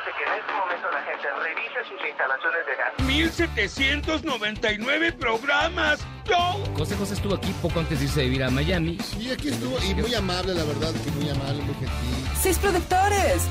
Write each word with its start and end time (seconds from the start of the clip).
importante 0.00 0.16
que 0.16 0.24
en 0.24 0.32
este 0.38 0.52
momento 0.52 0.88
la 0.90 1.02
gente 1.02 1.28
revise 1.42 1.84
sus 1.88 2.00
instalaciones 2.08 2.64
de 2.66 2.76
gas. 2.76 2.92
1799 3.06 5.12
programas. 5.12 6.00
¡Yo! 6.24 6.58
José 6.76 6.96
José 6.96 7.14
estuvo 7.14 7.34
aquí 7.34 7.52
poco 7.60 7.80
antes 7.80 7.98
de 7.98 8.04
irse 8.06 8.20
a 8.20 8.22
vivir 8.24 8.44
a 8.44 8.50
Miami. 8.50 8.96
Sí, 8.98 9.30
aquí 9.30 9.48
estuvo 9.48 9.78
y 9.84 9.94
muy 9.94 10.14
amable, 10.14 10.54
la 10.54 10.64
verdad, 10.64 10.92
que 10.92 11.10
muy 11.12 11.28
amable, 11.28 11.62
muy 11.62 11.74
gentil. 11.74 12.28
Seis 12.40 12.58
productores. 12.58 13.46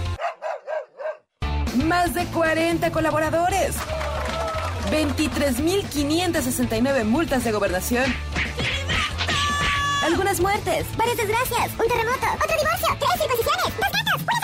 Más 1.86 2.14
de 2.14 2.26
40 2.26 2.92
colaboradores. 2.92 3.78
23.569 4.92 7.04
multas 7.04 7.44
de 7.44 7.52
gobernación. 7.52 8.06
Algunas 10.04 10.40
muertes, 10.40 10.88
varias 10.98 11.18
desgracias, 11.18 11.72
un 11.74 11.88
terremoto, 11.88 12.26
otro 12.34 12.58
divorcio, 12.58 12.98
tres 12.98 13.12
circuncisiones, 13.20 13.78
dos 13.78 13.92
gatos, 13.92 14.24
una 14.24 14.40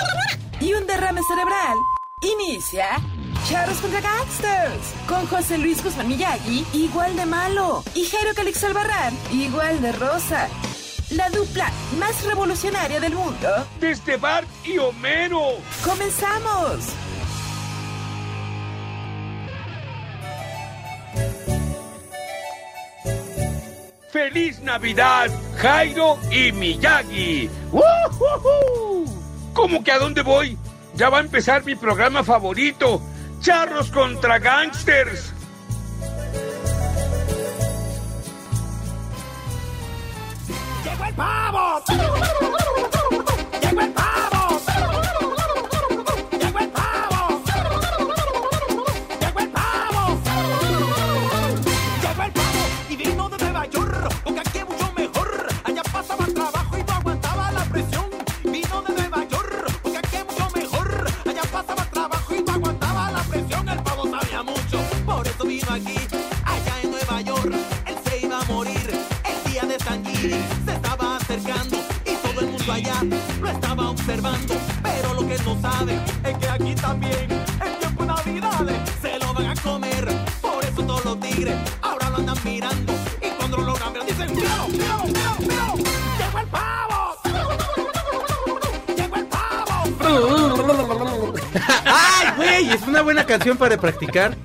Y 0.60 0.74
un 0.74 0.86
derrame 0.86 1.24
cerebral. 1.24 1.78
Inicia 2.26 3.00
Charros 3.48 3.78
contra 3.78 4.02
Gangsters. 4.02 4.94
Con 5.08 5.28
José 5.28 5.60
Luis 5.60 5.84
Guzmán 5.84 6.08
Miyagi, 6.08 6.66
igual 6.74 7.16
de 7.16 7.28
malo. 7.28 7.84
Y 7.94 8.06
Jairo 8.06 8.34
Calix 8.36 8.64
Albarrán, 8.64 9.16
igual 9.32 9.80
de 9.82 9.92
rosa. 9.92 10.50
La 11.12 11.30
dupla 11.30 11.72
más 12.00 12.24
revolucionaria 12.24 13.00
del 13.00 13.14
mundo. 13.14 13.68
Desde 13.80 14.18
Bart 14.18 14.48
y 14.64 14.80
Homero. 14.80 15.60
¡Comenzamos! 15.84 16.80
¡Feliz 24.12 24.60
Navidad, 24.62 25.30
Jairo 25.58 26.18
y 26.32 26.52
Miyagi! 26.52 27.50
¡Woohoo! 27.72 29.06
¿Cómo 29.54 29.84
que 29.84 29.92
a 29.92 30.00
dónde 30.00 30.24
voy? 30.24 30.58
Ya 30.96 31.10
va 31.10 31.18
a 31.18 31.22
empezar 31.22 31.66
mi 31.66 31.76
programa 31.76 32.24
favorito, 32.24 33.02
Charros 33.42 33.92
contra 33.92 34.40
Gangsters. 34.40 35.34
¡Llegó 40.86 41.06
el 41.06 41.16
pavo! 41.16 41.84
¡Llegó 43.62 43.82
el 43.82 43.92
pavo! 43.92 44.05
Se 70.30 70.74
estaba 70.74 71.18
acercando 71.18 71.78
y 72.06 72.16
todo 72.16 72.40
el 72.42 72.48
mundo 72.48 72.72
allá 72.72 72.96
lo 73.42 73.50
estaba 73.50 73.90
observando. 73.90 74.56
Pero 74.82 75.14
lo 75.14 75.28
que 75.28 75.38
no 75.44 75.62
sabe 75.62 76.00
es 76.24 76.38
que 76.38 76.48
aquí 76.48 76.74
también, 76.76 77.28
en 77.32 77.80
tiempo 77.80 78.06
de 78.06 78.14
se 79.02 79.20
lo 79.20 79.34
van 79.34 79.46
a 79.46 79.56
comer. 79.62 80.08
Por 80.42 80.64
eso 80.64 80.84
todos 80.84 81.04
los 81.06 81.20
tigres 81.20 81.56
ahora 81.82 82.10
lo 82.10 82.18
andan 82.18 82.38
mirando. 82.44 82.94
Y 83.22 83.30
cuando 83.38 83.58
lo 83.58 83.74
ver, 83.74 84.06
dicen. 84.08 84.36
¡Llegó 84.36 84.66
el 86.40 86.48
pavo! 86.48 87.16
¡Llegó 88.96 89.16
el 89.16 89.28
pavo! 89.28 91.34
¡Ay, 91.86 92.28
güey! 92.38 92.72
Es 92.72 92.82
una 92.88 93.02
buena 93.02 93.26
canción 93.26 93.58
para 93.58 93.78
practicar. 93.78 94.38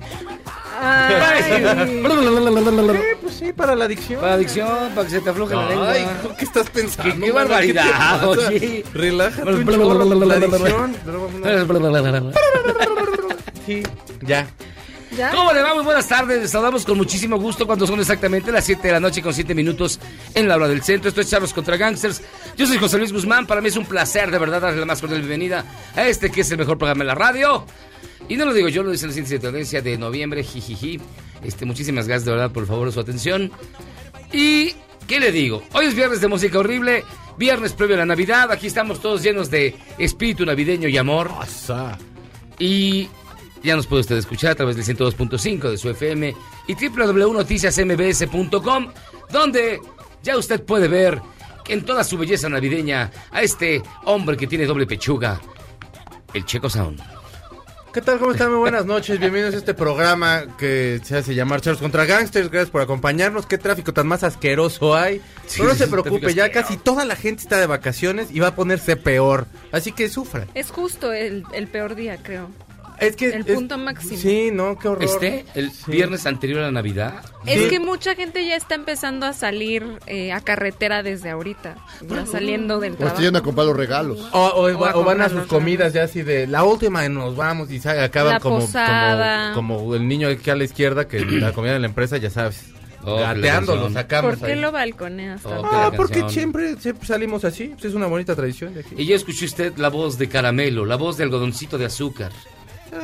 Ay. 0.83 1.63
Sí, 2.93 2.99
pues 3.21 3.33
sí, 3.35 3.53
para 3.53 3.75
la 3.75 3.85
adicción. 3.85 4.19
Para 4.21 4.33
adicción, 4.33 4.67
para 4.95 5.03
que 5.07 5.11
se 5.13 5.21
te 5.21 5.29
afloje 5.29 5.55
la 5.55 5.69
lengua. 5.69 5.91
Ay, 5.91 6.07
¿qué 6.37 6.45
estás 6.45 6.69
pensando? 6.69 7.13
Qué- 7.13 7.19
qué 7.19 7.31
barbaridad, 7.31 8.27
oye. 8.27 8.83
Relájate 8.93 9.43
un 9.53 9.65
chorro, 9.93 10.15
la 10.25 10.35
adicción. 10.35 10.95
Sí, 13.65 13.83
ya. 14.21 14.47
¿Cómo 15.35 15.51
le 15.51 15.61
va? 15.61 15.73
Muy 15.75 15.83
buenas 15.83 16.07
tardes. 16.07 16.41
Les 16.41 16.51
saludamos 16.51 16.85
con 16.85 16.95
muchísimo 16.97 17.37
gusto 17.37 17.67
cuando 17.67 17.85
son 17.85 17.99
exactamente 17.99 18.49
las 18.49 18.63
7 18.63 18.87
de 18.87 18.93
la 18.93 18.99
noche 19.01 19.21
con 19.21 19.33
7 19.33 19.53
minutos 19.53 19.99
en 20.33 20.47
la 20.47 20.55
hora 20.55 20.69
del 20.69 20.81
centro. 20.83 21.09
Esto 21.09 21.19
es 21.19 21.29
Charlos 21.29 21.53
contra 21.53 21.75
Gangsters. 21.75 22.21
Yo 22.57 22.65
soy 22.65 22.77
José 22.77 22.97
Luis 22.97 23.11
Guzmán. 23.11 23.45
Para 23.45 23.59
mí 23.59 23.67
es 23.67 23.75
un 23.75 23.85
placer 23.85 24.31
de 24.31 24.37
verdad 24.39 24.61
darle 24.61 24.79
la 24.79 24.85
más 24.85 25.01
cordial 25.01 25.19
bienvenida 25.19 25.65
a 25.95 26.07
este 26.07 26.31
que 26.31 26.41
es 26.41 26.51
el 26.51 26.57
mejor 26.59 26.77
programa 26.77 27.03
de 27.03 27.07
la 27.07 27.15
radio. 27.15 27.65
Y 28.27 28.37
no 28.37 28.45
lo 28.45 28.53
digo 28.53 28.69
yo, 28.69 28.83
lo 28.83 28.91
dice 28.91 29.05
el 29.05 29.11
índice 29.11 29.35
de 29.35 29.39
tendencia 29.39 29.81
de 29.81 29.97
noviembre. 29.97 30.43
Jijiji. 30.43 30.99
Este, 31.43 31.65
muchísimas 31.65 32.07
gracias 32.07 32.25
de 32.25 32.31
verdad 32.31 32.51
por 32.51 32.67
favor 32.67 32.91
su 32.91 32.99
atención. 32.99 33.51
Y, 34.31 34.73
¿qué 35.07 35.19
le 35.19 35.31
digo? 35.31 35.63
Hoy 35.73 35.85
es 35.85 35.95
viernes 35.95 36.21
de 36.21 36.27
música 36.27 36.59
horrible. 36.59 37.03
Viernes 37.37 37.73
previo 37.73 37.95
a 37.95 37.99
la 37.99 38.05
Navidad. 38.05 38.51
Aquí 38.51 38.67
estamos 38.67 39.01
todos 39.01 39.23
llenos 39.23 39.49
de 39.49 39.75
espíritu 39.97 40.45
navideño 40.45 40.87
y 40.87 40.97
amor. 40.97 41.31
Y 42.59 43.09
ya 43.63 43.75
nos 43.75 43.87
puede 43.87 44.01
usted 44.01 44.17
escuchar 44.17 44.51
a 44.51 44.55
través 44.55 44.75
del 44.75 44.85
102.5 44.85 45.69
de 45.69 45.77
su 45.77 45.89
FM 45.89 46.35
y 46.67 46.75
www.noticiasmbs.com, 46.75 48.87
donde 49.31 49.79
ya 50.23 50.37
usted 50.37 50.63
puede 50.63 50.87
ver 50.87 51.19
en 51.67 51.83
toda 51.85 52.03
su 52.03 52.17
belleza 52.17 52.49
navideña 52.49 53.11
a 53.31 53.41
este 53.41 53.81
hombre 54.05 54.37
que 54.37 54.47
tiene 54.47 54.65
doble 54.65 54.87
pechuga, 54.87 55.39
el 56.33 56.45
Checo 56.45 56.69
Sound. 56.69 57.20
¿Qué 57.93 58.01
tal? 58.01 58.19
¿Cómo 58.19 58.31
están? 58.31 58.49
Muy 58.51 58.59
buenas 58.59 58.85
noches. 58.85 59.19
Bienvenidos 59.19 59.53
a 59.53 59.57
este 59.57 59.73
programa 59.73 60.43
que 60.57 61.01
se 61.03 61.17
hace 61.17 61.35
llamar 61.35 61.59
Charles 61.59 61.81
contra 61.81 62.05
Gangsters. 62.05 62.49
Gracias 62.49 62.69
por 62.69 62.81
acompañarnos. 62.81 63.45
¿Qué 63.45 63.57
tráfico 63.57 63.91
tan 63.93 64.07
más 64.07 64.23
asqueroso 64.23 64.95
hay? 64.95 65.17
Sí, 65.45 65.57
Pero 65.57 65.69
no 65.69 65.75
se 65.75 65.87
preocupe, 65.87 66.33
ya 66.33 66.45
asqueroso. 66.45 66.69
casi 66.69 66.77
toda 66.81 67.03
la 67.03 67.17
gente 67.17 67.43
está 67.43 67.59
de 67.59 67.65
vacaciones 67.67 68.29
y 68.31 68.39
va 68.39 68.47
a 68.47 68.55
ponerse 68.55 68.95
peor. 68.95 69.45
Así 69.73 69.91
que 69.91 70.07
sufran. 70.07 70.47
Es 70.53 70.71
justo 70.71 71.11
el, 71.11 71.43
el 71.53 71.67
peor 71.67 71.95
día, 71.95 72.17
creo. 72.23 72.49
Es 73.01 73.15
que 73.15 73.29
El 73.29 73.41
es- 73.47 73.55
punto 73.55 73.77
máximo. 73.77 74.15
Sí, 74.17 74.49
no, 74.53 74.77
qué 74.77 74.87
horror. 74.87 75.03
Este, 75.03 75.43
el 75.55 75.71
Sí. 75.71 75.91
viernes 75.91 76.25
anterior 76.25 76.59
a 76.59 76.63
la 76.67 76.71
Navidad. 76.71 77.15
Es 77.45 77.63
Sí. 77.63 77.69
que 77.69 77.79
mucha 77.79 78.15
gente 78.15 78.45
ya 78.45 78.55
está 78.55 78.75
empezando 78.75 79.25
a 79.25 79.33
salir 79.33 79.83
eh, 80.07 80.31
a 80.31 80.39
carretera 80.41 81.01
desde 81.03 81.29
ahorita, 81.31 81.75
ya 82.07 82.25
saliendo 82.25 82.79
del 82.79 82.93
O 82.93 82.95
trabajo. 82.97 83.15
estoy 83.15 83.25
yendo 83.25 83.39
a 83.39 83.43
comprar 83.43 83.65
los 83.67 83.75
regalos. 83.75 84.19
O, 84.31 84.39
o- 84.39 84.71
O 84.77 84.85
a 84.85 84.95
o 84.95 85.03
van 85.03 85.21
a 85.21 85.29
sus 85.29 85.47
comidas 85.47 85.93
ya 85.93 86.03
así 86.03 86.21
de 86.21 86.45
la 86.47 86.63
última 86.63 87.03
y 87.05 87.09
nos 87.09 87.35
vamos 87.35 87.71
y 87.71 87.79
se 87.79 87.89
acaban 87.89 88.33
La 88.33 88.39
como, 88.39 88.59
posada. 88.59 89.53
como 89.55 89.77
como 89.79 89.95
el 89.95 90.07
niño 90.07 90.27
aquí 90.27 90.49
a 90.49 90.55
la 90.55 90.63
izquierda 90.63 91.07
que 91.07 91.19
la 91.25 91.51
comida 91.53 91.73
de 91.73 91.79
la 91.79 91.87
empresa 91.87 92.17
ya 92.17 92.29
sabes 92.29 92.65
Oh, 93.03 93.15
que 93.15 93.21
la 93.21 93.33
gateando 93.33 93.75
lo 93.75 93.81
canción. 93.83 93.93
sacamos 94.03 94.35
¿Por 94.37 94.47
qué 94.47 94.53
ahí. 94.53 94.59
lo 94.59 94.71
balconeas? 94.71 95.43
Oh, 95.45 95.61
Ah, 95.71 95.91
porque 95.95 96.23
siempre, 96.29 96.75
siempre 96.79 97.07
salimos 97.07 97.43
así, 97.45 97.73
es 97.81 97.93
una 97.95 98.05
bonita 98.07 98.35
tradición 98.35 98.73
de 98.75 98.81
aquí. 98.81 98.95
Y 98.97 99.05
ya 99.05 99.15
escuchó 99.15 99.45
usted 99.45 99.75
la 99.77 99.89
voz 99.89 100.17
de 100.19 100.29
caramelo, 100.29 100.85
la 100.85 100.97
voz 100.97 101.17
de 101.17 101.23
algodoncito 101.23 101.77
de 101.79 101.85
azúcar, 101.85 102.31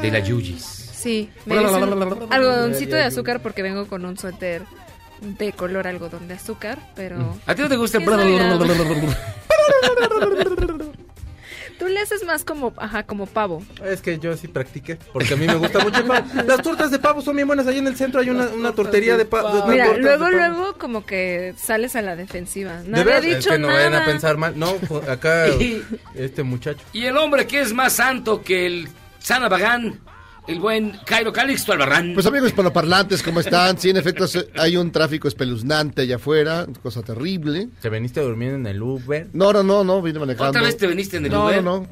de 0.01 0.11
la 0.11 0.19
Yuyis. 0.19 0.63
Sí, 0.63 1.29
me 1.45 1.59
dicen 1.59 1.83
algodoncito 2.29 2.95
de 2.95 3.03
azúcar 3.03 3.41
porque 3.41 3.61
vengo 3.61 3.87
con 3.87 4.03
un 4.05 4.17
suéter 4.17 4.63
de 5.21 5.51
color 5.53 5.87
algodón 5.87 6.27
de 6.27 6.35
azúcar, 6.35 6.79
pero 6.95 7.37
¿A 7.45 7.55
ti 7.55 7.61
no 7.61 7.69
te 7.69 7.75
gusta? 7.75 7.99
Es 7.99 8.05
tú 11.79 11.87
le 11.87 11.99
haces 11.99 12.23
más 12.23 12.43
como, 12.43 12.73
ajá, 12.77 13.03
como 13.03 13.25
pavo. 13.27 13.63
Es 13.85 14.01
que 14.01 14.17
yo 14.19 14.35
sí 14.35 14.47
practiqué, 14.47 14.97
porque 15.13 15.35
a 15.35 15.37
mí 15.37 15.45
me 15.45 15.55
gusta 15.55 15.79
mucho 15.79 15.99
el 15.99 16.05
pavo. 16.05 16.25
Las 16.47 16.61
tortas 16.61 16.91
de 16.91 16.99
pavo 16.99 17.21
son 17.21 17.35
bien 17.35 17.47
buenas, 17.47 17.67
ahí 17.67 17.77
en 17.77 17.87
el 17.87 17.95
centro 17.95 18.21
hay 18.21 18.29
una, 18.29 18.47
una 18.49 18.71
tortería 18.73 19.17
de 19.17 19.25
pavo. 19.25 19.65
Mira, 19.67 19.95
luego, 19.97 20.29
luego 20.29 20.73
como 20.77 21.05
que 21.05 21.53
sales 21.57 21.95
a 21.95 22.01
la 22.01 22.15
defensiva. 22.15 22.81
No 22.85 22.97
había 22.99 23.17
Es 23.17 23.23
dicho 23.23 23.51
que 23.51 23.59
no 23.59 23.67
nada. 23.67 23.79
vayan 23.85 24.01
a 24.01 24.05
pensar 24.05 24.37
mal. 24.37 24.57
No, 24.57 24.75
acá 25.09 25.47
Y- 25.49 25.83
este 26.15 26.43
muchacho. 26.43 26.81
Y 26.93 27.05
el 27.05 27.17
hombre 27.17 27.47
que 27.47 27.61
es 27.61 27.73
más 27.73 27.93
santo 27.93 28.41
que 28.41 28.65
el 28.65 28.89
Sanabagán, 29.27 29.99
el 30.47 30.57
buen 30.61 30.97
Cairo 31.05 31.33
Calixto 31.33 31.73
Albarrán. 31.73 32.13
Pues 32.13 32.25
amigos 32.25 32.47
hispanoparlantes, 32.47 33.21
¿cómo 33.21 33.41
están? 33.41 33.77
Sí, 33.77 33.89
en 33.89 33.97
efecto, 33.97 34.25
hay 34.57 34.77
un 34.77 34.89
tráfico 34.89 35.27
espeluznante 35.27 36.03
allá 36.03 36.15
afuera, 36.15 36.65
cosa 36.81 37.03
terrible. 37.03 37.67
¿Te 37.81 37.89
veniste 37.89 38.21
durmiendo 38.21 38.55
en 38.55 38.67
el 38.73 38.81
Uber? 38.81 39.27
No, 39.33 39.51
no, 39.51 39.63
no, 39.63 39.83
no, 39.83 40.01
vine 40.01 40.17
manejando. 40.19 40.51
¿Otra 40.51 40.61
vez 40.61 40.77
te 40.77 40.87
veniste 40.87 41.17
en 41.17 41.25
el 41.25 41.31
no, 41.33 41.43
Uber? 41.47 41.61
No, 41.61 41.85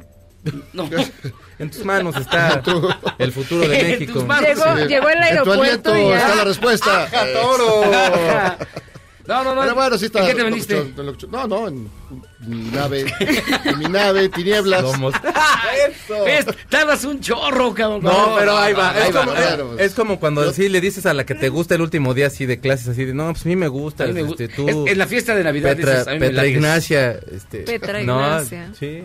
no, 0.72 0.84
No. 0.84 0.90
En 1.60 1.70
tus 1.72 1.84
manos 1.84 2.16
está 2.16 2.62
el 3.18 3.32
futuro 3.34 3.68
de 3.68 3.80
En 3.82 3.88
México. 3.92 4.14
tus 4.14 4.26
manos. 4.26 4.48
Llegó, 4.48 4.64
Sí. 4.78 4.88
llegó 4.88 5.10
el 5.10 5.16
En 5.16 5.20
tu 5.20 5.26
aeropuerto 5.52 5.62
aliento 5.92 5.98
y 5.98 6.08
ya. 6.10 6.18
está 6.20 6.36
la 6.36 6.44
respuesta. 6.46 7.08
¡Toro! 7.34 7.82
No, 9.28 9.44
no, 9.44 9.56
no. 9.56 9.62
Pero 9.62 9.76
bueno, 9.76 9.98
sí 9.98 10.06
está. 10.06 10.20
¿En 10.30 10.38
qué 10.38 10.44
te 10.96 11.04
locochón. 11.04 11.32
No, 11.32 11.48
no, 11.48 11.68
en 11.68 11.90
mi 12.46 12.70
nave. 12.72 13.06
en 13.66 13.80
mi 13.80 13.86
nave, 13.86 14.30
tinieblas. 14.30 14.84
Tardas 16.70 17.04
un 17.06 17.20
chorro, 17.20 17.74
cabrón. 17.74 18.04
No, 18.04 18.36
pero 18.38 18.58
ahí 18.58 18.74
va. 18.74 18.92
Ahí 18.92 19.10
es, 19.10 19.16
va. 19.16 19.20
como, 19.22 19.34
claro. 19.34 19.80
es 19.80 19.94
como 19.94 20.20
cuando 20.20 20.54
sí 20.54 20.70
le 20.70 20.82
dices 20.82 21.06
a 21.06 21.14
la 21.14 21.26
que 21.26 21.36
te 21.36 21.50
gusta 21.50 21.76
el 21.76 21.82
último 21.82 22.14
día 22.14 22.28
así 22.28 22.46
de 22.46 22.60
clases, 22.60 22.88
así 22.90 23.06
de, 23.06 23.14
no, 23.14 23.32
pues 23.32 23.46
a 23.46 23.50
mí 23.50 23.56
me 23.56 23.68
gusta. 23.68 24.06
Mí 24.06 24.14
me 24.14 24.24
gusta. 24.24 24.44
este, 24.44 24.56
tú, 24.56 24.68
Es- 24.86 24.92
en 24.92 24.98
la 24.98 25.08
fiesta 25.08 25.36
de 25.36 25.44
Navidad 25.44 25.76
Petra, 25.76 25.92
dices, 25.92 26.08
a 26.08 26.12
mí 26.12 26.20
me 26.20 26.28
Petra. 26.28 26.46
Ignacia. 26.48 27.20
Este, 27.32 27.60
Petra 27.60 28.04
no, 28.04 28.20
Ignacia. 28.22 28.72
sí. 28.80 29.02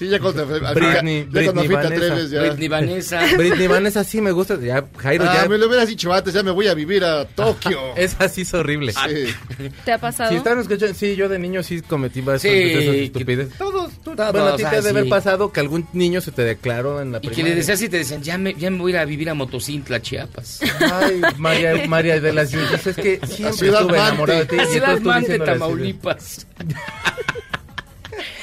Sí, 0.00 0.08
ya 0.08 0.18
cuando 0.18 0.46
Britney, 0.46 1.28
ya 1.30 1.44
cuando 1.52 1.60
Britney 1.60 1.68
Vanessa. 1.76 1.94
atreves 1.94 2.30
ya. 2.30 2.40
Britney 2.40 2.68
Vanessa. 2.68 3.20
Britney 3.36 3.66
Vanessa 3.66 4.02
sí 4.02 4.22
me 4.22 4.30
gusta. 4.30 4.58
Ya, 4.58 4.82
Jairo, 4.96 5.26
Ah, 5.28 5.40
ya. 5.42 5.48
me 5.50 5.58
lo 5.58 5.66
hubieras 5.66 5.88
dicho 5.88 6.10
antes, 6.10 6.32
ya 6.32 6.42
me 6.42 6.52
voy 6.52 6.68
a 6.68 6.72
vivir 6.74 7.04
a 7.04 7.26
Tokio. 7.26 7.78
Esa 7.96 8.26
sí 8.30 8.40
es 8.40 8.54
horrible. 8.54 8.94
Sí. 8.94 9.68
¿Te 9.84 9.92
ha 9.92 9.98
pasado? 9.98 10.30
Si 10.30 10.36
están 10.36 10.58
escuchando, 10.58 10.94
sí, 10.94 11.16
yo 11.16 11.28
de 11.28 11.38
niño 11.38 11.62
sí 11.62 11.82
cometí 11.82 12.22
varias 12.22 12.40
Sí, 12.40 12.48
estupideces. 12.48 13.58
Todos, 13.58 13.90
tú, 14.02 14.16
Todos, 14.16 14.32
bueno, 14.32 14.46
a 14.46 14.56
ti 14.56 14.62
te 14.62 14.68
ah, 14.68 14.78
ha 14.78 14.80
de 14.80 14.88
haber 14.88 15.06
pasado 15.10 15.52
que 15.52 15.60
algún 15.60 15.86
niño 15.92 16.22
se 16.22 16.32
te 16.32 16.44
declaró 16.44 17.02
en 17.02 17.12
la 17.12 17.18
Y 17.18 17.20
que 17.20 17.28
primaria. 17.28 17.50
le 17.50 17.56
decías 17.56 17.82
y 17.82 17.90
te 17.90 17.98
decían, 17.98 18.22
ya 18.22 18.38
me, 18.38 18.54
ya 18.54 18.70
me 18.70 18.78
voy 18.78 18.92
a 18.92 18.94
ir 18.94 18.98
a 19.00 19.04
vivir 19.04 19.28
a 19.28 19.34
Motocintla, 19.34 20.00
Chiapas. 20.00 20.60
Ay, 20.80 21.20
María, 21.36 21.74
María 21.88 22.18
de 22.22 22.32
las 22.32 22.54
es 22.54 22.96
que 22.96 23.20
siempre 23.26 23.68
estuve 23.68 23.72
Mante. 23.82 23.96
enamorado 23.98 24.38
de 24.38 24.46
ti. 24.46 24.58
A 24.60 24.64
Ciudad 24.64 25.00
Mante, 25.00 25.32
así 25.34 25.44
Tamaulipas. 25.44 26.46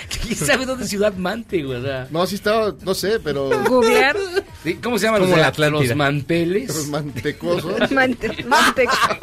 ¿Quién 0.21 0.35
sabe 0.35 0.65
dónde 0.65 0.83
es 0.85 0.89
Ciudad 0.89 1.13
Mante, 1.15 1.63
güey? 1.63 1.79
O 1.79 1.83
sea, 1.83 2.07
No, 2.11 2.25
sí 2.27 2.35
estaba, 2.35 2.73
no 2.81 2.93
sé, 2.93 3.19
pero 3.19 3.49
Googlear. 3.67 4.15
¿sí? 4.63 4.75
¿Cómo 4.75 4.97
se 4.97 5.05
llaman 5.05 5.21
Como 5.21 5.29
los, 5.31 5.35
de 5.37 5.41
la 5.41 5.47
Atlántida. 5.49 5.81
los 5.89 5.95
manteles? 5.97 6.67
los 6.75 6.87
mantecosos. 6.87 7.91
Mante- 7.91 8.43
manteca. 8.45 9.19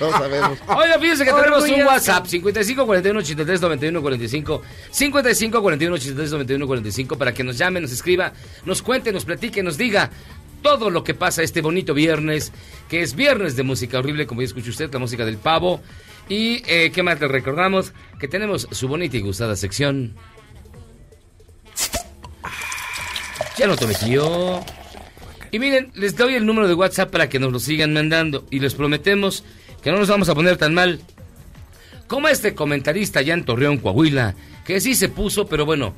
No 0.00 0.10
sabemos. 0.12 0.58
Oiga, 0.68 0.98
fíjense 0.98 1.24
que 1.24 1.30
tenemos 1.32 1.58
un 1.64 1.70
Orgulloso. 1.70 1.86
WhatsApp 1.86 2.26
55 2.26 2.86
41 2.86 3.18
83 3.20 3.60
91 3.60 4.00
45 4.02 4.62
55 4.90 5.62
41 5.62 5.94
83 5.96 6.30
91 6.30 6.66
45 6.66 7.18
para 7.18 7.32
que 7.34 7.44
nos 7.44 7.58
llame, 7.58 7.80
nos 7.80 7.92
escriba, 7.92 8.32
nos 8.64 8.82
cuente, 8.82 9.12
nos 9.12 9.24
platique, 9.24 9.62
nos 9.62 9.76
diga 9.76 10.10
todo 10.64 10.88
lo 10.88 11.04
que 11.04 11.12
pasa 11.12 11.42
este 11.42 11.60
bonito 11.60 11.92
viernes, 11.92 12.50
que 12.88 13.02
es 13.02 13.14
viernes 13.14 13.54
de 13.54 13.62
música 13.62 13.98
horrible, 13.98 14.26
como 14.26 14.40
ya 14.40 14.46
escuchó 14.46 14.70
usted, 14.70 14.90
la 14.90 14.98
música 14.98 15.26
del 15.26 15.36
pavo. 15.36 15.82
Y 16.26 16.62
eh, 16.66 16.90
qué 16.90 17.02
más 17.02 17.20
le 17.20 17.28
recordamos 17.28 17.92
que 18.18 18.28
tenemos 18.28 18.66
su 18.70 18.88
bonita 18.88 19.18
y 19.18 19.20
gustada 19.20 19.56
sección. 19.56 20.16
Ya 23.58 23.66
lo 23.66 23.76
tomé 23.76 23.94
tío. 23.94 24.64
Y 25.50 25.58
miren, 25.58 25.92
les 25.94 26.16
doy 26.16 26.34
el 26.34 26.46
número 26.46 26.66
de 26.66 26.72
WhatsApp 26.72 27.10
para 27.10 27.28
que 27.28 27.38
nos 27.38 27.52
lo 27.52 27.58
sigan 27.58 27.92
mandando. 27.92 28.46
Y 28.50 28.60
les 28.60 28.74
prometemos 28.74 29.44
que 29.82 29.92
no 29.92 29.98
nos 29.98 30.08
vamos 30.08 30.30
a 30.30 30.34
poner 30.34 30.56
tan 30.56 30.72
mal 30.72 30.98
como 32.06 32.28
este 32.28 32.54
comentarista 32.54 33.20
allá 33.20 33.34
en 33.34 33.44
Torreón, 33.44 33.76
Coahuila, 33.76 34.34
que 34.64 34.80
sí 34.80 34.94
se 34.94 35.10
puso, 35.10 35.46
pero 35.46 35.66
bueno, 35.66 35.94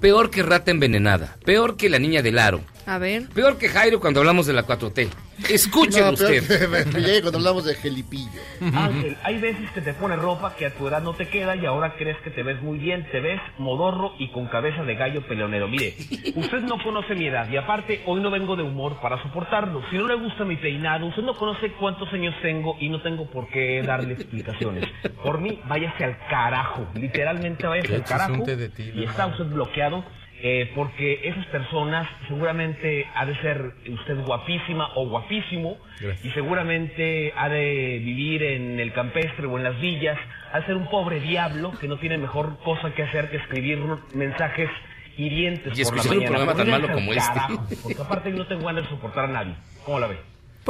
peor 0.00 0.30
que 0.30 0.42
rata 0.42 0.70
envenenada, 0.70 1.36
peor 1.44 1.76
que 1.76 1.88
la 1.90 1.98
niña 1.98 2.22
del 2.22 2.38
aro, 2.38 2.60
A 2.86 2.98
ver. 2.98 3.28
peor 3.28 3.58
que 3.58 3.68
Jairo 3.68 4.00
cuando 4.00 4.20
hablamos 4.20 4.46
de 4.46 4.52
la 4.54 4.66
4T. 4.66 5.08
Escuchen 5.48 6.04
No, 6.04 6.10
usted. 6.12 6.68
me 6.68 7.20
cuando 7.20 7.38
hablamos 7.38 7.64
de 7.64 7.74
gelipillo. 7.74 8.40
Ángel, 8.60 9.16
hay 9.22 9.38
veces 9.38 9.70
que 9.72 9.80
te 9.80 9.94
pones 9.94 10.18
ropa 10.18 10.54
que 10.56 10.66
a 10.66 10.74
tu 10.74 10.88
edad 10.88 11.02
no 11.02 11.14
te 11.14 11.28
queda 11.28 11.56
y 11.56 11.66
ahora 11.66 11.94
crees 11.96 12.16
que 12.18 12.30
te 12.30 12.42
ves 12.42 12.60
muy 12.62 12.78
bien, 12.78 13.06
te 13.10 13.20
ves 13.20 13.40
modorro 13.58 14.12
y 14.18 14.28
con 14.28 14.46
cabeza 14.46 14.82
de 14.84 14.94
gallo 14.94 15.26
peleonero. 15.26 15.68
Mire, 15.68 15.94
usted 16.34 16.60
no 16.60 16.82
conoce 16.82 17.14
mi 17.14 17.26
edad 17.26 17.48
y 17.50 17.56
aparte 17.56 18.02
hoy 18.06 18.20
no 18.20 18.30
vengo 18.30 18.56
de 18.56 18.62
humor 18.62 19.00
para 19.00 19.22
soportarlo. 19.22 19.82
Si 19.90 19.96
no 19.96 20.06
le 20.06 20.14
gusta 20.14 20.44
mi 20.44 20.56
peinado, 20.56 21.06
usted 21.06 21.22
no 21.22 21.36
conoce 21.36 21.72
cuántos 21.72 22.12
años 22.12 22.34
tengo 22.42 22.76
y 22.80 22.88
no 22.88 23.00
tengo 23.02 23.30
por 23.30 23.48
qué 23.48 23.82
darle 23.82 24.14
explicaciones. 24.14 24.84
Por 25.22 25.40
mí, 25.40 25.60
váyase 25.66 26.04
al 26.04 26.18
carajo, 26.28 26.86
literalmente 26.94 27.66
váyase 27.66 27.94
al 27.96 28.04
carajo 28.04 28.44
de 28.44 28.70
y 28.94 29.04
está 29.04 29.26
usted 29.26 29.46
bloqueado. 29.46 30.04
Eh, 30.42 30.70
porque 30.74 31.20
esas 31.28 31.44
personas 31.46 32.08
seguramente 32.28 33.06
ha 33.14 33.26
de 33.26 33.36
ser 33.42 33.72
usted 33.88 34.18
guapísima 34.24 34.88
o 34.94 35.06
guapísimo 35.08 35.76
Gracias. 36.00 36.24
y 36.24 36.30
seguramente 36.30 37.32
ha 37.36 37.48
de 37.48 38.00
vivir 38.02 38.42
en 38.42 38.80
el 38.80 38.92
campestre 38.92 39.46
o 39.46 39.58
en 39.58 39.64
las 39.64 39.78
villas, 39.80 40.18
ha 40.52 40.60
de 40.60 40.66
ser 40.66 40.76
un 40.76 40.88
pobre 40.88 41.20
diablo 41.20 41.72
que 41.80 41.88
no 41.88 41.98
tiene 41.98 42.16
mejor 42.18 42.58
cosa 42.64 42.90
que 42.94 43.02
hacer 43.02 43.30
que 43.30 43.36
escribir 43.36 43.78
mensajes 44.14 44.70
hirientes 45.16 45.78
Y 45.78 45.84
por 45.84 45.96
la 45.96 46.00
escuchar 46.02 46.12
un 46.12 46.24
mañana. 46.24 46.28
programa 46.36 46.54
tan 46.54 46.70
malo 46.70 46.88
al 46.88 46.94
como 46.94 47.12
este. 47.12 47.34
carajo, 47.34 47.66
Porque 47.82 48.02
aparte 48.02 48.30
yo 48.30 48.36
no 48.38 48.46
tengo 48.46 48.64
ganas 48.66 48.84
de 48.84 48.88
soportar 48.90 49.24
a 49.26 49.28
nadie. 49.28 49.54
¿Cómo 49.84 50.00
la 50.00 50.06
ve? 50.06 50.16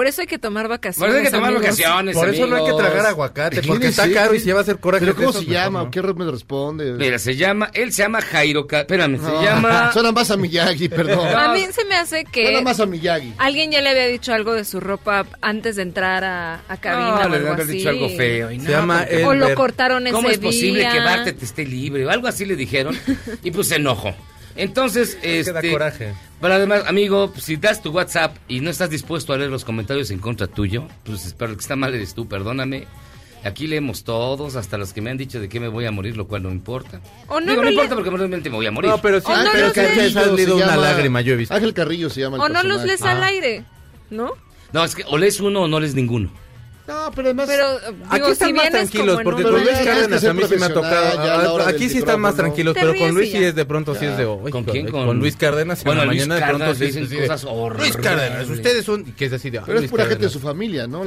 Por 0.00 0.06
eso 0.06 0.22
hay 0.22 0.26
que 0.26 0.38
tomar 0.38 0.66
vacaciones. 0.66 0.98
Por 0.98 1.08
eso 1.10 1.18
hay 1.18 1.24
que 1.24 1.30
tomar 1.30 1.48
amigos. 1.50 1.62
vacaciones, 1.78 2.16
Por 2.16 2.28
eso 2.30 2.46
no 2.46 2.56
hay 2.56 2.64
que 2.64 2.72
tragar 2.72 3.04
aguacate, 3.04 3.60
¿Quién 3.60 3.66
porque 3.68 3.88
es 3.88 3.98
está 3.98 4.10
caro 4.10 4.34
y 4.34 4.40
se 4.40 4.50
va 4.54 4.60
a 4.60 4.62
hacer 4.62 4.78
coraje. 4.78 5.04
¿Pero 5.04 5.12
de 5.14 5.18
cómo 5.26 5.32
se 5.34 5.40
mejor 5.40 5.52
llama? 5.52 5.82
no. 5.82 5.90
¿Qué 5.90 6.02
me 6.02 6.30
responde? 6.30 6.92
Mira, 6.92 7.18
se 7.18 7.36
llama, 7.36 7.70
él 7.74 7.92
se 7.92 8.00
llama 8.02 8.22
Jairo, 8.22 8.66
espérame, 8.70 9.18
se 9.22 9.44
llama... 9.44 9.92
Suena 9.92 10.10
más 10.12 10.30
a 10.30 10.38
Miyagi, 10.38 10.88
perdón. 10.88 11.28
A 11.36 11.52
mí 11.52 11.66
se 11.70 11.84
me 11.84 11.96
hace 11.96 12.24
que 12.24 12.44
Suena 12.44 12.62
más 12.62 12.80
a 12.80 12.86
Miyagi. 12.86 13.34
alguien 13.36 13.70
ya 13.72 13.82
le 13.82 13.90
había 13.90 14.06
dicho 14.06 14.32
algo 14.32 14.54
de 14.54 14.64
su 14.64 14.80
ropa 14.80 15.26
antes 15.42 15.76
de 15.76 15.82
entrar 15.82 16.24
a, 16.24 16.62
a 16.66 16.76
cabina 16.78 17.10
No, 17.10 17.26
o 17.26 17.28
le 17.28 17.36
algo 17.36 17.62
así. 17.62 17.72
dicho 17.72 17.90
algo 17.90 18.08
feo. 18.08 18.50
y 18.52 18.60
Se 18.60 18.70
llama 18.70 19.00
porque- 19.06 19.24
O 19.26 19.34
lo 19.34 19.54
cortaron 19.54 20.06
ese 20.06 20.14
¿Cómo 20.16 20.30
es 20.30 20.38
posible 20.38 20.80
día. 20.80 20.92
que 20.92 21.00
Bartet 21.00 21.42
esté 21.42 21.66
libre? 21.66 22.06
O 22.06 22.10
algo 22.10 22.26
así 22.26 22.46
le 22.46 22.56
dijeron. 22.56 22.96
Y 23.42 23.50
pues 23.50 23.68
se 23.68 23.76
enojó. 23.76 24.14
Entonces, 24.62 25.16
que 25.16 25.42
da 25.44 25.60
este. 25.60 25.70
coraje. 25.72 26.14
Pero 26.40 26.54
además, 26.54 26.84
amigo, 26.86 27.32
si 27.38 27.56
das 27.56 27.82
tu 27.82 27.90
WhatsApp 27.90 28.36
y 28.48 28.60
no 28.60 28.70
estás 28.70 28.90
dispuesto 28.90 29.32
a 29.32 29.36
leer 29.38 29.50
los 29.50 29.64
comentarios 29.64 30.10
en 30.10 30.18
contra 30.18 30.46
tuyo, 30.46 30.86
pues 31.04 31.26
espero 31.26 31.54
que 31.54 31.60
está 31.60 31.76
mal 31.76 31.94
eres 31.94 32.14
tú, 32.14 32.28
perdóname. 32.28 32.86
Aquí 33.42 33.66
leemos 33.66 34.04
todos, 34.04 34.56
hasta 34.56 34.76
los 34.76 34.92
que 34.92 35.00
me 35.00 35.08
han 35.10 35.16
dicho 35.16 35.40
de 35.40 35.48
que 35.48 35.60
me 35.60 35.68
voy 35.68 35.86
a 35.86 35.90
morir, 35.90 36.14
lo 36.16 36.26
cual 36.28 36.42
no 36.42 36.50
importa. 36.50 37.00
O 37.28 37.40
no 37.40 37.46
Digo, 37.50 37.62
no 37.62 37.70
le- 37.70 37.74
importa 37.74 37.94
porque 37.94 38.10
realmente 38.10 38.50
me 38.50 38.56
voy 38.56 38.66
a 38.66 38.70
morir. 38.70 38.90
No, 38.90 39.00
pero 39.00 39.18
sí, 39.20 39.26
no 39.28 39.50
pero 39.50 39.64
los 39.64 39.72
que 39.72 39.82
lees. 39.82 40.14
ha 40.16 40.24
salido 40.24 40.56
una 40.56 40.66
llama- 40.66 40.76
lágrima, 40.82 41.20
yo 41.22 41.32
he 41.32 41.36
visto. 41.36 41.54
Ángel 41.54 41.72
Carrillo 41.72 42.10
se 42.10 42.20
llama 42.20 42.36
el 42.36 42.42
O 42.42 42.48
no 42.50 42.62
los 42.62 42.82
personaje. 42.82 42.86
lees 42.86 43.02
al 43.02 43.22
aire, 43.24 43.64
¿no? 44.10 44.32
No, 44.72 44.84
es 44.84 44.94
que 44.94 45.04
o 45.08 45.16
lees 45.16 45.40
uno 45.40 45.62
o 45.62 45.68
no 45.68 45.80
lees 45.80 45.94
ninguno. 45.94 46.30
No, 46.90 47.10
pero 47.14 47.28
además... 47.28 47.48
Pero, 47.48 47.78
digo, 47.80 48.04
Aquí 48.10 48.30
están 48.32 48.48
si 48.48 48.54
más 48.54 48.70
tranquilos, 48.70 49.20
porque 49.22 49.42
con 49.44 49.52
Luis 49.52 49.78
que 49.78 49.84
Cárdenas 49.84 50.24
a 50.24 50.34
mí 50.34 50.42
sí 50.48 50.56
me 50.56 50.66
ha 50.66 50.72
tocado. 50.74 51.66
Aquí 51.66 51.88
sí 51.88 51.98
están 51.98 52.20
más 52.20 52.34
tranquilos, 52.36 52.74
pero 52.78 52.94
con 52.96 53.14
Luis 53.14 53.30
sí 53.30 53.38
es 53.44 53.54
de 53.54 53.64
pronto 53.64 53.94
sí 53.94 54.06
es 54.06 54.16
de... 54.16 54.24
"Ay, 54.44 54.50
¿Con 54.50 54.64
quién? 54.64 54.88
Con, 54.90 55.06
Con- 55.06 55.18
Luis 55.18 55.36
Cárdenas 55.36 55.78
en 55.80 55.84
Bueno, 55.84 56.00
la 56.00 56.06
Luis 56.06 56.26
mañana 56.26 56.46
de 56.46 56.52
pronto 56.52 56.74
sí 56.74 56.86
dicen 56.86 57.20
cosas 57.20 57.44
horribles. 57.48 57.94
Luis 57.94 58.04
Cárdenas, 58.06 58.48
ustedes 58.48 58.84
son... 58.84 59.00
Y 59.08 59.12
que 59.12 59.26
es 59.26 59.32
así 59.32 59.50
de... 59.50 59.58
"Ah, 59.58 59.62
Pero 59.66 59.78
es 59.80 59.90
pura 59.90 60.04
gente 60.04 60.14
de 60.16 60.26
Cárdenas". 60.26 60.32
su 60.32 60.40
familia, 60.40 60.86
¿no? 60.86 61.02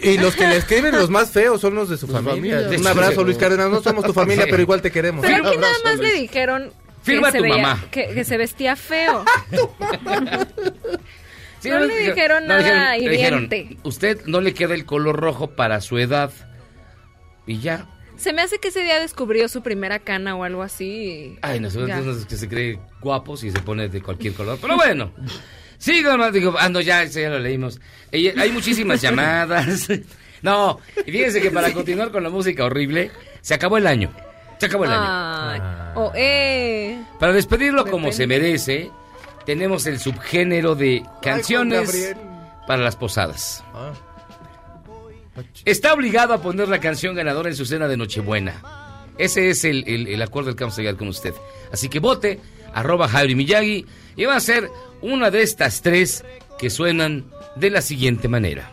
Que 0.00 0.12
Y 0.12 0.18
los 0.18 0.34
que 0.36 0.46
le 0.46 0.56
escriben 0.58 0.94
los 0.94 1.08
más 1.10 1.30
feos 1.30 1.60
son 1.60 1.74
los 1.74 1.88
de 1.88 1.96
su 1.96 2.06
familia. 2.06 2.68
Un 2.78 2.86
abrazo, 2.86 3.24
Luis 3.24 3.38
Cárdenas. 3.38 3.70
No 3.70 3.82
somos 3.82 4.04
tu 4.04 4.12
familia, 4.12 4.46
pero 4.48 4.60
igual 4.62 4.82
te 4.82 4.90
queremos. 4.90 5.24
Pero 5.24 5.46
aquí 5.48 5.56
nada 5.56 5.72
más 5.84 5.98
le 5.98 6.12
dijeron 6.12 6.72
Firma 7.02 7.30
que, 7.30 7.38
tu 7.38 7.44
se 7.44 7.50
veía- 7.50 7.62
mamá. 7.62 7.84
que, 7.90 8.14
que 8.14 8.24
se 8.24 8.36
vestía 8.36 8.76
feo. 8.76 9.24
Sí, 11.64 11.70
No 11.70 11.80
le 11.80 11.98
dijeron 11.98 12.46
nada 12.46 12.96
hiriente. 12.96 13.76
usted 13.82 14.20
no 14.26 14.40
le 14.40 14.54
queda 14.54 14.74
el 14.74 14.84
color 14.84 15.16
rojo 15.18 15.50
para 15.50 15.80
su 15.80 15.98
edad. 15.98 16.30
Y 17.46 17.58
ya. 17.60 17.86
Se 18.16 18.32
me 18.32 18.42
hace 18.42 18.58
que 18.58 18.68
ese 18.68 18.82
día 18.84 19.00
descubrió 19.00 19.48
su 19.48 19.62
primera 19.62 19.98
cana 19.98 20.36
o 20.36 20.44
algo 20.44 20.62
así. 20.62 21.36
Ay, 21.42 21.58
no 21.60 21.68
Ya. 21.86 22.00
que 22.28 22.36
se 22.36 22.48
cree 22.48 22.78
guapos 23.00 23.42
y 23.44 23.50
se 23.50 23.58
pone 23.60 23.88
de 23.88 24.00
cualquier 24.00 24.34
color. 24.34 24.58
Pero 24.60 24.76
bueno. 24.76 25.12
Sigo, 25.78 26.16
no, 26.16 26.30
digo, 26.30 26.54
ando 26.58 26.80
ya, 26.80 27.02
eso 27.02 27.18
ya 27.20 27.28
lo 27.28 27.38
leímos. 27.40 27.80
Hay 28.12 28.50
muchísimas 28.52 29.00
llamadas. 29.02 29.88
No, 30.42 30.78
y 31.06 31.10
fíjense 31.10 31.40
que 31.40 31.50
para 31.50 31.72
continuar 31.72 32.10
con 32.10 32.22
la 32.22 32.28
música 32.28 32.66
horrible, 32.66 33.10
se 33.40 33.54
acabó 33.54 33.78
el 33.78 33.86
año. 33.86 34.12
Se 34.58 34.66
acabó 34.66 34.84
el 34.84 34.90
año. 34.90 35.02
Ay, 35.06 35.60
O 35.94 36.12
eh. 36.14 36.98
Para 37.18 37.32
despedirlo 37.32 37.84
como 37.86 38.08
Depende. 38.08 38.12
se 38.12 38.26
merece, 38.26 38.90
tenemos 39.46 39.86
el 39.86 39.98
subgénero 40.00 40.74
de 40.74 41.02
canciones 41.22 42.14
para 42.66 42.82
las 42.82 42.96
posadas. 42.96 43.62
Ah. 43.74 43.92
Está 45.64 45.92
obligado 45.92 46.32
a 46.34 46.40
poner 46.42 46.68
la 46.68 46.80
canción 46.80 47.14
ganadora 47.14 47.48
en 47.48 47.56
su 47.56 47.66
cena 47.66 47.88
de 47.88 47.96
Nochebuena. 47.96 49.04
Ese 49.18 49.50
es 49.50 49.64
el, 49.64 49.84
el- 49.88 50.08
el 50.08 50.22
acuerdo 50.22 50.54
que 50.56 50.64
vamos 50.64 50.78
a 50.78 50.82
llegar 50.82 50.96
con 50.96 51.08
usted. 51.08 51.34
Así 51.72 51.88
que 51.88 52.00
vote, 52.00 52.40
arroba 52.72 53.08
Javi 53.08 53.34
Miyagi, 53.34 53.86
y 54.16 54.24
va 54.24 54.36
a 54.36 54.40
ser 54.40 54.70
una 55.02 55.30
de 55.30 55.42
estas 55.42 55.82
tres 55.82 56.24
que 56.58 56.70
suenan 56.70 57.24
de 57.56 57.70
la 57.70 57.82
siguiente 57.82 58.28
manera. 58.28 58.72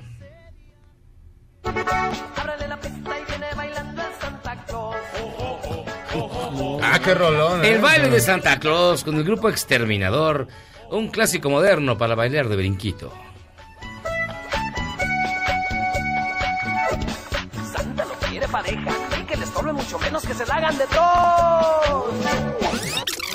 Qué 7.03 7.13
rolón. 7.13 7.63
¿eh? 7.65 7.71
El 7.73 7.81
baile 7.81 8.09
de 8.09 8.19
Santa 8.19 8.59
Claus 8.59 9.03
con 9.03 9.15
el 9.15 9.23
grupo 9.23 9.49
Exterminador, 9.49 10.47
un 10.89 11.09
clásico 11.09 11.49
moderno 11.49 11.97
para 11.97 12.15
bailar 12.15 12.47
de 12.49 12.55
brinquito. 12.55 13.11
Santa 17.73 18.05
lo 18.05 18.13
quiere 18.29 18.47
pareja 18.47 18.91
y 19.19 19.23
que 19.25 19.37
les 19.37 19.51
torbe 19.51 19.73
mucho 19.73 19.99
menos 19.99 20.23
que 20.25 20.33
se 20.33 20.45
la 20.45 20.55
hagan 20.55 20.77
de 20.77 20.85
todo. 20.87 22.11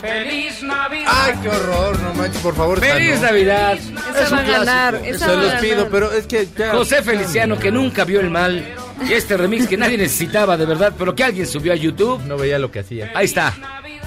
¡Feliz 0.00 0.62
Navidad! 0.62 1.10
Ay, 1.10 1.34
qué 1.42 1.48
horror, 1.48 1.98
no 2.00 2.14
manches, 2.14 2.42
por 2.42 2.54
favor. 2.54 2.78
¡Feliz 2.78 3.14
esta 3.14 3.26
no. 3.26 3.32
Navidad! 3.32 3.78
Esa 3.78 4.30
va 4.30 4.38
a 4.38 4.42
ganar. 4.42 4.94
Esa 5.04 5.18
Se 5.18 5.26
va 5.26 5.36
los 5.40 5.46
ganar. 5.46 5.60
pido, 5.62 5.88
pero 5.90 6.12
es 6.12 6.26
que 6.26 6.46
ya... 6.56 6.72
José 6.72 7.02
Feliciano, 7.02 7.58
que 7.58 7.72
nunca 7.72 8.04
vio 8.04 8.20
el 8.20 8.30
mal, 8.30 8.64
Y 9.04 9.12
este 9.12 9.36
remix 9.36 9.68
que 9.68 9.76
nadie 9.76 9.98
necesitaba 9.98 10.56
de 10.56 10.66
verdad, 10.66 10.94
pero 10.98 11.14
que 11.14 11.24
alguien 11.24 11.46
subió 11.46 11.72
a 11.72 11.76
YouTube. 11.76 12.22
No 12.24 12.36
veía 12.36 12.58
lo 12.58 12.70
que 12.70 12.80
hacía. 12.80 13.12
Ahí 13.14 13.26
está. 13.26 13.54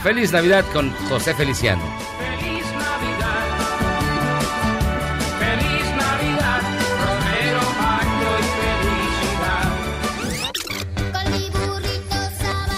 Feliz 0.03 0.31
Navidad 0.31 0.65
con 0.74 0.91
José 1.10 1.34
Feliciano. 1.36 1.81
Feliz 2.17 2.65
Navidad. 2.65 3.48
Feliz 5.39 5.86
Navidad. 5.96 6.62
Prospero 6.89 7.62
año 7.89 8.29
y 8.38 8.51
felicidad. 9.31 9.74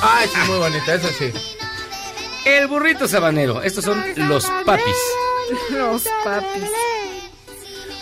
Ay, 0.04 0.28
sí, 0.28 0.40
muy 0.48 0.58
bonita, 0.58 0.96
eso 0.96 1.10
sí. 1.18 1.32
El 2.46 2.68
burrito 2.68 3.08
sabanero. 3.08 3.62
Estos 3.62 3.86
son 3.86 4.04
los 4.16 4.46
papis. 4.66 4.96
Los 5.72 6.04
papis. 6.24 6.72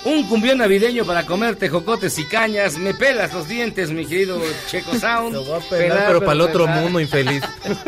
Un 0.05 0.23
cumbión 0.27 0.59
navideño 0.59 1.05
para 1.05 1.25
comer 1.25 1.55
tejocotes 1.57 2.17
y 2.19 2.25
cañas. 2.25 2.77
Me 2.77 2.93
pelas 2.93 3.33
los 3.33 3.47
dientes, 3.49 3.91
mi 3.91 4.05
querido 4.05 4.39
Checo 4.69 4.95
Sound. 4.97 5.33
Lo 5.33 5.43
voy 5.43 5.59
a 5.61 5.69
pelar, 5.69 6.07
pero 6.07 6.19
para 6.21 6.33
el 6.33 6.41
otro 6.41 6.65
pelar. 6.65 6.81
mundo 6.81 6.99
infeliz. 6.99 7.43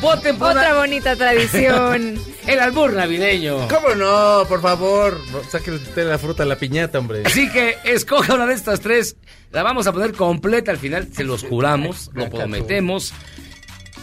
Voten 0.00 0.38
por 0.38 0.50
Otra 0.50 0.70
una- 0.70 0.74
bonita 0.80 1.16
tradición. 1.16 2.18
el 2.46 2.60
albur 2.60 2.92
navideño. 2.92 3.68
¿Cómo 3.68 3.94
no? 3.94 4.44
Por 4.48 4.62
favor, 4.62 5.20
sáquele 5.50 5.76
usted 5.78 6.08
la 6.08 6.18
fruta 6.18 6.44
a 6.44 6.46
la 6.46 6.56
piñata, 6.56 6.98
hombre. 6.98 7.22
Así 7.26 7.50
que 7.50 7.76
escoja 7.84 8.34
una 8.34 8.46
de 8.46 8.54
estas 8.54 8.80
tres. 8.80 9.16
La 9.50 9.62
vamos 9.62 9.86
a 9.86 9.92
poner 9.92 10.12
completa 10.12 10.70
al 10.70 10.78
final, 10.78 11.08
se 11.12 11.24
los 11.24 11.42
juramos, 11.42 12.10
lo 12.14 12.28
prometemos. 12.30 13.12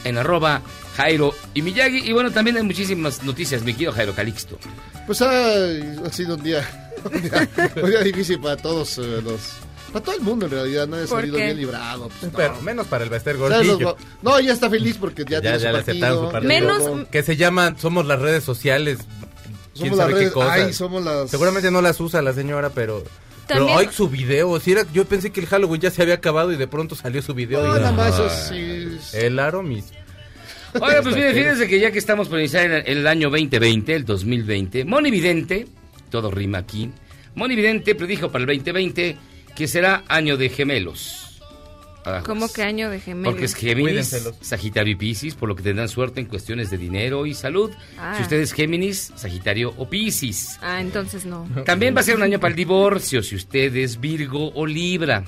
En 0.04 0.18
arroba 0.18 0.62
Jairo 0.96 1.34
y 1.54 1.62
Miyagi. 1.62 2.10
Y 2.10 2.14
bueno, 2.14 2.32
también 2.32 2.58
hay 2.58 2.64
muchísimas 2.64 3.24
noticias, 3.24 3.62
mi 3.64 3.74
querido 3.74 3.92
Jairo 3.92 4.14
Calixto. 4.14 4.58
Pues 5.06 5.22
ha, 5.22 5.54
ha 6.06 6.10
sido 6.12 6.36
un 6.36 6.44
día, 6.44 6.92
un 7.14 7.22
día, 7.22 7.50
un 7.84 7.90
día 7.90 8.02
difícil 8.02 8.40
para 8.40 8.58
todos 8.58 8.98
eh, 8.98 9.22
los... 9.24 9.40
Para 9.94 10.04
todo 10.04 10.16
el 10.16 10.22
mundo 10.24 10.46
en 10.48 10.52
realidad, 10.52 10.88
no 10.88 10.98
ha 10.98 11.00
¿Por 11.06 11.08
salido 11.22 11.38
qué? 11.38 11.46
bien 11.46 11.58
librado. 11.58 12.10
pues, 12.20 12.32
no. 12.32 12.38
Pero 12.38 12.62
menos 12.62 12.88
para 12.88 13.04
el 13.06 13.10
Bester 13.10 13.38
¿Sabes 13.38 13.50
los 13.68 13.68
Gordillo. 13.78 13.90
go- 13.92 13.98
no, 14.24 14.40
ya 14.42 14.52
está 14.52 14.70
feliz 14.70 14.98
porque 15.00 15.24
ya, 15.24 15.38
Ya, 15.38 15.42
tiene 15.42 15.60
ya 15.60 15.70
su 15.70 15.74
le 15.75 15.80
aceptaron 15.82 16.25
su 16.25 16.32
partido. 16.32 16.48
Menos- 16.50 17.08
Que 17.10 17.24
se 17.24 17.38
llaman 17.38 17.78
Somos 17.80 18.06
las 18.06 18.20
redes 18.20 18.44
sociales. 18.44 18.98
¿Quién 19.74 19.90
Somos 19.92 19.98
las 19.98 19.98
sabe 20.00 20.14
redes, 20.14 20.28
qué 20.30 20.34
cosas? 20.34 20.52
ay, 20.52 20.74
somos 20.74 21.04
las... 21.04 21.30
Seguramente 21.30 21.72
no 21.72 21.82
las 21.82 22.00
usa 22.02 22.22
la 22.22 22.34
señora, 22.34 22.72
pero... 22.72 23.04
También- 23.48 23.68
Pero 23.78 23.78
ay, 23.78 23.90
su 23.96 24.10
video. 24.10 24.60
Si 24.60 24.72
era, 24.74 24.86
yo 24.92 25.06
pensé 25.06 25.32
que 25.32 25.40
el 25.40 25.46
Halloween 25.48 25.80
ya 25.82 25.92
se 25.92 26.02
había 26.02 26.16
acabado 26.16 26.52
y 26.52 26.58
de 26.58 26.68
pronto 26.68 26.96
salió 26.96 27.22
su 27.22 27.34
video. 27.34 27.62
No, 27.66 27.78
y 27.78 27.80
nada 27.80 27.92
más 27.94 28.16
eso 28.16 28.30
sí... 28.30 28.98
El 29.14 29.38
aro, 29.40 29.64
mis... 29.64 29.86
Oiga, 30.82 31.01
pues 31.01 31.15
mire, 31.15 31.34
fíjense 31.34 31.67
que 31.67 31.79
ya 31.79 31.91
que 31.91 32.00
estamos 32.00 32.27
por 32.27 32.39
iniciar 32.39 32.70
el, 32.70 32.98
el 33.00 33.08
año 33.08 33.29
2020, 33.29 33.94
el 33.96 34.05
2020, 34.05 34.86
Moni 34.86 35.12
Vidente, 35.12 35.67
todo 36.10 36.32
rima 36.32 36.60
aquí, 36.60 36.89
Moni 37.36 37.55
Vidente 37.55 37.96
predijo 37.96 38.32
para 38.32 38.44
el 38.44 38.48
2020 38.48 39.17
que 39.55 39.67
será 39.67 40.03
año 40.08 40.38
de 40.38 40.50
gemelos. 40.50 41.22
Ah, 42.08 42.22
¿Cómo 42.24 42.51
que 42.53 42.62
año 42.62 42.91
de 42.91 43.00
gemelos? 43.00 43.32
Porque 43.34 43.46
es 43.46 43.55
Géminis. 43.55 44.15
Sagitario 44.41 44.94
y 44.94 44.96
Piscis, 44.96 45.34
por 45.34 45.50
lo 45.50 45.55
que 45.55 45.63
tendrán 45.63 45.89
suerte 45.89 46.20
en 46.20 46.27
cuestiones 46.27 46.70
de 46.70 46.77
dinero 46.77 47.25
y 47.25 47.34
salud. 47.34 47.72
Ah. 47.98 48.13
Si 48.15 48.22
usted 48.22 48.41
es 48.41 48.53
Géminis, 48.53 49.12
Sagitario 49.15 49.74
o 49.77 49.89
Piscis. 49.89 50.60
Ah, 50.62 50.82
entonces 50.82 51.25
no. 51.25 51.48
También 51.65 51.96
va 51.96 52.01
a 52.01 52.03
ser 52.03 52.15
un 52.15 52.22
año 52.22 52.39
para 52.39 52.51
el 52.51 52.55
divorcio 52.55 53.24
si 53.24 53.34
usted 53.36 53.75
es 53.75 54.00
Virgo 54.00 54.51
o 54.53 54.67
Libra. 54.67 55.24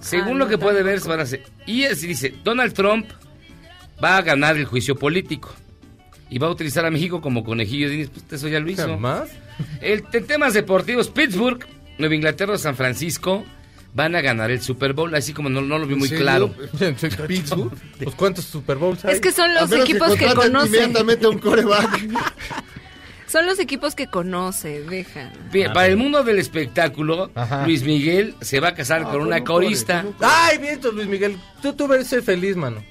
Según 0.00 0.36
Ah, 0.36 0.40
lo 0.40 0.48
que 0.48 0.58
puede 0.58 0.82
ver, 0.82 0.96
tampoco. 0.96 1.08
van 1.10 1.20
a 1.20 1.26
ser. 1.26 1.42
Y 1.64 1.84
es, 1.84 2.02
dice: 2.02 2.34
Donald 2.44 2.74
Trump 2.74 3.06
va 4.02 4.16
a 4.16 4.22
ganar 4.22 4.56
el 4.56 4.64
juicio 4.64 4.96
político. 4.96 5.54
Y 6.30 6.38
va 6.38 6.48
a 6.48 6.50
utilizar 6.50 6.84
a 6.84 6.90
México 6.90 7.20
como 7.20 7.42
conejillo 7.42 7.88
de 7.88 7.94
indias. 7.94 8.10
Pues 8.10 8.24
eso 8.32 8.48
ya 8.48 8.60
lo 8.60 8.70
hizo. 8.70 8.98
¿Más? 8.98 9.30
El, 9.80 10.04
en 10.12 10.26
temas 10.26 10.54
deportivos, 10.54 11.08
Pittsburgh, 11.08 11.64
Nueva 11.98 12.14
Inglaterra, 12.14 12.58
San 12.58 12.76
Francisco 12.76 13.44
van 13.94 14.14
a 14.14 14.20
ganar 14.20 14.50
el 14.50 14.60
Super 14.60 14.92
Bowl. 14.92 15.14
Así 15.14 15.32
como 15.32 15.48
no, 15.48 15.62
no 15.62 15.78
lo 15.78 15.86
vi 15.86 15.94
muy 15.94 16.10
claro. 16.10 16.54
Pittsburgh. 17.26 17.72
Pues 18.02 18.14
¿cuántos 18.14 18.44
Super 18.44 18.76
Bowls 18.76 19.04
hay? 19.04 19.14
Es 19.14 19.20
que 19.20 19.32
son 19.32 19.54
los 19.54 19.72
equipos 19.72 20.14
que, 20.16 20.26
contraten 20.26 20.52
conoce. 20.52 20.66
inmediatamente 20.66 21.26
un 21.26 21.38
coreback. 21.38 22.08
Son 23.28 23.44
los 23.44 23.58
equipos 23.58 23.94
que 23.94 24.06
conoce, 24.06 24.82
deja. 24.84 25.30
Bien, 25.52 25.70
para 25.74 25.86
el 25.88 25.98
mundo 25.98 26.24
del 26.24 26.38
espectáculo, 26.38 27.30
Ajá. 27.34 27.66
Luis 27.66 27.82
Miguel 27.82 28.34
se 28.40 28.58
va 28.58 28.68
a 28.68 28.74
casar 28.74 29.02
con 29.02 29.12
con 29.12 29.20
una 29.20 29.36
un 29.36 29.44
corista. 29.44 30.02
core, 30.02 30.14
Ay, 30.22 30.56
bien, 30.56 30.80
Luis 30.94 31.06
Miguel. 31.06 31.36
Tú, 31.60 31.74
tú 31.74 31.92
eres 31.92 32.06
ser 32.06 32.22
feliz, 32.22 32.56
mano. 32.56 32.82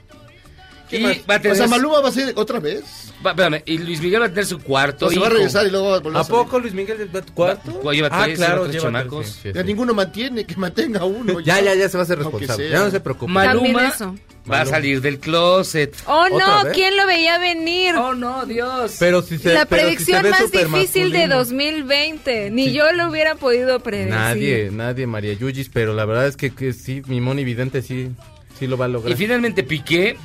¿Qué 0.89 0.98
Y 1.00 1.03
más? 1.03 1.17
va 1.29 1.36
a 1.36 1.38
O 1.38 1.41
tener. 1.41 1.58
sea, 1.58 1.67
Maluma 1.67 2.00
va 2.01 2.10
a 2.10 2.12
ser 2.12 2.34
otra 2.36 2.60
vez. 2.60 2.84
va- 3.25 3.32
espérame, 3.32 3.62
y 3.65 3.77
Luis 3.79 4.01
Miguel 4.01 4.22
va 4.22 4.25
a 4.27 4.29
tener 4.29 4.46
su 4.46 4.60
cuarto. 4.60 5.08
O 5.08 5.10
se 5.10 5.20
va 5.20 5.27
a 5.27 5.29
regresar 5.32 5.65
y 5.67 5.72
luego 5.72 5.89
va 5.89 5.96
a 5.98 6.00
volver 6.00 6.17
a 6.17 6.22
¿A 6.22 6.27
poco 6.27 6.60
Luis 6.60 6.74
Miguel 6.74 7.10
va 7.13 7.20
a 7.20 7.22
tu 7.24 7.34
cuarto? 7.34 7.82
Va- 7.84 7.94
lleva 7.94 8.10
ah, 8.12 8.24
tres, 8.25 8.38
claro, 8.38 8.62
tres 8.63 8.74
lleva 8.74 8.86
chamacos. 8.86 9.25
tres, 9.25 9.34
sí, 9.36 9.39
sí, 9.44 9.51
Ya 9.53 9.62
sí. 9.62 9.67
ninguno 9.67 9.94
mantiene, 9.94 10.46
que 10.46 10.56
mantenga 10.56 11.03
uno. 11.03 11.39
Ya, 11.41 11.60
ya, 11.62 11.74
ya 11.75 11.89
se 11.89 11.98
va 11.98 12.01
a 12.01 12.06
hacer 12.06 12.20
responsable. 12.20 12.70
Ya 12.70 12.79
no 12.79 12.91
se 12.91 13.00
preocupe. 13.00 13.32
Maluma 13.32 13.88
eso. 13.88 14.15
va 14.50 14.62
a 14.62 14.65
salir 14.65 15.01
del 15.01 15.20
closet. 15.20 15.94
Oh 16.06 16.25
¿Otra 16.32 16.63
no? 16.63 16.72
¿quién 16.72 16.96
lo 16.96 17.06
veía 17.06 17.38
venir? 17.38 17.96
Oh 17.96 18.13
no, 18.15 18.46
Dios. 18.46 18.96
Pero 19.00 19.22
si 19.22 19.38
se, 19.39 19.53
La 19.53 19.65
pero 19.65 19.82
si 19.82 19.88
predicción 19.96 20.29
más 20.29 20.51
difícil 20.51 21.12
de 21.12 21.27
masculino. 21.27 21.36
2020. 21.36 22.50
Ni 22.51 22.72
yo 22.72 22.91
lo 22.94 23.10
hubiera 23.10 23.36
podido 23.36 23.79
predecir. 23.82 24.13
Nadie, 24.13 24.70
nadie, 24.72 25.06
María 25.08 25.34
Yuyis, 25.34 25.70
pero 25.70 25.94
la 25.94 26.06
verdad 26.06 26.27
es 26.27 26.38
que, 26.38 26.51
que 26.53 26.72
sí, 26.72 27.01
mi 27.08 27.20
Moni 27.20 27.44
Vidente 27.44 27.82
sí, 27.82 28.10
sí 28.58 28.67
lo 28.67 28.77
va 28.77 28.86
a 28.86 28.88
lograr. 28.88 29.12
Y 29.12 29.15
finalmente 29.17 29.63
Piqué 29.63 30.15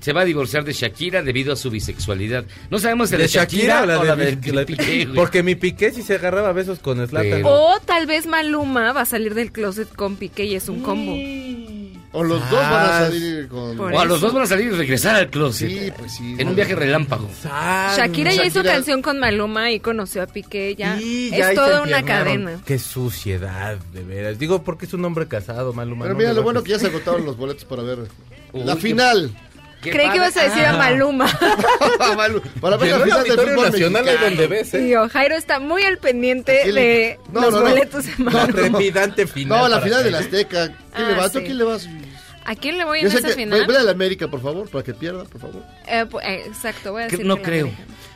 se 0.00 0.12
va 0.12 0.22
a 0.22 0.24
divorciar 0.24 0.64
de 0.64 0.72
Shakira 0.72 1.22
debido 1.22 1.52
a 1.52 1.56
su 1.56 1.70
bisexualidad. 1.70 2.44
No 2.70 2.78
sabemos 2.78 3.10
si 3.10 3.16
¿De 3.16 3.22
de 3.22 3.28
Shakira, 3.28 3.80
Shakira 3.80 3.82
o 3.82 3.86
la 3.86 4.00
o 4.00 4.04
la 4.04 4.16
de, 4.16 4.36
de 4.36 4.52
la- 4.52 4.64
Piqué. 4.64 5.04
güey. 5.04 5.14
Porque 5.16 5.42
mi 5.42 5.54
Piqué 5.54 5.92
sí 5.92 6.02
se 6.02 6.14
agarraba 6.16 6.48
a 6.48 6.52
besos 6.52 6.78
con 6.78 6.96
Slatan. 7.06 7.30
Pero- 7.30 7.48
O 7.48 7.78
tal 7.84 8.06
vez 8.06 8.26
Maluma 8.26 8.92
va 8.92 9.02
a 9.02 9.06
salir 9.06 9.34
del 9.34 9.52
closet 9.52 9.88
con 9.94 10.16
Piqué 10.16 10.44
y 10.46 10.54
es 10.54 10.68
un 10.68 10.82
combo. 10.82 11.14
O 12.12 12.24
los 12.24 12.40
dos 12.50 12.60
van 12.60 12.86
a 12.90 12.98
salir 13.06 13.46
con... 13.46 13.78
O 13.78 13.98
a 14.00 14.04
los 14.04 14.20
dos 14.20 14.32
van 14.34 14.42
a 14.42 14.46
salir 14.46 14.66
y 14.66 14.70
regresar 14.70 15.14
al 15.14 15.30
closet. 15.30 15.68
Sí, 15.70 15.92
pues 15.96 16.12
sí. 16.16 16.34
En 16.38 16.48
un 16.48 16.56
viaje 16.56 16.74
relámpago. 16.74 17.28
Shakira 17.96 18.32
ya 18.32 18.44
hizo 18.46 18.64
canción 18.64 19.00
con 19.02 19.18
Maluma 19.20 19.70
y 19.70 19.78
conoció 19.80 20.22
a 20.22 20.26
Piqué. 20.26 20.74
Ya 20.76 20.98
es 20.98 21.30
ya 21.30 21.54
toda 21.54 21.82
una 21.82 22.02
cadena. 22.02 22.60
Qué 22.64 22.78
suciedad, 22.80 23.76
de 23.92 24.02
veras. 24.02 24.38
Digo, 24.38 24.62
porque 24.64 24.86
es 24.86 24.94
un 24.94 25.04
hombre 25.04 25.28
casado, 25.28 25.72
Maluma. 25.72 26.04
Pero 26.06 26.14
no 26.14 26.18
mira, 26.18 26.32
lo 26.32 26.42
bueno 26.42 26.62
que 26.64 26.70
ya 26.70 26.78
se 26.78 26.88
agotaron 26.88 27.24
los 27.24 27.36
boletos 27.36 27.64
para 27.64 27.82
ver 27.82 27.98
Uy, 28.52 28.64
la 28.64 28.74
final. 28.76 29.30
Qué 29.32 29.49
Creí 29.80 29.92
que 29.94 30.02
padre. 30.02 30.16
ibas 30.16 30.36
a 30.36 30.42
decir 30.44 30.64
Ah. 30.66 30.70
a 30.74 30.76
Maluma. 30.76 31.26
Malu- 32.16 32.42
para 32.60 32.76
ver 32.76 32.88
Llenó 32.92 32.98
la 32.98 33.04
el 33.04 33.10
final 33.12 33.24
del 33.24 33.48
fútbol 33.48 33.70
Nacional 33.70 34.04
mexicano. 34.04 34.28
donde 34.28 34.46
ves, 34.46 34.74
¿eh? 34.74 34.78
Tío, 34.80 35.08
Jairo 35.08 35.36
está 35.36 35.58
muy 35.60 35.82
al 35.84 35.98
pendiente 35.98 36.60
¿Quién 36.62 36.74
le- 36.74 36.80
de 36.82 37.18
No, 37.32 37.40
los 37.42 37.54
no, 37.54 37.60
no. 37.60 37.68
boletos 37.70 38.04
de 38.06 38.12
No, 38.18 38.24
Maluma. 38.30 38.46
La 38.46 38.52
trepidante 38.52 39.26
final. 39.26 39.58
No, 39.58 39.68
la 39.68 39.80
final 39.80 40.04
del. 40.04 40.14
Azteca. 40.14 40.66
¿Quién 40.66 40.76
Ah, 41.06 41.08
le 41.08 41.14
vas? 41.14 41.32
¿Tú 41.32 41.38
sí. 41.38 41.44
quién 41.46 41.58
le 41.58 41.64
vas? 41.64 41.88
¿A 42.44 42.54
quién 42.56 42.78
le 42.78 42.84
voy 42.84 43.00
en 43.00 43.08
Yo 43.10 43.18
esa 43.18 43.28
que... 43.28 43.34
final? 43.34 43.66
Vele 43.66 43.78
a 43.78 43.82
la 43.82 43.90
América, 43.92 44.28
por 44.28 44.42
favor, 44.42 44.68
para 44.70 44.82
que 44.82 44.94
pierda, 44.94 45.24
por 45.24 45.40
favor. 45.40 45.62
Eh, 45.86 46.04
pu- 46.08 46.20
eh, 46.22 46.44
exacto, 46.46 46.92
voy 46.92 47.02
a 47.02 47.06
Que 47.06 47.12
decir 47.12 47.26
no 47.26 47.36
que 47.36 47.42
creo. 47.42 47.70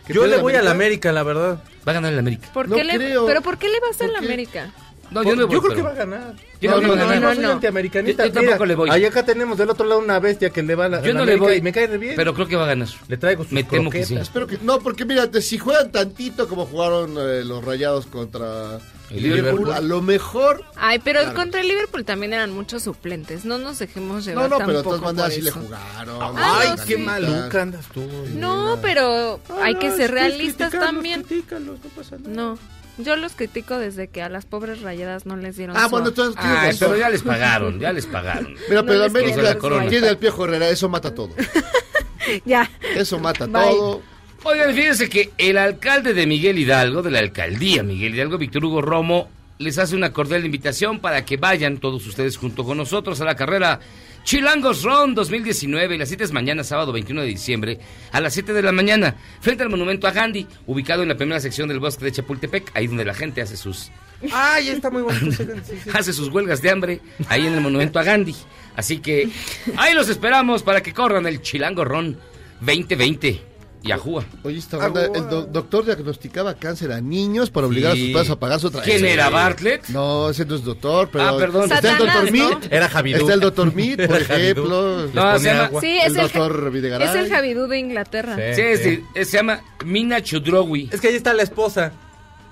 ¿Que 0.06 0.12
Yo 0.14 0.26
le 0.26 0.36
voy 0.38 0.54
a 0.54 0.62
la 0.62 0.70
América, 0.72 1.12
la 1.12 1.22
verdad. 1.22 1.62
Va 1.86 1.92
a 1.92 1.94
ganar 1.94 2.12
el 2.12 2.18
América. 2.18 2.48
¿Por 2.52 2.68
No 2.68 2.76
qué 2.76 2.84
le, 2.84 2.94
creo. 2.96 3.26
¿Pero 3.26 3.42
por 3.42 3.58
qué 3.58 3.68
le 3.68 3.78
vas 3.80 3.96
a 4.00 4.04
¿Por 4.04 4.12
la? 4.12 4.18
América? 4.18 4.70
No, 5.14 5.22
yo 5.22 5.36
no 5.36 5.46
voy, 5.46 5.50
creo 5.58 5.62
pero- 5.62 5.74
que 5.76 5.82
va 5.82 5.90
a 5.90 5.94
ganar. 5.94 6.34
Yo 6.60 6.70
No, 6.70 6.76
no, 6.76 6.82
no, 6.82 6.88
voy 6.88 6.96
a 6.96 7.04
no, 7.04 7.08
ganar. 7.08 7.20
No, 7.22 7.28
no, 7.28 7.34
soy 7.34 7.44
no. 7.44 7.50
antiamericanista. 7.52 8.22
Yo- 8.24 8.28
yo 8.28 8.34
tampoco 8.34 8.54
Mira, 8.56 8.66
le 8.66 8.74
voy. 8.74 8.90
Ahí 8.90 9.04
acá 9.04 9.24
tenemos 9.24 9.56
del 9.58 9.70
otro 9.70 9.86
lado 9.86 10.00
una 10.00 10.18
bestia 10.18 10.50
que 10.50 10.62
le 10.62 10.74
va 10.74 10.86
a 10.86 10.88
la, 10.88 11.02
Yo 11.02 11.14
no 11.14 11.24
le 11.24 11.36
voy. 11.36 11.56
y 11.56 11.62
me 11.62 11.72
cae 11.72 11.86
re 11.86 11.98
bien. 11.98 12.14
Pero 12.16 12.34
creo 12.34 12.46
que 12.46 12.56
va 12.56 12.64
a 12.64 12.68
ganar. 12.68 12.88
Le 13.08 13.16
traigo 13.16 13.44
sus 13.44 13.52
Me 13.52 13.64
temo 13.64 13.90
que 13.90 14.00
croquetas. 14.00 14.26
Espero 14.28 14.46
que... 14.46 14.58
No, 14.62 14.80
porque 14.80 15.04
mira, 15.04 15.26
de- 15.26 15.42
si 15.42 15.58
juegan 15.58 15.90
tantito 15.92 16.48
como 16.48 16.66
jugaron 16.66 17.16
eh, 17.18 17.44
los 17.44 17.64
Rayados 17.64 18.06
contra 18.06 18.78
El 19.10 19.22
Liverpool, 19.22 19.58
Liverpool. 19.60 19.72
a 19.72 19.80
lo 19.80 20.00
mejor... 20.02 20.64
Ay, 20.76 20.98
pero 21.04 21.20
Claro. 21.20 21.36
contra 21.36 21.60
el 21.60 21.68
Liverpool 21.68 22.04
también 22.04 22.32
eran 22.32 22.50
muchos 22.52 22.82
suplentes. 22.82 23.44
No 23.44 23.58
nos 23.58 23.78
dejemos 23.78 24.24
No, 24.26 24.30
llevar 24.30 24.50
no, 24.50 24.58
pero 24.58 24.78
de 24.78 24.82
todas 24.82 25.00
maneras 25.02 25.34
sí 25.34 25.42
le 25.42 25.50
jugaron. 25.50 26.18
Ay, 26.36 26.68
no, 26.76 26.84
qué 26.84 26.96
sí. 26.96 27.02
maluca 27.02 27.62
andas 27.62 27.84
tú. 27.92 28.02
No, 28.34 28.78
pero 28.82 29.40
hay 29.62 29.74
que 29.76 29.88
Ah, 29.88 29.96
ser 29.96 30.08
sí, 30.08 30.14
realistas 30.14 30.72
también. 30.72 31.24
no 31.60 31.74
pasa 31.94 32.16
nada. 32.16 32.30
No, 32.34 32.58
yo 32.98 33.16
los 33.16 33.32
critico 33.32 33.78
desde 33.78 34.08
que 34.08 34.22
a 34.22 34.28
las 34.28 34.46
pobres 34.46 34.80
rayadas 34.82 35.26
no 35.26 35.36
les 35.36 35.56
dieron 35.56 35.76
Ah, 35.76 35.84
su- 35.84 35.90
bueno, 35.90 36.08
entonces 36.08 36.40
tienes 36.40 36.58
razón. 36.60 36.78
pero 36.80 36.96
ya 36.96 37.08
les 37.10 37.22
pagaron, 37.22 37.78
ya 37.80 37.92
les 37.92 38.06
pagaron. 38.06 38.54
Mira, 38.68 38.82
No 38.82 38.86
pero 38.86 39.04
América 39.04 39.56
tiene 39.88 40.08
al 40.08 40.18
Piojo 40.18 40.44
Herrera, 40.44 40.68
eso 40.68 40.88
mata 40.88 41.14
todo. 41.14 41.30
Ya. 42.46 42.70
Eso 42.96 43.18
mata 43.18 43.46
Bye. 43.46 43.52
todo. 43.64 44.02
Oigan, 44.44 44.74
fíjense 44.74 45.08
que 45.10 45.30
el 45.38 45.58
alcalde 45.58 46.14
de 46.14 46.26
Miguel 46.26 46.58
Hidalgo, 46.58 47.02
de 47.02 47.10
la 47.10 47.18
alcaldía 47.18 47.82
Miguel 47.82 48.14
Hidalgo, 48.14 48.38
Víctor 48.38 48.64
Hugo 48.64 48.80
Romo, 48.82 49.28
les 49.58 49.76
hace 49.78 49.94
una 49.94 50.12
cordial 50.12 50.44
invitación 50.44 51.00
para 51.00 51.24
que 51.24 51.36
vayan 51.36 51.78
todos 51.78 52.06
ustedes 52.06 52.36
junto 52.38 52.64
con 52.64 52.76
nosotros 52.78 53.20
a 53.20 53.24
la 53.24 53.36
carrera 53.36 53.80
Chilangos 54.24 54.82
Run 54.82 55.14
2019. 55.14 55.94
Y 55.94 55.98
la 55.98 56.06
cita 56.06 56.24
es 56.24 56.32
mañana, 56.32 56.64
sábado 56.64 56.92
21 56.92 57.22
de 57.22 57.28
diciembre, 57.28 57.78
a 58.10 58.20
las 58.20 58.32
7 58.32 58.52
de 58.52 58.62
la 58.62 58.72
mañana, 58.72 59.16
frente 59.40 59.62
al 59.62 59.70
monumento 59.70 60.06
a 60.06 60.10
Gandhi, 60.10 60.46
ubicado 60.66 61.02
en 61.02 61.10
la 61.10 61.16
primera 61.16 61.40
sección 61.40 61.68
del 61.68 61.78
bosque 61.78 62.04
de 62.04 62.12
Chapultepec, 62.12 62.72
ahí 62.74 62.86
donde 62.86 63.04
la 63.04 63.14
gente 63.14 63.42
hace 63.42 63.56
sus 63.56 63.90
Ay, 64.32 64.68
está 64.68 64.90
muy 64.90 65.02
sí. 65.32 65.46
hace 65.92 66.12
sus 66.12 66.28
huelgas 66.28 66.62
de 66.62 66.70
hambre 66.70 67.00
ahí 67.28 67.46
en 67.46 67.54
el 67.54 67.60
monumento 67.60 67.98
a 67.98 68.02
Gandhi. 68.02 68.34
Así 68.76 68.98
que 68.98 69.28
ahí 69.76 69.94
los 69.94 70.08
esperamos 70.08 70.62
para 70.62 70.82
que 70.82 70.92
corran 70.92 71.26
el 71.26 71.42
Chilango 71.42 71.84
Ron 71.84 72.18
2020. 72.60 73.53
Y 73.84 73.92
Ajúa. 73.92 74.24
Oye, 74.42 74.58
esta 74.58 74.78
banda, 74.78 75.04
el 75.14 75.28
do- 75.28 75.44
doctor 75.44 75.84
diagnosticaba 75.84 76.54
cáncer 76.54 76.90
a 76.92 77.00
niños 77.00 77.50
para 77.50 77.66
obligar 77.66 77.92
a 77.92 77.94
sus 77.94 78.04
Sí. 78.06 78.12
padres 78.14 78.30
a 78.30 78.36
pagar 78.40 78.58
su 78.60 78.70
trabajo. 78.70 78.90
¿Quién 78.90 79.04
era, 79.04 79.28
Bartlett? 79.28 79.88
No, 79.88 80.30
ese 80.30 80.44
no 80.46 80.54
es 80.54 80.64
doctor, 80.64 81.10
pero... 81.12 81.24
Ah, 81.24 81.36
perdón. 81.38 81.70
Está 81.70 81.92
el 81.92 81.98
doctor 81.98 82.24
¿no? 82.24 82.30
Mead. 82.32 82.58
Era 82.72 82.88
Javidú. 82.88 83.18
Está 83.20 83.34
el 83.34 83.40
doctor 83.40 83.74
Mead, 83.74 84.06
por 84.08 84.16
ejemplo. 84.20 85.08
No, 85.12 85.38
se 85.38 85.44
llama- 85.44 85.64
agua. 85.66 85.80
Sí, 85.82 85.98
es 85.98 86.06
el, 86.06 86.14
doctor 86.14 86.70
Videgaray. 86.70 87.08
es 87.08 87.14
el 87.14 87.28
Javidú 87.28 87.66
de 87.66 87.78
Inglaterra. 87.78 88.36
Sí. 88.54 88.76
Sí, 88.78 89.04
es- 89.14 89.28
se 89.28 89.36
llama 89.36 89.60
Mina 89.84 90.22
Chudrowi. 90.22 90.88
Es 90.92 91.00
que 91.00 91.08
ahí 91.08 91.14
está 91.16 91.34
la 91.34 91.42
esposa. 91.42 91.92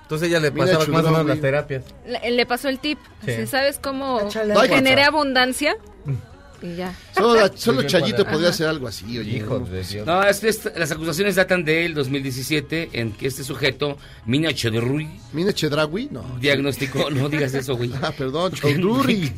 Entonces 0.02 0.28
ella 0.28 0.40
le 0.40 0.52
pasaba 0.52 0.84
más 0.88 1.04
o 1.06 1.10
menos 1.10 1.26
las 1.26 1.40
terapias. 1.40 1.84
Le, 2.06 2.30
le 2.32 2.44
pasó 2.44 2.68
el 2.68 2.78
tip. 2.78 2.98
Sí. 3.24 3.46
¿Sabes 3.46 3.78
cómo 3.82 4.20
Échale 4.20 4.52
agua. 4.52 4.66
generé 4.68 5.04
abundancia? 5.04 5.74
Y 6.62 6.76
ya. 6.76 6.94
Solo, 7.14 7.48
Chayito 7.82 8.16
cuadrado. 8.18 8.24
podría 8.32 8.48
hacer 8.50 8.68
algo 8.68 8.86
así, 8.88 9.18
oye. 9.18 9.36
Hijo 9.38 9.58
de 9.60 9.82
Dios. 9.82 10.06
No, 10.06 10.22
es- 10.22 10.44
es- 10.44 10.70
las 10.76 10.90
acusaciones 10.92 11.34
datan 11.34 11.64
del 11.64 11.92
2017 11.94 12.90
en 12.92 13.12
que 13.12 13.26
este 13.26 13.42
sujeto, 13.44 13.98
Mina 14.26 14.52
Chudrowi, 14.54 15.08
Mine 15.32 15.52
Chedrawi, 15.52 16.08
no. 16.12 16.24
diagnosticó, 16.40 17.10
no 17.10 17.28
digas 17.28 17.52
eso, 17.54 17.76
güey. 17.76 17.90
Ah, 18.00 18.12
perdón, 18.16 18.52
Chaudhuri. 18.54 19.32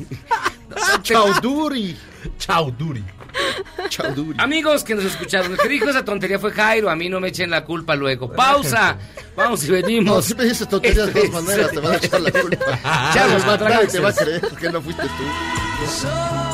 Chaudhuri. 1.02 1.96
Chao, 2.38 2.70
Duri. 2.70 3.04
Chaudhuri. 3.88 4.38
Amigos 4.40 4.82
que 4.84 4.94
nos 4.94 5.04
escucharon, 5.04 5.52
el 5.52 5.58
que 5.58 5.68
dijo 5.68 5.88
esa 5.90 6.04
tontería 6.04 6.38
fue 6.38 6.52
Jairo, 6.52 6.88
a 6.90 6.96
mí 6.96 7.08
no 7.08 7.20
me 7.20 7.28
echen 7.28 7.50
la 7.50 7.64
culpa 7.64 7.94
luego. 7.94 8.32
Pausa, 8.32 8.96
vamos 9.36 9.62
y 9.64 9.68
No, 9.68 9.72
venimos. 9.74 10.24
si 10.24 10.34
me 10.34 10.44
dices 10.44 10.68
tonterías 10.68 11.12
de 11.12 11.20
Este 11.20 11.28
todas 11.28 11.44
maneras, 11.44 11.70
te 11.70 11.80
van 11.80 11.92
a 11.92 11.96
echar 11.96 12.20
la 12.20 12.30
culpa. 12.32 12.80
Charlos 13.14 13.44
contra 13.44 13.86
te 13.86 13.98
va 14.00 14.08
a 14.08 14.12
creer 14.14 14.40
que 14.58 14.70
no 14.70 14.80
fuiste 14.82 15.02
tú. 15.02 16.53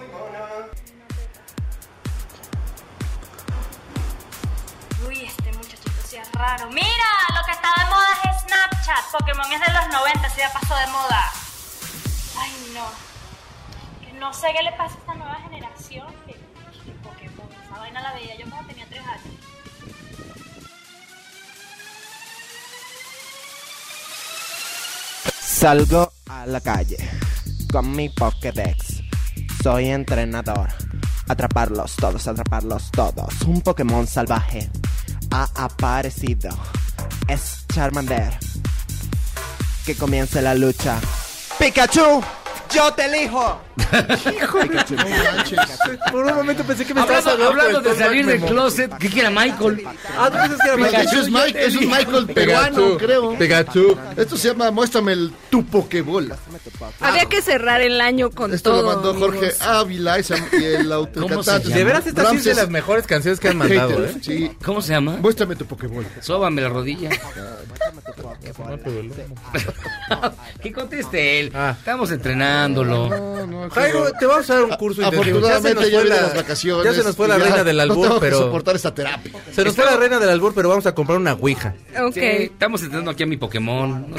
Mira, 6.41 7.11
lo 7.35 7.45
que 7.45 7.51
está 7.51 7.69
de 7.77 7.85
moda 7.85 8.07
es 8.23 8.41
Snapchat. 8.41 9.11
Pokémon 9.11 9.53
es 9.53 9.59
de 9.59 9.73
los 9.73 9.87
90, 9.89 10.29
sí 10.29 10.39
ya 10.39 10.51
pasó 10.51 10.75
de 10.75 10.87
moda. 10.87 11.31
Ay, 12.39 12.51
no. 12.73 12.85
Que 14.03 14.11
no 14.13 14.33
sé 14.33 14.47
qué 14.51 14.63
le 14.63 14.71
pasa 14.71 14.95
a 14.95 14.97
esta 14.97 15.13
nueva 15.13 15.35
generación. 15.43 16.07
Que, 16.25 16.33
que 16.33 16.91
Pokémon, 17.03 17.47
esa 17.63 17.77
vaina 17.77 18.01
la 18.01 18.13
veía 18.13 18.35
yo 18.39 18.49
cuando 18.49 18.69
tenía 18.69 18.87
3 18.87 19.01
años. 19.05 19.21
Salgo 25.39 26.11
a 26.27 26.47
la 26.47 26.59
calle 26.59 26.97
con 27.71 27.91
mi 27.95 28.09
Pokédex. 28.09 29.03
Soy 29.61 29.89
entrenador. 29.89 30.69
Atraparlos 31.29 31.95
todos, 31.97 32.27
atraparlos 32.27 32.89
todos. 32.89 33.41
Un 33.43 33.61
Pokémon 33.61 34.07
salvaje 34.07 34.71
ha 35.31 35.49
aparecido. 35.55 36.49
Es 37.27 37.65
Charmander. 37.73 38.37
Que 39.85 39.95
comience 39.95 40.41
la 40.41 40.53
lucha. 40.53 40.99
¡Pikachu! 41.57 42.21
¡Yo 42.69 42.93
te 42.93 43.05
elijo! 43.05 43.70
No 43.91 45.33
manches. 45.33 45.59
Por 46.11 46.25
un 46.25 46.35
momento 46.35 46.63
pensé 46.63 46.85
que 46.85 46.93
me 46.93 47.01
estabas 47.01 47.25
Hablando, 47.27 47.49
hablando, 47.49 47.77
hablando 47.77 47.89
de 47.89 47.95
salir 47.97 48.25
del 48.25 48.41
closet, 48.41 48.97
¿qué 48.97 49.09
quiera 49.09 49.29
Michael? 49.29 49.83
Ah, 50.17 50.29
¿tú 50.31 50.37
piensas 50.37 50.59
que 50.59 50.67
era 50.67 50.75
Pikachu 50.77 50.99
Pikachu? 50.99 51.19
es, 51.19 51.29
Mike- 51.31 51.65
es 51.65 51.75
un 51.75 51.87
Michael 51.87 52.25
peruano, 52.27 52.97
creo. 52.97 53.37
Pikachu. 53.37 53.97
Esto 54.17 54.37
se 54.37 54.47
llama 54.49 54.71
Muéstrame 54.71 55.13
el 55.13 55.31
tu 55.49 55.65
Pokéball. 55.65 56.33
Había 56.99 57.25
que 57.25 57.41
cerrar 57.41 57.81
el 57.81 58.01
año 58.01 58.29
con 58.31 58.53
Esto 58.53 58.71
todo. 58.71 58.81
lo 58.81 58.87
mandó 58.95 59.13
Jorge. 59.13 59.51
Ávila 59.61 60.19
y 60.19 60.21
el 60.21 60.27
¿Cómo 60.27 60.87
se 60.87 60.93
autocantante. 60.93 61.69
De 61.69 61.83
veras, 61.83 62.07
esta 62.07 62.29
sí 62.29 62.35
es 62.37 62.43
de 62.43 62.53
las 62.55 62.69
mejores 62.69 63.07
canciones 63.07 63.39
que 63.39 63.49
han 63.49 63.57
mandado. 63.57 64.05
¿eh? 64.05 64.15
Sí. 64.21 64.51
¿Cómo 64.63 64.81
se 64.81 64.93
llama? 64.93 65.17
Muéstrame 65.17 65.55
tu 65.55 65.65
Pokéball. 65.65 66.05
Sóbame 66.21 66.61
la 66.61 66.69
rodilla. 66.69 67.09
que 70.61 70.71
conteste 70.71 71.39
él. 71.39 71.51
Ah. 71.53 71.75
Estamos 71.77 72.11
entrenándolo. 72.11 73.09
No, 73.09 73.47
no, 73.47 73.69
Jairo, 73.73 74.11
te 74.19 74.25
vamos 74.25 74.49
a 74.49 74.53
dar 74.55 74.63
un 74.63 74.71
curso 74.71 75.01
intensivo. 75.01 75.37
Afortunadamente 75.37 75.85
se 75.85 75.91
ya 75.91 75.97
nos 75.97 76.01
fue 76.01 76.03
vienen 76.03 76.09
la- 76.09 76.21
las 76.27 76.35
vacaciones. 76.35 76.85
Ya 76.85 76.93
se 76.93 77.03
nos 77.07 77.15
fue 77.15 77.27
la 77.27 77.37
ya 77.37 77.43
reina 77.45 77.63
del 77.63 77.77
no 77.77 77.83
albur, 77.83 78.13
que 78.13 78.19
pero... 78.19 78.39
soportar 78.39 78.75
esta 78.75 78.93
terapia. 78.93 79.31
Se 79.53 79.63
nos 79.63 79.75
fue 79.75 79.85
la 79.85 79.97
reina 79.97 80.19
del 80.19 80.29
albur, 80.29 80.53
pero 80.53 80.69
vamos 80.69 80.85
a 80.85 80.93
comprar 80.93 81.17
una 81.17 81.33
ouija. 81.33 81.73
Ok. 81.99 82.13
Sí, 82.13 82.19
estamos 82.21 82.81
entrenando 82.81 83.11
aquí 83.11 83.23
a 83.23 83.27
mi 83.27 83.37
Pokémon. 83.37 84.07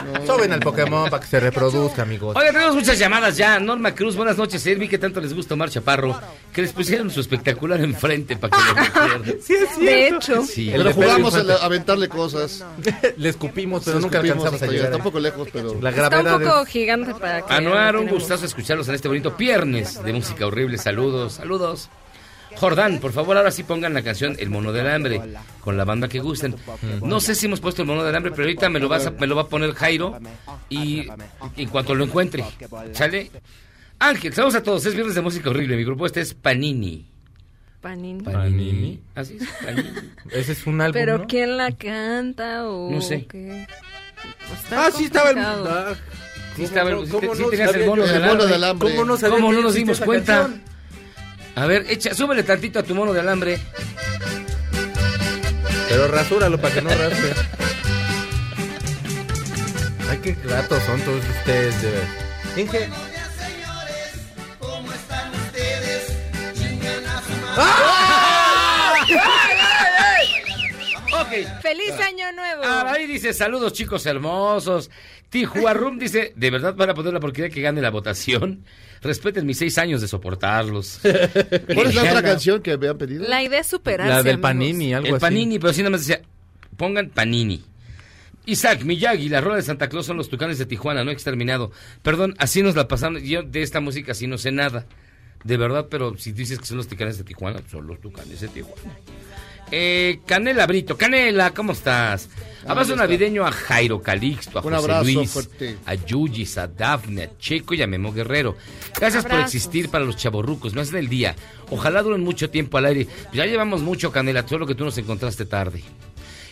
No 0.00 0.26
Soben 0.26 0.52
al 0.52 0.60
Pokémon 0.60 1.10
para 1.10 1.20
que 1.22 1.28
se 1.28 1.40
reproduzca, 1.40 2.02
amigos. 2.02 2.36
Oiga, 2.36 2.52
tenemos 2.52 2.74
muchas 2.74 2.98
llamadas 2.98 3.36
ya. 3.36 3.58
Norma 3.60 3.94
Cruz, 3.94 4.16
buenas 4.16 4.36
noches. 4.36 4.62
Servi, 4.62 4.88
que 4.88 4.98
tanto 4.98 5.20
les 5.20 5.34
gusta 5.34 5.54
Omar 5.54 5.70
Chaparro, 5.70 6.18
que 6.52 6.62
les 6.62 6.72
pusieron 6.72 7.10
su 7.10 7.20
espectacular 7.20 7.80
enfrente 7.80 8.36
para 8.36 8.56
que 8.56 8.62
lo 8.64 8.74
recuerden. 8.74 9.40
Sí, 9.50 9.54
es 9.54 9.78
De 9.78 10.08
hecho. 10.08 10.42
Sí. 10.44 10.70
Pero 10.72 10.92
jugamos 10.92 11.34
a, 11.34 11.64
aventarle 11.64 12.08
cosas. 12.08 12.64
Le 13.16 13.28
escupimos, 13.28 13.82
pero 13.84 13.96
Nos 13.96 14.04
nunca 14.04 14.20
alcanzamos 14.20 14.62
a 14.62 14.66
llegar. 14.66 14.84
Está 14.86 14.96
un 14.96 15.02
poco 15.02 15.20
lejos, 15.20 15.48
pero... 15.52 15.80
La 15.80 15.90
Está 15.90 16.20
un 16.36 16.42
poco 16.42 16.64
gigante 16.66 17.14
para 17.14 17.42
que. 17.42 17.52
Anuar, 17.52 17.96
un. 17.96 18.08
Gustazo 18.20 18.46
escucharlos 18.46 18.88
en 18.88 18.94
este 18.94 19.08
bonito 19.08 19.32
viernes 19.32 20.02
de 20.02 20.12
música 20.12 20.46
horrible. 20.46 20.78
Saludos, 20.78 21.34
saludos. 21.34 21.88
Jordán, 22.56 22.98
por 22.98 23.12
favor, 23.12 23.36
ahora 23.36 23.52
sí 23.52 23.62
pongan 23.62 23.94
la 23.94 24.02
canción 24.02 24.34
El 24.40 24.50
Mono 24.50 24.72
del 24.72 24.88
Hambre 24.88 25.20
con 25.60 25.76
la 25.76 25.84
banda 25.84 26.08
que 26.08 26.18
gusten. 26.18 26.56
No 27.02 27.20
sé 27.20 27.34
si 27.36 27.46
hemos 27.46 27.60
puesto 27.60 27.82
El 27.82 27.88
Mono 27.88 28.02
del 28.04 28.14
Hambre, 28.14 28.32
pero 28.32 28.42
ahorita 28.42 28.68
me 28.68 28.80
lo, 28.80 28.88
vas 28.88 29.06
a- 29.06 29.12
me 29.12 29.26
lo 29.28 29.36
va 29.36 29.42
a 29.42 29.46
poner 29.48 29.72
Jairo 29.74 30.18
y 30.68 31.06
en 31.56 31.68
cuanto 31.68 31.94
lo 31.94 32.04
encuentre. 32.04 32.44
¿Sale? 32.92 33.30
Ángel, 34.00 34.32
saludos 34.34 34.56
a 34.56 34.62
todos. 34.62 34.84
Es 34.86 34.94
viernes 34.94 35.14
de 35.14 35.20
música 35.20 35.48
horrible. 35.50 35.76
Mi 35.76 35.84
propuesta 35.84 36.20
es 36.20 36.34
Panini. 36.34 37.06
Panini. 37.80 38.22
Panini. 38.24 39.00
Así 39.14 39.38
es, 39.40 39.48
Panini. 39.64 39.88
Ese 40.30 40.52
es 40.52 40.66
un 40.66 40.80
álbum, 40.80 40.92
Pero 40.94 41.18
¿no? 41.18 41.26
¿quién 41.26 41.56
la 41.56 41.70
canta 41.72 42.68
o 42.68 42.90
No 42.90 43.00
sé. 43.00 43.26
qué? 43.26 43.66
Está 44.52 44.86
Ah, 44.86 44.90
sí 44.90 45.04
estaba 45.04 45.30
el... 45.30 45.36
Ah, 46.50 46.54
Sí, 46.56 46.64
estaba 46.64 46.90
el- 46.90 47.08
¿cómo 47.08 47.20
sí 47.20 47.26
no- 47.26 47.34
sí 47.34 47.44
tenías 47.50 47.74
el 47.74 47.86
mono 47.86 48.04
El 48.04 48.22
mono 48.22 48.42
alambre. 48.54 48.90
¿Cómo 48.90 49.04
no 49.04 49.18
¿Cómo 49.18 49.52
no 49.52 49.62
nos 49.62 49.74
dimos 49.74 50.00
cuenta? 50.00 50.40
canción? 50.42 50.62
A 51.56 51.66
ver, 51.66 51.86
echa, 51.88 52.14
súbele 52.14 52.42
tantito 52.42 52.78
a 52.78 52.82
tu 52.82 52.94
mono 52.94 53.12
de 53.12 53.20
alambre. 53.20 53.58
Pero 55.88 56.08
rasúralo 56.08 56.60
para 56.60 56.74
que 56.74 56.82
no 56.82 56.90
raspe. 56.90 57.32
Ay, 60.10 60.18
qué 60.22 60.36
gratos 60.44 60.82
son 60.84 61.00
todos 61.02 61.22
ustedes, 61.38 61.82
de. 61.82 62.60
Inge. 62.60 62.88
Ok. 71.12 71.60
¡Feliz 71.62 71.92
Año 72.00 72.30
Nuevo! 72.32 72.62
Ahí 72.86 73.06
dice, 73.06 73.32
saludos 73.32 73.72
chicos 73.72 74.06
hermosos. 74.06 74.90
Tijuarum 75.30 75.98
dice, 75.98 76.32
¿de 76.34 76.50
verdad 76.50 76.74
van 76.74 76.90
a 76.90 76.94
poner 76.94 77.12
la 77.12 77.20
porquería 77.20 77.50
que 77.50 77.60
gane 77.60 77.80
la 77.80 77.90
votación? 77.90 78.64
Respeten 79.00 79.46
mis 79.46 79.58
seis 79.58 79.78
años 79.78 80.00
de 80.00 80.08
soportarlos. 80.08 81.00
¿Cuál 81.02 81.86
es 81.86 81.94
la 81.94 82.02
otra 82.02 82.22
canción 82.22 82.60
que 82.60 82.76
me 82.76 82.88
han 82.88 82.98
pedido? 82.98 83.26
La 83.28 83.42
idea 83.42 83.60
es 83.60 83.68
superarse. 83.68 84.12
La 84.12 84.22
del 84.22 84.34
amigos. 84.34 84.42
Panini, 84.42 84.92
algo 84.92 85.08
El 85.08 85.14
así. 85.14 85.20
Panini, 85.20 85.58
pero 85.58 85.72
sí 85.72 85.80
nada 85.82 85.90
más 85.90 86.06
decía, 86.06 86.22
pongan 86.76 87.10
Panini. 87.10 87.64
Isaac 88.46 88.82
Miyagi, 88.82 89.28
la 89.28 89.40
rola 89.40 89.56
de 89.56 89.62
Santa 89.62 89.88
Claus 89.88 90.06
son 90.06 90.16
los 90.16 90.28
tucanes 90.28 90.58
de 90.58 90.66
Tijuana, 90.66 91.04
no 91.04 91.12
exterminado. 91.12 91.70
Perdón, 92.02 92.34
así 92.38 92.62
nos 92.62 92.74
la 92.74 92.88
pasamos. 92.88 93.22
Yo 93.22 93.44
de 93.44 93.62
esta 93.62 93.80
música 93.80 94.14
sí 94.14 94.26
no 94.26 94.36
sé 94.36 94.50
nada. 94.50 94.86
De 95.44 95.56
verdad, 95.56 95.86
pero 95.88 96.16
si 96.18 96.32
dices 96.32 96.58
que 96.58 96.66
son 96.66 96.76
los 96.78 96.88
tucanes 96.88 97.16
de 97.18 97.24
Tijuana, 97.24 97.60
son 97.70 97.86
los 97.86 98.00
tucanes 98.00 98.40
de 98.40 98.48
Tijuana. 98.48 98.94
Eh, 99.70 100.20
Canela 100.26 100.66
Brito, 100.66 100.96
Canela, 100.96 101.52
¿cómo 101.52 101.72
estás? 101.72 102.28
Abrazo 102.66 102.92
está. 102.92 103.04
navideño 103.04 103.46
a 103.46 103.52
Jairo 103.52 104.02
Calixto, 104.02 104.58
a 104.58 104.62
Un 104.62 104.72
José 104.72 104.76
abrazo 104.76 105.04
Luis, 105.04 105.30
fuerte. 105.30 105.78
a 105.86 105.94
Yuyis, 105.94 106.58
a 106.58 106.66
Dafne, 106.66 107.22
a 107.22 107.38
Checo 107.38 107.74
y 107.74 107.82
a 107.82 107.86
Memo 107.86 108.12
Guerrero. 108.12 108.56
Gracias 108.98 109.24
por 109.24 109.40
existir 109.40 109.88
para 109.88 110.04
los 110.04 110.16
chavorrucos, 110.16 110.74
me 110.74 110.82
hacen 110.82 110.96
el 110.96 111.08
día. 111.08 111.34
Ojalá 111.70 112.02
duren 112.02 112.20
mucho 112.22 112.50
tiempo 112.50 112.78
al 112.78 112.86
aire. 112.86 113.06
Ya 113.32 113.46
llevamos 113.46 113.80
mucho, 113.80 114.12
Canela, 114.12 114.46
solo 114.46 114.66
que 114.66 114.74
tú 114.74 114.84
nos 114.84 114.98
encontraste 114.98 115.46
tarde. 115.46 115.82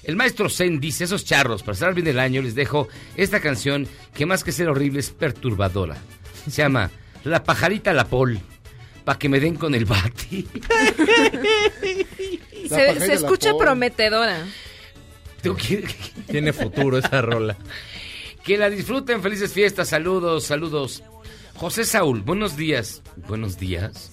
El 0.04 0.16
maestro 0.16 0.48
Zen 0.48 0.80
dice, 0.80 1.04
esos 1.04 1.24
charros, 1.26 1.62
para 1.62 1.76
cerrar 1.76 1.94
bien 1.94 2.06
el 2.06 2.18
año, 2.18 2.40
les 2.40 2.54
dejo 2.54 2.88
esta 3.16 3.40
canción 3.40 3.86
que 4.14 4.24
más 4.24 4.42
que 4.44 4.52
ser 4.52 4.68
horrible 4.68 5.00
es 5.00 5.10
perturbadora. 5.10 5.96
Se 6.48 6.62
llama 6.62 6.90
La 7.24 7.44
pajarita 7.44 7.92
la 7.92 8.06
pol. 8.06 8.40
Para 9.08 9.18
que 9.18 9.30
me 9.30 9.40
den 9.40 9.54
con 9.54 9.74
el 9.74 9.86
bati. 9.86 10.46
Se, 12.68 13.00
se 13.00 13.12
escucha 13.14 13.56
prometedora. 13.56 14.44
Tiene 16.30 16.52
futuro 16.52 16.98
esa 16.98 17.22
rola. 17.22 17.56
Que 18.44 18.58
la 18.58 18.68
disfruten, 18.68 19.22
felices 19.22 19.50
fiestas, 19.50 19.88
saludos, 19.88 20.44
saludos. 20.44 21.02
José 21.54 21.86
Saúl, 21.86 22.20
buenos 22.20 22.54
días. 22.54 23.00
Buenos 23.26 23.58
días. 23.58 24.12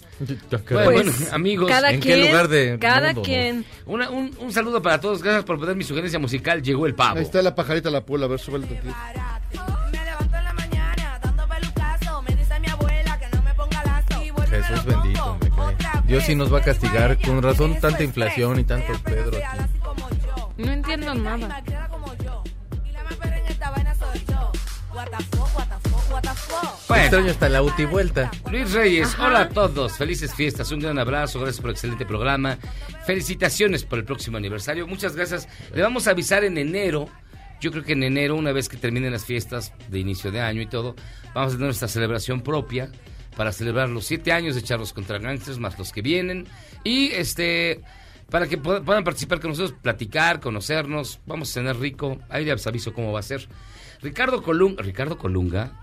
Bueno, 0.70 0.92
bueno, 0.92 1.12
amigos. 1.34 1.66
Pues, 1.68 1.76
cada 1.76 1.92
¿En 1.92 2.00
qué 2.00 2.14
quien, 2.14 2.28
lugar 2.28 2.48
de 2.48 2.78
cada 2.80 3.08
mundo, 3.08 3.20
no? 3.20 3.26
quien. 3.26 3.66
Una- 3.86 4.10
un, 4.10 4.34
un 4.40 4.54
saludo 4.54 4.82
para 4.82 5.02
todos, 5.02 5.22
gracias 5.22 5.44
por 5.44 5.60
poner 5.60 5.76
mi 5.76 5.84
sugerencia 5.84 6.20
musical. 6.20 6.64
Llegó 6.64 6.86
el 6.86 6.96
pavo. 6.96 7.18
Ahí 7.18 7.26
está 7.26 7.42
la 7.42 7.54
pajarita 7.54 7.90
la 7.90 8.06
pula, 8.06 8.28
a 8.28 8.30
ver, 8.30 8.40
súbele 8.40 8.66
Dios 16.16 16.28
sí 16.28 16.36
nos 16.36 16.54
va 16.54 16.60
a 16.60 16.62
castigar. 16.62 17.18
Con 17.20 17.44
razón, 17.44 17.78
tanta 17.82 18.02
inflación 18.02 18.58
y 18.58 18.64
tanto 18.64 18.94
Pedro 19.04 19.38
aquí. 19.38 19.68
No 20.56 20.72
entiendo 20.72 21.14
nada. 21.14 21.62
Bueno. 26.88 27.02
Extraño 27.02 27.32
hasta 27.32 27.50
la 27.50 27.62
UTI 27.62 27.84
vuelta. 27.84 28.32
Luis 28.50 28.72
Reyes, 28.72 29.14
hola 29.20 29.42
a 29.42 29.50
todos, 29.50 29.98
felices 29.98 30.34
fiestas, 30.34 30.72
un 30.72 30.80
gran 30.80 30.98
abrazo, 30.98 31.42
gracias 31.42 31.60
por 31.60 31.72
el 31.72 31.74
excelente 31.76 32.06
programa, 32.06 32.60
felicitaciones 33.06 33.84
por 33.84 34.00
el 34.00 34.06
próximo 34.06 34.38
aniversario, 34.38 34.88
muchas 34.88 35.18
gracias. 35.18 35.50
Le 35.74 35.82
vamos 35.82 36.08
a 36.08 36.12
avisar 36.12 36.46
en 36.46 36.58
enero, 36.58 37.10
yo 37.60 37.72
creo 37.72 37.84
que 37.84 37.92
en 37.92 38.04
enero, 38.04 38.36
una 38.36 38.54
vez 38.54 38.70
que 38.70 38.78
terminen 38.78 39.12
las 39.12 39.26
fiestas 39.26 39.74
de 39.90 40.00
inicio 40.00 40.32
de 40.32 40.40
año 40.40 40.62
y 40.62 40.68
todo, 40.68 40.96
vamos 41.34 41.52
a 41.52 41.56
tener 41.58 41.68
nuestra 41.68 41.90
celebración 41.90 42.40
propia 42.40 42.90
para 43.36 43.52
celebrar 43.52 43.90
los 43.90 44.06
siete 44.06 44.32
años 44.32 44.56
de 44.56 44.64
Charlos 44.64 44.94
contra 44.94 45.20
Gangsters, 45.20 45.60
más 45.60 45.78
los 45.78 45.92
que 45.92 46.02
vienen, 46.02 46.48
y 46.84 47.08
este, 47.08 47.82
para 48.30 48.48
que 48.48 48.58
puedan 48.58 49.04
participar 49.04 49.40
con 49.40 49.52
nosotros, 49.52 49.78
platicar, 49.82 50.40
conocernos, 50.40 51.20
vamos 51.26 51.50
a 51.50 51.54
cenar 51.54 51.78
rico, 51.78 52.20
ahí 52.30 52.46
les 52.46 52.66
aviso 52.68 52.94
cómo 52.94 53.12
va 53.12 53.20
a 53.20 53.24
ser. 53.24 53.48
Ricardo 54.02 54.44
Colunga, 54.44 54.84
Ricardo 54.84 55.18
Colunga, 55.18 55.82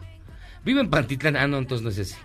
Vive 0.65 0.81
en 0.81 0.91
Pantitlán. 0.91 1.37
Ah, 1.37 1.47
no, 1.49 1.59
entonces 1.59 1.83
no 1.83 1.91
es 1.91 1.99
ese. 1.99 2.17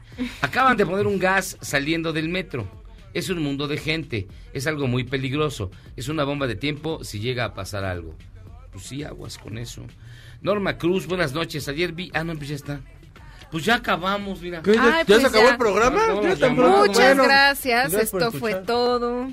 Acaban 0.41 0.77
de 0.77 0.85
poner 0.85 1.07
un 1.07 1.19
gas 1.19 1.57
saliendo 1.61 2.13
del 2.13 2.29
metro. 2.29 2.67
Es 3.13 3.29
un 3.29 3.41
mundo 3.41 3.67
de 3.67 3.77
gente. 3.77 4.27
Es 4.53 4.67
algo 4.67 4.87
muy 4.87 5.03
peligroso. 5.03 5.71
Es 5.95 6.07
una 6.07 6.23
bomba 6.23 6.45
de 6.45 6.55
tiempo 6.55 7.03
si 7.03 7.19
llega 7.19 7.45
a 7.45 7.53
pasar 7.53 7.83
algo. 7.83 8.15
Pues 8.71 8.85
sí, 8.85 9.03
aguas 9.03 9.37
con 9.37 9.57
eso. 9.57 9.85
Norma 10.41 10.77
Cruz, 10.77 11.07
buenas 11.07 11.33
noches. 11.33 11.67
Ayer 11.67 11.93
vi. 11.93 12.11
Ah, 12.13 12.23
no, 12.23 12.35
pues 12.35 12.49
ya 12.49 12.55
está. 12.55 12.81
Pues 13.51 13.63
ya 13.65 13.75
acabamos, 13.75 14.41
mira. 14.41 14.61
¿Qué? 14.61 14.73
¿Ya, 14.75 14.83
Ay, 14.83 14.91
ya 14.99 15.05
pues 15.05 15.21
se 15.21 15.27
acabó 15.27 15.43
ya. 15.45 15.51
el 15.51 15.57
programa? 15.57 16.01
Ya. 16.07 16.49
Muchas 16.49 16.93
Bueno, 16.95 17.23
gracias. 17.23 17.93
Esto 17.93 18.31
fue 18.31 18.55
todo. 18.55 19.29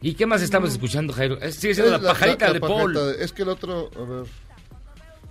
¿Y 0.00 0.14
qué 0.14 0.26
más 0.26 0.42
estamos 0.42 0.70
escuchando, 0.72 1.12
Jairo? 1.14 1.38
Eh, 1.40 1.50
Sigue 1.52 1.74
siendo 1.74 1.92
la, 1.92 1.96
Es 1.98 2.04
pajarita 2.04 2.48
la 2.48 2.52
de 2.54 2.60
Paul. 2.60 2.92
de- 2.94 3.24
Es 3.24 3.32
que 3.32 3.42
el 3.42 3.48
otro, 3.48 3.90
a 3.96 4.00
ver. 4.04 4.24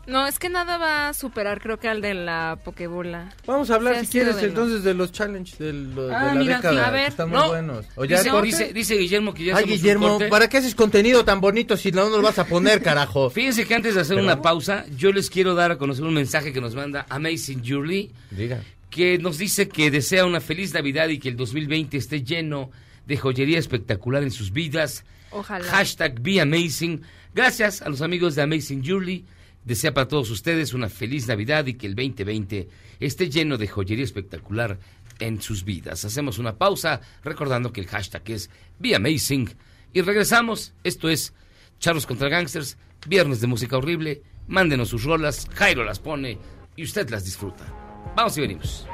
No, 0.06 0.28
es 0.28 0.38
que 0.38 0.50
nada 0.50 0.78
va 0.78 1.08
a 1.08 1.14
superar, 1.14 1.62
creo 1.62 1.80
que 1.80 1.88
al 1.88 2.02
de 2.02 2.14
la 2.14 2.60
Pokebola. 2.66 3.34
Vamos 3.48 3.70
a 3.72 3.76
hablar, 3.76 4.02
si 4.02 4.08
quieres, 4.08 4.36
de 4.36 4.48
entonces 4.48 4.84
de 4.84 4.94
los 4.94 5.14
challenges 5.14 5.58
de, 5.58 5.72
lo- 5.72 6.08
de 6.08 6.16
Ah, 6.16 6.26
la 6.26 6.34
mira, 6.36 6.56
década. 6.58 6.88
a 6.88 6.92
ver. 6.92 7.04
que 7.04 7.08
están 7.10 7.30
muy 7.30 7.38
No. 7.38 7.48
buenos. 7.48 7.86
¿O 7.96 8.04
ya 8.04 8.18
Dice, 8.18 8.30
corte? 8.30 8.48
dice, 8.48 8.74
dice 8.74 8.96
Guillermo 8.98 9.34
que 9.34 9.46
ya 9.46 9.56
Ay, 9.56 9.64
Guillermo, 9.66 10.10
corte. 10.10 10.28
¿para 10.28 10.50
qué 10.50 10.58
haces 10.58 10.76
contenido 10.76 11.24
tan 11.24 11.40
bonito 11.40 11.78
si 11.78 11.92
no 11.94 12.10
nos 12.10 12.22
vas 12.22 12.38
a 12.38 12.46
poner, 12.46 12.82
carajo? 12.84 13.30
Fíjense 13.30 13.66
que 13.66 13.76
antes 13.76 13.96
de 13.96 14.02
hacer 14.02 14.18
una 14.18 14.42
pausa, 14.42 14.86
yo 14.98 15.14
les 15.14 15.30
quiero 15.30 15.56
dar 15.56 15.72
a 15.72 15.78
conocer 15.78 16.04
un 16.04 16.14
mensaje 16.14 16.52
que 16.52 16.60
nos 16.60 16.76
manda 16.76 17.06
Amazing 17.10 17.64
Julie. 17.66 18.12
Diga. 18.32 18.62
que 18.90 19.18
nos 19.18 19.38
dice 19.38 19.70
que 19.70 19.90
desea 19.90 20.26
una 20.26 20.42
feliz 20.42 20.74
Navidad 20.74 21.08
y 21.08 21.18
que 21.18 21.30
el 21.30 21.36
2020 21.38 21.96
esté 21.98 22.24
lleno 22.24 22.70
de 23.08 23.18
joyería 23.18 23.58
espectacular 23.58 24.22
en 24.22 24.32
sus 24.32 24.52
vidas. 24.52 25.04
Ojalá. 25.32 25.64
Hashtag 25.66 26.20
Be 26.22 26.40
Amazing. 26.42 27.02
Gracias 27.34 27.82
a 27.82 27.90
los 27.90 28.02
amigos 28.02 28.36
de 28.36 28.42
Amazing 28.44 28.84
Julie. 28.86 29.24
Desea 29.66 29.94
para 29.94 30.08
todos 30.08 30.30
ustedes 30.30 30.74
una 30.74 30.90
feliz 30.90 31.28
Navidad 31.28 31.66
y 31.68 31.76
que 31.76 31.88
el 31.88 31.96
2020 31.96 32.68
esté 33.00 33.30
lleno 33.30 33.58
de 33.58 33.68
joyería 33.68 34.04
espectacular 34.04 34.80
en 35.20 35.42
sus 35.42 35.64
vidas. 35.64 36.04
Hacemos 36.06 36.38
una 36.38 36.58
pausa 36.58 37.02
recordando 37.24 37.72
que 37.72 37.82
el 37.82 37.88
hashtag 37.88 38.24
es 38.28 38.50
Be 38.80 38.96
Amazing. 38.96 39.50
Y 39.94 40.02
regresamos. 40.02 40.74
Esto 40.84 41.10
es 41.10 41.34
Charlos 41.80 42.06
contra 42.06 42.30
Gangsters. 42.30 42.78
Viernes 43.08 43.42
de 43.42 43.48
música 43.48 43.78
horrible. 43.78 44.22
Mándenos 44.48 44.90
sus 44.90 45.04
rolas. 45.04 45.48
Jairo 45.54 45.84
las 45.84 46.00
pone 46.00 46.38
y 46.76 46.84
usted 46.84 47.10
las 47.10 47.24
disfruta. 47.24 47.66
Vamos 48.16 48.38
y 48.38 48.42
venimos. 48.42 48.88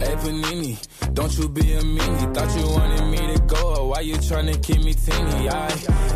Hey 0.00 0.16
Panini, 0.16 0.78
don't 1.14 1.36
you 1.38 1.48
be 1.48 1.72
a 1.74 1.80
meanie. 1.82 2.34
Thought 2.34 2.56
you 2.56 2.66
wanted 2.70 3.04
me 3.10 3.34
to 3.34 3.40
go, 3.42 3.86
why 3.88 4.00
you 4.00 4.14
tryna 4.16 4.62
keep 4.62 4.82
me 4.82 4.94
teeny? 4.94 5.48
I, 5.48 5.68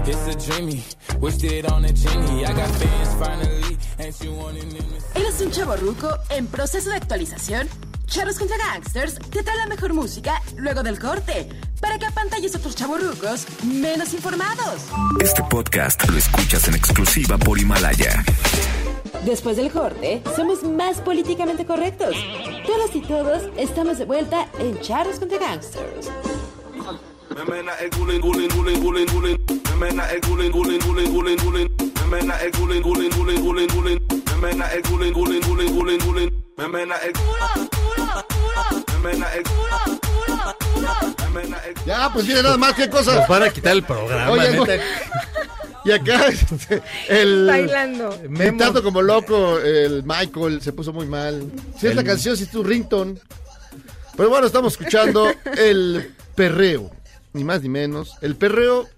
it's 0.07 0.27
a 0.27 0.35
dreamy, 0.47 0.83
wished 1.21 1.45
it 1.45 1.71
on 1.71 1.85
a 1.85 1.93
genie. 1.93 2.47
I 2.47 2.53
got 2.53 2.71
fans 2.71 3.15
finally, 3.23 3.77
and 3.99 4.15
she 4.15 4.29
wanted 4.29 4.71
to 4.71 5.21
¿Eres 5.21 5.41
un 5.41 5.51
chavo 5.51 5.77
ruco 5.77 6.19
en 6.31 6.47
proceso 6.47 6.91
de 6.91 6.97
actualización? 6.97 7.69
Charros 8.07 8.39
contra 8.39 8.57
Gangsters 8.57 9.19
te 9.31 9.43
trae 9.43 9.57
la 9.57 9.67
mejor 9.67 9.93
música 9.93 10.41
luego 10.57 10.83
del 10.83 10.99
corte 10.99 11.49
para 11.81 11.99
que 11.99 12.07
apantalles 12.07 12.55
a 12.55 12.59
otros 12.59 12.75
chavorrucos 12.77 13.47
menos 13.65 14.15
informados. 14.15 14.83
Este 15.21 15.43
podcast 15.45 16.09
lo 16.09 16.17
escuchas 16.17 16.69
en 16.69 16.75
exclusiva 16.75 17.39
por 17.39 17.59
Himalaya. 17.59 18.25
Después 19.25 19.57
del 19.57 19.71
corte, 19.71 20.23
somos 20.37 20.63
más 20.63 21.01
políticamente 21.01 21.65
correctos. 21.65 22.15
Todos 22.67 22.95
y 22.95 23.01
todos 23.01 23.45
estamos 23.57 23.99
de 23.99 24.05
vuelta 24.05 24.49
en 24.59 24.79
Charros 24.81 25.19
contra 25.19 25.39
Gangsters. 25.39 26.11
Ya, 41.87 42.11
pues 42.13 42.27
mire 42.27 42.43
nada 42.43 42.57
más 42.57 42.75
qué 42.75 42.89
cosas. 42.89 43.15
Nos 43.17 43.29
van 43.29 43.43
a 43.43 43.51
quitar 43.51 43.73
el 43.73 43.83
programa, 43.83 44.31
Oye, 44.31 44.51
neta. 44.53 44.85
Y 45.85 45.91
acá 45.93 46.29
este, 46.29 46.83
el 47.09 47.47
Bailando. 47.47 48.19
gritando 48.29 48.83
como 48.83 49.03
loco, 49.03 49.59
el 49.59 50.03
Michael 50.05 50.61
se 50.63 50.73
puso 50.73 50.93
muy 50.93 51.07
mal. 51.07 51.51
Si 51.79 51.87
es 51.87 51.95
la 51.95 52.05
canción, 52.05 52.37
si 52.37 52.45
es 52.45 52.51
tu 52.51 52.63
ringtone. 52.65 53.17
Pero 54.17 54.29
bueno, 54.31 54.47
estamos 54.47 54.73
escuchando 54.75 55.31
el 55.59 56.15
perreo, 56.35 56.91
ni 57.33 57.45
más 57.45 57.63
ni 57.63 57.69
menos. 57.69 58.17
El 58.23 58.37
perreo, 58.37 58.89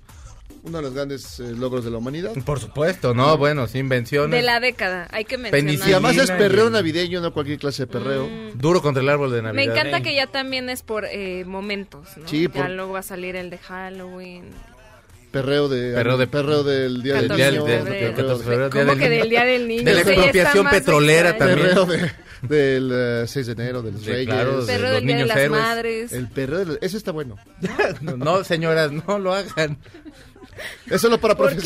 uno 0.63 0.77
de 0.79 0.83
los 0.83 0.93
grandes 0.95 1.41
eh, 1.41 1.53
logros 1.57 1.85
de 1.85 1.91
la 1.91 1.99
humanidad. 1.99 2.33
Por 2.45 2.61
supuesto, 2.61 3.15
no, 3.15 3.37
bueno, 3.39 3.67
sin 3.67 3.81
invenciones. 3.81 4.31
De 4.39 4.43
la 4.43 4.61
década, 4.61 5.09
hay 5.11 5.25
que 5.25 5.37
Y 5.37 5.39
mencionar. 5.39 5.89
además 5.93 6.17
es 6.19 6.31
perreo 6.31 6.69
y- 6.69 6.73
navideño, 6.73 7.21
no 7.21 7.33
cualquier 7.33 7.59
clase 7.59 7.85
de 7.85 7.87
perreo. 7.87 8.29
Duro 8.55 8.83
contra 8.83 9.03
el 9.03 9.09
árbol 9.09 9.31
de 9.33 9.43
Me 9.43 9.53
Navidad. 9.53 9.77
encanta 9.79 10.03
que 10.03 10.15
ya 10.15 10.27
también 10.27 10.69
es 10.69 10.83
por 10.83 11.05
eh, 11.07 11.45
momentos, 11.47 12.09
¿no? 12.17 12.29
Sí, 12.29 12.43
Ya 12.43 12.49
por- 12.53 12.71
luego 12.71 12.93
va 12.93 12.99
a 13.01 13.03
salir 13.03 13.35
el 13.37 13.49
de 13.51 13.59
Halloween. 13.59 14.45
Perreo 15.43 15.69
de 15.69 15.93
Perreo 15.95 16.17
de- 16.19 16.27
perreo 16.27 16.63
del 16.65 17.03
día 17.03 17.15
del 17.15 17.29
14 17.29 17.51
niño, 17.51 17.65
de 17.65 17.77
febrero. 17.79 17.85
perreo 17.85 18.07
del 18.07 18.15
14 18.17 18.39
de 18.39 18.45
febrero, 18.51 18.71
¿Cómo 18.71 18.85
Día 18.85 18.91
del 18.95 18.99
que 18.99 19.09
Niño. 19.09 19.21
del 19.21 19.31
Día 19.31 19.45
del 19.45 19.69
Niño? 19.69 19.85
De 19.85 19.95
la 19.95 20.01
expropiación 20.01 20.67
petrolera 20.71 21.37
también. 21.37 21.59
Perreo 21.61 21.87
de- 21.87 22.11
del 22.43 22.91
eh, 22.93 23.25
6 23.27 23.47
de 23.47 23.53
enero, 23.53 23.83
de 23.83 23.93
los 23.93 24.03
Sí, 24.03 24.11
Reyes. 24.11 24.27
claro, 24.27 24.61
de 24.61 24.67
Perro 24.73 24.83
los 24.89 24.93
del 24.93 25.07
Día 25.07 25.17
de 25.17 25.27
las 25.27 25.37
héroes. 25.37 25.61
Madres. 25.63 26.13
El 26.13 26.29
perreo, 26.29 26.65
de- 26.65 26.79
ese 26.83 26.97
está 26.97 27.13
bueno. 27.13 27.37
No, 28.03 28.17
no, 28.17 28.45
señoras, 28.45 28.93
no 28.93 29.19
lo 29.19 29.35
hagan. 29.35 29.79
Eso 30.87 30.95
es 30.95 31.01
solo 31.03 31.19
para 31.21 31.35
¿Por 31.35 31.55
qué 31.57 31.61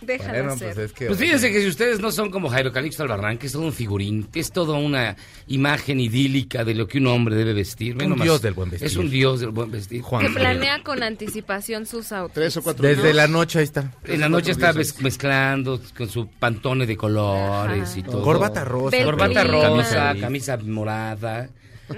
Déjalo 0.00 0.32
Bueno, 0.32 0.52
hacer. 0.52 0.74
pues 0.74 0.86
es 0.86 0.92
que... 0.92 1.06
Pues 1.06 1.18
fíjense 1.18 1.50
que 1.50 1.60
si 1.60 1.68
ustedes 1.68 2.00
no 2.00 2.12
son 2.12 2.30
como 2.30 2.48
Jairo 2.48 2.70
Calixto 2.72 3.02
Albarrán, 3.02 3.38
que 3.38 3.46
es 3.46 3.52
todo 3.52 3.62
un 3.62 3.72
figurín, 3.72 4.24
que 4.24 4.40
es 4.40 4.52
toda 4.52 4.76
una 4.78 5.16
imagen 5.46 6.00
idílica 6.00 6.64
de 6.64 6.74
lo 6.74 6.86
que 6.86 6.98
un 6.98 7.06
hombre 7.06 7.34
debe 7.34 7.54
vestir. 7.54 7.94
Ve 7.96 8.04
Un 8.04 8.10
nomás, 8.10 8.24
dios 8.24 8.42
del 8.42 8.54
buen 8.54 8.70
vestir. 8.70 8.86
Es 8.86 8.96
un 8.96 9.08
dios 9.10 9.40
del 9.40 9.50
buen 9.50 9.70
vestir. 9.70 10.02
Juan 10.02 10.26
Que 10.26 10.32
planea 10.32 10.82
con 10.82 11.02
anticipación 11.02 11.86
sus 11.86 12.12
outfits. 12.12 12.34
Tres 12.34 12.56
o 12.58 12.62
cuatro 12.62 12.86
Desde 12.86 13.02
días. 13.04 13.16
la 13.16 13.26
noche 13.28 13.58
ahí 13.58 13.64
está. 13.64 13.92
En 14.04 14.20
la 14.20 14.28
noche 14.28 14.50
está 14.52 14.72
mezclando 14.72 15.80
con 15.96 16.08
su 16.08 16.28
pantone 16.28 16.86
de 16.86 16.96
colores 16.96 17.90
Ajá. 17.90 17.98
y 17.98 18.02
todo. 18.02 18.22
Corbata 18.22 18.64
rosa. 18.64 19.02
Corbata 19.04 19.44
rosa, 19.44 20.14
camisa 20.20 20.56
morada. 20.58 21.48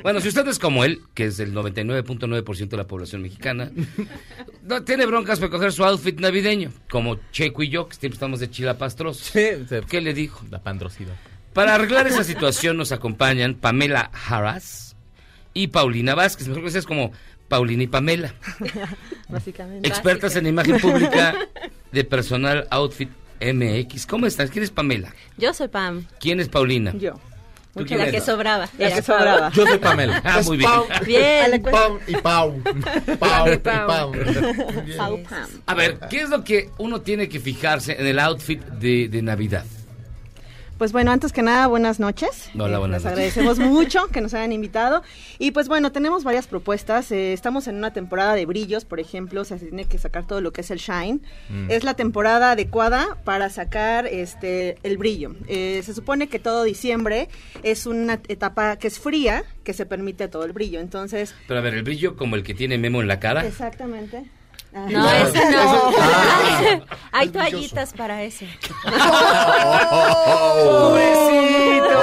Bueno, 0.03 0.21
si 0.21 0.29
usted 0.29 0.47
es 0.49 0.59
como 0.59 0.85
él, 0.85 1.01
que 1.15 1.27
es 1.27 1.41
el 1.41 1.55
99.9% 1.55 2.69
de 2.69 2.77
la 2.77 2.87
población 2.87 3.23
mexicana, 3.23 3.71
no 4.63 4.83
tiene 4.85 5.07
broncas 5.07 5.39
para 5.41 5.51
coger 5.51 5.73
su 5.73 5.85
outfit 5.85 6.19
navideño, 6.21 6.71
como 6.91 7.17
Checo 7.33 7.63
y 7.63 7.69
yo, 7.71 7.89
que 7.89 7.95
siempre 7.97 8.15
estamos 8.17 8.41
de 8.41 8.51
chilapastros. 8.51 9.17
Sí, 9.19 9.49
se- 9.69 9.83
¿Qué 9.89 10.01
le 10.01 10.13
dijo? 10.15 10.45
La 10.51 10.63
pandrosidad. 10.63 11.15
Para 11.55 11.75
arreglar 11.75 12.07
esa 12.07 12.23
situación 12.25 12.77
nos 12.77 12.93
acompañan 12.93 13.55
Pamela 13.55 14.11
Harras 14.29 14.95
y 15.55 15.69
Paulina 15.69 16.15
Vázquez, 16.15 16.47
mejor 16.49 16.63
conocidas 16.63 16.87
como 16.87 17.11
Paulina 17.49 17.83
y 17.83 17.87
Pamela, 17.87 18.35
Básicamente. 19.29 19.89
expertas 19.89 20.37
en 20.37 20.47
imagen 20.47 20.79
pública 20.79 21.35
de 21.91 22.05
personal 22.05 22.67
outfit 22.71 23.09
MX. 23.41 24.07
¿Cómo 24.07 24.27
estás? 24.27 24.51
¿Quién 24.51 24.65
es 24.65 24.71
Pamela? 24.71 25.13
Yo 25.39 25.55
soy 25.55 25.69
Pam. 25.69 26.05
¿Quién 26.21 26.41
es 26.41 26.49
Paulina? 26.49 26.93
Yo. 26.97 27.19
¿Tú 27.75 27.81
Mucho 27.81 27.95
quién 27.95 27.99
la 28.07 28.11
que 28.11 28.21
sobraba. 28.21 28.69
La 28.79 28.95
que 28.95 29.03
sobraba. 29.03 29.51
Yo 29.53 29.67
soy 29.67 29.79
Pamela. 29.79 30.23
Ah, 30.25 30.41
muy 30.45 30.57
bien. 30.57 30.71
Pau, 30.71 30.87
Bien. 31.07 31.63
Pau 31.63 32.01
y 32.07 32.17
Pau. 32.17 32.63
Pau 33.19 33.53
y 33.53 33.57
Pau. 33.59 33.87
Pau. 33.87 34.13
Pau 34.97 35.23
Pam. 35.23 35.49
A 35.67 35.75
ver, 35.75 35.99
¿qué 36.11 36.23
es 36.23 36.31
lo 36.31 36.43
que 36.45 36.71
uno 36.79 37.01
tiene 37.01 37.29
que 37.29 37.41
fijarse 37.41 37.93
en 37.99 38.07
el 38.07 38.19
outfit 38.19 38.61
de, 38.63 39.09
de 39.09 39.23
Navidad? 39.23 39.65
Pues 40.79 40.93
bueno, 40.93 41.11
antes 41.11 41.33
que 41.33 41.43
nada, 41.43 41.67
buenas 41.67 41.99
noches. 41.99 42.51
Hola, 42.57 42.77
Eh, 42.77 42.79
buenas 42.79 43.03
Les 43.03 43.13
noches. 43.13 43.37
agradecemos 43.37 43.59
mucho 43.73 44.07
que 44.13 44.21
nos 44.21 44.33
hayan 44.33 44.53
invitado. 44.53 45.03
Y 45.41 45.51
pues 45.51 45.67
bueno, 45.67 45.91
tenemos 45.91 46.23
varias 46.23 46.47
propuestas. 46.47 47.11
Eh, 47.11 47.33
estamos 47.33 47.67
en 47.67 47.75
una 47.75 47.93
temporada 47.93 48.35
de 48.37 48.47
brillos, 48.47 48.85
por 48.85 49.01
ejemplo, 49.01 49.41
o 49.41 49.45
sea, 49.45 49.59
se 49.59 49.67
tiene 49.67 49.87
que 49.87 49.99
sacar 49.99 50.25
todo 50.29 50.41
lo 50.41 50.53
que 50.53 50.61
es 50.61 50.71
el 50.71 50.79
shine. 50.79 51.19
Mm. 51.49 51.71
Es 51.73 51.83
la 51.83 51.95
temporada 51.95 52.53
adecuada 52.53 53.19
para 53.25 53.51
sacar 53.51 54.07
este 54.07 54.79
el 54.85 54.99
brillo. 54.99 55.35
Eh, 55.49 55.83
se 55.85 55.95
supone 55.95 56.29
que 56.29 56.39
todo 56.39 56.63
diciembre 56.63 57.29
es 57.65 57.87
una 57.87 58.21
etapa 58.29 58.77
que 58.77 58.87
es 58.87 59.01
fría, 59.01 59.43
que 59.65 59.73
se 59.73 59.85
permite 59.85 60.29
todo 60.29 60.45
el 60.45 60.53
brillo. 60.53 60.79
Entonces, 60.79 61.35
Pero 61.49 61.59
a 61.59 61.63
ver, 61.63 61.75
el 61.75 61.83
brillo 61.83 62.15
como 62.17 62.37
el 62.37 62.45
que 62.45 62.55
tiene 62.55 62.79
Memo 62.79 63.03
en 63.03 63.09
la 63.09 63.19
cara. 63.19 63.45
exactamente. 63.45 64.31
Ah, 64.75 64.87
No, 64.89 65.11
ese 65.11 65.51
no. 65.51 65.93
Ah. 65.99 66.81
Hay 67.13 67.29
toallitas 67.31 67.93
para 67.95 68.23
ese. 68.23 68.47
¡Pobrecito! 70.69 71.99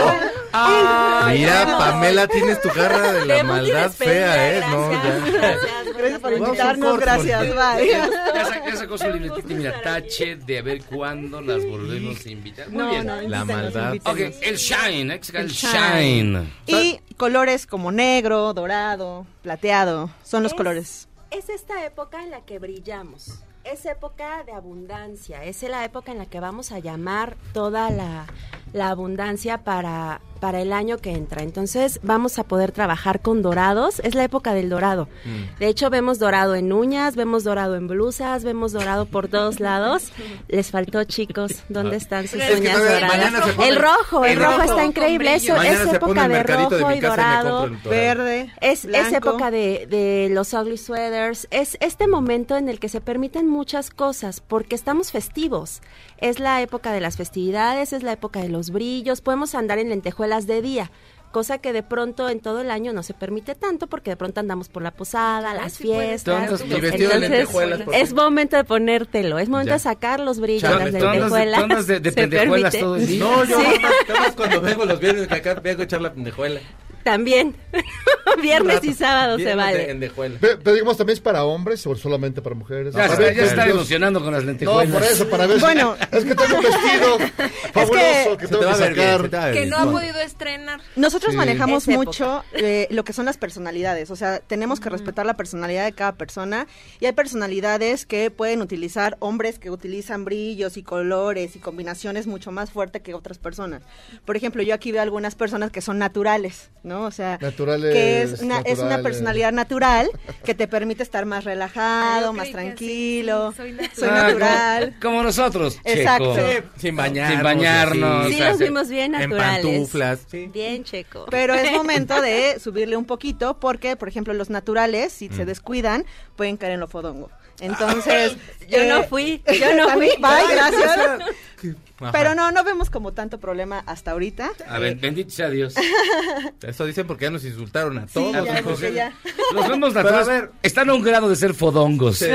Ay, 0.58 1.40
Mira, 1.40 1.66
no. 1.66 1.78
Pamela, 1.78 2.28
tienes 2.28 2.62
tu 2.62 2.70
garra 2.70 3.12
de 3.12 3.26
la 3.26 3.44
maldad 3.44 3.92
fea, 3.92 4.58
¿eh? 4.58 4.62
No, 4.70 4.90
Gracias, 4.90 5.04
ya. 5.04 5.32
gracias. 5.40 5.96
Gracias 5.98 6.20
por 6.22 6.34
invitarnos, 6.34 7.00
gracias, 7.00 7.42
bye. 7.56 7.88
Ya, 7.90 8.08
sa- 8.46 8.66
ya 8.66 8.76
sacó 8.78 8.98
su 8.98 9.10
libretita 9.10 9.54
mira, 9.54 9.82
tache 9.82 10.36
de 10.38 10.60
a 10.60 10.62
ver 10.62 10.84
cuándo 10.86 11.42
las 11.42 11.66
volvemos 11.66 12.26
a 12.26 12.30
invitar. 12.30 12.70
Muy 12.70 12.78
No, 12.84 12.90
bien. 12.90 13.06
no, 13.06 13.22
La 13.22 13.44
maldad. 13.46 13.94
Ok, 14.06 14.20
invítenos. 14.20 14.36
el 14.42 14.56
shine, 14.58 15.20
sacar 15.24 15.42
el, 15.42 15.48
El 15.48 15.54
shine. 15.54 16.54
Y 16.68 17.00
colores 17.18 17.68
como 17.68 17.92
negro, 17.92 18.54
dorado, 18.54 19.26
plateado, 19.42 20.10
son 20.24 20.44
los 20.44 20.54
Es- 20.54 20.58
colores. 20.58 21.08
Es 21.36 21.50
esta 21.50 21.86
época 21.86 22.24
en 22.24 22.32
la 22.32 22.46
que 22.46 22.60
brillamos. 22.60 23.42
Es 23.66 23.86
época 23.86 24.46
de 24.46 24.54
abundancia. 24.54 25.44
Es 25.44 25.64
la 25.64 25.84
época 25.84 26.14
en 26.14 26.18
la 26.18 26.28
que 26.28 26.40
vamos 26.40 26.72
a 26.72 26.80
llamar 26.80 27.36
toda 27.52 27.90
la, 27.90 28.26
la 28.72 28.88
abundancia 28.88 29.66
para, 29.66 30.22
para 30.46 30.62
el 30.62 30.74
año 30.74 31.00
que 31.00 31.10
entra. 31.10 31.42
Entonces 31.42 32.00
vamos 32.04 32.38
a 32.38 32.44
poder 32.44 32.72
trabajar 32.72 33.20
con 33.20 33.42
dorados. 33.42 34.00
Es 34.02 34.14
la 34.14 34.24
época 34.24 34.54
del 34.54 34.70
dorado. 34.70 35.08
Mm. 35.26 35.58
De 35.58 35.68
hecho, 35.68 35.90
vemos 35.90 36.20
dorado 36.20 36.54
en 36.54 36.72
uñas, 36.72 37.16
vemos 37.16 37.44
dorado 37.44 37.76
en 37.76 37.88
blusas, 37.88 38.44
vemos 38.44 38.74
dorado 38.74 39.08
por 39.08 39.28
todos 39.28 39.60
lados. 39.60 40.12
Les 40.48 40.70
faltó, 40.70 41.04
chicos, 41.06 41.64
¿dónde 41.68 41.96
están 41.96 42.28
sus 42.28 42.40
Es 42.40 42.60
uñas 42.60 42.78
doradas? 42.78 43.44
se 43.44 43.54
pone- 43.54 43.70
el 43.70 43.76
rojo, 43.78 44.24
el, 44.24 44.34
el 44.34 44.40
rojo, 44.40 44.52
rojo 44.52 44.64
está 44.70 44.86
increíble. 44.86 45.34
Eso 45.34 45.56
Mañana 45.56 45.82
es 45.84 45.94
época 45.96 46.28
de 46.28 46.44
rojo 46.44 46.92
y 46.92 47.00
dorado. 47.00 47.72
Verde, 47.90 48.52
Es, 48.62 48.86
época 48.86 49.50
de, 49.50 49.88
de 49.90 50.30
los 50.32 50.54
ugly 50.54 50.78
sweaters, 50.78 51.48
es 51.50 51.76
este 51.80 52.08
momento 52.08 52.56
en 52.56 52.70
el 52.70 52.80
que 52.80 52.88
se 52.90 53.02
permiten 53.02 53.48
muchas 53.50 53.90
cosas 53.90 54.42
porque 54.42 54.76
estamos 54.76 55.12
festivos. 55.12 55.82
Es 56.20 56.40
la 56.40 56.62
época 56.62 56.92
de 56.94 57.02
las 57.02 57.18
festividades, 57.18 57.94
es 57.94 58.04
la 58.04 58.12
época 58.14 58.42
de 58.42 58.50
los 58.50 58.70
brillos, 58.70 59.22
podemos 59.22 59.56
andar 59.56 59.80
en 59.80 59.90
lentejuelas 59.90 60.35
de 60.48 60.62
día. 60.62 60.92
Cosa 61.32 61.58
que 61.58 61.74
de 61.74 61.84
pronto 61.84 62.30
en 62.30 62.40
todo 62.40 62.62
el 62.62 62.72
año 62.72 62.94
no 62.94 63.04
se 63.04 63.14
permite 63.14 63.56
tanto 63.56 63.88
porque 63.88 64.12
de 64.12 64.16
pronto 64.16 64.40
andamos 64.40 64.70
por 64.70 64.82
la 64.84 64.92
posada, 64.92 65.54
las 65.54 65.74
sí 65.74 65.84
fiestas. 65.84 66.24
de 66.38 66.44
Entonces, 66.78 67.20
lentejuelas, 67.20 67.82
por 67.82 67.94
es 67.96 68.14
momento 68.14 68.56
de 68.56 68.64
ponértelo, 68.64 69.38
es 69.40 69.50
momento 69.50 69.68
Ya. 69.70 69.74
de 69.74 69.80
sacar 69.80 70.22
los 70.22 70.40
brillos, 70.40 70.62
Chale, 70.70 70.86
las 70.86 70.94
de- 70.94 71.00
lentejuelas. 71.02 71.62
andas 71.64 71.88
de- 71.88 72.00
de 72.00 72.12
pendejuelas 72.14 72.78
todo 72.80 72.96
el 72.96 73.06
día. 73.08 73.20
No, 73.20 73.44
yo 73.44 73.58
Sí. 73.60 74.34
cuando 74.38 74.62
vengo 74.62 74.86
los 74.86 74.98
viernes 75.00 75.28
que 75.28 75.34
acá 75.36 75.56
vengo 75.56 75.82
a 75.82 75.84
echar 75.84 76.00
la 76.02 76.14
pendejuela. 76.14 76.62
También. 77.06 77.56
Viernes 78.42 78.84
y 78.84 78.94
sábado 78.96 79.38
se 79.38 79.54
vale. 79.56 79.92
en 79.92 80.00
dejuela. 80.00 80.38
Pero 80.42 80.74
digamos, 80.74 80.98
¿también 80.98 81.14
es 81.14 81.22
para 81.22 81.44
hombres 81.46 81.86
o 81.86 81.96
solamente 81.96 82.42
para 82.42 82.56
mujeres? 82.56 82.94
Ya, 82.96 83.02
Para 83.02 83.14
está, 83.14 83.20
ver 83.24 83.36
ya 83.36 83.42
qué 83.44 83.48
está 83.48 83.64
Dios- 83.66 83.76
emocionando 83.76 84.24
con 84.24 84.34
las 84.34 84.42
No, 84.44 84.48
lentejuelas. 84.48 84.92
por 84.94 85.04
eso, 85.04 85.30
para 85.30 85.46
ver 85.46 85.58
si- 85.58 85.62
Bueno. 85.62 85.96
Es 86.12 86.26
que 86.26 86.34
tengo 86.36 86.58
un 86.58 86.64
vestido 86.64 87.18
fabuloso 87.74 88.38
que 88.38 88.48
Se 88.48 88.54
te 88.54 88.58
tengo 88.60 88.72
va 88.72 88.78
que 88.78 88.94
bien, 88.94 89.08
sacar. 89.08 89.22
te 89.30 89.54
Que 89.54 89.60
bien. 89.60 89.70
no 89.70 89.78
ha 89.78 89.92
podido 89.92 90.20
estrenar. 90.20 90.82
Nosotros 90.96 91.32
Sí. 91.34 91.38
manejamos 91.38 91.88
Es 91.88 91.96
mucho 91.96 92.44
eh, 92.54 92.88
lo 92.90 93.04
que 93.04 93.14
son 93.14 93.26
las 93.26 93.38
personalidades, 93.38 94.10
o 94.10 94.16
sea, 94.16 94.40
tenemos 94.40 94.80
que 94.80 94.90
respetar 94.90 95.26
la 95.28 95.36
personalidad 95.36 95.86
de 95.86 95.92
cada 95.94 96.14
persona 96.14 96.66
y 97.00 97.06
hay 97.06 97.12
personalidades 97.12 98.06
que 98.08 98.32
pueden 98.32 98.62
utilizar, 98.64 99.16
hombres 99.20 99.60
que 99.60 99.70
utilizan 99.70 100.26
brillos 100.26 100.76
y 100.78 100.84
colores 100.84 101.56
y 101.56 101.60
combinaciones 101.60 102.26
mucho 102.26 102.52
más 102.52 102.72
fuerte 102.72 103.02
que 103.02 103.14
otras 103.14 103.38
personas. 103.38 103.84
Por 104.26 104.36
ejemplo, 104.36 104.64
yo 104.64 104.74
aquí 104.74 104.92
veo 104.92 105.02
algunas 105.04 105.36
personas 105.36 105.72
que 105.72 105.82
son 105.82 106.00
naturales, 106.00 106.70
¿no? 106.84 106.95
O 107.04 107.12
sea, 107.12 107.38
Naturales, 107.42 107.94
que 107.94 108.22
es 108.24 108.42
una, 108.42 108.60
es 108.62 108.80
una 108.80 109.02
personalidad 109.02 109.52
natural 109.52 110.10
que 110.44 110.56
te 110.56 110.68
permite 110.68 111.04
estar 111.04 111.26
más 111.26 111.44
relajado, 111.44 112.34
más 112.34 112.52
tranquilo. 112.52 113.52
sí, 113.52 113.58
soy 113.58 113.72
natural. 113.74 113.92
soy 113.96 114.10
Ah, 114.10 114.24
natural. 114.28 114.96
Como, 115.02 115.16
como 115.16 115.24
nosotros, 115.24 115.80
Exacto. 115.84 116.36
Checo. 116.36 116.68
Sí, 116.76 116.82
sin 116.82 116.96
bañarnos. 116.96 117.36
Sin 117.36 117.44
bañarnos. 117.44 118.28
Sí, 118.28 118.34
o 118.34 118.38
sea, 118.38 118.50
nos 118.50 118.60
vimos 118.60 118.90
bien 118.90 119.16
En 119.16 119.30
naturales. 119.30 119.66
pantuflas. 119.66 120.20
Sí. 120.30 120.50
Bien, 120.54 120.84
checo. 120.84 121.26
Pero 121.30 121.54
es 121.54 121.72
momento 121.74 122.22
de 122.22 122.60
subirle 122.60 122.98
un 122.98 123.06
poquito 123.06 123.60
porque, 123.60 123.96
por 123.96 124.08
ejemplo, 124.08 124.34
los 124.34 124.50
naturales, 124.50 125.12
si 125.14 125.30
se 125.30 125.46
descuidan, 125.46 126.06
pueden 126.36 126.58
caer 126.58 126.74
en 126.74 126.80
lo 126.80 126.88
fodongo. 126.88 127.30
Entonces... 127.60 128.38
Yo 128.68 128.80
eh, 128.80 128.88
no 128.90 129.04
fui, 129.04 129.44
yo 129.60 129.76
no 129.76 129.88
fui. 129.92 130.08
Bye, 130.20 130.56
gracias. 130.56 130.98
Ajá. 130.98 132.12
Pero 132.12 132.34
no, 132.36 132.52
no 132.52 132.64
vemos 132.64 132.90
como 132.90 133.14
tanto 133.14 133.40
problema 133.40 133.84
hasta 133.86 134.10
ahorita. 134.12 134.52
A 134.68 134.80
ver, 134.80 134.96
bendito 134.96 135.30
sea 135.30 135.50
Dios. 135.52 135.76
Eso 136.62 136.86
dicen 136.86 137.06
porque 137.08 137.26
ya 137.26 137.32
nos 137.32 137.46
insultaron 137.46 138.00
a 138.00 138.08
Sí, 138.08 138.14
todos. 138.16 138.34
ya, 138.46 138.60
hijos. 138.60 138.74
porque 138.74 138.94
ya. 138.94 139.14
Los 139.54 139.70
vemos 139.70 139.94
Pero 139.94 140.10
a 140.10 140.24
ver. 140.24 140.52
Están 140.64 140.90
a 140.90 140.94
un 140.96 141.04
grado 141.04 141.30
de 141.30 141.36
ser 141.36 141.54
fodongos. 141.54 142.18
Sí, 142.18 142.26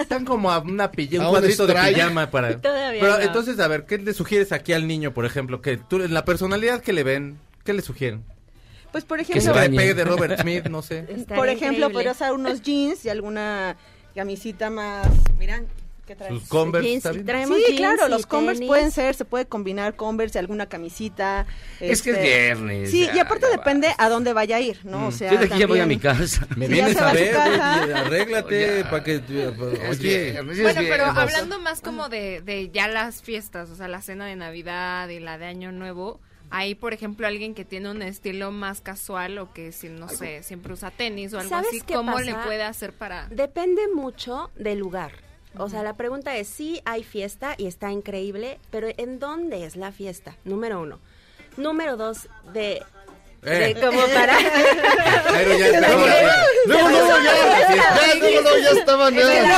Están 0.00 0.24
como 0.24 0.50
a 0.52 0.60
una 0.60 0.90
pilla, 0.92 1.20
un 1.20 1.28
cuadrito 1.30 1.66
de 1.66 1.74
pijama 1.74 2.30
para. 2.30 2.56
Todavía 2.60 3.00
Pero 3.00 3.16
no. 3.18 3.22
entonces, 3.22 3.58
a 3.58 3.66
ver, 3.68 3.84
¿qué 3.84 3.98
le 3.98 4.14
sugieres 4.14 4.52
aquí 4.52 4.72
al 4.72 4.86
niño, 4.86 5.12
por 5.12 5.26
ejemplo? 5.26 5.60
Que 5.60 5.76
tú, 5.76 6.02
en 6.02 6.14
la 6.14 6.24
personalidad 6.24 6.80
que 6.82 6.92
le 6.92 7.02
ven, 7.02 7.38
¿qué 7.64 7.72
le 7.74 7.82
sugieren? 7.82 8.24
Pues, 8.92 9.04
por 9.04 9.18
Que 9.18 9.22
ejemplo, 9.24 9.42
se 9.42 9.50
bañe. 9.50 9.76
pegue 9.76 9.94
de 9.94 10.04
Robert 10.04 10.40
Smith, 10.40 10.66
no 10.68 10.80
sé. 10.82 11.02
Por 11.02 11.48
ejemplo, 11.48 11.66
increíble. 11.88 11.88
podría 11.90 12.12
usar 12.12 12.32
unos 12.32 12.62
jeans 12.62 13.04
y 13.04 13.08
alguna 13.08 13.76
camisita 14.14 14.70
más... 14.70 15.06
Miran, 15.38 15.66
¿qué 16.06 16.14
traes? 16.14 16.32
Sus 16.34 16.48
Converse, 16.48 16.88
Jeans, 16.88 17.24
traemos 17.26 17.56
Sí, 17.58 17.64
jeans 17.68 17.78
claro, 17.78 18.06
y 18.06 18.10
los 18.10 18.26
Converse 18.26 18.58
tenis. 18.60 18.68
pueden 18.68 18.90
ser, 18.90 19.14
se 19.14 19.24
puede 19.24 19.46
combinar 19.46 19.96
Converse 19.96 20.38
y 20.38 20.40
alguna 20.40 20.66
camisita. 20.68 21.46
Es 21.80 22.02
que 22.02 22.10
es 22.10 22.16
este, 22.16 22.22
viernes. 22.22 22.90
Sí, 22.90 23.06
ya, 23.06 23.16
y 23.16 23.18
aparte 23.18 23.46
ya 23.50 23.56
depende 23.56 23.88
a 23.98 24.08
dónde 24.08 24.32
vaya 24.32 24.56
a 24.56 24.60
ir, 24.60 24.78
¿no? 24.84 25.08
O 25.08 25.12
sea, 25.12 25.32
Yo 25.32 25.38
de 25.38 25.46
aquí 25.46 25.58
ya 25.58 25.66
voy 25.66 25.80
a 25.80 25.86
mi 25.86 25.98
casa. 25.98 26.46
Me 26.56 26.66
Sí, 26.68 26.76
ya 26.76 26.86
vienes 26.86 26.94
se 26.96 27.00
va 27.00 27.06
a 27.06 27.10
a 27.10 27.14
su 27.14 27.20
ver, 27.20 27.32
casa. 27.34 27.98
arréglate 28.00 28.78
Ya. 28.84 28.90
para 28.90 29.04
que... 29.04 29.14
Es 29.16 29.98
Oye, 29.98 30.30
viernes, 30.32 30.56
es 30.58 30.62
Bueno, 30.62 30.80
pero 30.82 31.04
viernes. 31.04 31.16
hablando 31.16 31.58
más 31.60 31.80
como 31.80 32.08
de, 32.08 32.40
de 32.42 32.70
ya 32.70 32.86
las 32.88 33.22
fiestas, 33.22 33.70
o 33.70 33.74
sea, 33.76 33.88
la 33.88 34.00
cena 34.02 34.26
de 34.26 34.36
Navidad 34.36 35.08
y 35.08 35.20
la 35.20 35.38
de 35.38 35.46
Año 35.46 35.72
Nuevo, 35.72 36.20
hay, 36.50 36.74
por 36.74 36.92
ejemplo, 36.92 37.26
alguien 37.26 37.54
que 37.54 37.64
tiene 37.64 37.90
un 37.90 38.02
estilo 38.02 38.50
más 38.50 38.80
casual 38.80 39.38
o 39.38 39.52
que, 39.52 39.72
si, 39.72 39.88
no 39.88 40.08
sé, 40.08 40.42
siempre 40.42 40.72
usa 40.72 40.90
tenis 40.90 41.32
o 41.34 41.38
algo 41.38 41.50
¿Sabes 41.50 41.68
así, 41.68 41.80
qué 41.80 41.94
¿cómo 41.94 42.12
pasa? 42.12 42.24
le 42.24 42.34
puede 42.34 42.62
hacer 42.62 42.92
para...? 42.92 43.28
Depende 43.28 43.82
mucho 43.94 44.50
del 44.56 44.78
lugar. 44.78 45.12
O 45.56 45.68
sea, 45.68 45.82
la 45.82 45.96
pregunta 45.96 46.36
es, 46.36 46.48
sí 46.48 46.80
hay 46.84 47.04
fiesta 47.04 47.54
y 47.56 47.66
está 47.66 47.92
increíble, 47.92 48.58
pero 48.70 48.88
¿en 48.96 49.18
dónde 49.18 49.64
es 49.64 49.76
la 49.76 49.92
fiesta? 49.92 50.36
Número 50.44 50.80
uno. 50.80 50.98
Número 51.56 51.96
dos, 51.96 52.28
de... 52.52 52.82
Eh. 53.46 53.74
de 53.74 53.80
como 53.80 54.00
para... 54.08 54.34
Jairo 55.32 55.58
ya 55.58 55.66
está. 55.66 55.88
Luego, 55.88 56.88
luego, 56.88 57.08
ya, 57.22 57.34
ya, 57.74 58.14
luego, 58.18 58.40
luego, 58.42 58.58
ya 58.58 58.70
estaban, 58.70 59.14
ya, 59.14 59.56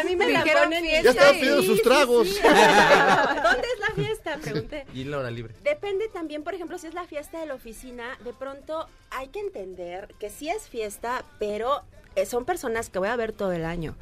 a 0.00 0.02
mí 0.04 0.16
me 0.16 0.28
la 0.30 0.42
Dijeron 0.42 0.64
ponen 0.64 0.84
y- 0.84 0.88
fiesta 0.90 1.04
ya 1.04 1.10
estaban 1.10 1.34
pidiendo 1.40 1.62
sus 1.62 1.82
tragos. 1.82 2.28
¿Dónde 2.42 3.68
es 3.74 3.78
la 3.80 3.94
fiesta? 3.94 4.38
Pregunté. 4.42 4.86
Y 4.94 5.04
la 5.04 5.18
hora 5.18 5.30
libre. 5.30 5.54
Depende 5.62 6.08
también, 6.08 6.42
por 6.42 6.54
ejemplo, 6.54 6.78
si 6.78 6.86
es 6.88 6.94
la 6.94 7.04
fiesta 7.04 7.38
de 7.40 7.46
la 7.46 7.54
oficina, 7.54 8.18
de 8.24 8.32
pronto 8.32 8.88
hay 9.10 9.28
que 9.28 9.40
entender 9.40 10.08
que 10.18 10.28
sí 10.30 10.48
es 10.50 10.68
fiesta, 10.68 11.24
pero 11.38 11.82
son 12.26 12.44
personas 12.44 12.90
que 12.90 12.98
voy 12.98 13.08
a 13.08 13.16
ver 13.16 13.32
todo 13.32 13.52
el 13.52 13.64
año. 13.64 13.94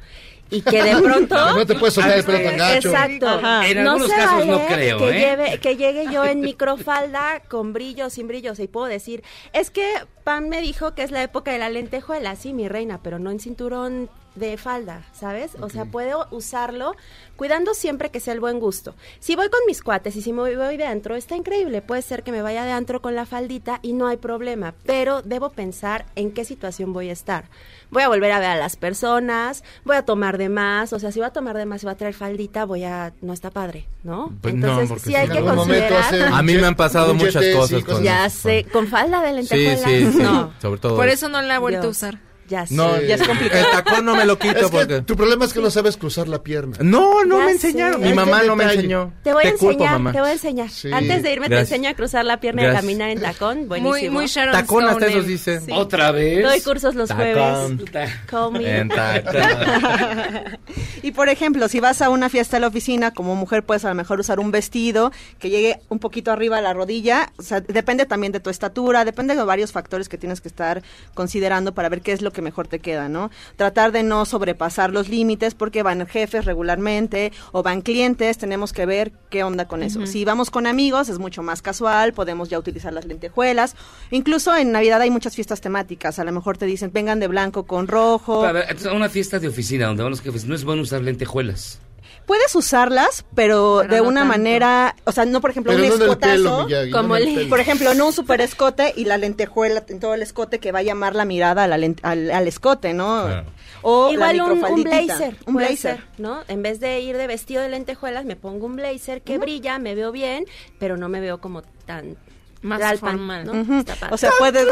Y 0.49 0.61
que 0.63 0.83
de 0.83 0.95
pronto... 1.01 1.35
No 1.55 1.65
te 1.65 1.75
puedes 1.75 1.93
soltar 1.93 2.17
el 2.17 2.23
pelo 2.25 2.39
tan 2.49 2.57
gacho. 2.57 2.89
Exacto. 2.89 3.27
Ajá. 3.29 3.67
En 3.67 3.83
no 3.83 3.91
algunos 3.91 4.09
se 4.09 4.15
casos 4.17 4.45
no 4.45 4.57
vale 4.59 4.73
creo, 4.75 4.97
que, 4.97 5.09
¿eh? 5.09 5.21
lleve- 5.21 5.59
que 5.59 5.77
llegue 5.77 6.05
yo 6.11 6.25
en 6.25 6.41
microfalda 6.41 7.41
con 7.47 7.71
brillos, 7.73 8.13
sin 8.13 8.27
brillos, 8.27 8.59
y 8.59 8.67
puedo 8.67 8.87
decir, 8.87 9.23
es 9.53 9.71
que 9.71 9.85
Pam 10.25 10.47
me 10.49 10.59
dijo 10.61 10.93
que 10.93 11.03
es 11.03 11.11
la 11.11 11.23
época 11.23 11.51
de 11.51 11.59
la 11.59 11.69
lentejuela, 11.69 12.35
sí, 12.35 12.53
mi 12.53 12.67
reina, 12.67 12.99
pero 13.01 13.17
no 13.17 13.31
en 13.31 13.39
cinturón 13.39 14.09
de 14.35 14.55
falda, 14.57 15.03
¿sabes? 15.13 15.51
O 15.61 15.69
sea, 15.69 15.85
puedo 15.85 16.27
usarlo 16.31 16.95
cuidando 17.35 17.73
siempre 17.73 18.11
que 18.11 18.19
sea 18.21 18.33
el 18.33 18.39
buen 18.39 18.59
gusto. 18.59 18.95
Si 19.19 19.35
voy 19.35 19.49
con 19.49 19.59
mis 19.67 19.81
cuates 19.83 20.15
y 20.15 20.21
si 20.21 20.31
me 20.31 20.41
voy 20.55 20.77
de 20.77 20.85
antro, 20.85 21.15
está 21.15 21.35
increíble. 21.35 21.81
Puede 21.81 22.01
ser 22.01 22.23
que 22.23 22.31
me 22.31 22.41
vaya 22.41 22.63
de 22.63 22.71
antro 22.71 23.01
con 23.01 23.13
la 23.15 23.25
faldita 23.25 23.79
y 23.81 23.93
no 23.93 24.07
hay 24.07 24.17
problema, 24.17 24.73
pero 24.85 25.21
debo 25.21 25.49
pensar 25.49 26.05
en 26.15 26.31
qué 26.31 26.45
situación 26.45 26.93
voy 26.93 27.09
a 27.09 27.13
estar. 27.13 27.45
Voy 27.89 28.03
a 28.03 28.07
volver 28.07 28.31
a 28.31 28.39
ver 28.39 28.49
a 28.51 28.55
las 28.55 28.77
personas, 28.77 29.63
voy 29.83 29.97
a 29.97 30.05
tomar 30.05 30.37
de 30.37 30.47
más, 30.47 30.93
o 30.93 30.99
sea, 30.99 31.11
si 31.11 31.19
voy 31.19 31.27
a 31.27 31.33
tomar 31.33 31.57
de 31.57 31.65
más 31.65 31.83
y 31.83 31.87
voy 31.87 31.93
a 31.93 31.97
traer 31.97 32.13
faldita, 32.13 32.63
voy 32.65 32.85
a 32.85 33.11
no 33.21 33.33
está 33.33 33.49
padre, 33.51 33.85
¿no? 34.03 34.31
Pues 34.41 34.53
no, 34.55 34.67
Entonces, 34.67 34.87
porque 34.89 35.03
sí 35.03 35.09
si 35.09 35.15
hay 35.15 35.27
que 35.27 35.41
considerar 35.41 36.33
A 36.33 36.41
mí 36.41 36.53
me 36.55 36.67
han 36.67 36.75
pasado 36.75 37.13
muchas 37.13 37.43
cosas 37.53 37.79
sí, 37.79 37.83
con- 37.83 38.01
ya 38.03 38.29
sé, 38.29 38.65
con 38.71 38.87
falda 38.87 39.21
de 39.21 39.43
Sí, 39.43 39.55
lentejuelas. 39.55 39.83
sí, 39.91 40.11
sí. 40.13 40.23
No. 40.23 40.53
Sobre 40.61 40.79
todo. 40.79 40.95
Por 40.95 41.09
eso 41.09 41.27
no 41.27 41.41
la 41.41 41.55
he 41.55 41.57
vuelto 41.57 41.81
Dios. 41.87 42.03
a 42.03 42.07
usar. 42.07 42.30
Ya 42.51 42.65
sé. 42.67 42.75
No, 42.75 42.99
Ya 43.01 43.15
es 43.15 43.23
complicado. 43.23 43.63
El 43.65 43.71
tacón 43.71 44.03
no 44.05 44.13
me 44.15 44.25
lo 44.25 44.37
quito 44.37 44.57
Es 44.59 44.65
que 44.65 44.71
porque. 44.77 45.01
tu 45.03 45.15
problema 45.15 45.45
es 45.45 45.53
que 45.53 45.61
no 45.61 45.71
sabes 45.71 45.95
cruzar 45.95 46.27
la 46.27 46.43
pierna. 46.43 46.75
No, 46.81 47.23
no 47.23 47.39
Ya 47.39 47.45
me 47.45 47.51
sé. 47.51 47.67
enseñaron. 47.67 48.01
Mi 48.01 48.13
mamá 48.13 48.43
no 48.43 48.55
me 48.57 48.65
enseñó. 48.65 49.13
Te 49.23 49.31
voy 49.33 49.45
a 49.47 49.51
culpo, 49.51 49.71
enseñar, 49.71 49.93
mamá. 49.93 50.11
te 50.11 50.19
voy 50.19 50.29
a 50.29 50.33
enseñar. 50.33 50.69
Sí. 50.69 50.91
Antes 50.91 51.23
de 51.23 51.31
irme 51.31 51.47
Gracias. 51.47 51.69
te 51.69 51.75
enseño 51.75 51.89
a 51.89 51.93
cruzar 51.93 52.25
la 52.25 52.39
pierna 52.41 52.63
Gracias. 52.63 52.83
y 52.83 52.85
caminar 52.87 53.09
en 53.11 53.21
tacón. 53.21 53.57
Muy, 53.59 53.67
Buenísimo. 53.79 54.13
muy 54.13 54.25
Sharon 54.27 54.51
Tacón 54.53 54.83
hasta 54.83 55.05
Stone, 55.05 55.19
eso 55.19 55.27
dice. 55.27 55.59
Sí. 55.61 55.71
¿Otra 55.71 56.11
vez? 56.11 56.43
Doy 56.43 56.59
cursos 56.61 56.93
los 56.95 57.07
Tacón. 57.07 57.79
jueves. 57.89 58.51
Me. 58.51 58.79
En 58.79 58.89
tacón. 58.89 59.33
Y 61.03 61.11
por 61.11 61.29
ejemplo, 61.29 61.67
si 61.67 61.79
vas 61.79 62.01
a 62.01 62.09
una 62.09 62.29
fiesta 62.29 62.57
a 62.57 62.59
la 62.59 62.67
oficina, 62.67 63.11
como 63.11 63.35
mujer 63.35 63.63
puedes 63.63 63.85
a 63.85 63.89
lo 63.89 63.95
mejor 63.95 64.19
usar 64.19 64.39
un 64.39 64.51
vestido 64.51 65.11
que 65.39 65.49
llegue 65.49 65.79
un 65.89 65.97
poquito 65.99 66.31
arriba 66.31 66.57
a 66.59 66.61
la 66.61 66.73
rodilla, 66.73 67.31
o 67.37 67.41
sea, 67.41 67.59
depende 67.61 68.05
también 68.05 68.31
de 68.31 68.39
tu 68.39 68.49
estatura, 68.49 69.03
depende 69.03 69.35
de 69.35 69.43
varios 69.43 69.71
factores 69.71 70.09
que 70.09 70.17
tienes 70.17 70.41
que 70.41 70.47
estar 70.47 70.83
considerando 71.15 71.73
para 71.73 71.89
ver 71.89 72.01
qué 72.01 72.11
es 72.11 72.21
lo 72.21 72.31
que 72.41 72.45
mejor 72.45 72.67
te 72.67 72.79
queda, 72.79 73.07
¿no? 73.07 73.29
Tratar 73.55 73.91
de 73.91 74.03
no 74.03 74.25
sobrepasar 74.25 74.91
los 74.91 75.09
límites 75.09 75.53
porque 75.53 75.83
van 75.83 76.07
jefes 76.07 76.45
regularmente 76.45 77.31
o 77.51 77.61
van 77.61 77.81
clientes, 77.81 78.37
tenemos 78.37 78.73
que 78.73 78.85
ver 78.85 79.11
qué 79.29 79.43
onda 79.43 79.67
con 79.67 79.83
eso. 79.83 80.05
Si 80.07 80.25
vamos 80.25 80.49
con 80.49 80.65
amigos 80.65 81.09
es 81.09 81.19
mucho 81.19 81.43
más 81.43 81.61
casual, 81.61 82.13
podemos 82.13 82.49
ya 82.49 82.57
utilizar 82.57 82.93
las 82.93 83.05
lentejuelas, 83.05 83.75
incluso 84.09 84.55
en 84.55 84.71
Navidad 84.71 85.01
hay 85.01 85.11
muchas 85.11 85.35
fiestas 85.35 85.61
temáticas, 85.61 86.17
a 86.19 86.23
lo 86.23 86.31
mejor 86.31 86.57
te 86.57 86.65
dicen 86.65 86.91
vengan 86.91 87.19
de 87.19 87.27
blanco 87.27 87.65
con 87.65 87.87
rojo. 87.87 88.43
A 88.45 88.51
ver, 88.51 88.65
entonces, 88.67 88.91
una 88.91 89.09
fiesta 89.09 89.39
de 89.39 89.47
oficina 89.47 89.87
donde 89.87 90.03
van 90.03 90.11
los 90.11 90.21
jefes, 90.21 90.45
no 90.45 90.55
es 90.55 90.63
bueno 90.63 90.81
usar 90.81 91.01
lentejuelas. 91.01 91.79
Puedes 92.25 92.55
usarlas, 92.55 93.25
pero, 93.35 93.79
Pero 93.81 93.95
de 93.95 94.01
no 94.01 94.07
una 94.07 94.21
tanto. 94.21 94.37
manera, 94.37 94.95
o 95.05 95.11
sea, 95.11 95.25
no 95.25 95.41
por 95.41 95.51
ejemplo 95.51 95.73
Pero 95.73 95.83
un 95.83 95.89
no 95.99 96.05
escotazo, 96.05 96.31
pelo, 96.33 96.65
Miyagi, 96.65 96.91
como 96.91 97.07
no 97.09 97.15
el 97.17 97.49
por 97.49 97.59
ejemplo, 97.59 97.93
no 97.93 98.07
un 98.07 98.13
super 98.13 98.39
escote 98.41 98.93
y 98.95 99.05
la 99.05 99.17
lentejuela 99.17 99.83
en 99.87 99.99
todo 99.99 100.13
el 100.13 100.21
escote 100.21 100.59
que 100.59 100.71
va 100.71 100.79
a 100.79 100.83
llamar 100.83 101.15
la 101.15 101.25
mirada 101.25 101.63
a 101.63 101.67
la 101.67 101.77
len- 101.77 101.99
al, 102.03 102.31
al 102.31 102.47
escote, 102.47 102.93
¿no? 102.93 103.23
Claro. 103.25 103.45
O 103.83 104.11
Igual 104.11 104.37
la 104.37 104.45
un, 104.45 104.83
blazer, 104.83 105.35
un 105.47 105.55
blazer. 105.55 105.77
ser, 105.97 106.03
¿no? 106.19 106.43
En 106.47 106.61
vez 106.61 106.79
de 106.79 106.99
ir 106.99 107.17
de 107.17 107.25
vestido 107.27 107.61
de 107.63 107.69
lentejuelas, 107.69 108.25
me 108.25 108.35
pongo 108.35 108.67
un 108.67 108.75
blazer 108.75 109.21
que 109.23 109.37
brilla, 109.39 109.79
me 109.79 109.95
veo 109.95 110.11
bien, 110.11 110.45
pero 110.79 110.97
no 110.97 111.09
me 111.09 111.19
veo 111.19 111.41
como 111.41 111.63
tan 111.85 112.15
Más 112.61 112.79
Tlalpan, 112.79 113.17
formal. 113.17 113.45
¿no? 113.45 113.79
Está 113.79 113.95
padre. 113.95 114.13
O 114.15 114.17
sea, 114.17 114.31
puedes 114.37 114.67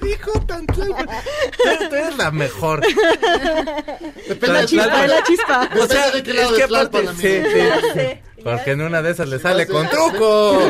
Dijo 0.00 0.32
tan 0.46 0.66
Tú 0.66 0.82
eres 1.92 2.16
la 2.16 2.30
mejor. 2.30 2.80
Depende 4.28 4.46
de 4.46 4.52
la 4.52 4.66
chispa, 4.66 5.06
la 5.06 5.22
chispa. 5.22 5.68
O 5.80 5.86
sea, 5.86 6.10
de 6.10 6.22
qué 6.22 6.34
lado 6.34 6.56
es 6.56 6.62
que 6.62 6.68
Tlalpan, 6.68 7.16
sí, 7.16 7.42
sí. 7.44 7.60
Sí. 7.94 8.42
Porque 8.42 8.72
en 8.72 8.80
una 8.80 9.02
de 9.02 9.12
esas 9.12 9.28
le 9.28 9.38
sale 9.38 9.66
con 9.68 9.88
truco. 9.88 10.60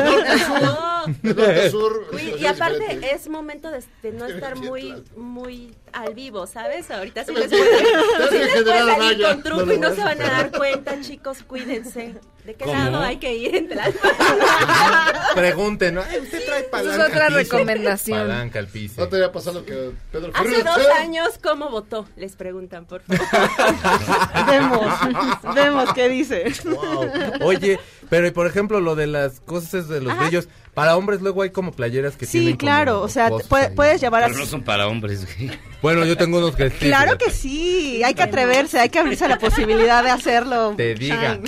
Sur. 1.71 2.07
Cuid- 2.11 2.37
y 2.39 2.45
aparte 2.45 2.99
es 3.13 3.27
momento 3.27 3.71
de, 3.71 3.83
de 4.03 4.11
no 4.11 4.25
estar 4.25 4.55
muy 4.55 5.03
muy 5.15 5.75
al 5.91 6.13
vivo, 6.13 6.45
¿sabes? 6.47 6.89
Ahorita 6.91 7.25
sí 7.25 7.33
les 7.33 7.47
puede, 7.49 7.77
sí 8.29 8.37
les 8.37 8.63
puede 8.63 8.79
salir 8.95 9.21
con 9.25 9.43
truco 9.43 9.73
y 9.73 9.79
no. 9.79 9.93
se 9.95 10.03
van 10.03 10.21
a 10.21 10.29
dar 10.29 10.51
cuenta, 10.51 11.01
chicos, 11.01 11.39
cuídense. 11.47 12.15
¿De 12.45 12.55
qué 12.55 12.65
¿Cómo? 12.65 12.73
lado 12.73 12.99
hay 12.99 13.17
que 13.17 13.33
ir 13.35 13.55
entre 13.55 13.75
las 13.77 13.93
Pregunten, 15.35 15.95
¿no? 15.95 16.01
Ay, 16.01 16.19
usted 16.19 16.45
trae 16.45 16.63
palanca. 16.63 17.03
es 17.03 17.09
otra 17.09 17.25
al 17.27 17.33
piso. 17.35 17.57
recomendación. 17.57 18.19
Palanca 18.19 18.59
al 18.59 18.67
piso. 18.67 19.01
No 19.01 19.07
te 19.07 19.15
había 19.15 19.31
pasado 19.31 19.59
lo 19.59 19.65
que 19.65 19.91
Pedro 20.11 20.31
Hace 20.33 20.43
Ferriz. 20.49 20.63
dos 20.65 20.87
años, 20.99 21.29
¿cómo 21.41 21.69
votó? 21.69 22.05
Les 22.17 22.35
preguntan, 22.35 22.85
por 22.85 23.01
favor. 23.01 23.25
vemos, 24.47 24.93
vemos 25.55 25.93
qué 25.93 26.09
dice. 26.09 26.53
Wow. 26.65 27.09
Oye, 27.41 27.79
pero 28.13 28.27
y 28.27 28.31
por 28.31 28.45
ejemplo 28.45 28.79
lo 28.79 28.95
de 28.95 29.07
las 29.07 29.39
cosas 29.39 29.87
de 29.87 29.99
los 29.99 30.13
Ajá. 30.13 30.21
brillos, 30.23 30.47
para 30.75 30.95
hombres 30.97 31.21
luego 31.21 31.41
hay 31.41 31.49
como 31.49 31.71
playeras 31.71 32.15
que 32.15 32.27
tienen 32.27 32.51
Sí, 32.51 32.57
claro, 32.57 32.93
como 32.93 33.05
o 33.05 33.09
sea, 33.09 33.29
puede- 33.49 33.71
puedes 33.71 33.99
llevar 34.01 34.21
Pero 34.23 34.35
así. 34.35 34.43
no 34.43 34.49
son 34.49 34.61
para 34.63 34.87
hombres, 34.87 35.25
güey. 35.37 35.51
Bueno, 35.81 36.05
yo 36.05 36.15
tengo 36.15 36.37
unos 36.37 36.55
que 36.55 36.69
sí, 36.69 36.75
Claro 36.85 37.17
que 37.17 37.31
sí, 37.31 38.03
hay 38.03 38.13
que 38.13 38.21
atreverse, 38.21 38.79
hay 38.79 38.89
que 38.89 38.99
abrirse 38.99 39.25
a 39.25 39.29
la 39.29 39.39
posibilidad 39.39 40.03
de 40.03 40.11
hacerlo. 40.11 40.75
Te 40.77 40.93
diga. 40.93 41.39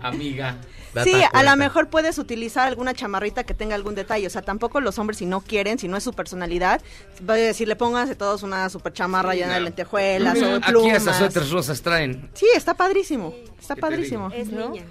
Amiga. 0.00 0.56
Sí, 1.04 1.12
a 1.30 1.42
lo 1.42 1.54
mejor 1.56 1.88
puedes 1.90 2.16
utilizar 2.16 2.66
alguna 2.68 2.94
chamarrita 2.94 3.44
que 3.44 3.52
tenga 3.52 3.74
algún 3.74 3.94
detalle. 3.94 4.26
O 4.26 4.30
sea, 4.30 4.40
tampoco 4.40 4.80
los 4.80 4.98
hombres, 4.98 5.18
si 5.18 5.26
no 5.26 5.42
quieren, 5.42 5.78
si 5.78 5.88
no 5.88 5.98
es 5.98 6.04
su 6.04 6.14
personalidad, 6.14 6.80
voy 7.20 7.38
a 7.40 7.42
decirle, 7.42 7.76
pónganse 7.76 8.14
todos 8.14 8.42
una 8.42 8.70
super 8.70 8.94
chamarra 8.94 9.34
llena 9.34 9.54
de 9.54 9.60
lentejuelas 9.60 10.38
o 10.40 10.46
de 10.46 10.54
Aquí 10.56 10.70
plumas. 10.70 10.96
hasta 10.96 11.12
suéteres 11.18 11.50
rosas 11.50 11.82
traen. 11.82 12.30
Sí, 12.32 12.46
está 12.54 12.72
padrísimo. 12.72 13.34
Está 13.60 13.74
padrísimo. 13.76 14.30
Es 14.32 14.48
¿no? 14.48 14.70
niña. 14.70 14.84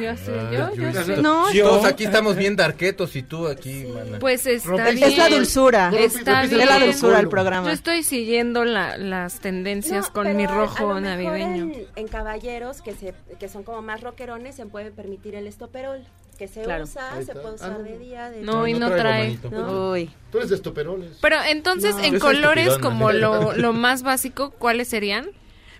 Ya 0.00 0.16
sé, 0.16 0.32
Ay, 0.32 0.56
yo, 0.56 0.74
yo 0.74 0.90
yo- 0.90 1.04
sé. 1.04 1.16
No, 1.18 1.46
Todos 1.52 1.84
aquí 1.84 2.04
estamos 2.04 2.34
bien 2.36 2.56
darquetos 2.56 3.14
y 3.16 3.22
tú 3.22 3.46
aquí, 3.46 3.84
mana. 3.84 4.18
Pues 4.18 4.46
está 4.46 4.90
bien. 4.90 5.04
es 5.10 5.18
la 5.18 5.28
dulzura. 5.28 5.92
Está 5.96 6.42
bien. 6.46 6.60
Es 6.60 6.66
la 6.68 6.78
dulzura 6.84 7.16
del 7.18 7.26
Yo 7.26 7.30
programa. 7.30 7.72
estoy 7.72 8.02
siguiendo 8.02 8.64
la- 8.64 8.96
las 8.96 9.40
tendencias 9.40 10.06
No, 10.08 10.12
con 10.12 10.36
mi 10.36 10.46
rojo 10.46 10.98
navideño. 11.00 11.64
En, 11.64 11.86
en 11.96 12.08
caballeros 12.08 12.82
que 12.82 12.94
se 12.94 13.14
que 13.38 13.48
son 13.48 13.62
como 13.62 13.82
más 13.82 14.00
rockerones 14.00 14.54
se 14.56 14.66
puede 14.66 14.90
permitir 14.90 15.34
el 15.34 15.46
estoperol, 15.46 16.04
que 16.38 16.48
se 16.48 16.62
Claro. 16.62 16.84
usa, 16.84 17.10
se 17.24 17.32
puede 17.32 17.48
Ah, 17.48 17.52
usar 17.54 17.72
no. 17.72 17.82
de 17.84 17.98
día, 17.98 18.30
de 18.30 18.40
No, 18.42 18.66
y 18.66 18.72
no 18.74 18.90
traigo, 18.90 19.40
trae. 19.50 19.60
¿no? 19.62 19.90
Uy. 19.92 20.10
Tú 20.32 20.38
eres 20.38 20.50
de 20.50 20.56
estoperoles. 20.56 21.18
Pero 21.20 21.36
entonces, 21.48 21.94
No. 21.96 22.04
en 22.04 22.14
Yo 22.14 22.18
colores 22.20 22.78
como 22.78 23.12
lo, 23.12 23.52
lo 23.52 23.72
más 23.72 24.02
básico, 24.02 24.50
¿cuáles 24.50 24.88
serían? 24.88 25.28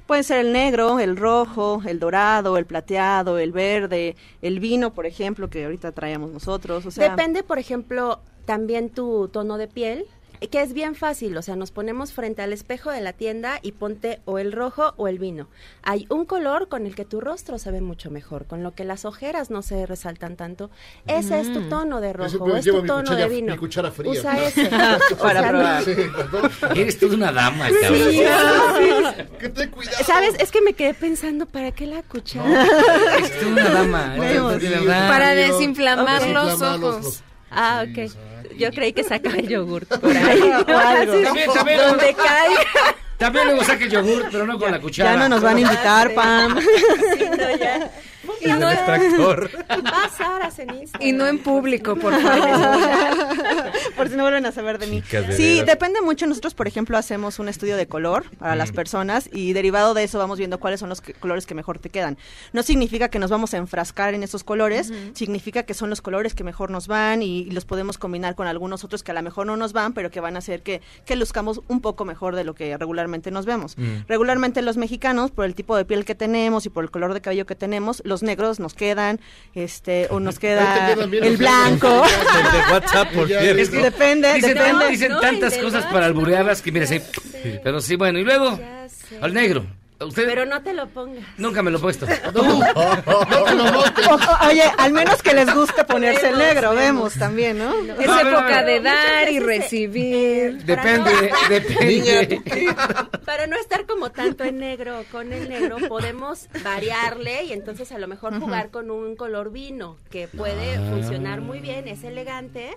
Puede 0.06 0.22
ser 0.22 0.44
el 0.44 0.52
negro, 0.52 1.00
el 1.00 1.16
rojo, 1.16 1.80
el 1.86 1.98
dorado, 1.98 2.58
el 2.58 2.66
plateado, 2.66 3.38
el 3.38 3.52
verde, 3.52 4.16
el 4.42 4.60
vino, 4.60 4.92
por 4.92 5.06
ejemplo, 5.06 5.48
que 5.48 5.64
ahorita 5.64 5.92
traíamos 5.92 6.30
nosotros. 6.30 6.84
O 6.84 6.90
sea, 6.90 7.10
Depende, 7.10 7.42
por 7.42 7.58
ejemplo, 7.58 8.20
también 8.44 8.90
tu 8.90 9.28
tono 9.28 9.56
de 9.56 9.66
piel, 9.66 10.06
que 10.50 10.60
es 10.60 10.72
bien 10.74 10.94
fácil, 10.94 11.36
o 11.36 11.42
sea, 11.42 11.56
nos 11.56 11.70
ponemos 11.70 12.12
frente 12.12 12.42
al 12.42 12.52
espejo 12.52 12.90
de 12.90 13.00
la 13.00 13.12
tienda 13.14 13.58
y 13.62 13.72
ponte 13.72 14.20
o 14.26 14.38
el 14.38 14.52
rojo 14.52 14.92
o 14.96 15.08
el 15.08 15.18
vino. 15.18 15.48
Hay 15.82 16.06
un 16.10 16.26
color 16.26 16.68
con 16.68 16.86
el 16.86 16.94
que 16.94 17.04
tu 17.04 17.20
rostro 17.20 17.58
se 17.58 17.70
ve 17.70 17.80
mucho 17.80 18.10
mejor, 18.10 18.46
con 18.46 18.62
lo 18.62 18.74
que 18.74 18.84
las 18.84 19.04
ojeras 19.04 19.50
no 19.50 19.62
se 19.62 19.86
resaltan 19.86 20.36
tanto. 20.36 20.70
Ese 21.06 21.40
es 21.40 21.52
tu 21.52 21.62
tono 21.68 22.00
de 22.00 22.12
rojo, 22.12 22.44
o 22.44 22.56
es 22.56 22.64
tu 22.64 22.82
mi 22.82 22.86
tono 22.86 23.02
cuchara- 23.10 23.16
de 23.16 23.28
vino. 23.28 23.52
mi 23.52 23.58
cuchara 23.58 23.90
fría. 23.90 24.10
Usa 24.10 24.44
ese. 24.46 24.64
O 25.14 25.16
Para 25.16 25.40
sea, 25.40 25.48
probar. 25.48 25.84
Sí. 25.84 25.92
Eres 26.76 26.98
toda 26.98 27.14
una 27.14 27.32
dama, 27.32 27.68
cabrón. 27.80 28.10
Que 29.38 29.48
ten 29.48 29.70
cuidado. 29.70 29.96
¿Sabes? 30.04 30.34
Es 30.38 30.50
que 30.50 30.60
me 30.60 30.72
quedé 30.74 30.94
pensando, 30.94 31.46
¿para 31.46 31.72
qué 31.72 31.86
la 31.86 32.02
cuchara? 32.02 32.64
Eres 33.18 33.38
toda 33.40 33.52
una 33.52 33.68
dama. 33.70 34.16
Vemos. 34.18 34.60
de 34.60 34.68
verdad. 34.68 35.08
Para 35.08 35.30
Amigo, 35.30 35.58
desinflamar 35.58 36.28
los 36.28 36.44
Desinflamar 36.50 36.78
los 36.78 36.92
ojos. 36.92 37.04
ojos. 37.06 37.22
Ah, 37.50 37.84
ok. 37.88 38.10
Yo 38.58 38.70
creí 38.70 38.92
que 38.92 39.04
sacaba 39.04 39.36
el 39.36 39.48
yogurt 39.48 39.88
por 39.88 40.10
ahí. 40.16 40.42
Algo. 40.50 41.22
También, 41.22 41.50
también, 41.54 41.78
Donde 41.78 42.14
caiga. 42.14 42.94
también 43.18 43.46
luego 43.46 43.64
saca 43.64 43.84
el 43.84 43.90
yogur, 43.90 44.26
pero 44.30 44.46
no 44.46 44.58
con 44.58 44.70
la 44.70 44.80
cuchara. 44.80 45.12
ya 45.12 45.16
no 45.18 45.28
nos 45.28 45.42
van 45.42 45.56
a 45.56 45.60
invitar, 45.60 46.14
Pam. 46.14 46.58
Sí, 46.60 47.24
no, 47.30 47.56
ya. 47.56 47.90
Y 48.40 48.48
no 48.48 48.68
tractor. 48.70 49.50
Vas, 49.82 50.58
en 50.58 50.70
Instagram. 50.74 51.08
Y 51.08 51.12
no 51.12 51.26
en 51.26 51.38
público, 51.38 51.96
por 51.96 52.12
favor. 52.20 52.48
por 53.96 54.08
si 54.08 54.16
no 54.16 54.22
vuelven 54.22 54.46
a 54.46 54.52
saber 54.52 54.78
de 54.78 54.86
mí. 54.86 55.02
Chicas 55.02 55.28
de 55.28 55.36
Sí, 55.36 55.52
veras. 55.54 55.66
depende 55.66 56.00
mucho. 56.02 56.26
Nosotros, 56.26 56.54
por 56.54 56.66
ejemplo, 56.68 56.96
hacemos 56.98 57.38
un 57.38 57.48
estudio 57.48 57.76
de 57.76 57.86
color 57.86 58.24
para 58.38 58.56
las 58.56 58.72
personas 58.72 59.28
y 59.32 59.52
derivado 59.52 59.94
de 59.94 60.04
eso 60.04 60.18
vamos 60.18 60.38
viendo 60.38 60.58
cuáles 60.60 60.80
son 60.80 60.88
los 60.88 61.00
que- 61.00 61.14
colores 61.14 61.46
que 61.46 61.54
mejor 61.54 61.78
te 61.78 61.90
quedan. 61.90 62.18
No 62.52 62.62
significa 62.62 63.08
que 63.08 63.18
nos 63.18 63.30
vamos 63.30 63.54
a 63.54 63.56
enfrascar 63.56 64.14
en 64.14 64.22
esos 64.22 64.44
colores, 64.44 64.92
significa 65.14 65.64
que 65.64 65.74
son 65.74 65.90
los 65.90 66.00
colores 66.02 66.34
que 66.34 66.44
mejor 66.44 66.70
nos 66.70 66.86
van 66.88 67.22
y, 67.22 67.40
y 67.40 67.50
los 67.50 67.64
podemos 67.64 67.98
combinar 67.98 68.34
con 68.34 68.46
algunos 68.46 68.84
otros 68.84 69.02
que 69.02 69.10
a 69.10 69.14
lo 69.14 69.22
mejor 69.22 69.46
no 69.46 69.56
nos 69.56 69.72
van, 69.72 69.92
pero 69.92 70.10
que 70.10 70.20
van 70.20 70.36
a 70.36 70.38
hacer 70.38 70.62
que, 70.62 70.80
que 71.06 71.16
luzcamos 71.16 71.60
un 71.68 71.80
poco 71.80 72.04
mejor 72.04 72.34
de 72.36 72.44
lo 72.44 72.54
que 72.54 72.76
regularmente 72.76 73.30
nos 73.30 73.46
vemos. 73.46 73.76
Mm. 73.78 74.06
Regularmente 74.08 74.62
los 74.62 74.76
mexicanos, 74.76 75.30
por 75.30 75.44
el 75.44 75.54
tipo 75.54 75.76
de 75.76 75.84
piel 75.84 76.04
que 76.04 76.14
tenemos 76.14 76.66
y 76.66 76.70
por 76.70 76.84
el 76.84 76.90
color 76.90 77.14
de 77.14 77.20
cabello 77.20 77.46
que 77.46 77.54
tenemos, 77.54 78.02
los 78.04 78.13
negros 78.22 78.60
nos 78.60 78.74
quedan, 78.74 79.20
este, 79.54 80.06
o 80.10 80.20
nos 80.20 80.38
queda 80.38 80.92
el 80.92 81.20
los 81.20 81.38
blanco. 81.38 81.88
de 82.68 82.72
WhatsApp, 82.72 83.12
por 83.12 83.30
es 83.30 83.70
que- 83.70 83.78
depende, 83.78 84.32
Dicen, 84.34 84.54
depende. 84.54 84.88
dicen 84.88 85.12
No, 85.12 85.20
tantas 85.20 85.56
cosas 85.58 85.84
para 85.86 86.06
alburearlas 86.06 86.62
que 86.62 86.72
mira, 86.72 86.86
sí. 86.86 87.00
Pero 87.62 87.80
sí, 87.80 87.96
bueno, 87.96 88.18
y 88.18 88.24
luego 88.24 88.58
al 89.20 89.34
negro. 89.34 89.66
Usted 90.00 90.26
Pero 90.26 90.44
no 90.44 90.60
te 90.62 90.74
lo 90.74 90.88
pongas. 90.88 91.24
nunca 91.38 91.62
me 91.62 91.70
lo 91.70 91.78
he 91.78 91.80
puesto. 91.80 92.06
O- 94.10 94.46
oye, 94.48 94.62
al 94.78 94.92
menos 94.92 95.22
que 95.22 95.32
les 95.34 95.52
guste 95.54 95.84
ponerse 95.84 96.28
el 96.30 96.38
negro, 96.38 96.74
vemos 96.74 97.14
también, 97.14 97.58
¿no? 97.58 97.72
Es 97.74 98.00
época 98.20 98.62
de 98.64 98.80
dar 98.80 99.30
y 99.30 99.38
recibir. 99.40 100.64
Depende, 100.64 101.30
depende. 101.48 102.40
Para 103.24 103.46
no 103.46 103.56
estar 103.56 103.86
como 103.86 104.10
tanto 104.10 104.44
en 104.44 104.58
negro 104.58 105.00
o 105.00 105.04
con 105.04 105.32
el 105.32 105.48
negro, 105.48 105.76
podemos 105.88 106.48
variarle 106.62 107.44
y 107.44 107.52
entonces 107.52 107.90
a 107.92 107.98
lo 107.98 108.08
mejor 108.08 108.38
jugar 108.40 108.70
con 108.70 108.90
un 108.90 109.16
color 109.16 109.50
vino 109.50 109.96
que 110.10 110.28
puede 110.28 110.76
Ah. 110.76 110.90
funcionar 110.90 111.40
muy 111.40 111.60
bien, 111.60 111.88
es 111.88 112.04
elegante 112.04 112.76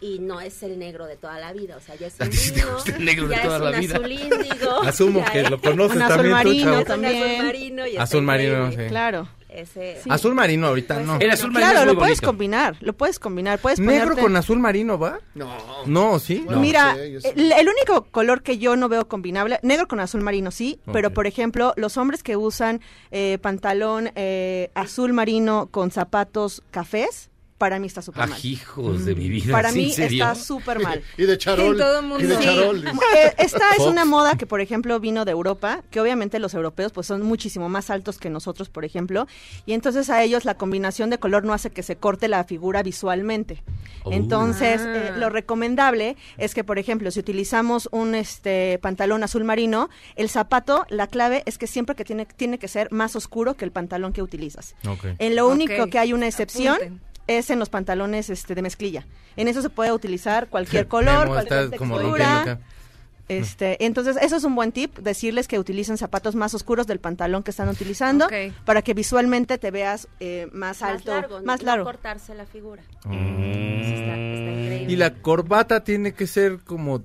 y 0.00 0.18
no 0.18 0.40
es 0.40 0.62
el 0.62 0.78
negro 0.78 1.06
de 1.06 1.16
toda 1.16 1.38
la 1.38 1.52
vida, 1.52 1.76
o 1.76 1.80
sea, 1.80 1.94
ya 1.96 2.06
es 2.06 2.20
¿A 2.20 2.24
un 2.24 2.30
ti 2.30 2.36
sí 2.36 2.52
te 2.52 2.64
gusta 2.64 2.96
el 2.96 3.04
negro 3.04 3.28
de 3.28 3.36
toda 3.38 3.56
es 3.56 3.62
la 3.62 3.70
un 3.70 3.80
vida? 3.80 3.96
azul 3.96 4.12
índigo. 4.12 4.82
Asumo 4.86 5.24
que 5.32 5.40
es- 5.42 5.50
lo 5.50 5.60
conoces 5.60 5.96
Un 5.96 6.02
azul 6.02 6.16
también 6.16 6.32
tú, 6.42 6.48
marino 6.48 6.78
un 6.78 6.84
también. 6.84 7.22
azul 7.34 7.44
marino 7.46 7.86
y 7.86 7.96
Azul 7.96 8.22
marino, 8.22 8.70
sí. 8.72 8.76
Claro. 8.88 9.28
Ese, 9.52 10.00
Azul 10.08 10.32
marino 10.36 10.68
ahorita 10.68 11.00
no. 11.00 11.18
El 11.18 11.28
azul 11.28 11.50
marino 11.50 11.72
Claro, 11.72 11.80
es 11.80 11.86
muy 11.86 11.94
lo 11.94 11.98
puedes 11.98 12.18
bonito. 12.20 12.26
combinar, 12.28 12.76
lo 12.80 12.92
puedes 12.92 13.18
combinar, 13.18 13.58
puedes 13.58 13.80
¿Negro 13.80 14.14
ponerte- 14.14 14.20
con 14.22 14.36
azul 14.36 14.58
marino 14.60 14.96
va? 14.96 15.18
No. 15.34 15.52
No, 15.86 16.18
¿sí? 16.20 16.42
Bueno, 16.44 16.60
Mira, 16.60 16.94
sí, 16.94 17.20
sí. 17.20 17.28
el, 17.34 17.50
el 17.50 17.68
único 17.68 18.04
color 18.12 18.42
que 18.44 18.58
yo 18.58 18.76
no 18.76 18.88
veo 18.88 19.08
combinable, 19.08 19.58
negro 19.64 19.88
con 19.88 19.98
azul 19.98 20.20
marino 20.20 20.52
sí, 20.52 20.78
pero 20.92 21.10
por 21.12 21.26
ejemplo, 21.26 21.72
los 21.76 21.96
hombres 21.96 22.22
que 22.22 22.36
usan 22.36 22.80
eh, 23.10 23.38
pantalón 23.42 24.12
eh, 24.14 24.70
azul 24.74 25.12
marino 25.12 25.66
con 25.72 25.90
zapatos 25.90 26.62
cafés, 26.70 27.28
para 27.60 27.78
mí 27.78 27.88
está 27.88 28.00
súper 28.00 28.20
mal. 28.22 28.32
Ajijos 28.32 29.04
de 29.04 29.14
mi 29.14 29.28
vida. 29.28 29.52
Para 29.52 29.70
¿sí, 29.70 29.78
mí 29.80 29.92
serio? 29.92 30.24
está 30.24 30.34
súper 30.34 30.80
mal. 30.80 31.02
Y 31.18 31.24
de 31.24 31.36
charol. 31.36 31.76
Sí, 31.76 31.82
todo 31.82 32.00
mundo. 32.02 32.24
Y 32.24 32.26
de 32.26 32.36
Sí. 32.38 32.42
charol. 32.44 32.84
Eh, 33.16 33.34
esta 33.38 33.70
es 33.76 33.80
una 33.80 34.06
moda 34.06 34.36
que, 34.38 34.46
por 34.46 34.62
ejemplo, 34.62 34.98
vino 34.98 35.26
de 35.26 35.32
Europa, 35.32 35.82
que 35.90 36.00
obviamente 36.00 36.38
los 36.38 36.54
europeos 36.54 36.90
pues 36.92 37.06
son 37.06 37.20
muchísimo 37.22 37.68
más 37.68 37.90
altos 37.90 38.16
que 38.18 38.30
nosotros, 38.30 38.70
por 38.70 38.86
ejemplo, 38.86 39.26
y 39.66 39.74
entonces 39.74 40.08
a 40.08 40.22
ellos 40.22 40.44
la 40.46 40.54
combinación 40.56 41.10
de 41.10 41.18
color 41.18 41.44
no 41.44 41.52
hace 41.52 41.68
que 41.70 41.82
se 41.82 41.96
corte 41.96 42.28
la 42.28 42.44
figura 42.44 42.82
visualmente. 42.82 43.62
Oh. 44.04 44.12
Entonces, 44.12 44.80
Ah. 44.80 44.96
eh, 44.96 45.12
lo 45.18 45.28
recomendable 45.28 46.16
es 46.38 46.54
que, 46.54 46.64
por 46.64 46.78
ejemplo, 46.78 47.10
si 47.10 47.20
utilizamos 47.20 47.88
un 47.92 48.14
este 48.14 48.78
pantalón 48.80 49.22
azul 49.22 49.44
marino, 49.44 49.90
el 50.16 50.30
zapato, 50.30 50.86
la 50.88 51.06
clave 51.08 51.42
es 51.44 51.58
que 51.58 51.66
siempre 51.66 51.94
que 51.94 52.04
tiene, 52.06 52.24
tiene 52.24 52.58
que 52.58 52.68
ser 52.68 52.90
más 52.90 53.16
oscuro 53.16 53.54
que 53.54 53.66
el 53.66 53.72
pantalón 53.72 54.14
que 54.14 54.22
utilizas. 54.22 54.74
En 55.18 55.36
lo 55.36 55.46
único 55.48 55.88
que 55.88 55.98
hay 55.98 56.12
una 56.14 56.26
excepción 56.26 56.76
Apunten. 56.76 57.00
Es 57.38 57.50
en 57.50 57.58
los 57.58 57.68
pantalones 57.68 58.30
este, 58.30 58.54
de 58.54 58.62
mezclilla. 58.62 59.06
En 59.36 59.48
eso 59.48 59.62
se 59.62 59.70
puede 59.70 59.92
utilizar 59.92 60.48
cualquier 60.48 60.86
color, 60.88 61.28
Memo 61.28 61.32
cualquier 61.32 61.70
textura. 61.70 62.60
Este, 63.28 63.84
entonces, 63.84 64.16
eso 64.20 64.36
es 64.36 64.42
un 64.42 64.56
buen 64.56 64.72
tip, 64.72 64.98
decirles 64.98 65.46
que 65.46 65.60
utilicen 65.60 65.96
zapatos 65.96 66.34
más 66.34 66.52
oscuros 66.52 66.88
del 66.88 66.98
pantalón 66.98 67.44
que 67.44 67.52
están 67.52 67.68
utilizando 67.68 68.26
para 68.64 68.82
que 68.82 68.92
visualmente 68.92 69.56
te 69.56 69.70
veas 69.70 70.08
eh, 70.18 70.48
más 70.52 70.80
más 70.80 70.82
alto, 70.82 71.12
largo, 71.12 71.40
más 71.42 71.60
no 71.60 71.66
largo. 71.66 71.84
cortarse 71.84 72.34
la 72.34 72.44
figura. 72.44 72.82
Mm. 73.04 73.12
Eso 73.12 73.94
está, 73.94 74.16
está 74.16 74.50
increíble. 74.50 74.92
Y 74.92 74.96
la 74.96 75.14
corbata 75.14 75.84
tiene 75.84 76.12
que 76.12 76.26
ser 76.26 76.58
como 76.64 77.04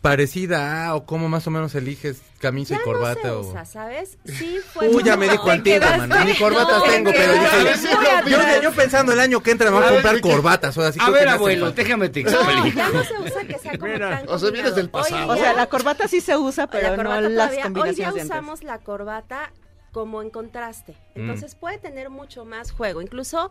parecida 0.00 0.86
a 0.86 0.94
o 0.94 1.04
como 1.04 1.28
más 1.28 1.46
o 1.46 1.50
menos 1.50 1.74
eliges 1.74 2.22
camisa 2.38 2.74
ya 2.74 2.80
y 2.80 2.84
corbata 2.84 3.28
no 3.28 3.38
o 3.40 3.42
se 3.44 3.50
usa, 3.50 3.64
¿sabes? 3.64 4.18
Sí 4.24 4.58
fue 4.72 4.88
Uy, 4.88 5.02
ya 5.02 5.16
me 5.16 5.28
dijo 5.28 5.44
Te 5.44 5.50
antigua, 5.52 5.78
quedaste- 5.80 6.06
man. 6.08 6.26
Ni 6.26 6.34
corbatas 6.36 6.76
No, 6.78 6.82
tengo, 6.84 7.10
te 7.12 7.16
pero 7.18 7.32
dije, 7.32 7.90
yo, 8.30 8.36
atrás. 8.38 8.60
yo 8.62 8.72
pensando 8.72 9.12
el 9.12 9.20
año 9.20 9.42
que 9.42 9.50
entra 9.50 9.70
me 9.70 9.76
voy 9.78 9.86
a 9.86 9.90
comprar 9.90 10.20
corbatas, 10.20 10.76
o 10.76 10.80
sea, 10.80 10.90
así 10.90 10.98
A 11.02 11.10
ver, 11.10 11.28
abuelo, 11.28 11.70
déjame 11.72 12.08
te 12.08 12.22
No, 12.24 12.30
explico. 12.30 12.76
ya 12.78 12.88
no 12.90 13.04
se 13.04 13.18
usa 13.18 13.44
que 13.44 13.58
sea 13.58 13.78
como 13.78 13.92
Mira, 13.92 14.10
tan 14.20 14.28
o 14.28 14.38
sea, 14.38 14.50
vienes 14.50 14.74
del 14.74 14.90
combinado. 14.90 15.22
Hoy 15.22 15.28
pasado. 15.28 15.40
O 15.40 15.44
sea, 15.44 15.52
la 15.54 15.66
corbata 15.66 16.08
sí 16.08 16.20
se 16.20 16.36
usa, 16.36 16.66
pero 16.66 16.90
la 16.96 17.02
no 17.02 17.20
las 17.20 17.32
todavía- 17.32 17.56
Hoy 17.58 17.62
combinaciones 17.62 17.96
de 18.14 18.20
antes. 18.20 18.24
usamos 18.24 18.62
la 18.62 18.78
corbata 18.78 19.52
como 19.92 20.20
en 20.20 20.28
contraste. 20.28 20.92
Mm. 21.14 21.20
Entonces 21.22 21.54
puede 21.54 21.78
tener 21.78 22.10
mucho 22.10 22.44
más 22.44 22.70
juego. 22.70 23.00
Incluso 23.00 23.50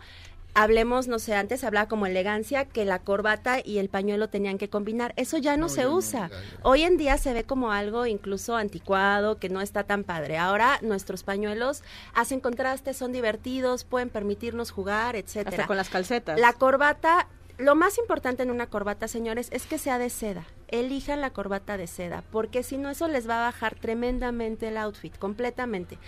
hablemos, 0.56 1.08
no 1.08 1.20
sé, 1.20 1.36
antes 1.36 1.64
hablaba 1.64 1.88
como 1.88 2.08
elegancia 2.08 2.66
que 2.66 2.86
la 2.86 3.00
corbata 3.00 3.60
y 3.64 3.78
el 3.78 3.90
pañuelo 3.90 4.30
tenían 4.30 4.58
que 4.58 4.70
combinar. 4.70 5.14
Eso 5.18 5.38
ya 5.38 5.58
no, 5.58 5.70
se 5.70 5.86
usa. 5.86 6.32
Hoy 6.64 6.84
en 6.84 6.98
día 6.98 7.18
se 7.18 7.34
ve 7.34 7.44
como 7.44 7.72
algo 7.72 8.08
incluso 8.08 8.56
anticuado, 8.56 9.38
que 9.38 9.50
no 9.50 9.62
está 9.62 9.84
tan 9.84 10.04
padre. 10.04 10.38
Ahora 10.38 10.80
nuestros 10.82 11.24
pañuelos 11.24 11.84
hacen 12.14 12.40
contraste, 12.40 12.94
son 12.94 13.12
divertidos, 13.12 13.84
pueden 13.84 14.10
permitirnos 14.10 14.72
jugar, 14.72 15.16
etcétera. 15.16 15.52
Hasta 15.52 15.68
con 15.68 15.78
las 15.78 15.90
calcetas. 15.90 16.40
La 16.40 16.54
corbata, 16.54 17.28
lo 17.58 17.76
más 17.76 17.98
importante 17.98 18.44
en 18.44 18.50
una 18.50 18.68
corbata, 18.68 19.08
señores, 19.10 19.50
es 19.52 19.66
que 19.66 19.78
sea 19.78 20.00
de 20.00 20.10
seda. 20.10 20.46
Elijan 20.70 21.20
la 21.20 21.32
corbata 21.32 21.78
de 21.78 21.88
seda, 21.88 22.24
porque 22.32 22.64
si 22.64 22.78
no 22.78 22.90
eso 22.90 23.08
les 23.10 23.30
va 23.30 23.42
a 23.42 23.52
bajar 23.52 23.76
tremendamente 23.76 24.70
el 24.70 24.78
outfit, 24.78 25.16
completamente. 25.18 26.00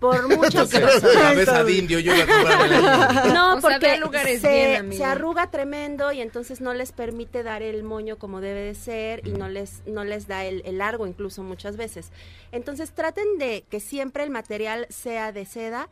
Por 0.00 0.28
muchas. 0.36 0.70
Cabeza 0.70 1.62
de 1.62 1.72
indio, 1.72 2.00
yo. 2.00 2.12
No, 3.32 3.56
O 3.56 3.60
sea, 3.60 3.60
porque 3.60 3.86
ve 3.86 3.92
a 3.92 3.96
lugares 3.98 4.40
se, 4.40 4.48
bien, 4.48 4.92
se 4.92 5.04
arruga 5.04 5.50
tremendo 5.50 6.10
y 6.10 6.20
entonces 6.20 6.60
no 6.60 6.74
les 6.74 6.90
permite 6.92 7.42
dar 7.42 7.62
el 7.62 7.82
moño 7.82 8.18
como 8.18 8.40
debe 8.40 8.60
de 8.62 8.74
ser 8.74 9.26
y 9.26 9.32
no 9.32 9.48
les, 9.48 9.82
no 9.86 10.04
les 10.04 10.26
da 10.26 10.44
el, 10.44 10.62
el 10.64 10.78
largo 10.78 11.06
incluso 11.06 11.42
muchas 11.42 11.76
veces. 11.76 12.10
Entonces 12.50 12.92
traten 12.92 13.38
de 13.38 13.64
que 13.68 13.78
siempre 13.78 14.24
el 14.24 14.30
material 14.30 14.86
sea 14.88 15.32
de 15.32 15.44
seda. 15.44 15.88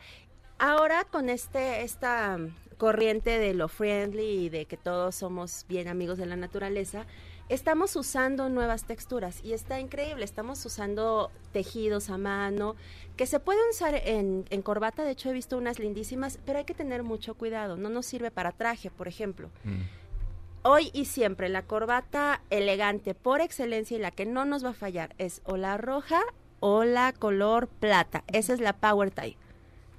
Ahora 0.58 1.04
con 1.04 1.28
este 1.28 1.82
esta 1.82 2.38
corriente 2.78 3.38
de 3.38 3.54
lo 3.54 3.68
friendly 3.68 4.46
y 4.46 4.48
de 4.48 4.64
que 4.64 4.76
todos 4.76 5.16
somos 5.16 5.66
bien 5.68 5.88
amigos 5.88 6.16
de 6.16 6.26
la 6.26 6.36
naturaleza, 6.36 7.04
estamos 7.48 7.96
usando 7.96 8.48
nuevas 8.48 8.84
texturas 8.84 9.40
y 9.42 9.52
está 9.52 9.80
increíble. 9.80 10.24
Estamos 10.24 10.64
usando 10.64 11.30
tejidos 11.52 12.10
a 12.10 12.18
mano 12.18 12.76
que 13.16 13.26
se 13.26 13.40
pueden 13.40 13.62
usar 13.70 13.94
en, 13.94 14.44
en 14.50 14.62
corbata. 14.62 15.04
De 15.04 15.12
hecho, 15.12 15.30
he 15.30 15.32
visto 15.32 15.56
unas 15.56 15.78
lindísimas, 15.78 16.38
pero 16.44 16.58
hay 16.58 16.64
que 16.64 16.74
tener 16.74 17.02
mucho 17.02 17.34
cuidado. 17.34 17.76
No 17.76 17.88
nos 17.88 18.06
sirve 18.06 18.30
para 18.30 18.52
traje, 18.52 18.90
por 18.90 19.08
ejemplo. 19.08 19.50
Hoy 20.62 20.90
y 20.92 21.06
siempre 21.06 21.48
la 21.48 21.62
corbata 21.62 22.42
elegante 22.50 23.14
por 23.14 23.40
excelencia 23.40 23.96
y 23.96 24.00
la 24.00 24.10
que 24.10 24.26
no 24.26 24.44
nos 24.44 24.64
va 24.64 24.70
a 24.70 24.74
fallar 24.74 25.14
es 25.18 25.40
o 25.44 25.56
la 25.56 25.76
roja 25.76 26.20
o 26.60 26.84
la 26.84 27.12
color 27.12 27.68
plata. 27.68 28.24
Esa 28.26 28.52
es 28.52 28.60
la 28.60 28.74
power 28.74 29.10
tie. 29.10 29.36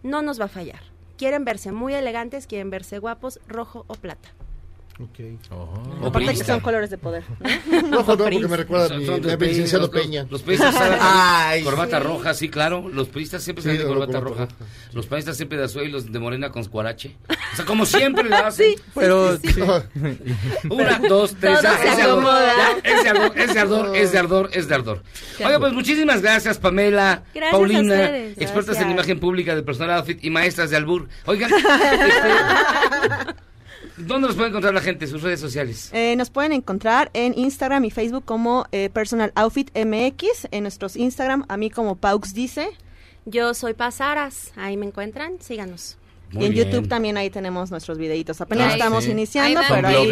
No 0.04 0.22
nos 0.22 0.40
va 0.40 0.46
a 0.46 0.50
fallar. 0.50 0.82
Quieren 1.18 1.44
verse 1.44 1.72
muy 1.72 1.94
elegantes, 1.94 2.48
quieren 2.48 2.70
verse 2.70 3.00
guapos, 3.00 3.40
rojo 3.48 3.84
o 3.88 3.96
plata. 3.96 4.30
O 5.52 6.08
Aparte 6.08 6.20
que 6.20 6.26
priista. 6.26 6.46
son 6.48 6.60
colores 6.60 6.90
de 6.90 6.98
poder. 6.98 7.24
Rojo 7.90 8.16
no, 8.18 8.18
porque 8.18 8.40
me 8.48 8.58
recuerda 8.58 8.94
a 8.94 8.98
mi, 8.98 9.06
son 9.06 9.22
los 9.22 9.40
licenciado 9.40 9.88
los- 9.88 9.90
Peña. 10.02 10.26
Los 10.30 10.42
priistas 10.42 10.76
usaban 10.76 10.98
Ay, 11.02 11.64
corbata 11.64 12.00
sí. 12.00 12.04
roja, 12.04 12.34
sí, 12.34 12.50
claro. 12.50 12.90
Los 12.90 13.08
priistas 13.08 13.42
siempre 13.42 13.62
Sí, 13.62 13.70
salen 13.70 13.82
de 13.82 13.86
de 13.88 13.90
corbata 13.94 14.20
roja. 14.20 14.46
roja, 14.46 14.56
Los 14.92 15.06
panistas 15.06 15.38
siempre 15.38 15.58
de 15.58 15.64
azul 15.64 15.84
y 15.84 15.90
los 15.90 16.12
de 16.12 16.20
morena 16.20 16.52
con 16.52 16.64
squarache. 16.66 17.16
O 17.54 17.56
sea, 17.56 17.64
como 17.66 17.86
siempre 17.86 18.26
lo 18.30 18.36
hacen. 18.46 18.74
Pero 18.94 19.38
sí. 19.38 19.48
Una, 20.70 21.00
dos, 21.00 21.34
tres. 21.40 21.60
Todo 21.62 21.70
ah, 21.72 21.78
se 21.82 21.88
es 21.90 21.96
de 21.96 22.02
ardor, 22.02 22.18
acomoda. 22.20 22.54
ya, 22.84 22.92
es 22.92 23.04
de 23.04 23.10
ardor, 23.10 23.38
es 23.40 23.54
de 23.54 23.60
ardor, 23.60 23.96
es 23.96 24.12
de 24.12 24.18
ardor, 24.20 24.50
es 24.54 24.68
de 24.68 24.76
ardor. 24.76 25.04
Oiga, 25.46 25.60
pues 25.60 25.74
muchísimas 25.74 26.22
gracias, 26.22 26.58
Pamela, 26.60 27.24
Gracias 27.34 27.52
Paulina, 27.52 27.82
ustedes. 27.94 28.38
expertas 28.38 28.82
en 28.82 28.92
imagen 28.92 29.20
pública 29.20 29.56
de 29.56 29.64
personal 29.64 29.96
outfit 29.98 30.22
y 30.24 30.30
maestras 30.30 30.70
de 30.72 30.76
albur. 30.78 31.08
Oiga, 31.26 31.48
este, 31.48 33.34
¿dónde 34.00 34.28
los 34.28 34.36
puede 34.36 34.50
encontrar 34.50 34.74
la 34.74 34.82
gente? 34.82 35.08
Sus 35.08 35.22
redes 35.22 35.40
sociales. 35.40 35.90
Eh, 35.94 36.16
nos 36.16 36.30
pueden 36.30 36.52
encontrar 36.52 37.10
en 37.14 37.38
Instagram 37.38 37.86
y 37.86 37.92
Facebook 37.92 38.26
como 38.26 38.66
eh, 38.72 38.90
Personal 38.90 39.32
Outfit 39.36 39.70
MX, 39.76 40.48
en 40.52 40.64
nuestros 40.64 40.96
Instagram, 40.96 41.46
a 41.48 41.58
mí 41.58 41.70
como 41.70 41.96
Paux 41.96 42.34
dice, 42.34 42.70
Yo 43.26 43.54
soy 43.54 43.74
Pasaras, 43.74 44.52
ahí 44.56 44.78
me 44.78 44.86
encuentran, 44.88 45.40
síganos. 45.42 45.98
Muy 46.32 46.44
y 46.44 46.46
en 46.48 46.54
bien. 46.54 46.68
YouTube 46.72 46.88
también 46.88 47.18
ahí 47.18 47.30
tenemos 47.32 47.72
nuestros 47.72 47.98
videitos. 47.98 48.40
Apenas 48.40 48.72
Ah, 48.72 48.74
estamos 48.74 49.04
sí. 49.04 49.12
Iniciando, 49.12 49.62
pero 49.68 49.88
ahí 49.88 50.12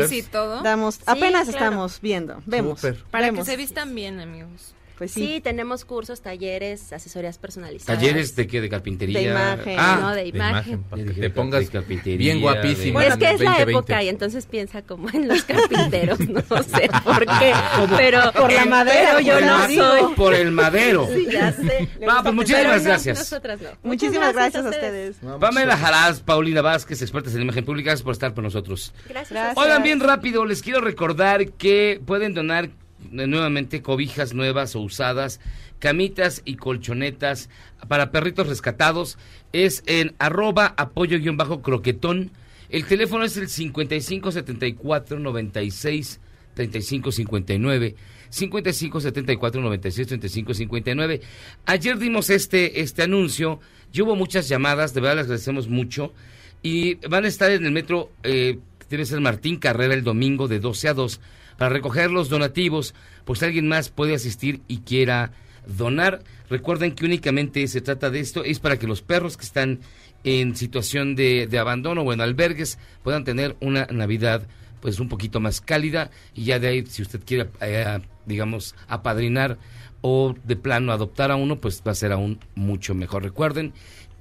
damos, 0.64 1.00
apenas 1.06 1.44
claro. 1.44 1.66
estamos 1.66 2.02
viendo, 2.02 2.42
vemos. 2.48 2.82
Para 3.12 3.28
vemos. 3.28 3.46
que 3.46 3.52
se 3.52 3.58
vistan 3.58 3.94
bien, 3.94 4.20
amigos. 4.20 4.74
Pues 4.98 5.12
Sí. 5.12 5.26
sí. 5.36 5.41
tenemos 5.41 5.86
cursos, 5.86 6.22
talleres, 6.22 6.91
asesorías 6.91 7.38
personalizadas. 7.38 8.00
¿Talleres 8.00 8.36
de 8.36 8.48
qué? 8.48 8.62
¿De 8.62 8.68
carpintería? 8.70 9.20
De 9.20 9.26
imagen, 9.28 9.76
Ah, 9.80 10.00
no, 10.02 10.10
de 10.16 10.24
De 10.24 10.28
imagen. 10.30 10.82
para 10.84 11.04
que 11.04 11.10
dije, 11.10 11.22
te 11.22 11.30
pongas 11.30 11.60
de 11.62 11.68
carpintería, 11.68 12.18
bien 12.18 12.41
guapísimo. 12.41 13.00
de- 13.00 13.06
Bueno, 13.08 13.14
es 13.14 13.18
que 13.20 13.26
es 13.36 13.39
la 13.41 13.52
2020. 13.52 13.72
época 13.72 14.04
y 14.04 14.10
entonces 14.10 14.45
piensa 14.48 14.82
como 14.82 15.10
en 15.12 15.28
los 15.28 15.43
carpinteros, 15.43 16.20
no 16.28 16.41
sé 16.64 16.89
por 17.04 17.26
qué, 17.26 17.54
pero 17.98 18.32
Por 18.34 18.52
la 18.52 18.66
madera, 18.66 19.14
pero 19.18 19.20
yo 19.20 19.39
no 19.45 19.66
soy. 19.68 20.16
Por 20.16 20.34
el 20.34 20.52
madero. 20.52 21.08
Sí, 21.14 21.28
ya 21.32 21.52
sé. 21.52 21.88
Va, 22.08 22.24
pues 22.24 22.34
muchísimas 22.34 22.64
Pero 22.66 22.78
no, 22.78 22.84
gracias. 22.84 23.20
nosotras 23.20 23.62
no. 23.62 23.70
Muchísimas 23.84 24.34
gracias 24.34 24.66
a 24.66 24.70
ustedes. 24.70 25.22
No, 25.22 25.38
Pamela 25.39 25.74
pues, 25.76 25.86
Jaraz, 25.86 26.20
Paulina 26.22 26.62
Vázquez, 26.64 27.02
expertas 27.04 27.36
en 27.36 27.43
imagen 27.43 27.64
pública, 27.66 27.91
gracias 27.91 28.04
por 28.04 28.14
estar 28.14 28.34
con 28.34 28.43
nosotros. 28.45 28.93
Gracias. 29.08 29.30
Gracias. 29.32 29.58
Oigan, 29.58 29.84
bien 29.84 30.00
rápido, 30.00 30.43
les 30.45 30.64
quiero 30.64 30.82
recordar 30.82 31.52
que 31.52 32.02
pueden 32.06 32.34
donar 32.34 32.70
nuevamente 33.12 33.82
cobijas 33.82 34.34
nuevas 34.34 34.76
o 34.76 34.82
usadas, 34.82 35.39
camitas 35.80 36.41
y 36.45 36.56
colchonetas 36.56 37.50
para 37.88 38.12
perritos 38.12 38.48
rescatados. 38.48 39.18
Es 39.54 39.84
en 39.86 40.16
arroba 40.20 40.74
apoyo 40.78 41.20
guion 41.20 41.38
bajo 41.38 41.62
croquetón. 41.62 42.32
El 42.70 42.86
teléfono 42.86 43.24
es 43.24 43.38
el 43.38 43.48
55 43.48 44.32
74 44.32 45.20
96 45.20 46.20
3559 46.56 47.95
55 48.30 49.02
74 49.02 49.62
96 49.62 50.08
35 50.08 50.54
59. 50.54 51.22
Ayer 51.66 51.98
dimos 51.98 52.30
este, 52.30 52.82
este 52.82 53.04
anuncio 53.04 53.60
y 53.93 54.02
hubo 54.02 54.16
muchas 54.16 54.50
llamadas, 54.50 54.93
de 54.93 55.02
verdad 55.02 55.18
les 55.18 55.26
agradecemos 55.26 55.68
mucho. 55.68 56.14
Y 56.62 56.95
van 57.08 57.26
a 57.26 57.28
estar 57.28 57.52
en 57.52 57.66
el 57.66 57.72
metro, 57.72 58.12
eh, 58.24 58.60
debe 58.89 59.06
ser 59.06 59.22
Martín 59.22 59.58
Carrera 59.58 59.93
el 59.93 60.04
domingo 60.04 60.48
de 60.48 60.60
12 60.60 60.89
a 60.89 60.93
2 60.93 61.22
para 61.58 61.70
recoger 61.70 62.12
los 62.12 62.30
donativos, 62.30 62.93
pues 63.26 63.43
alguien 63.43 63.68
más 63.68 63.89
puede 63.89 64.16
asistir 64.16 64.62
y 64.68 64.80
quiera 64.80 65.32
donar. 65.66 66.24
Recuerden 66.49 66.93
que 66.93 67.05
únicamente 67.05 67.68
se 67.68 67.82
trata 67.82 68.10
de 68.10 68.20
esto, 68.20 68.43
es 68.43 68.60
para 68.60 68.78
que 68.78 68.88
los 68.88 69.01
perros 69.01 69.38
que 69.38 69.45
están 69.45 69.80
en 70.24 70.55
situación 70.55 71.16
de, 71.16 71.49
abandono 71.60 72.01
o 72.01 72.14
en 72.14 72.22
albergues 72.22 72.78
puedan 73.03 73.24
tener 73.24 73.55
una 73.60 73.86
Navidad 73.88 74.47
pues 74.82 74.99
un 74.99 75.10
poquito 75.10 75.39
más 75.39 75.62
cálida. 75.62 76.12
Y 76.34 76.45
ya 76.45 76.60
de 76.60 76.68
ahí 76.68 76.86
si 76.86 77.01
usted 77.01 77.22
quiere 77.26 77.49
eh, 77.62 77.99
digamos 78.26 78.76
apadrinar 78.88 79.58
o 80.01 80.36
de 80.43 80.55
plano 80.55 80.91
adoptar 80.91 81.32
a 81.32 81.36
uno 81.36 81.60
pues 81.60 81.82
va 81.86 81.91
a 81.91 81.95
ser 81.95 82.12
aún 82.12 82.39
mucho 82.55 82.93
mejor. 82.93 83.24
Recuerden 83.24 83.74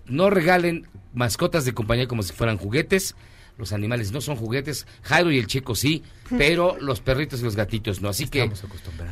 no 0.07 0.31
regalen 0.31 0.87
mascotas 1.13 1.65
de 1.65 1.75
compañía 1.75 2.07
como 2.07 2.23
si 2.23 2.33
fueran 2.33 2.59
juguetes 2.59 3.15
los 3.59 3.73
animales 3.73 4.13
no 4.13 4.21
son 4.21 4.37
juguetes 4.37 4.87
Jairo 5.03 5.31
y 5.31 5.39
el 5.39 5.47
chico 5.47 5.75
sí 5.75 6.03
pero 6.39 6.77
los 6.81 7.01
perritos 7.01 7.41
y 7.41 7.45
los 7.45 7.57
gatitos 7.57 8.01
no 8.01 8.09
así 8.09 8.29
que 8.29 8.51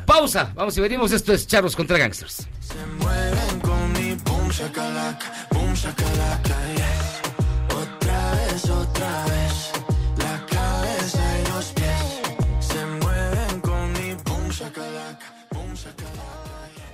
pausa 0.05 0.51
vamos 0.55 0.77
y 0.77 0.81
venimos 0.81 1.11
esto 1.11 1.33
es 1.33 1.47
Charlos 1.47 1.75
contra 1.75 1.97
Gangsters 1.97 2.47
mueven 2.99 3.59
con 3.61 3.93
mi 3.93 4.15
boom 4.25 4.49
shakalaka, 4.49 5.27
boom 5.51 5.73
shakalaka, 5.73 6.57
yes. 6.75 7.21
Otra 7.81 8.31
vez, 8.35 8.69
otra 8.69 9.25
vez, 9.25 9.71
la 10.17 10.45
cabeza 10.45 11.23
y 11.39 11.53
los 11.53 11.65
pies 11.73 12.67
se 12.67 12.85
mueven 12.85 13.61
con 13.61 13.93
mi 13.93 14.13
boom 14.25 14.49
shakalaka, 14.49 15.27
boom 15.51 15.73
shakalaka. 15.73 16.85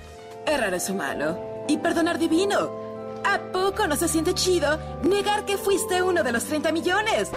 Errar 0.46 0.74
es 0.74 0.88
humano 0.90 1.64
y 1.68 1.76
perdonar 1.78 2.18
divino. 2.18 2.81
¿A 3.24 3.38
poco 3.52 3.86
no 3.86 3.96
se 3.96 4.08
siente 4.08 4.34
chido 4.34 4.78
negar 5.02 5.44
que 5.44 5.56
fuiste 5.56 6.02
uno 6.02 6.22
de 6.22 6.32
los 6.32 6.44
30 6.44 6.72
millones? 6.72 7.30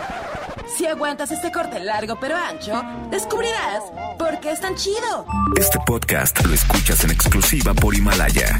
Si 0.67 0.85
aguantas 0.85 1.31
este 1.31 1.51
corte 1.51 1.79
largo 1.79 2.17
pero 2.19 2.35
ancho, 2.35 2.81
descubrirás 3.09 3.83
por 4.17 4.39
qué 4.39 4.51
es 4.51 4.61
tan 4.61 4.75
chido. 4.75 5.25
Este 5.57 5.77
podcast 5.85 6.43
lo 6.45 6.53
escuchas 6.53 7.03
en 7.03 7.11
exclusiva 7.11 7.73
por 7.73 7.95
Himalaya. 7.95 8.59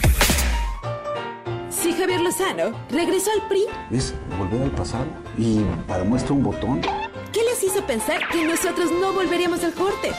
Si 1.69 1.93
Javier 1.93 2.21
Lozano 2.21 2.71
regresó 2.89 3.31
al 3.31 3.47
PRI, 3.47 3.65
Es 3.91 4.13
volver 4.37 4.63
al 4.63 4.71
pasado 4.71 5.05
y 5.37 5.61
para 5.87 6.03
muestra 6.03 6.33
un 6.33 6.43
botón. 6.43 6.81
¿qué 7.31 7.43
les 7.43 7.63
hizo 7.63 7.85
pensar 7.85 8.19
que 8.31 8.45
nosotros 8.45 8.91
no 8.91 9.13
volveríamos 9.13 9.63
al 9.63 9.73
corte? 9.73 10.11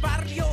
Barrio, 0.00 0.45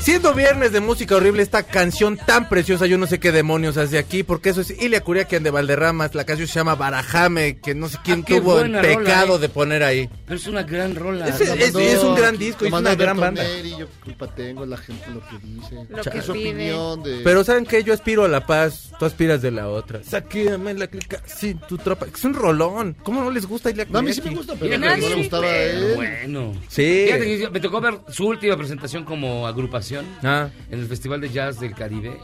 Siendo 0.00 0.34
viernes 0.34 0.72
de 0.72 0.80
música 0.80 1.16
horrible, 1.16 1.42
esta 1.42 1.62
canción 1.64 2.16
tan 2.16 2.48
preciosa, 2.48 2.86
yo 2.86 2.96
no 2.98 3.06
sé 3.06 3.18
qué 3.18 3.32
demonios 3.32 3.76
hace 3.76 3.98
aquí, 3.98 4.22
porque 4.22 4.50
eso 4.50 4.60
es 4.60 4.70
Ilia 4.70 5.00
Curiaquian 5.02 5.42
de 5.42 5.50
Valderramas, 5.50 6.14
la 6.14 6.24
canción 6.24 6.46
se 6.48 6.54
llama 6.54 6.74
Barajame, 6.76 7.58
que 7.58 7.74
no 7.74 7.88
sé 7.88 7.98
quién 8.04 8.20
Ah, 8.22 8.26
tuvo 8.28 8.60
el 8.60 8.72
pecado 8.72 9.26
rola, 9.26 9.34
eh. 9.34 9.38
de 9.40 9.48
poner 9.48 9.82
ahí. 9.82 10.08
pero 10.26 10.36
es 10.38 10.46
una 10.46 10.62
gran 10.62 10.94
rola 10.94 11.26
Es- 11.28 11.40
es- 11.40 11.74
es 11.74 12.02
un 12.02 12.14
gran 12.14 12.38
disco, 12.38 12.60
Lo 12.62 12.68
es 12.68 12.72
una 12.80 12.94
gran 12.94 13.18
banda. 13.18 13.42
Neri, 13.42 13.74
yo 13.78 13.86
culpa 14.04 14.26
tengo, 14.34 14.64
la 14.66 14.76
gente 14.76 15.04
lo 15.10 15.20
que 15.20 15.38
dice. 15.44 15.86
Lo 15.88 16.02
que 16.02 16.18
es 16.18 16.24
su 16.24 16.32
pide. 16.32 16.50
opinión 16.50 17.02
de... 17.02 17.20
Pero 17.24 17.42
¿saben 17.44 17.64
qué? 17.66 17.82
Yo 17.82 17.92
aspiro 17.92 18.24
a 18.24 18.28
la 18.28 18.46
paz, 18.46 18.92
tú 18.98 19.04
aspiras 19.04 19.42
de 19.42 19.50
la 19.50 19.68
otra. 19.68 20.02
Saquéame 20.04 20.74
la 20.74 20.86
clica, 20.86 21.20
sí, 21.26 21.56
tu 21.68 21.78
tropa. 21.78 22.06
Es 22.14 22.24
un 22.24 22.34
rolón. 22.34 22.96
¿Cómo 23.02 23.22
no 23.22 23.30
les 23.30 23.46
gusta 23.46 23.70
Ilia 23.70 23.86
No, 23.90 23.98
a 23.98 24.02
mí 24.02 24.12
sí 24.12 24.22
me 24.22 24.34
gusta, 24.34 24.54
pero 24.58 24.78
no 24.78 24.96
le 24.96 25.14
gustaba 25.16 25.46
a 25.46 25.56
él. 25.56 25.92
Bueno. 25.96 26.52
Sí. 26.68 27.04
Fíjate 27.06 27.50
me 27.50 27.60
tocó 27.60 27.80
ver 27.80 27.98
su 28.10 28.26
última 28.26 28.56
presentación 28.66 29.04
como 29.04 29.46
agrupación 29.46 30.04
Ah. 30.22 30.48
en 30.70 30.80
el 30.80 30.86
Festival 30.86 31.20
de 31.20 31.30
Jazz 31.30 31.60
del 31.60 31.74
Caribe. 31.74 32.18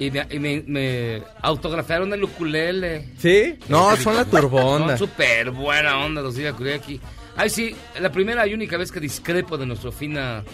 Y 0.00 0.10
me, 0.12 0.26
y 0.30 0.38
me- 0.38 0.62
me 0.66 1.22
autografiaron 1.42 2.12
el 2.12 2.22
ukulele. 2.22 3.08
¿Sí? 3.18 3.58
No, 3.68 3.96
son 3.96 4.14
la 4.14 4.24
turbonda. 4.24 4.96
Son 4.96 5.08
súper 5.08 5.50
buena 5.50 5.98
onda 5.98 6.22
los 6.22 6.36
Ilia 6.38 6.52
Kuriaki. 6.52 7.00
Ay, 7.36 7.50
sí, 7.50 7.74
la 8.00 8.10
primera 8.12 8.46
y 8.46 8.54
única 8.54 8.76
vez 8.76 8.92
que 8.92 9.00
discrepo 9.00 9.58
de 9.58 9.66
nuestra 9.66 9.90
fina 9.90 10.44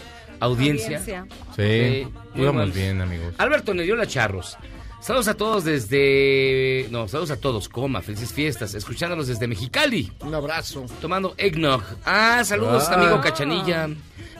audiencia. 0.40 0.98
Audiencia. 0.98 1.26
Sí, 1.54 2.08
muy 2.34 2.70
bien, 2.70 3.00
amigos. 3.02 3.34
Alberto 3.38 3.74
Neriola 3.74 4.06
Charros. 4.06 4.56
Saludos 5.04 5.28
a 5.28 5.34
todos 5.34 5.64
desde. 5.64 6.88
No, 6.90 7.06
saludos 7.08 7.30
a 7.30 7.36
todos, 7.36 7.68
coma, 7.68 8.00
felices 8.00 8.32
fiestas. 8.32 8.74
Escuchándolos 8.74 9.26
desde 9.26 9.46
Mexicali. 9.46 10.10
Un 10.20 10.34
abrazo. 10.34 10.86
Tomando 10.98 11.34
eggnog. 11.36 11.82
Ah, 12.06 12.42
saludos, 12.42 12.88
Ah. 12.88 12.94
amigo 12.94 13.20
Cachanilla. 13.20 13.90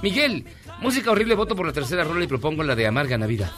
Miguel, 0.02 0.46
música 0.80 1.10
horrible, 1.10 1.34
voto 1.34 1.54
por 1.54 1.66
la 1.66 1.72
tercera 1.74 2.02
rola 2.02 2.24
y 2.24 2.28
propongo 2.28 2.62
la 2.62 2.74
de 2.74 2.86
Amarga 2.86 3.18
Navidad. 3.18 3.52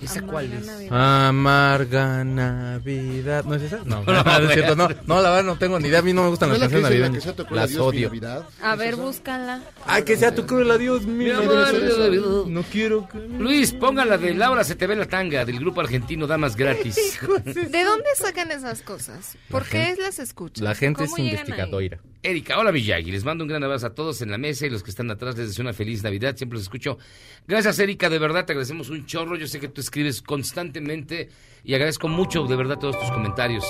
¿Esa 0.00 0.22
cuál 0.22 0.52
es? 0.52 0.90
Amarga 0.90 2.24
Navidad. 2.24 3.44
¿No 3.44 3.54
es 3.54 3.62
esa? 3.62 3.78
No, 3.84 4.02
No, 4.06 4.12
no, 4.12 4.22
no, 4.24 4.48
es 4.48 4.54
cierto. 4.54 4.76
No, 4.76 4.88
no, 5.06 5.22
la 5.22 5.30
verdad 5.30 5.44
no 5.44 5.58
tengo 5.58 5.78
ni 5.80 5.88
idea. 5.88 6.00
A 6.00 6.02
mí 6.02 6.12
no 6.12 6.24
me 6.24 6.28
gustan 6.28 6.48
¿No 6.48 6.54
las 6.54 6.60
canciones 6.62 6.82
la 6.82 6.90
navideñas. 6.90 7.50
Las 7.50 7.70
Dios, 7.70 7.80
odio. 7.80 8.08
Navidad? 8.08 8.44
A 8.62 8.76
ver, 8.76 8.96
búscala. 8.96 9.62
Ay, 9.86 10.02
que 10.04 10.16
sea 10.16 10.34
tu 10.34 10.46
cruel 10.46 10.70
adiós, 10.70 11.06
mi 11.06 11.24
Mi 11.24 11.30
amor, 11.30 11.66
amor. 11.68 12.48
No 12.48 12.62
quiero 12.64 13.08
que... 13.08 13.18
Luis, 13.18 13.72
ponga 13.72 14.04
la 14.04 14.18
de 14.18 14.34
Laura 14.34 14.64
se 14.64 14.74
te 14.74 14.86
ve 14.86 14.96
la 14.96 15.06
tanga 15.06 15.44
del 15.44 15.58
grupo 15.58 15.80
argentino 15.80 16.26
Damas 16.26 16.56
Gratis. 16.56 16.94
¿De 17.44 17.84
dónde 17.84 18.08
sacan 18.16 18.50
esas 18.50 18.82
cosas? 18.82 19.36
¿Por 19.48 19.64
qué 19.64 19.96
las 20.00 20.18
escuchan? 20.18 20.64
La 20.64 20.74
gente 20.74 21.04
es 21.04 21.18
investigadora. 21.18 21.98
Erika, 22.22 22.58
hola 22.58 22.72
Miyagi, 22.72 23.10
les 23.10 23.22
mando 23.22 23.44
un 23.44 23.48
gran 23.48 23.62
abrazo 23.62 23.86
a 23.88 23.94
todos 23.94 24.22
en 24.22 24.30
la 24.30 24.38
mesa 24.38 24.64
y 24.66 24.70
los 24.70 24.82
que 24.82 24.88
están 24.88 25.10
atrás 25.10 25.36
les 25.36 25.48
deseo 25.48 25.62
una 25.62 25.74
feliz 25.74 26.02
Navidad, 26.02 26.34
siempre 26.34 26.56
los 26.56 26.62
escucho. 26.62 26.96
Gracias 27.46 27.78
Erika, 27.78 28.08
de 28.08 28.18
verdad 28.18 28.46
te 28.46 28.52
agradecemos 28.52 28.88
un 28.88 29.04
chorro, 29.04 29.36
yo 29.36 29.46
sé 29.46 29.60
que 29.60 29.68
tú 29.68 29.82
escribes 29.84 30.20
constantemente 30.22 31.28
y 31.62 31.74
agradezco 31.74 32.08
mucho 32.08 32.44
de 32.46 32.56
verdad 32.56 32.78
todos 32.78 32.98
tus 32.98 33.10
comentarios. 33.10 33.64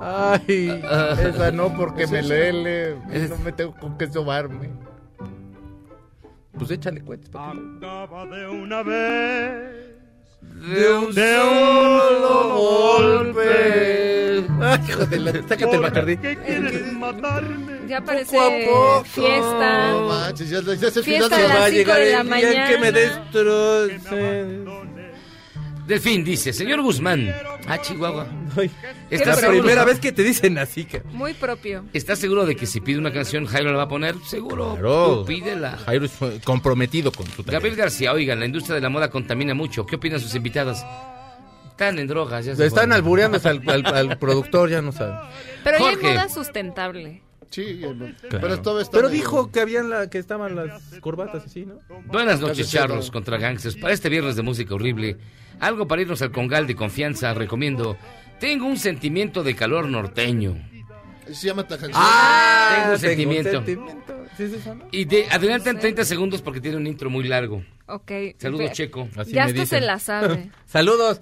Ay, 0.00 0.80
Ah. 0.84 1.16
esa 1.18 1.50
no, 1.50 1.74
porque 1.74 2.02
¿Es 2.04 2.10
me. 2.10 2.18
Es- 3.12 3.30
No 3.30 3.38
me 3.38 3.52
tengo 3.52 3.74
con 3.74 3.96
qué 3.98 4.06
sobarme. 4.06 4.70
Pues 6.56 6.70
échale 6.70 7.00
cuentas. 7.00 7.30
Acaba 7.34 8.26
de 8.26 8.46
una 8.48 8.82
vez. 8.82 9.93
De 10.54 10.92
un 10.94 11.12
solo 11.12 12.54
golpe. 12.56 14.44
Ay, 14.60 14.80
hijo 14.88 15.04
de 15.06 15.18
la... 15.20 15.32
Sácate 15.48 15.74
el 15.74 15.80
bacardí. 15.82 16.16
¿Qué 16.16 16.36
quieres 16.36 16.92
matarme? 16.92 17.80
Ya 17.88 18.00
parece 18.00 18.38
fiesta. 19.04 19.90
No 19.90 20.08
manches, 20.08 20.48
ya, 20.48 20.60
ya 20.62 20.88
es 20.88 20.96
el 20.96 21.04
final 21.04 21.28
Fiesta 21.28 21.36
de 21.36 21.44
a 21.44 21.48
la 21.48 21.54
las 21.54 21.60
Va 21.60 21.64
a 21.64 21.68
cinco 21.68 21.78
llegar 21.78 21.98
de 21.98 22.12
la 22.12 22.20
el 22.20 22.26
día 22.26 22.66
que 22.68 22.78
me 22.78 22.92
mañana. 22.92 22.98
destroce. 22.98 24.64
Delfín 25.86 26.24
dice, 26.24 26.52
señor 26.54 26.80
Guzmán, 26.80 27.30
ah 27.68 27.78
Chihuahua, 27.78 28.26
Es 29.10 29.20
¿estás 29.20 29.42
la 29.42 29.48
primera 29.48 29.84
vez 29.84 30.00
que 30.00 30.12
te 30.12 30.22
dicen 30.22 30.56
así, 30.56 30.86
que... 30.86 31.02
Muy 31.12 31.34
propio. 31.34 31.84
¿Estás 31.92 32.18
seguro 32.18 32.46
de 32.46 32.56
que 32.56 32.64
si 32.64 32.80
pide 32.80 32.98
una 32.98 33.12
canción 33.12 33.44
Jairo 33.44 33.70
la 33.70 33.76
va 33.76 33.82
a 33.82 33.88
poner? 33.88 34.14
Seguro, 34.26 34.72
Claro. 34.74 35.18
tú 35.20 35.26
pídela. 35.26 35.76
Jairo 35.84 36.06
es 36.06 36.12
comprometido 36.42 37.12
con 37.12 37.26
tu 37.26 37.42
Gabriel 37.42 37.60
talento. 37.60 37.82
García, 37.82 38.12
oigan, 38.14 38.40
la 38.40 38.46
industria 38.46 38.76
de 38.76 38.80
la 38.80 38.88
moda 38.88 39.10
contamina 39.10 39.52
mucho. 39.52 39.84
¿Qué 39.84 39.96
opinan 39.96 40.20
sus 40.20 40.34
invitadas? 40.34 40.82
Están 41.70 41.98
en 41.98 42.06
drogas, 42.06 42.46
ya 42.46 42.56
se 42.56 42.64
Están 42.64 42.84
fueron. 42.84 42.92
albureando 42.92 43.38
al, 43.44 43.62
al- 43.68 43.86
al 43.94 44.18
productor, 44.18 44.70
ya 44.70 44.80
no 44.80 44.90
sabe. 44.92 45.12
Pero 45.64 45.78
ya 45.80 45.84
hay 45.88 45.94
Jorge. 45.96 46.08
moda 46.14 46.28
sustentable. 46.30 47.22
Sí, 47.50 47.62
eh, 47.84 48.14
Claro. 48.22 48.38
pero 48.40 48.62
todo 48.62 48.80
está 48.80 48.96
Pero 48.96 49.10
dijo 49.10 49.52
que 49.52 49.60
habían 49.60 49.90
la, 49.90 50.08
que 50.08 50.18
estaban 50.18 50.56
las 50.56 50.80
corbatas 51.00 51.44
así, 51.44 51.66
¿no? 51.66 51.74
Buenas 52.06 52.40
noches, 52.40 52.72
Edo. 52.74 53.00
contra 53.12 53.36
gangsters. 53.38 53.76
Para 53.76 53.92
este 53.92 54.08
viernes 54.08 54.34
de 54.36 54.42
música 54.42 54.74
horrible, 54.74 55.18
algo 55.60 55.86
para 55.86 56.02
irnos 56.02 56.20
al 56.22 56.30
congal 56.32 56.66
de 56.66 56.74
confianza, 56.74 57.32
recomiendo. 57.34 57.96
Tengo 58.40 58.66
un 58.66 58.76
sentimiento 58.76 59.42
de 59.42 59.54
calor 59.54 59.88
norteño. 59.88 60.56
Se 61.32 61.46
llama 61.48 61.62
esta 61.62 61.78
canción. 61.78 61.92
Ah, 62.04 62.74
Tengo 62.80 62.92
un 62.94 62.98
sentimiento. 63.00 63.50
sentimiento. 63.50 64.14
¿Sí 64.36 64.42
es 64.42 64.52
eso, 64.52 64.74
no? 64.74 64.84
Y 64.90 65.04
de, 65.06 65.26
adelantan 65.30 65.78
30 65.78 66.04
segundos 66.04 66.42
porque 66.42 66.60
tiene 66.60 66.76
un 66.76 66.86
intro 66.86 67.08
muy 67.08 67.24
largo. 67.24 67.62
Ok. 67.86 68.10
Saludos, 68.38 68.66
Ve- 68.66 68.72
Checo. 68.72 69.08
Así 69.16 69.32
Ya 69.32 69.44
me 69.44 69.50
hasta 69.50 69.60
dicen. 69.62 69.80
se 69.80 69.80
la 69.86 69.98
sabe. 69.98 70.50
Saludos. 70.66 71.20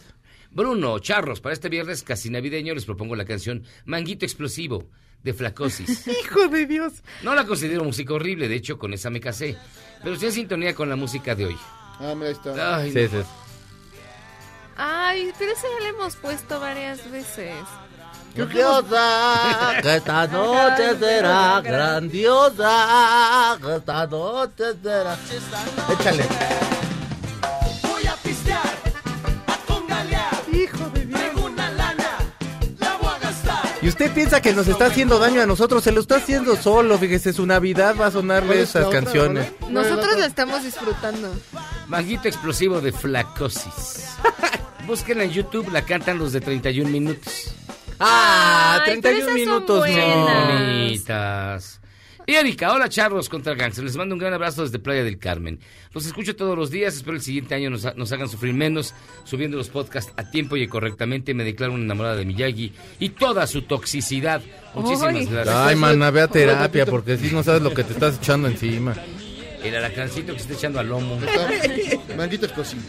Bruno, 0.51 0.99
charros, 0.99 1.41
para 1.41 1.53
este 1.55 1.69
viernes 1.69 2.03
casi 2.03 2.29
navideño 2.31 2.75
les 2.75 2.85
propongo 2.85 3.17
la 3.17 3.25
canción 3.25 3.63
Manguito 3.87 4.25
Explosivo 4.27 4.89
de 5.23 5.33
Flacosis. 5.35 6.07
Hijo 6.25 6.49
de 6.49 6.67
Dios. 6.67 6.95
No 7.23 7.35
la 7.35 7.47
considero 7.47 7.85
música 7.85 8.13
horrible, 8.15 8.49
de 8.49 8.57
hecho 8.57 8.79
con 8.79 8.93
esa 8.93 9.09
me 9.09 9.21
casé, 9.21 9.57
pero 10.03 10.17
sí 10.17 10.27
en 10.27 10.33
sintonía 10.33 10.75
con 10.75 10.89
la 10.89 10.97
música 10.97 11.35
de 11.35 11.47
hoy. 11.47 11.57
Ah, 12.01 12.15
mira, 12.17 12.27
ahí 12.29 12.33
está. 12.33 12.77
Ay, 12.79 12.93
Sí, 12.93 13.09
sí. 13.09 13.17
Ay, 14.77 15.33
pero 15.39 15.53
ese 15.53 15.67
ya 15.79 15.85
le 15.85 15.89
hemos 15.91 16.17
puesto 16.17 16.59
varias 16.61 17.11
veces. 17.11 17.55
Grandiosa, 18.35 19.75
que 19.83 19.97
esta 19.97 20.27
noche 20.27 20.99
será 20.99 21.61
grandiosa, 21.61 23.59
que 23.61 23.77
esta 23.77 24.07
noche 24.07 24.65
será. 24.83 25.19
Échale. 25.91 26.25
Voy 27.83 28.07
a 28.07 28.17
pistear, 28.17 28.63
a 29.47 29.57
congalear. 29.67 30.31
Hijo 30.51 30.89
de 30.95 31.05
Dios. 31.05 31.21
Tengo 31.21 31.45
una 31.47 31.71
lana, 31.73 32.19
la 32.79 32.97
voy 32.97 33.11
a 33.15 33.19
gastar. 33.19 33.79
Y 33.83 33.89
usted 33.89 34.11
piensa 34.15 34.41
que 34.41 34.55
nos 34.55 34.67
está 34.67 34.87
haciendo 34.87 35.19
daño 35.19 35.43
a 35.43 35.47
nosotros, 35.47 35.85
se 35.85 35.93
lo 35.93 36.01
está 36.01 36.17
haciendo 36.17 36.57
solo, 36.57 36.97
fíjese, 36.99 37.35
su 37.35 37.45
Navidad 37.45 37.97
va 38.01 38.07
a 38.07 38.11
sonarle 38.13 38.47
¿Cuál 38.47 38.59
es 38.61 38.75
la 38.75 38.81
esas 38.81 38.93
canciones. 38.93 39.53
Nosotros 39.69 40.19
la 40.19 40.25
estamos 40.25 40.63
disfrutando. 40.65 41.35
Manguito 41.87 42.29
explosivo 42.29 42.81
de 42.81 42.93
flacosis. 42.93 44.07
Búsquenla 44.87 45.25
en 45.25 45.31
YouTube, 45.31 45.71
la 45.73 45.85
cantan 45.85 46.19
los 46.19 46.33
de 46.33 46.41
31 46.41 46.91
minutos. 46.91 47.55
Ah, 48.01 48.81
Ay, 48.85 49.01
31 49.01 49.17
esas 49.19 49.25
son 49.31 49.35
minutos, 49.35 49.79
buenas. 49.79 50.61
Bonitas. 50.61 51.79
Y 52.25 52.35
Erika, 52.35 52.73
hola 52.73 52.89
charros 52.89 53.29
contra 53.29 53.55
Gangster. 53.55 53.85
Les 53.85 53.97
mando 53.97 54.15
un 54.15 54.19
gran 54.21 54.33
abrazo 54.33 54.63
desde 54.63 54.79
Playa 54.79 55.03
del 55.03 55.19
Carmen. 55.19 55.59
Los 55.93 56.07
escucho 56.07 56.37
todos 56.37 56.57
los 56.57 56.71
días. 56.71 56.95
Espero 56.95 57.17
el 57.17 57.23
siguiente 57.23 57.55
año 57.57 57.69
nos, 57.71 57.85
ha- 57.85 57.95
nos 57.95 58.13
hagan 58.13 58.29
sufrir 58.29 58.55
menos 58.55 58.95
subiendo 59.25 59.57
los 59.57 59.69
podcasts 59.69 60.13
a 60.17 60.31
tiempo 60.31 60.57
y 60.57 60.67
correctamente. 60.69 61.35
Me 61.35 61.43
declaro 61.45 61.73
una 61.73 61.83
enamorada 61.85 62.15
de 62.17 62.25
Miyagi 62.25 62.73
y 63.01 63.09
toda 63.11 63.47
su 63.49 63.63
toxicidad. 63.63 64.41
Muchísimas 64.75 65.29
gracias. 65.29 65.49
Ay, 65.57 65.75
mana, 65.77 66.11
ve 66.13 66.21
a 66.23 66.29
terapia, 66.29 66.87
porque 66.87 67.17
si 67.19 67.33
no 67.33 67.43
sabes 67.43 67.63
lo 67.63 67.75
que 67.75 67.83
te 67.83 67.93
estás 67.93 68.19
echando 68.19 68.47
encima. 68.49 68.95
El 69.65 69.75
aracancito 69.77 70.33
que 70.33 70.39
se 70.39 70.45
está 70.45 70.55
echando 70.55 70.79
al 70.81 70.89
lomo. 70.89 71.19
Manguito 72.17 72.47
explosivo. 72.47 72.83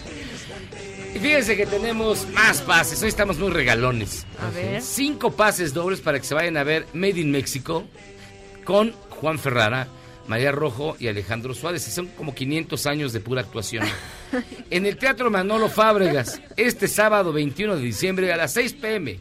Y 1.16 1.20
fíjense 1.20 1.56
que 1.56 1.68
tenemos 1.68 2.28
más 2.30 2.62
pases. 2.62 3.02
Hoy 3.04 3.10
estamos 3.10 3.38
muy 3.38 3.52
regalones. 3.52 4.26
A 4.40 4.50
ver. 4.50 4.82
Cinco 4.82 5.32
pases 5.32 5.72
dobles 5.74 6.02
para 6.02 6.20
que 6.20 6.26
se 6.26 6.34
vayan 6.34 6.58
a 6.58 6.64
ver 6.64 6.88
Made 6.94 7.20
in 7.20 7.30
México 7.32 7.84
con 8.64 8.94
Juan 9.10 9.38
Ferrara, 9.38 9.88
María 10.28 10.52
Rojo 10.52 10.96
y 11.00 11.08
Alejandro 11.08 11.54
Suárez. 11.54 11.88
Y 11.88 11.92
Son 11.92 12.08
como 12.08 12.34
500 12.34 12.88
años 12.88 13.14
de 13.14 13.20
pura 13.20 13.42
actuación. 13.42 13.86
En 14.72 14.88
el 14.88 14.98
Teatro 14.98 15.30
Manolo 15.30 15.70
Fábregas, 15.70 16.42
este 16.58 16.88
sábado 16.88 17.32
21 17.32 17.76
de 17.76 17.84
diciembre 17.84 18.34
a 18.34 18.38
las 18.38 18.54
6 18.54 18.74
pm. 18.74 19.20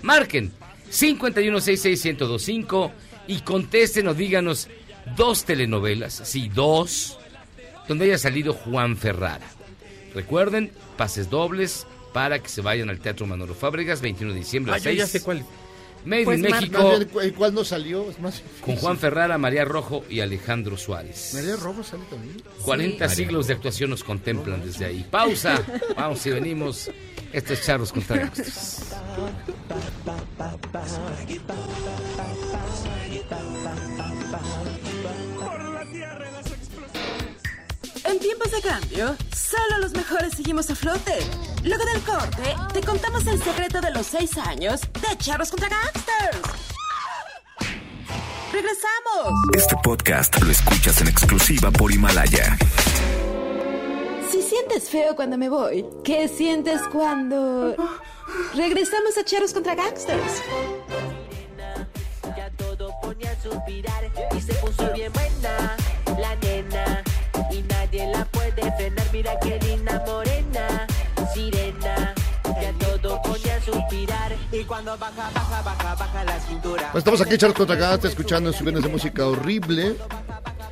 Marquen 0.00 0.50
51661025 0.90 2.92
y 3.26 3.40
contesten 3.40 4.08
o 4.08 4.14
díganos 4.14 4.68
dos 5.14 5.44
telenovelas, 5.44 6.22
sí, 6.24 6.48
dos, 6.48 7.18
donde 7.86 8.06
haya 8.06 8.16
salido 8.16 8.54
Juan 8.54 8.96
Ferrara. 8.96 9.46
Recuerden, 10.16 10.72
pases 10.96 11.30
dobles 11.30 11.86
para 12.12 12.40
que 12.42 12.48
se 12.48 12.62
vayan 12.62 12.88
al 12.90 12.98
Teatro 12.98 13.26
Manolo 13.26 13.54
Fábregas, 13.54 14.00
21 14.00 14.32
de 14.32 14.38
diciembre 14.40 14.72
Ah, 14.72 14.76
las 14.76 14.82
yo 14.84 14.90
6. 14.90 14.98
ya 14.98 15.06
sé 15.06 15.20
cuál. 15.22 15.44
Made 16.06 16.24
Pues, 16.24 16.38
in 16.38 16.42
México 16.50 16.92
¿El 17.20 17.34
cuál 17.34 17.52
no 17.52 17.64
salió? 17.64 18.08
Es 18.08 18.18
más 18.20 18.40
con 18.64 18.76
Juan 18.76 18.96
Ferrara, 18.96 19.38
María 19.38 19.64
Rojo 19.64 20.04
y 20.08 20.20
Alejandro 20.20 20.76
Suárez. 20.78 21.32
María 21.34 21.56
Rojo 21.56 21.82
sale 21.82 22.04
también. 22.08 22.36
40 22.62 23.08
Sí. 23.08 23.16
siglos 23.16 23.48
de 23.48 23.54
actuación 23.54 23.90
nos 23.90 24.02
contemplan 24.04 24.64
desde 24.64 24.84
ahí. 24.86 25.04
Pausa. 25.10 25.60
Vamos 25.96 26.24
y 26.26 26.30
venimos. 26.30 26.90
Esto 27.32 27.52
es 27.52 27.62
Charros 27.66 27.92
contra 27.92 28.16
Gangsters. 28.18 28.82
En 38.08 38.20
tiempos 38.20 38.52
de 38.52 38.60
cambio, 38.60 39.16
solo 39.34 39.78
los 39.80 39.92
mejores 39.92 40.34
seguimos 40.34 40.70
a 40.70 40.76
flote. 40.76 41.18
Luego 41.64 41.84
del 41.86 42.00
corte, 42.02 42.54
te 42.72 42.80
contamos 42.80 43.26
el 43.26 43.42
secreto 43.42 43.80
de 43.80 43.90
los 43.90 44.06
seis 44.06 44.38
años 44.38 44.80
de 44.80 45.18
Charros 45.18 45.50
contra 45.50 45.68
Gangsters. 45.68 46.38
¡Regresamos! 48.52 49.34
Este 49.56 49.74
podcast 49.82 50.40
lo 50.40 50.52
escuchas 50.52 51.00
en 51.00 51.08
exclusiva 51.08 51.72
por 51.72 51.92
Himalaya. 51.92 52.56
Si 54.30 54.40
sientes 54.40 54.88
feo 54.88 55.16
cuando 55.16 55.36
me 55.36 55.48
voy, 55.48 55.84
¿qué 56.04 56.28
sientes 56.28 56.80
cuando 56.92 57.74
regresamos 58.54 59.18
a 59.18 59.24
Charros 59.24 59.52
contra 59.52 59.74
Gangsters? 59.74 60.42
Ya 62.36 62.50
todo 62.56 62.92
pone 63.02 63.26
a 63.26 63.42
suspirar 63.42 64.12
y 64.36 64.40
se 64.40 64.54
puso 64.54 64.92
bien 64.92 65.12
buena 65.12 65.76
Mira 69.26 69.40
qué 69.40 69.58
linda 69.66 70.04
morena, 70.06 70.86
sirena. 71.34 72.14
Ya 72.62 72.72
todo 72.78 73.20
pone 73.22 73.50
a 73.50 73.60
suspirar 73.60 74.36
y 74.52 74.62
cuando 74.62 74.96
baja, 74.96 75.30
baja, 75.34 75.62
baja, 75.62 75.94
baja 75.96 76.24
la 76.24 76.38
cintura. 76.38 76.92
Pues 76.92 77.02
estamos 77.02 77.20
aquí, 77.22 77.36
Charles 77.36 77.56
contra 77.56 77.74
Gangsters, 77.74 78.12
escuchando 78.12 78.52
viernes 78.52 78.84
de 78.84 78.88
música 78.88 79.26
horrible. 79.26 79.96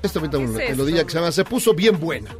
Esta 0.04 0.20
bonita 0.20 0.38
¿Qué 0.38 0.44
es 0.66 0.70
melodía 0.70 0.98
eso? 0.98 1.06
que 1.06 1.12
se 1.12 1.18
llama 1.18 1.32
Se 1.32 1.44
puso 1.44 1.74
bien 1.74 1.98
buena. 1.98 2.30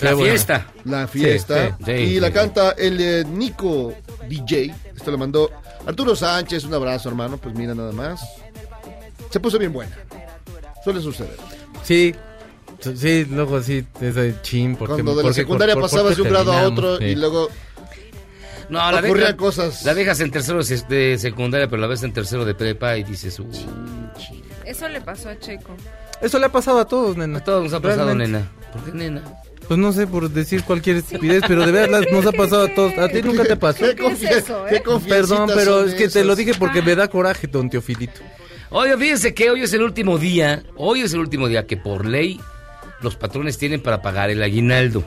La 0.00 0.16
fiesta. 0.16 0.66
La 0.86 1.06
fiesta. 1.06 1.76
Sí, 1.78 1.84
sí, 1.84 1.92
y 1.92 2.08
sí, 2.14 2.20
la 2.20 2.32
canta 2.32 2.72
el 2.72 3.00
eh, 3.00 3.24
Nico 3.24 3.94
DJ. 4.28 4.74
Esto 4.96 5.12
lo 5.12 5.18
mandó 5.18 5.52
Arturo 5.86 6.16
Sánchez. 6.16 6.64
Un 6.64 6.74
abrazo, 6.74 7.10
hermano. 7.10 7.36
Pues 7.36 7.54
mira, 7.54 7.76
nada 7.76 7.92
más. 7.92 8.28
Se 9.30 9.38
puso 9.38 9.56
bien 9.56 9.72
buena. 9.72 9.96
Suele 10.82 11.00
suceder. 11.00 11.36
Sí, 11.84 12.12
sí, 12.96 13.26
luego 13.30 13.62
sí, 13.62 13.84
es 14.00 14.14
de 14.14 14.34
chin. 14.42 14.76
Porque, 14.76 14.94
Cuando 14.94 15.12
de 15.12 15.16
la 15.18 15.22
porque- 15.22 15.34
secundaria 15.34 15.74
por- 15.74 15.82
por- 15.82 15.90
pasabas 15.90 16.16
de 16.16 16.22
un 16.22 16.28
grado 16.28 16.52
a 16.52 16.62
otro 16.62 16.98
sí. 16.98 17.04
y 17.04 17.14
luego 17.16 17.48
No, 18.68 18.90
la 18.90 19.00
ocurrían 19.00 19.36
cosas. 19.36 19.84
la 19.84 19.94
dejas 19.94 20.20
en 20.20 20.30
tercero 20.30 20.60
de 20.62 21.18
secundaria, 21.18 21.68
pero 21.68 21.80
la 21.82 21.86
ves 21.88 22.02
en 22.02 22.12
tercero 22.12 22.44
de 22.44 22.54
prepa 22.54 22.96
y 22.96 23.04
dices, 23.04 23.38
"Uh, 23.38 23.46
Eso 24.64 24.88
le 24.88 25.00
pasó 25.00 25.28
a 25.28 25.38
Checo. 25.38 25.76
Eso 26.20 26.38
le 26.38 26.46
ha 26.46 26.52
pasado 26.52 26.78
a 26.78 26.86
todos, 26.86 27.16
nena. 27.16 27.38
A 27.38 27.44
todos 27.44 27.64
nos 27.64 27.72
ha 27.74 27.80
pasado, 27.80 28.14
nena. 28.14 28.48
¿Por 28.72 28.84
qué 28.84 28.92
nena? 28.92 29.22
Pues 29.68 29.78
no 29.78 29.92
sé 29.92 30.06
por 30.06 30.28
decir 30.30 30.64
cualquier 30.64 30.96
estupidez, 30.96 31.42
pero 31.46 31.64
de 31.66 31.72
verdad 31.72 32.02
nos 32.12 32.24
ha 32.26 32.32
pasado 32.32 32.64
a 32.64 32.74
todos. 32.74 32.96
¿A 32.98 33.08
ti 33.08 33.22
nunca 33.22 33.44
te 33.44 33.56
pasó? 33.56 33.80
¿Qué 33.84 33.96
confi- 33.96 34.18
¿Qué 34.20 34.26
es 34.26 34.36
eso, 34.44 34.66
eh? 34.68 34.82
qué 34.84 35.08
Perdón, 35.08 35.50
pero 35.54 35.80
son 35.80 35.88
es 35.88 35.94
que 35.94 36.08
te 36.08 36.24
lo 36.24 36.34
dije 36.36 36.52
porque 36.58 36.80
me 36.82 36.94
da 36.94 37.08
coraje, 37.08 37.46
don 37.46 37.68
Teofilito. 37.70 38.20
Oye, 38.70 38.96
fíjense 38.96 39.34
que 39.34 39.50
hoy 39.50 39.62
es 39.62 39.72
el 39.74 39.82
último 39.82 40.16
día, 40.18 40.62
hoy 40.76 41.02
es 41.02 41.12
el 41.12 41.20
último 41.20 41.46
día 41.48 41.66
que 41.66 41.76
por 41.76 42.06
ley 42.06 42.40
los 43.02 43.16
patrones 43.16 43.58
tienen 43.58 43.82
para 43.82 44.02
pagar 44.02 44.30
el 44.30 44.42
aguinaldo. 44.42 45.04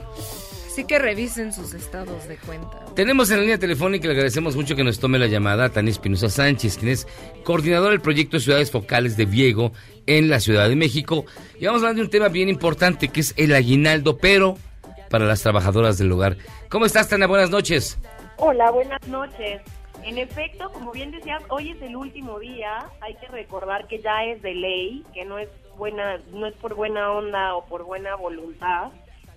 Así 0.76 0.84
que 0.84 0.98
revisen 0.98 1.54
sus 1.54 1.72
estados 1.72 2.28
de 2.28 2.36
cuenta. 2.36 2.84
Tenemos 2.94 3.30
en 3.30 3.36
la 3.36 3.42
línea 3.42 3.58
telefónica 3.58 4.04
y 4.04 4.08
le 4.08 4.12
agradecemos 4.12 4.56
mucho 4.56 4.76
que 4.76 4.84
nos 4.84 5.00
tome 5.00 5.18
la 5.18 5.26
llamada 5.26 5.64
a 5.64 5.68
Tania 5.70 5.90
Espinosa 5.90 6.28
Sánchez, 6.28 6.76
quien 6.76 6.92
es 6.92 7.08
coordinador 7.44 7.92
del 7.92 8.02
proyecto 8.02 8.38
Ciudades 8.38 8.70
Focales 8.70 9.16
de 9.16 9.24
Viego 9.24 9.72
en 10.04 10.28
la 10.28 10.38
Ciudad 10.38 10.68
de 10.68 10.76
México. 10.76 11.24
Y 11.58 11.64
vamos 11.64 11.80
a 11.80 11.86
hablar 11.86 11.96
de 11.96 12.02
un 12.02 12.10
tema 12.10 12.28
bien 12.28 12.50
importante 12.50 13.08
que 13.08 13.20
es 13.20 13.32
el 13.38 13.54
aguinaldo, 13.54 14.18
pero 14.18 14.58
para 15.08 15.24
las 15.24 15.40
trabajadoras 15.40 15.96
del 15.96 16.12
hogar. 16.12 16.36
¿Cómo 16.68 16.84
estás, 16.84 17.08
Tania? 17.08 17.26
Buenas 17.26 17.48
noches. 17.48 17.98
Hola, 18.36 18.70
buenas 18.70 19.00
noches. 19.08 19.62
En 20.04 20.18
efecto, 20.18 20.70
como 20.72 20.92
bien 20.92 21.10
decías, 21.10 21.42
hoy 21.48 21.70
es 21.70 21.80
el 21.80 21.96
último 21.96 22.38
día. 22.38 22.86
Hay 23.00 23.14
que 23.14 23.28
recordar 23.28 23.88
que 23.88 24.02
ya 24.02 24.24
es 24.24 24.42
de 24.42 24.54
ley, 24.54 25.04
que 25.14 25.24
no 25.24 25.38
es 25.38 25.48
buena, 25.76 26.18
no 26.32 26.46
es 26.46 26.54
por 26.54 26.74
buena 26.74 27.12
onda 27.12 27.54
o 27.54 27.66
por 27.66 27.84
buena 27.84 28.14
voluntad, 28.16 28.90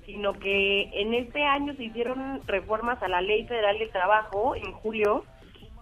sino 0.06 0.34
que 0.34 0.90
en 0.94 1.14
este 1.14 1.44
año 1.44 1.74
se 1.76 1.84
hicieron 1.84 2.42
reformas 2.48 3.02
a 3.04 3.08
la 3.08 3.22
Ley 3.22 3.46
Federal 3.46 3.78
del 3.78 3.92
Trabajo 3.92 4.56
en 4.56 4.72
julio 4.74 5.24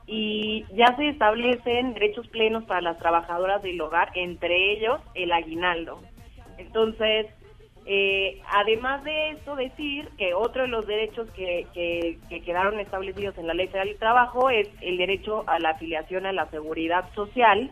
y 0.05 0.65
ya 0.73 0.95
se 0.95 1.09
establecen 1.09 1.93
derechos 1.93 2.27
plenos 2.29 2.63
para 2.65 2.81
las 2.81 2.97
trabajadoras 2.99 3.61
del 3.61 3.79
hogar, 3.81 4.11
entre 4.15 4.71
ellos 4.73 4.99
el 5.15 5.31
aguinaldo. 5.31 5.99
Entonces, 6.57 7.27
eh, 7.85 8.41
además 8.51 9.03
de 9.03 9.29
esto, 9.31 9.55
decir 9.55 10.09
que 10.17 10.33
otro 10.33 10.63
de 10.63 10.67
los 10.67 10.85
derechos 10.87 11.29
que, 11.31 11.67
que- 11.73 12.17
que 12.29 12.41
quedaron 12.41 12.79
establecidos 12.79 13.37
en 13.37 13.47
la 13.47 13.53
Ley 13.53 13.67
Federal 13.67 13.87
del 13.89 13.97
Trabajo 13.99 14.49
es 14.49 14.67
el 14.81 14.97
derecho 14.97 15.43
a 15.47 15.59
la 15.59 15.69
afiliación 15.71 16.25
a 16.25 16.33
la 16.33 16.49
seguridad 16.49 17.05
social 17.13 17.71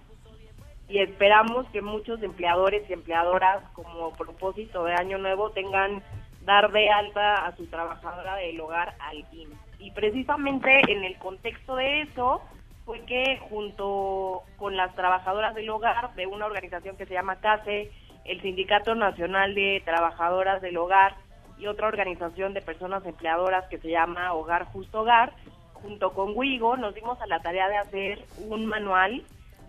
y 0.88 0.99
esperamos 0.99 1.65
que 1.69 1.81
muchos 1.81 2.21
empleadores 2.21 2.88
y 2.89 2.93
empleadoras 2.93 3.63
como 3.73 4.11
propósito 4.13 4.83
de 4.83 4.93
año 4.93 5.17
nuevo 5.17 5.49
tengan 5.51 6.03
dar 6.41 6.71
de 6.71 6.89
alta 6.89 7.45
a 7.45 7.55
su 7.55 7.65
trabajadora 7.67 8.36
del 8.36 8.59
hogar 8.61 8.95
al 8.99 9.25
IMSS. 9.31 9.57
Y 9.79 9.91
precisamente 9.91 10.81
en 10.88 11.03
el 11.03 11.17
contexto 11.17 11.75
de 11.75 12.01
eso 12.01 12.41
fue 12.86 13.01
que 13.01 13.39
junto 13.49 14.43
con 14.57 14.77
las 14.77 14.93
trabajadoras 14.95 15.55
del 15.55 15.69
hogar 15.69 16.13
de 16.13 16.27
una 16.27 16.45
organización 16.45 16.95
que 16.97 17.07
se 17.07 17.15
llama 17.15 17.38
CASE, 17.38 17.91
el 18.25 18.41
Sindicato 18.41 18.93
Nacional 18.93 19.55
de 19.55 19.81
Trabajadoras 19.86 20.61
del 20.61 20.77
Hogar 20.77 21.15
y 21.57 21.67
otra 21.67 21.88
organización 21.88 22.53
de 22.53 22.61
personas 22.61 23.05
empleadoras 23.05 23.67
que 23.69 23.79
se 23.79 23.89
llama 23.89 24.33
Hogar 24.33 24.65
Justo 24.65 25.01
Hogar, 25.01 25.33
junto 25.73 26.13
con 26.13 26.33
WIGO 26.36 26.77
nos 26.77 26.93
dimos 26.93 27.19
a 27.21 27.27
la 27.27 27.39
tarea 27.39 27.67
de 27.69 27.77
hacer 27.77 28.25
un 28.49 28.65
manual 28.65 29.23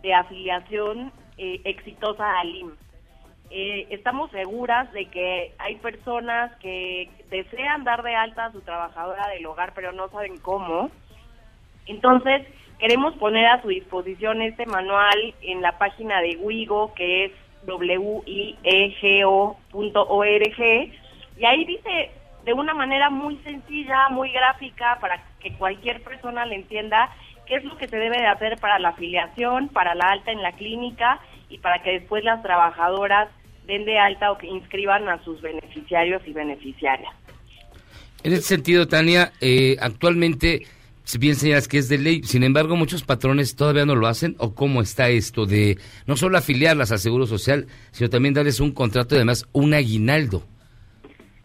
de 0.07 0.15
afiliación 0.15 1.13
eh, 1.37 1.61
exitosa 1.65 2.39
al 2.39 2.55
IMSS. 2.55 2.79
eh, 3.51 3.87
estamos 3.91 4.31
seguras 4.31 4.93
de 4.93 5.07
que 5.07 5.53
hay 5.59 5.75
personas 5.77 6.55
que 6.61 7.11
desean 7.29 7.83
dar 7.83 8.05
de 8.05 8.15
alta 8.15 8.47
a 8.47 8.53
su 8.53 8.61
trabajadora 8.61 9.27
del 9.29 9.47
hogar, 9.47 9.73
pero 9.75 9.91
no 9.91 10.09
saben 10.09 10.39
cómo. 10.39 10.91
Entonces, 11.87 12.47
queremos 12.79 13.15
poner 13.17 13.47
a 13.47 13.61
su 13.63 13.69
disposición 13.69 14.43
este 14.43 14.65
manual 14.67 15.35
en 15.43 15.61
la 15.61 15.77
página 15.77 16.21
de 16.21 16.37
WIGO, 16.37 16.95
que 16.95 17.25
es 17.25 17.33
wiego.org, 17.67 18.21
y 21.39 21.45
ahí 21.45 21.65
dice 21.65 22.11
de 22.45 22.53
una 22.53 22.75
manera 22.75 23.11
muy 23.11 23.37
sencilla, 23.39 24.09
muy 24.11 24.31
gráfica, 24.31 24.99
para 25.01 25.21
que 25.41 25.53
cualquier 25.55 26.01
persona 26.05 26.47
le 26.47 26.55
entienda 26.55 27.11
qué 27.47 27.57
es 27.57 27.65
lo 27.65 27.77
que 27.77 27.89
se 27.89 27.97
debe 27.97 28.19
de 28.19 28.27
hacer 28.27 28.59
para 28.59 28.79
la 28.79 28.91
afiliación, 28.91 29.69
para 29.69 29.95
la 29.95 30.11
alta 30.11 30.33
en 30.33 30.43
la 30.43 30.53
clínica 30.53 31.21
y 31.49 31.59
para 31.59 31.83
que 31.83 31.93
después 31.93 32.25
las 32.25 32.43
trabajadoras 32.43 33.29
den 33.67 33.85
de 33.85 33.99
alta 33.99 34.31
o 34.33 34.39
que 34.39 34.47
inscriban 34.47 35.09
a 35.09 35.23
sus 35.25 35.41
beneficiarios 35.41 36.23
y 36.27 36.33
beneficiarias. 36.33 37.13
En 38.23 38.33
ese 38.33 38.43
sentido, 38.43 38.89
Tania, 38.89 39.33
eh, 39.41 39.77
actualmente, 39.81 40.63
si 41.05 41.19
bien 41.19 41.37
señalas 41.37 41.69
que 41.69 41.79
es 41.79 41.89
de 41.89 41.99
ley, 41.99 42.23
sin 42.23 42.43
embargo, 42.43 42.77
muchos 42.77 43.05
patrones 43.05 43.55
todavía 43.55 43.87
no 43.87 43.95
lo 43.95 44.07
hacen, 44.07 44.35
o 44.39 44.55
cómo 44.55 44.83
está 44.83 45.09
esto 45.09 45.47
de 45.47 45.79
no 46.07 46.17
solo 46.17 46.39
afiliarlas 46.39 46.91
al 46.93 46.99
Seguro 46.99 47.27
Social, 47.27 47.67
sino 47.93 48.11
también 48.11 48.35
darles 48.35 48.61
un 48.61 48.73
contrato 48.73 49.15
y 49.15 49.19
además 49.19 49.47
un 49.53 49.75
aguinaldo. 49.75 50.43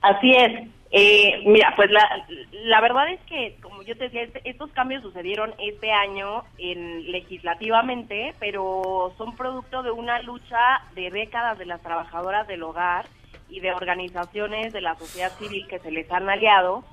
Así 0.02 0.32
es. 0.32 0.68
Eh, 0.94 1.42
mira, 1.46 1.74
pues 1.78 1.89
la, 1.89 2.26
la 2.52 2.82
verdad 2.82 3.08
es 3.10 3.20
que, 3.22 3.56
como 3.62 3.82
yo 3.82 3.96
te 3.98 4.06
decía, 4.06 4.24
este- 4.24 4.42
estos 4.50 4.72
cambios 4.72 5.02
sucedieron 5.02 5.54
este 5.58 5.92
año 5.92 6.44
en, 6.58 7.10
legislativamente, 7.12 8.34
pero 8.39 9.14
son 9.18 9.36
producto 9.38 9.84
de 9.84 9.92
una 9.92 10.22
lucha 10.22 10.82
de 10.94 11.10
décadas 11.10 11.58
de 11.58 11.66
las 11.66 11.82
trabajadoras 11.82 12.46
del 12.48 12.64
hogar 12.64 13.06
y 13.50 13.62
de 13.62 13.72
organizaciones 13.74 14.74
de 14.74 14.82
la 14.82 14.96
sociedad 14.96 15.32
civil 15.39 15.66
que 15.68 15.80
se 15.80 15.92
les 15.92 16.12
han 16.12 16.30
aliado. 16.30 16.84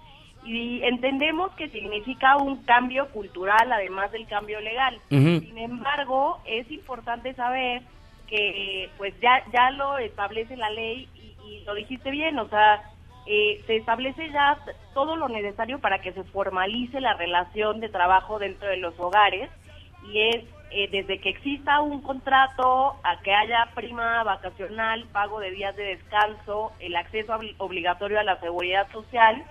Y 0.44 0.80
entendemos 0.84 1.50
que 1.56 1.68
significa 1.68 2.36
un 2.36 2.62
cambio 2.64 3.08
cultural, 3.08 3.70
además 3.72 4.12
del 4.12 4.26
cambio 4.28 4.60
legal. 4.60 4.98
Sin 5.40 5.58
embargo, 5.58 6.40
es 6.46 6.70
importante 6.70 7.34
saber 7.34 7.82
que 8.28 8.88
pues 8.96 9.12
ya 9.20 9.42
ya 9.52 9.70
lo 9.72 9.98
establece 9.98 10.56
la 10.56 10.70
ley 10.70 11.08
y, 11.16 11.34
y 11.48 11.64
lo 11.64 11.74
dijiste 11.74 12.10
bien, 12.10 12.38
o 12.38 12.48
sea, 12.48 12.82
eh, 13.30 13.62
se 13.66 13.76
establece 13.76 14.30
ya 14.30 14.58
todo 14.94 15.14
lo 15.14 15.28
necesario 15.28 15.78
para 15.80 16.00
que 16.00 16.12
se 16.12 16.24
formalice 16.24 16.98
la 16.98 17.12
relación 17.12 17.78
de 17.78 17.90
trabajo 17.90 18.38
dentro 18.38 18.68
de 18.68 18.78
los 18.78 18.98
hogares 18.98 19.50
y 20.10 20.18
es 20.28 20.44
eh, 20.70 20.88
desde 20.90 21.18
que 21.20 21.28
exista 21.28 21.80
un 21.82 22.00
contrato 22.00 22.96
a 23.04 23.20
que 23.22 23.34
haya 23.34 23.68
prima 23.74 24.22
vacacional, 24.24 25.04
pago 25.12 25.40
de 25.40 25.50
días 25.50 25.76
de 25.76 25.84
descanso, 25.84 26.72
el 26.80 26.96
acceso 26.96 27.34
obli- 27.34 27.54
obligatorio 27.58 28.18
a 28.18 28.22
la 28.22 28.40
seguridad 28.40 28.90
social 28.92 29.42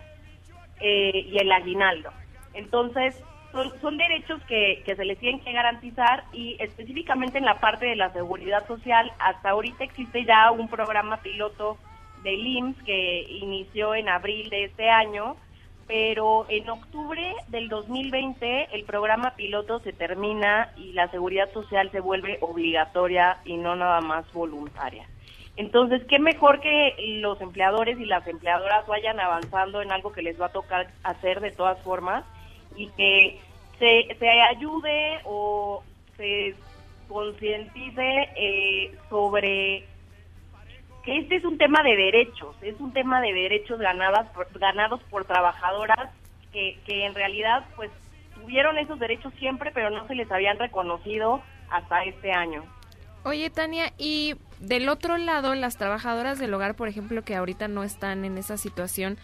eh, 0.80 1.26
y 1.32 1.38
el 1.38 1.52
aguinaldo. 1.52 2.10
Entonces, 2.54 3.16
son, 3.52 3.80
son 3.80 3.98
derechos 3.98 4.42
que, 4.48 4.82
que 4.86 4.96
se 4.96 5.06
les 5.06 5.20
tienen 5.20 5.42
que 5.44 5.52
garantizar 5.52 6.24
y 6.34 6.58
específicamente 6.60 7.38
en 7.38 7.46
la 7.46 7.60
parte 7.60 7.86
de 7.86 7.96
la 7.96 8.12
seguridad 8.12 8.66
social, 8.68 9.12
hasta 9.20 9.52
ahorita 9.52 9.84
existe 9.84 10.26
ya 10.26 10.52
un 10.52 10.68
programa 10.68 11.18
piloto 11.18 11.78
del 12.24 12.46
IMSS 12.46 12.84
que 12.84 13.22
inició 13.30 13.96
en 13.96 14.10
abril 14.10 14.50
de 14.50 14.66
este 14.66 14.90
año, 14.90 15.36
pero 15.88 16.46
en 16.50 16.70
octubre 16.70 17.34
del 17.48 17.70
2020 17.70 18.76
el 18.76 18.84
programa 18.84 19.36
piloto 19.36 19.80
se 19.80 19.94
termina 19.94 20.72
y 20.76 20.92
la 20.94 21.10
seguridad 21.10 21.52
social 21.54 21.90
se 21.92 22.02
vuelve 22.02 22.38
obligatoria 22.42 23.38
y 23.46 23.56
no 23.56 23.76
nada 23.76 24.02
más 24.02 24.32
voluntaria. 24.34 25.08
Entonces, 25.56 26.04
qué 26.08 26.20
mejor 26.20 26.60
que 26.60 26.94
los 27.20 27.42
empleadores 27.42 28.00
y 28.00 28.06
las 28.06 28.28
empleadoras 28.28 28.86
vayan 28.86 29.20
avanzando 29.20 29.82
en 29.82 29.92
algo 29.92 30.12
que 30.12 30.22
les 30.22 30.40
va 30.40 30.48
a 30.48 30.52
tocar 30.52 30.88
hacer 31.04 31.40
de 31.40 31.52
todas 31.52 31.82
formas 31.82 32.24
y 32.76 32.90
que 32.90 33.40
se, 33.80 34.16
se 34.20 34.30
ayude 34.30 35.20
o 35.24 35.84
se 36.16 36.54
concientice 37.08 38.30
eh, 38.36 38.96
sobre 39.10 39.86
este 41.08 41.38
es 41.38 41.46
un 41.46 41.58
tema 41.58 41.82
de 41.84 41.96
derechos, 41.96 42.56
es 42.62 42.80
un 42.80 42.92
tema 42.94 43.22
de 43.22 43.34
derechos 43.34 43.80
ganadas 43.80 44.28
por- 44.34 44.48
ganados 44.60 45.02
por 45.10 45.26
trabajadoras 45.26 46.10
que, 46.52 46.78
que 46.86 47.06
en 47.06 47.16
realidad 47.16 47.66
pues 47.76 47.90
tuvieron 48.36 48.78
esos 48.78 49.00
derechos 49.00 49.34
siempre, 49.40 49.72
pero 49.74 49.90
no 49.90 50.06
se 50.08 50.16
les 50.16 50.32
habían 50.32 50.58
reconocido 50.60 51.42
hasta 51.70 52.04
este 52.04 52.32
año. 52.32 52.64
Oye, 53.24 53.50
Tania, 53.50 53.92
y 53.98 54.36
del 54.60 54.88
otro 54.90 55.18
lado, 55.18 55.54
las 55.56 55.78
trabajadoras 55.78 56.40
del 56.40 56.54
hogar, 56.54 56.76
por 56.76 56.88
ejemplo, 56.88 57.24
que 57.24 57.36
ahorita 57.36 57.68
no 57.68 57.84
están 57.84 58.24
en 58.24 58.38
esa 58.38 58.58
situación, 58.58 59.18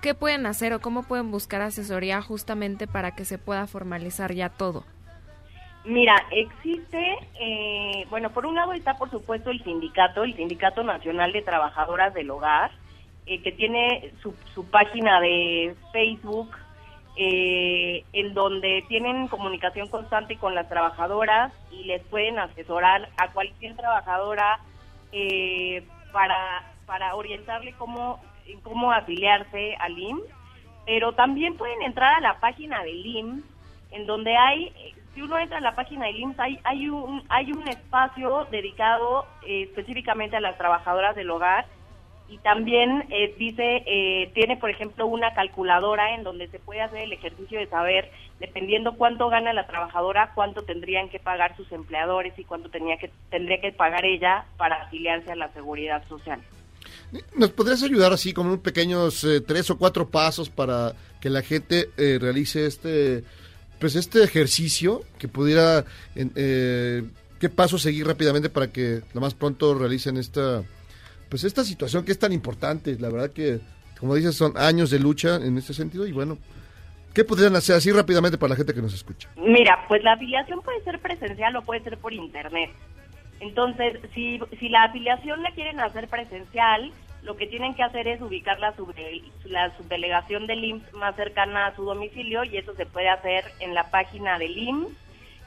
¿qué 0.00 0.14
pueden 0.14 0.46
hacer 0.46 0.72
o 0.74 0.80
cómo 0.80 1.02
pueden 1.02 1.30
buscar 1.30 1.60
asesoría 1.62 2.22
justamente 2.22 2.86
para 2.86 3.14
que 3.16 3.24
se 3.24 3.38
pueda 3.38 3.66
formalizar 3.66 4.32
ya 4.32 4.48
todo? 4.48 4.84
Mira, 5.84 6.14
existe, 6.30 7.18
eh, 7.40 8.06
bueno, 8.08 8.30
por 8.30 8.46
un 8.46 8.54
lado 8.54 8.72
está 8.72 8.96
por 8.96 9.10
supuesto 9.10 9.50
el 9.50 9.62
sindicato, 9.64 10.22
el 10.22 10.36
Sindicato 10.36 10.84
Nacional 10.84 11.32
de 11.32 11.42
Trabajadoras 11.42 12.14
del 12.14 12.30
Hogar, 12.30 12.70
eh, 13.26 13.42
que 13.42 13.52
tiene 13.52 14.12
su, 14.22 14.34
su 14.54 14.64
página 14.70 15.20
de 15.20 15.74
Facebook, 15.92 16.50
eh, 17.14 18.04
en 18.14 18.32
donde 18.32 18.84
tienen 18.88 19.28
comunicación 19.28 19.86
constante 19.88 20.38
con 20.38 20.54
las 20.54 20.68
trabajadoras 20.70 21.52
y 21.70 21.84
les 21.84 22.02
pueden 22.04 22.38
asesorar 22.38 23.10
a 23.18 23.30
cualquier 23.32 23.76
trabajadora 23.76 24.60
eh, 25.12 25.86
para, 26.10 26.72
para 26.86 27.14
orientarle 27.14 27.74
cómo, 27.74 28.18
cómo 28.62 28.92
afiliarse 28.92 29.76
al 29.76 29.98
IMSS, 29.98 30.24
pero 30.86 31.12
también 31.12 31.58
pueden 31.58 31.82
entrar 31.82 32.14
a 32.14 32.20
la 32.20 32.40
página 32.40 32.82
del 32.82 33.04
IMSS, 33.04 33.44
en 33.90 34.06
donde 34.06 34.34
hay, 34.34 34.72
si 35.14 35.22
uno 35.22 35.38
entra 35.38 35.58
a 35.58 35.60
la 35.60 35.74
página 35.74 36.06
del 36.06 36.16
IMSS, 36.16 36.40
hay, 36.40 36.58
hay, 36.64 36.88
un, 36.88 37.22
hay 37.28 37.52
un 37.52 37.66
espacio 37.68 38.46
dedicado 38.50 39.26
eh, 39.46 39.62
específicamente 39.62 40.36
a 40.36 40.40
las 40.40 40.56
trabajadoras 40.56 41.14
del 41.14 41.30
hogar 41.30 41.66
y 42.28 42.38
también 42.38 43.04
eh, 43.10 43.34
dice, 43.38 43.82
eh, 43.86 44.30
tiene 44.34 44.56
por 44.56 44.70
ejemplo 44.70 45.06
una 45.06 45.34
calculadora 45.34 46.14
en 46.14 46.24
donde 46.24 46.48
se 46.48 46.58
puede 46.58 46.80
hacer 46.80 47.02
el 47.02 47.12
ejercicio 47.12 47.58
de 47.58 47.66
saber, 47.66 48.10
dependiendo 48.40 48.94
cuánto 48.96 49.28
gana 49.28 49.52
la 49.52 49.66
trabajadora, 49.66 50.32
cuánto 50.34 50.62
tendrían 50.62 51.10
que 51.10 51.18
pagar 51.18 51.54
sus 51.56 51.70
empleadores 51.72 52.32
y 52.38 52.44
cuánto 52.44 52.70
tenía 52.70 52.96
que, 52.96 53.10
tendría 53.30 53.60
que 53.60 53.72
pagar 53.72 54.06
ella 54.06 54.46
para 54.56 54.82
afiliarse 54.82 55.32
a 55.32 55.36
la 55.36 55.52
seguridad 55.52 56.08
social. 56.08 56.40
¿Nos 57.36 57.50
podrías 57.50 57.82
ayudar 57.82 58.12
así 58.12 58.32
con 58.32 58.46
unos 58.46 58.60
pequeños 58.60 59.22
eh, 59.24 59.42
tres 59.42 59.70
o 59.70 59.76
cuatro 59.76 60.08
pasos 60.08 60.48
para 60.48 60.94
que 61.20 61.28
la 61.28 61.42
gente 61.42 61.90
eh, 61.98 62.18
realice 62.18 62.66
este 62.66 63.24
pues 63.82 63.96
este 63.96 64.22
ejercicio 64.22 65.02
que 65.18 65.26
pudiera 65.26 65.84
eh, 66.14 67.02
qué 67.40 67.48
pasos 67.48 67.82
seguir 67.82 68.06
rápidamente 68.06 68.48
para 68.48 68.68
que 68.68 69.02
lo 69.12 69.20
más 69.20 69.34
pronto 69.34 69.74
realicen 69.74 70.16
esta 70.18 70.62
pues 71.28 71.42
esta 71.42 71.64
situación 71.64 72.04
que 72.04 72.12
es 72.12 72.18
tan 72.20 72.32
importante 72.32 72.96
la 73.00 73.08
verdad 73.08 73.30
que 73.30 73.58
como 73.98 74.14
dices 74.14 74.36
son 74.36 74.56
años 74.56 74.90
de 74.90 75.00
lucha 75.00 75.34
en 75.34 75.58
este 75.58 75.74
sentido 75.74 76.06
y 76.06 76.12
bueno 76.12 76.38
qué 77.12 77.24
podrían 77.24 77.56
hacer 77.56 77.74
así 77.74 77.90
rápidamente 77.90 78.38
para 78.38 78.50
la 78.50 78.56
gente 78.56 78.72
que 78.72 78.82
nos 78.82 78.94
escucha 78.94 79.28
Mira, 79.34 79.76
pues 79.88 80.04
la 80.04 80.12
afiliación 80.12 80.62
puede 80.62 80.80
ser 80.84 81.00
presencial 81.00 81.56
o 81.56 81.62
puede 81.62 81.82
ser 81.82 81.98
por 81.98 82.12
internet. 82.12 82.70
Entonces, 83.40 83.98
si, 84.14 84.38
si 84.60 84.68
la 84.68 84.84
afiliación 84.84 85.42
la 85.42 85.50
quieren 85.50 85.80
hacer 85.80 86.06
presencial, 86.06 86.92
lo 87.22 87.36
que 87.36 87.46
tienen 87.46 87.74
que 87.74 87.82
hacer 87.82 88.08
es 88.08 88.20
ubicar 88.20 88.58
la, 88.58 88.74
subde- 88.76 89.22
la 89.44 89.76
subdelegación 89.76 90.46
del 90.46 90.64
IMSS 90.64 90.92
más 90.94 91.14
cercana 91.16 91.66
a 91.66 91.76
su 91.76 91.84
domicilio 91.84 92.44
y 92.44 92.56
eso 92.56 92.74
se 92.74 92.86
puede 92.86 93.08
hacer 93.08 93.44
en 93.60 93.74
la 93.74 93.90
página 93.90 94.38
del 94.38 94.56
IMSS, 94.58 94.92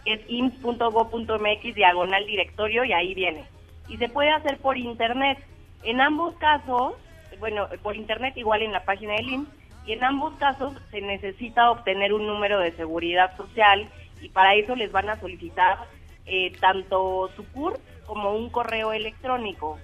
que 0.05 0.13
es 0.13 0.21
ims.go.mx 0.27 1.75
diagonal 1.75 2.25
directorio 2.25 2.85
y 2.85 2.93
ahí 2.93 3.13
viene. 3.13 3.43
Y 3.89 3.97
se 3.97 4.09
puede 4.09 4.29
hacer 4.29 4.57
por 4.59 4.77
internet. 4.77 5.37
En 5.83 6.01
ambos 6.01 6.35
casos, 6.37 6.93
bueno, 7.39 7.67
por 7.83 7.95
internet 7.95 8.35
igual 8.37 8.61
en 8.61 8.71
la 8.71 8.83
página 8.85 9.13
del 9.15 9.29
IMSS, 9.29 9.49
y 9.87 9.91
en 9.93 10.03
ambos 10.03 10.33
casos 10.35 10.73
se 10.89 11.01
necesita 11.01 11.69
obtener 11.69 12.11
un 12.13 12.25
número 12.25 12.59
de 12.59 12.71
seguridad 12.71 13.35
social 13.37 13.87
y 14.19 14.29
para 14.29 14.55
eso 14.55 14.75
les 14.75 14.91
van 14.91 15.09
a 15.09 15.19
solicitar 15.19 15.77
eh, 16.25 16.51
tanto 16.59 17.29
su 17.35 17.45
CURP 17.51 17.77
como 18.07 18.31
un 18.33 18.49
correo 18.49 18.93
electrónico. 18.93 19.77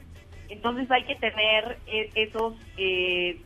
Entonces 0.52 0.92
hay 0.92 1.06
que 1.06 1.16
tener 1.16 1.78
eh, 1.88 2.10
esos 2.14 2.54
eh, 2.78 3.40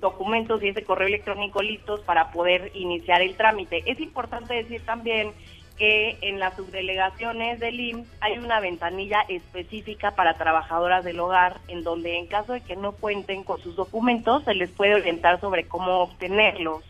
documentos 0.00 0.60
y 0.62 0.68
ese 0.68 0.82
correo 0.82 1.06
electrónico 1.06 1.62
listos 1.62 2.00
para 2.00 2.32
poder 2.32 2.72
iniciar 2.74 3.22
el 3.22 3.36
trámite. 3.36 3.84
Es 3.86 4.00
importante 4.00 4.54
decir 4.54 4.84
también 4.84 5.30
que 5.78 6.18
en 6.22 6.40
las 6.40 6.56
subdelegaciones 6.56 7.60
del 7.60 7.78
IMSS 7.78 8.08
hay 8.20 8.38
una 8.38 8.58
ventanilla 8.58 9.20
específica 9.28 10.10
para 10.16 10.36
trabajadoras 10.36 11.04
del 11.04 11.20
hogar 11.20 11.60
en 11.68 11.84
donde 11.84 12.18
en 12.18 12.26
caso 12.26 12.52
de 12.52 12.62
que 12.62 12.74
no 12.74 12.92
cuenten 12.92 13.44
con 13.44 13.60
sus 13.62 13.76
documentos 13.76 14.42
se 14.44 14.54
les 14.54 14.70
puede 14.70 14.96
orientar 14.96 15.40
sobre 15.40 15.68
cómo 15.68 16.00
obtenerlos 16.00 16.82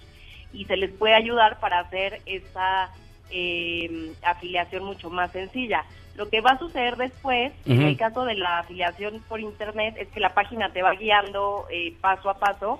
y 0.55 0.65
se 0.65 0.79
les 0.79 0.91
puede 0.91 1.15
ayudar 1.15 1.61
para 1.61 1.81
hacer 1.81 2.23
esta 2.25 2.91
eh, 3.31 4.13
afiliación 4.23 4.85
mucho 4.85 5.11
más 5.11 5.31
sencilla. 5.33 5.85
Lo 6.21 6.29
que 6.29 6.43
va 6.43 6.51
a 6.51 6.59
suceder 6.59 6.99
después, 6.99 7.51
en 7.65 7.81
el 7.81 7.97
caso 7.97 8.27
de 8.27 8.35
la 8.35 8.59
afiliación 8.59 9.23
por 9.27 9.41
internet, 9.41 9.95
es 9.99 10.07
que 10.09 10.21
la 10.21 10.35
página 10.35 10.71
te 10.71 10.83
va 10.83 10.93
guiando 10.93 11.67
eh, 11.71 11.95
paso 11.99 12.29
a 12.29 12.39
paso. 12.39 12.79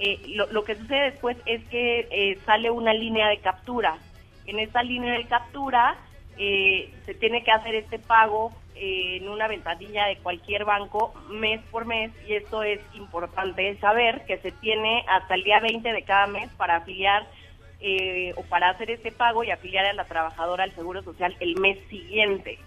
Eh, 0.00 0.18
lo, 0.28 0.50
lo 0.52 0.64
que 0.64 0.74
sucede 0.74 1.10
después 1.10 1.36
es 1.44 1.62
que 1.64 2.08
eh, 2.10 2.38
sale 2.46 2.70
una 2.70 2.94
línea 2.94 3.28
de 3.28 3.40
captura. 3.40 3.98
En 4.46 4.58
esta 4.58 4.82
línea 4.82 5.12
de 5.18 5.26
captura 5.26 5.98
eh, 6.38 6.90
se 7.04 7.12
tiene 7.12 7.44
que 7.44 7.50
hacer 7.50 7.74
este 7.74 7.98
pago 7.98 8.52
eh, 8.74 9.18
en 9.20 9.28
una 9.28 9.48
ventanilla 9.48 10.06
de 10.06 10.16
cualquier 10.16 10.64
banco 10.64 11.12
mes 11.28 11.60
por 11.70 11.84
mes 11.84 12.10
y 12.26 12.36
esto 12.36 12.62
es 12.62 12.80
importante 12.94 13.76
saber 13.80 14.24
que 14.24 14.38
se 14.38 14.50
tiene 14.50 15.04
hasta 15.08 15.34
el 15.34 15.44
día 15.44 15.60
20 15.60 15.92
de 15.92 16.02
cada 16.04 16.26
mes 16.26 16.48
para 16.56 16.76
afiliar 16.76 17.26
eh, 17.80 18.32
o 18.36 18.42
para 18.44 18.70
hacer 18.70 18.90
este 18.90 19.12
pago 19.12 19.44
y 19.44 19.50
afiliar 19.50 19.84
a 19.84 19.92
la 19.92 20.04
trabajadora 20.04 20.64
al 20.64 20.72
Seguro 20.72 21.02
Social 21.02 21.36
el 21.38 21.56
mes 21.56 21.78
siguiente. 21.88 22.58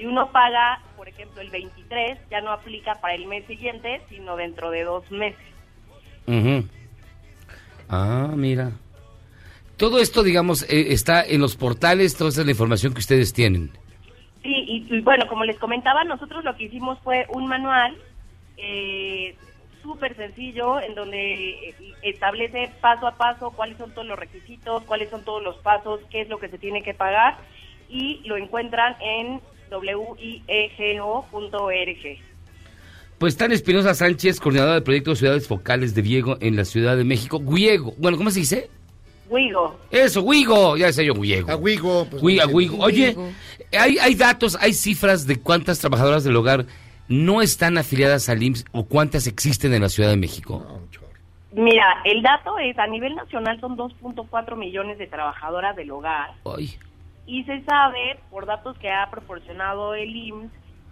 Si 0.00 0.06
uno 0.06 0.32
paga, 0.32 0.80
por 0.96 1.08
ejemplo, 1.08 1.42
el 1.42 1.50
23, 1.50 2.18
ya 2.30 2.40
no 2.40 2.52
aplica 2.52 2.94
para 3.02 3.14
el 3.14 3.26
mes 3.26 3.44
siguiente, 3.44 4.00
sino 4.08 4.34
dentro 4.34 4.70
de 4.70 4.84
dos 4.84 5.10
meses. 5.10 5.44
Ujú. 6.26 6.66
Ah, 7.86 8.32
mira. 8.34 8.72
Todo 9.76 9.98
esto, 9.98 10.22
digamos, 10.22 10.62
eh, 10.62 10.94
está 10.94 11.22
en 11.22 11.42
los 11.42 11.54
portales, 11.54 12.16
toda 12.16 12.30
esa 12.30 12.40
es 12.40 12.46
la 12.46 12.52
información 12.52 12.94
que 12.94 13.00
ustedes 13.00 13.34
tienen. 13.34 13.72
Sí, 14.42 14.54
y, 14.54 14.86
y 14.88 15.00
bueno, 15.02 15.28
como 15.28 15.44
les 15.44 15.58
comentaba, 15.58 16.02
nosotros 16.04 16.44
lo 16.44 16.56
que 16.56 16.64
hicimos 16.64 16.98
fue 17.00 17.26
un 17.28 17.46
manual 17.46 17.94
eh, 18.56 19.36
súper 19.82 20.16
sencillo 20.16 20.80
en 20.80 20.94
donde 20.94 21.50
eh, 21.50 21.74
establece 22.00 22.70
paso 22.80 23.06
a 23.06 23.18
paso 23.18 23.50
cuáles 23.50 23.76
son 23.76 23.92
todos 23.92 24.06
los 24.06 24.18
requisitos, 24.18 24.82
cuáles 24.84 25.10
son 25.10 25.24
todos 25.24 25.42
los 25.42 25.58
pasos, 25.58 26.00
qué 26.10 26.22
es 26.22 26.30
lo 26.30 26.38
que 26.38 26.48
se 26.48 26.56
tiene 26.56 26.82
que 26.82 26.94
pagar 26.94 27.36
y 27.90 28.22
lo 28.24 28.38
encuentran 28.38 28.96
en 29.00 29.42
wiego.org. 29.78 31.50
Pues 33.18 33.36
Tan 33.36 33.52
Espinosa 33.52 33.94
Sánchez, 33.94 34.40
coordinadora 34.40 34.74
del 34.74 34.82
proyecto 34.82 35.14
Ciudades 35.14 35.46
Focales 35.46 35.94
de 35.94 36.00
Viego 36.00 36.38
en 36.40 36.56
la 36.56 36.64
Ciudad 36.64 36.96
de 36.96 37.04
México. 37.04 37.38
Guiego. 37.38 37.94
Bueno, 37.98 38.16
¿cómo 38.16 38.30
se 38.30 38.40
dice? 38.40 38.70
Wigo. 39.28 39.78
Eso, 39.90 40.24
Guigo. 40.24 40.76
Ya 40.76 40.86
decía 40.86 41.04
yo, 41.04 41.14
Guiego. 41.14 41.50
A 41.50 41.56
Wigo. 41.56 42.06
pues, 42.06 42.40
a. 42.40 42.46
Oye, 42.46 43.16
hay, 43.78 43.98
hay 43.98 44.14
datos, 44.14 44.56
hay 44.60 44.72
cifras 44.72 45.26
de 45.26 45.38
cuántas 45.40 45.78
trabajadoras 45.78 46.24
del 46.24 46.34
hogar 46.36 46.66
no 47.08 47.42
están 47.42 47.76
afiliadas 47.78 48.28
al 48.28 48.42
IMSS 48.42 48.64
o 48.72 48.86
cuántas 48.86 49.26
existen 49.26 49.74
en 49.74 49.82
la 49.82 49.88
Ciudad 49.88 50.10
de 50.10 50.16
México. 50.16 50.80
Mira, 51.52 52.00
el 52.04 52.22
dato 52.22 52.58
es, 52.58 52.78
a 52.78 52.86
nivel 52.86 53.14
nacional 53.16 53.60
son 53.60 53.76
2.4 53.76 54.56
millones 54.56 54.98
de 54.98 55.08
trabajadoras 55.08 55.74
del 55.74 55.90
hogar. 55.90 56.30
Ay. 56.44 56.76
Y 57.30 57.44
se 57.44 57.62
sabe, 57.62 58.18
por 58.28 58.44
datos 58.44 58.76
que 58.78 58.90
ha 58.90 59.08
proporcionado 59.08 59.94
el 59.94 60.16
IMSS, 60.16 60.50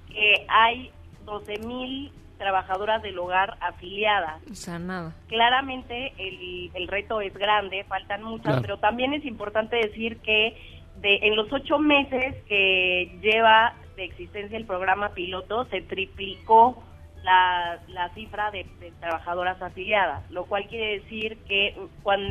que 0.09 0.47
hay 0.49 0.93
12 1.25 1.59
mil 1.67 2.13
trabajadoras 2.39 3.03
del 3.03 3.19
hogar 3.19 3.57
afiliadas. 3.61 4.41
O 4.49 4.55
sea, 4.55 4.79
nada. 4.79 5.13
Claramente 5.27 6.13
el, 6.17 6.71
el 6.75 6.87
reto 6.87 7.21
es 7.21 7.35
grande, 7.35 7.83
faltan 7.89 8.23
muchas, 8.23 8.45
Claro. 8.53 8.63
pero 8.63 8.79
también 8.79 9.15
es 9.15 9.25
importante 9.25 9.75
decir 9.75 10.19
que 10.19 10.57
de, 11.01 11.17
en 11.23 11.35
los 11.35 11.53
ocho 11.53 11.81
meses 11.81 12.37
que 12.47 13.19
lleva 13.21 13.75
de 13.97 14.05
existencia 14.05 14.57
el 14.57 14.65
programa 14.67 15.09
piloto, 15.15 15.65
se 15.71 15.81
triplicó 15.83 16.81
la, 17.25 17.81
la 17.89 18.11
cifra 18.15 18.53
de, 18.53 18.65
de 18.79 18.93
trabajadoras 19.01 19.61
afiliadas, 19.61 20.31
lo 20.31 20.45
cual 20.45 20.69
quiere 20.69 21.01
decir 21.01 21.37
que 21.49 21.77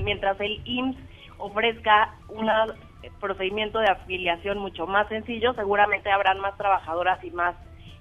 mientras 0.06 0.40
el 0.40 0.62
IMSS 0.64 0.98
ofrezca 1.40 2.16
un 2.30 2.50
procedimiento 3.20 3.80
de 3.80 3.88
afiliación 3.88 4.58
mucho 4.60 4.86
más 4.88 5.08
sencillo, 5.10 5.54
seguramente 5.54 6.12
habrán 6.12 6.40
más 6.40 6.56
trabajadoras 6.58 7.24
y 7.24 7.32
más 7.32 7.56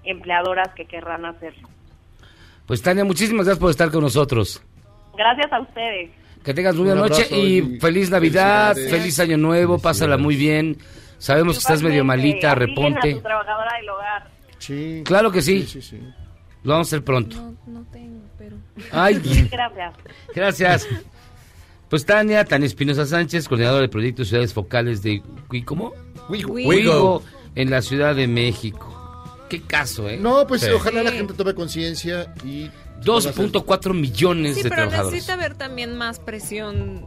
empleadoras 0.04 0.68
que 0.74 0.84
querrán 0.86 1.24
hacerlo. 1.24 1.68
Pues 2.66 2.82
Tania, 2.82 3.04
muchísimas 3.04 3.46
gracias 3.46 3.60
por 3.60 3.70
estar 3.70 3.90
con 3.90 4.02
nosotros. 4.02 4.62
Gracias 5.16 5.52
a 5.52 5.60
ustedes. 5.60 6.10
Que 6.44 6.54
tengas 6.54 6.74
muy 6.76 6.86
buena 6.86 7.00
noche 7.02 7.26
y 7.30 7.58
y 7.58 7.80
feliz 7.80 8.10
Navidad, 8.10 8.74
feliz 8.76 9.18
Año 9.20 9.36
Nuevo, 9.36 9.78
pásala 9.78 10.16
muy 10.16 10.36
bien. 10.36 10.76
Sabemos 11.18 11.54
que 11.54 11.60
estás 11.60 11.82
medio 11.82 12.04
malita, 12.04 12.52
afilien 12.52 12.70
a 12.72 12.74
reponte. 12.94 13.12
su 13.14 13.20
trabajadora 13.22 13.76
del 13.78 13.88
hogar. 13.88 14.28
Sí. 14.58 15.02
Claro 15.04 15.32
que 15.32 15.42
sí. 15.42 15.62
Sí, 15.62 15.80
sí, 15.80 15.96
sí. 15.96 16.00
Lo 16.62 16.72
vamos 16.72 16.88
a 16.88 16.96
hacer 16.96 17.04
pronto. 17.04 17.36
No, 17.36 17.54
no 17.66 17.84
tengo, 17.92 18.20
pero... 18.36 18.56
Ay, 18.92 19.14
Gracias. 19.50 19.94
gracias. 20.34 20.88
Pues 21.88 22.04
Tania, 22.04 22.44
Tania 22.44 22.66
Espinosa 22.66 23.06
Sánchez, 23.06 23.48
coordinadora 23.48 23.82
del 23.82 23.90
proyecto 23.90 24.24
Ciudades 24.24 24.52
Focales 24.52 25.02
de. 25.02 25.22
Wigo. 25.50 25.92
Wigo, 26.28 27.22
en 27.54 27.70
la 27.70 27.80
Ciudad 27.82 28.14
de 28.16 28.26
México. 28.26 28.92
Qué 29.48 29.62
caso, 29.62 30.08
¿eh? 30.08 30.18
No, 30.20 30.44
pues 30.46 30.62
Sí. 30.62 30.70
ojalá 30.70 31.02
la 31.04 31.12
gente 31.12 31.32
tome 31.34 31.54
conciencia 31.54 32.34
y... 32.44 32.68
2.4 33.04 33.92
millones 33.94 34.56
Sí, 34.56 34.62
de 34.62 34.70
pero 34.70 34.82
trabajadores. 34.82 35.12
necesita 35.12 35.34
haber 35.34 35.54
también 35.54 35.96
más 35.96 36.18
presión 36.18 37.06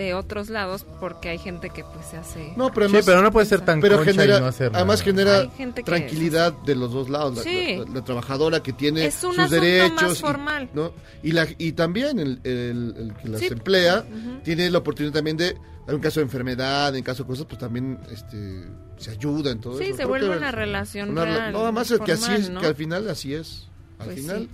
de 0.00 0.14
otros 0.14 0.48
lados 0.50 0.86
porque 0.98 1.28
hay 1.28 1.38
gente 1.38 1.70
que 1.70 1.84
pues 1.84 2.06
se 2.06 2.16
hace... 2.16 2.52
No, 2.56 2.72
pero 2.72 2.86
Sí, 2.86 2.92
además, 2.96 3.06
pero 3.06 3.22
no 3.22 3.30
puede 3.30 3.46
ser 3.46 3.60
tan 3.60 3.80
pero 3.80 3.96
concha 3.96 4.10
y 4.10 4.14
genera, 4.14 4.40
no 4.40 4.46
hacer 4.46 4.70
además 4.74 5.02
genera 5.02 5.48
que- 5.56 5.82
tranquilidad 5.82 6.52
de 6.64 6.74
los 6.74 6.92
dos 6.92 7.08
lados. 7.10 7.36
La- 7.36 7.42
Sí. 7.42 7.76
La, 7.86 7.94
la 7.94 8.04
trabajadora 8.04 8.62
que 8.62 8.72
tiene 8.72 9.04
Es 9.06 9.22
un 9.24 9.34
sus 9.34 9.50
derechos. 9.50 10.02
más 10.02 10.18
y- 10.18 10.20
formal. 10.20 10.70
¿no? 10.72 10.92
y, 11.22 11.32
la, 11.32 11.46
y 11.58 11.72
también 11.72 12.18
el, 12.18 12.40
el- 12.44 12.94
el 12.96 13.14
que 13.22 13.28
las 13.28 13.40
Sí. 13.40 13.46
emplea 13.46 14.04
tiene 14.42 14.70
la 14.70 14.78
oportunidad 14.78 15.12
también 15.14 15.36
de, 15.36 15.48
en 15.86 15.94
un 15.94 16.00
caso 16.00 16.20
de 16.20 16.24
enfermedad, 16.24 16.94
en 16.96 17.02
caso 17.04 17.22
de 17.24 17.26
cosas, 17.28 17.46
pues 17.46 17.58
también 17.58 17.98
este, 18.10 18.64
se 18.96 19.10
ayuda 19.10 19.50
en 19.50 19.60
todo 19.60 19.76
Sí, 19.78 19.84
eso. 19.84 19.90
se 19.92 19.96
Creo 19.98 20.08
vuelve 20.08 20.36
una 20.36 20.50
relación 20.52 21.10
una 21.10 21.24
real, 21.24 21.52
No, 21.52 21.62
además 21.64 21.90
es 21.90 22.00
que 22.00 22.12
así 22.12 22.22
formal, 22.22 22.40
es, 22.40 22.50
¿no? 22.50 22.60
que 22.60 22.66
al 22.66 22.74
final 22.74 23.08
así 23.08 23.34
es. 23.34 23.66
Al 23.98 24.06
Pues 24.06 24.20
final. 24.20 24.38
sí. 24.38 24.48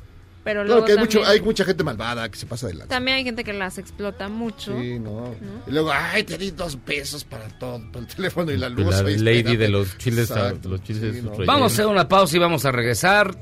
Pero 0.46 0.60
Claro 0.62 0.68
luego 0.68 0.84
que 0.86 0.92
hay, 0.92 0.98
mucho, 0.98 1.18
también- 1.18 1.32
hay 1.40 1.44
mucha 1.44 1.64
gente 1.64 1.82
malvada 1.82 2.28
que 2.30 2.38
se 2.38 2.46
pasa 2.46 2.66
adelante. 2.66 2.94
También 2.94 3.16
hay 3.16 3.24
gente 3.24 3.42
que 3.42 3.52
las 3.52 3.78
explota 3.78 4.28
mucho. 4.28 4.80
Sí, 4.80 4.96
no. 5.00 5.34
Y 5.66 5.72
luego, 5.72 5.90
ay, 5.92 6.22
te 6.22 6.38
di 6.38 6.52
dos 6.52 6.76
pesos 6.76 7.24
para 7.24 7.48
todo, 7.58 7.80
para 7.90 8.04
el 8.04 8.14
teléfono 8.14 8.52
y 8.52 8.56
la 8.56 8.68
luz. 8.68 8.86
La 8.86 8.98
ay, 9.08 9.18
lady 9.18 9.38
espérate. 9.38 9.58
de 9.58 9.68
los 9.70 9.98
chiles, 9.98 10.30
a- 10.30 10.34
Exacto. 10.50 10.68
los 10.68 10.82
chiles 10.84 11.02
Sí, 11.02 11.20
no. 11.20 11.30
rellenos. 11.30 11.46
Vamos 11.48 11.72
a 11.72 11.74
hacer 11.74 11.86
una 11.86 12.06
pausa 12.08 12.36
y 12.36 12.38
vamos 12.38 12.64
a 12.64 12.70
regresar. 12.70 13.36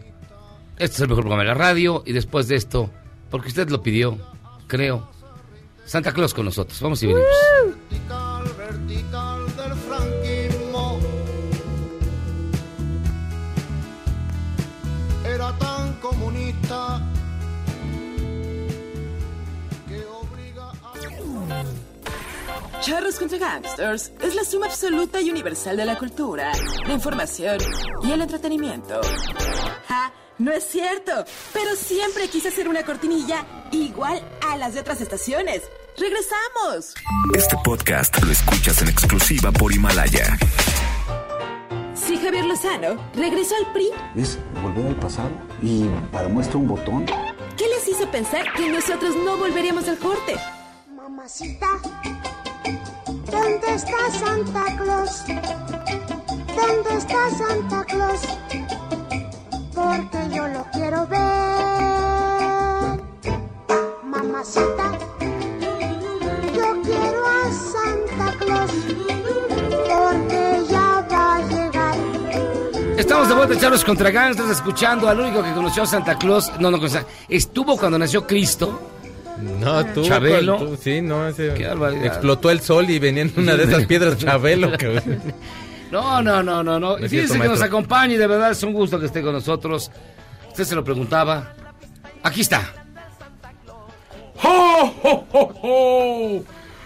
Este 0.79 0.95
es 0.97 1.01
el 1.01 1.09
mejor 1.09 1.25
programa 1.25 1.43
de 1.43 1.49
la 1.49 1.55
radio. 1.55 2.03
Y 2.07 2.15
después 2.15 2.49
de 2.49 2.57
esto, 2.57 2.91
porque 3.31 3.49
usted 3.49 3.69
lo 3.69 3.83
pidió, 3.83 4.17
creo, 4.67 5.07
Santa 5.85 6.11
Claus 6.13 6.33
con 6.33 6.47
nosotros. 6.47 6.81
Vamos 6.81 7.03
y 7.03 7.09
venimos. 7.09 7.27
vertical, 7.91 8.45
Charros 22.85 23.18
contra 23.18 23.39
Gangsters 23.39 24.12
es 24.20 24.35
la 24.35 24.45
suma 24.45 24.66
absoluta 24.66 25.18
y 25.20 25.30
universal 25.30 25.76
de 25.76 25.87
la 25.87 25.97
cultura, 25.99 26.53
la 26.87 26.93
información 26.93 27.59
y 28.03 28.12
el 28.12 28.20
entretenimiento. 28.20 29.01
¡Ja! 29.89 30.12
No 30.37 30.53
es 30.53 30.64
cierto, 30.66 31.24
pero 31.55 31.76
siempre 31.76 32.28
quise 32.28 32.49
hacer 32.49 32.68
una 32.68 32.82
cortinilla 32.85 33.47
igual 33.72 34.22
a 34.47 34.59
las 34.59 34.74
de 34.74 34.80
otras 34.80 35.01
estaciones. 35.01 35.62
¡Regresamos! 35.97 36.95
Este 37.35 37.57
podcast 37.64 38.22
lo 38.22 38.30
escuchas 38.32 38.82
en 38.82 38.89
exclusiva 38.89 39.51
por 39.51 39.72
Himalaya. 39.72 40.37
Si 41.95 42.18
Javier 42.18 42.45
Lozano 42.45 43.03
regresó 43.14 43.55
al 43.57 43.72
PRI, 43.72 43.91
Es 44.14 44.39
volver 44.62 44.89
al 44.89 44.97
pasado 44.97 45.30
y 45.62 45.85
para 46.12 46.28
muestra 46.28 46.59
un 46.59 46.68
botón. 46.68 47.07
¿qué 47.57 47.66
les 47.68 47.89
hizo 47.89 48.11
pensar 48.11 48.53
que 48.55 48.68
nosotros 48.68 49.16
no 49.16 49.39
volveríamos 49.39 49.89
al 49.89 49.97
corte? 49.99 50.35
Mamacita, 50.95 51.68
¿dónde 53.35 53.74
está 53.74 54.11
Santa 54.18 54.64
Claus? 54.76 55.24
¿Dónde 56.61 56.91
está 56.99 57.30
Santa 57.30 57.85
Claus? 57.85 58.20
Porque 59.74 60.18
yo 60.35 60.49
lo 60.49 60.64
quiero 60.72 61.07
ver. 61.07 61.20
Mamacita, 64.05 64.99
yo 66.57 66.82
quiero 66.82 67.20
a 67.26 67.53
Santa 67.74 68.26
Claus. 68.39 68.72
Porque 69.89 70.43
ya 70.70 71.07
va 71.11 71.35
a 71.35 71.39
llegar. 71.49 71.97
Estamos 72.97 73.28
de 73.28 73.35
vuelta, 73.35 73.59
Charlos 73.59 73.85
contra 73.85 74.11
Gangsters, 74.11 74.51
escuchando 74.51 75.09
al 75.09 75.18
único 75.18 75.43
que 75.43 75.53
conoció 75.53 75.82
a 75.82 75.87
Santa 75.87 76.16
Claus. 76.16 76.53
No, 76.61 76.70
no, 76.70 76.78
estuvo 77.28 77.76
cuando 77.76 77.99
nació 77.99 78.26
Cristo. 78.26 78.94
No, 79.41 79.85
tú. 79.87 80.05
Chabelo. 80.05 80.57
tú, 80.59 80.76
sí, 80.80 81.01
no, 81.01 81.26
ese. 81.28 81.55
Qué. 81.55 81.64
Explotó 82.05 82.51
el 82.51 82.61
sol 82.61 82.89
y 82.89 82.99
venía 82.99 83.22
en 83.22 83.32
una 83.37 83.57
de 83.57 83.64
esas 83.64 83.87
piedras 83.87 84.16
Chabelo. 84.18 84.72
que- 84.78 85.01
No, 85.91 86.20
no, 86.22 86.43
no, 86.43 86.62
no, 86.62 86.80
no. 86.80 86.97
Fíjense 86.97 87.39
que 87.39 87.47
nos 87.49 87.62
acompañe, 87.62 88.18
de 88.18 88.26
verdad 88.26 88.51
es 88.51 88.62
un 88.64 88.72
gusto 88.72 88.99
que 88.99 89.07
esté 89.07 89.22
con 89.22 89.32
nosotros. 89.32 89.91
Usted 90.49 90.64
se 90.64 90.74
lo 90.74 90.82
preguntaba. 90.82 91.53
Aquí 92.22 92.41
está. 92.41 92.72
¡Ho, 94.43 94.95
ho, 95.03 95.26
ho, 95.32 95.55
ho! 95.62 96.45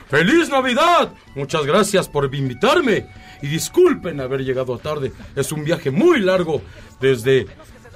¡Feliz 0.09 0.49
Navidad! 0.51 1.11
Muchas 1.35 1.65
gracias 1.67 2.09
por 2.09 2.33
invitarme. 2.35 3.07
Y 3.41 3.47
disculpen 3.47 4.21
haber 4.21 4.41
llegado 4.45 4.77
tarde. 4.79 5.13
Es 5.37 5.53
un 5.53 5.65
viaje 5.65 5.91
muy 5.91 6.21
largo 6.21 6.61
desde 7.01 7.47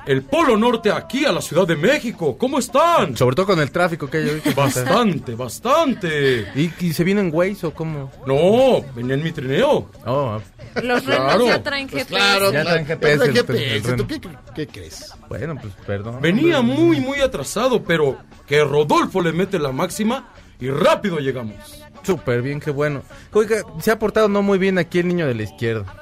el 0.06 0.22
Polo 0.22 0.56
Norte 0.56 0.90
aquí 0.90 1.24
a 1.24 1.32
la 1.32 1.40
Ciudad 1.40 1.66
de 1.66 1.76
México. 1.76 2.36
¿Cómo 2.38 2.58
están? 2.58 3.16
Sobre 3.16 3.36
todo 3.36 3.46
con 3.46 3.60
el 3.60 3.70
tráfico 3.70 4.08
que 4.08 4.18
hay 4.18 4.28
ahorita. 4.28 4.50
Bastante, 4.54 5.34
bastante. 5.34 6.48
¿Y, 6.54 6.70
y 6.86 6.92
se 6.92 7.04
vienen 7.04 7.30
Waze 7.32 7.66
o 7.66 7.74
cómo? 7.74 8.10
No, 8.26 8.84
venía 8.94 9.14
en 9.14 9.22
mi 9.22 9.32
trineo. 9.32 9.88
Oh, 10.06 10.40
Los 10.82 11.02
Claro. 11.02 11.28
renos 11.38 11.46
ya 11.48 11.62
traen 11.62 11.88
Pues 11.88 12.04
GPS. 12.06 12.08
claro, 12.24 12.52
Ya 12.52 12.62
traen 12.64 12.84
claro. 12.84 13.00
GPS, 13.00 13.16
Traen 13.18 13.30
el- 13.30 13.36
GPS, 13.36 13.90
el 13.90 13.96
¿Tú 13.96 14.06
qué, 14.06 14.20
qué 14.54 14.66
crees? 14.66 15.12
bueno, 15.28 15.56
pues 15.60 15.72
perdón. 15.86 16.18
Venía 16.20 16.60
hombre. 16.60 16.76
muy, 16.78 17.00
muy 17.00 17.20
atrasado, 17.20 17.82
pero 17.82 18.18
que 18.46 18.62
Rodolfo 18.64 19.20
le 19.20 19.32
mete 19.32 19.58
la 19.58 19.72
máxima 19.72 20.28
y 20.60 20.68
rápido 20.70 21.18
llegamos. 21.18 21.56
Súper 22.02 22.42
bien, 22.42 22.58
qué 22.58 22.70
bueno. 22.70 23.02
Oiga, 23.32 23.62
se 23.80 23.90
ha 23.92 23.98
portado 23.98 24.28
no 24.28 24.42
muy 24.42 24.58
bien 24.58 24.78
aquí 24.78 24.98
el 24.98 25.08
niño 25.08 25.26
de 25.26 25.34
la 25.34 25.42
izquierda. 25.44 26.01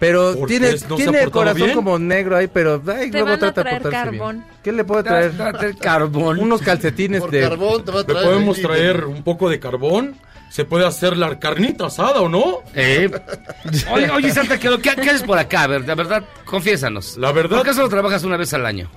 Pero 0.00 0.34
¿Por 0.38 0.48
tiene? 0.48 0.74
¿No 0.88 0.94
tiene 0.96 1.22
el 1.22 1.30
corazón 1.30 1.62
bien? 1.64 1.74
como 1.74 1.98
negro 1.98 2.36
ahí, 2.36 2.46
pero 2.46 2.80
ay, 2.86 3.10
Te 3.10 3.18
luego 3.20 3.36
trata 3.38 3.46
de 3.46 3.52
traer 3.70 3.82
portarse 3.82 4.10
carbón. 4.18 4.36
bien. 4.36 4.46
¿Qué 4.62 4.72
le 4.72 4.84
puedo 4.84 5.00
Tra- 5.02 5.04
traer? 5.06 5.32
tra- 5.36 5.52
tra- 5.58 5.78
carbón. 5.78 6.38
Unos 6.40 6.62
calcetines 6.62 7.20
Por 7.20 7.30
de... 7.30 7.40
carbón 7.40 7.84
te 7.84 7.90
va 7.90 7.98
a 7.98 8.02
Le 8.02 8.04
traer. 8.06 8.24
podemos 8.26 8.60
traer 8.62 9.04
un 9.06 9.22
poco 9.24 9.48
de 9.50 9.58
carbón. 9.58 10.16
Se 10.50 10.64
puede 10.64 10.86
hacer 10.86 11.16
la 11.16 11.38
carnita 11.38 11.86
asada 11.86 12.20
o 12.22 12.28
no. 12.28 12.60
Eh, 12.74 13.10
Oye, 13.92 14.10
oye, 14.10 14.30
Santa, 14.30 14.58
¿qué, 14.58 14.70
qué, 14.80 14.94
qué 14.94 15.10
haces 15.10 15.22
por 15.24 15.38
acá? 15.38 15.64
A 15.64 15.66
ver, 15.66 15.84
de 15.84 15.94
verdad, 15.94 16.24
confiésanos. 16.46 17.16
La 17.18 17.32
verdad- 17.32 17.58
¿Por 17.58 17.66
qué 17.66 17.74
solo 17.74 17.88
trabajas 17.88 18.24
una 18.24 18.36
vez 18.36 18.54
al 18.54 18.64
año? 18.64 18.88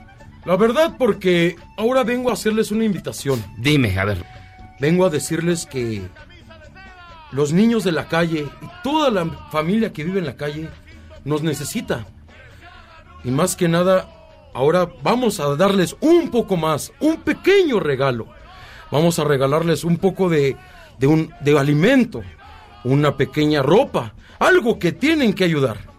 La 0.46 0.56
verdad, 0.56 0.94
porque 0.98 1.56
ahora 1.78 2.04
vengo 2.04 2.30
a 2.30 2.34
hacerles 2.34 2.72
una 2.72 2.86
invitación. 2.86 3.44
Dime, 3.58 3.98
a 4.00 4.06
ver. 4.06 4.24
Vengo 4.80 5.06
a 5.06 5.10
decirles 5.10 5.66
que 5.66 6.02
los 7.32 7.54
niños 7.54 7.84
de 7.84 7.92
la 7.92 8.08
calle 8.08 8.48
y 8.62 8.68
toda 8.84 9.10
la 9.10 9.26
familia 9.52 9.92
que 9.94 10.04
vive 10.04 10.20
en 10.20 10.26
la 10.26 10.36
calle 10.36 10.70
nos 11.26 11.44
necesita. 11.44 12.06
Y 13.24 13.32
más 13.32 13.56
que 13.56 13.68
nada, 13.68 14.10
ahora 14.54 14.90
vamos 15.04 15.40
a 15.40 15.56
darles 15.56 15.96
un 16.02 16.30
poco 16.30 16.58
más, 16.58 16.92
un 17.00 17.18
pequeño 17.18 17.80
regalo. 17.80 18.28
Vamos 18.92 19.20
a 19.20 19.24
regalarles 19.24 19.84
un 19.84 19.98
poco 19.98 20.30
de, 20.30 20.58
de, 21.00 21.08
un, 21.08 21.32
de 21.40 21.58
alimento, 21.58 22.22
una 22.84 23.16
pequeña 23.16 23.62
ropa, 23.62 24.14
algo 24.40 24.80
que 24.80 24.92
tienen 24.92 25.34
que 25.34 25.44
ayudar. 25.44 25.92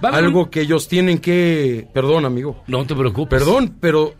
Algo 0.00 0.50
que 0.50 0.60
ellos 0.60 0.86
tienen 0.86 1.18
que... 1.18 1.88
Perdón, 1.92 2.24
amigo. 2.24 2.62
No 2.66 2.86
te 2.86 2.94
preocupes. 2.94 3.40
Perdón, 3.40 3.76
pero 3.80 4.14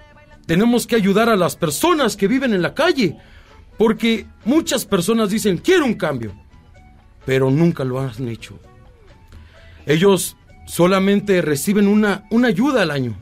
tenemos 0.47 0.87
que 0.87 0.97
ayudar 0.97 1.29
a 1.29 1.37
las 1.37 1.57
personas 1.57 2.17
que 2.17 2.27
viven 2.27 2.53
en 2.53 2.63
la 2.63 2.75
calle. 2.75 3.17
Porque 3.77 4.27
muchas 4.45 4.85
personas 4.85 5.31
dicen, 5.31 5.59
quiero 5.59 5.85
un 5.85 5.95
cambio. 5.95 6.35
Pero 7.25 7.51
nunca 7.51 7.85
lo 7.85 8.01
han 8.01 8.29
hecho. 8.29 8.59
Ellos 9.89 10.37
solamente 10.67 11.41
reciben 11.41 11.89
una, 11.89 12.25
una 12.31 12.49
ayuda 12.49 12.83
al 12.83 12.91
año. 12.91 13.17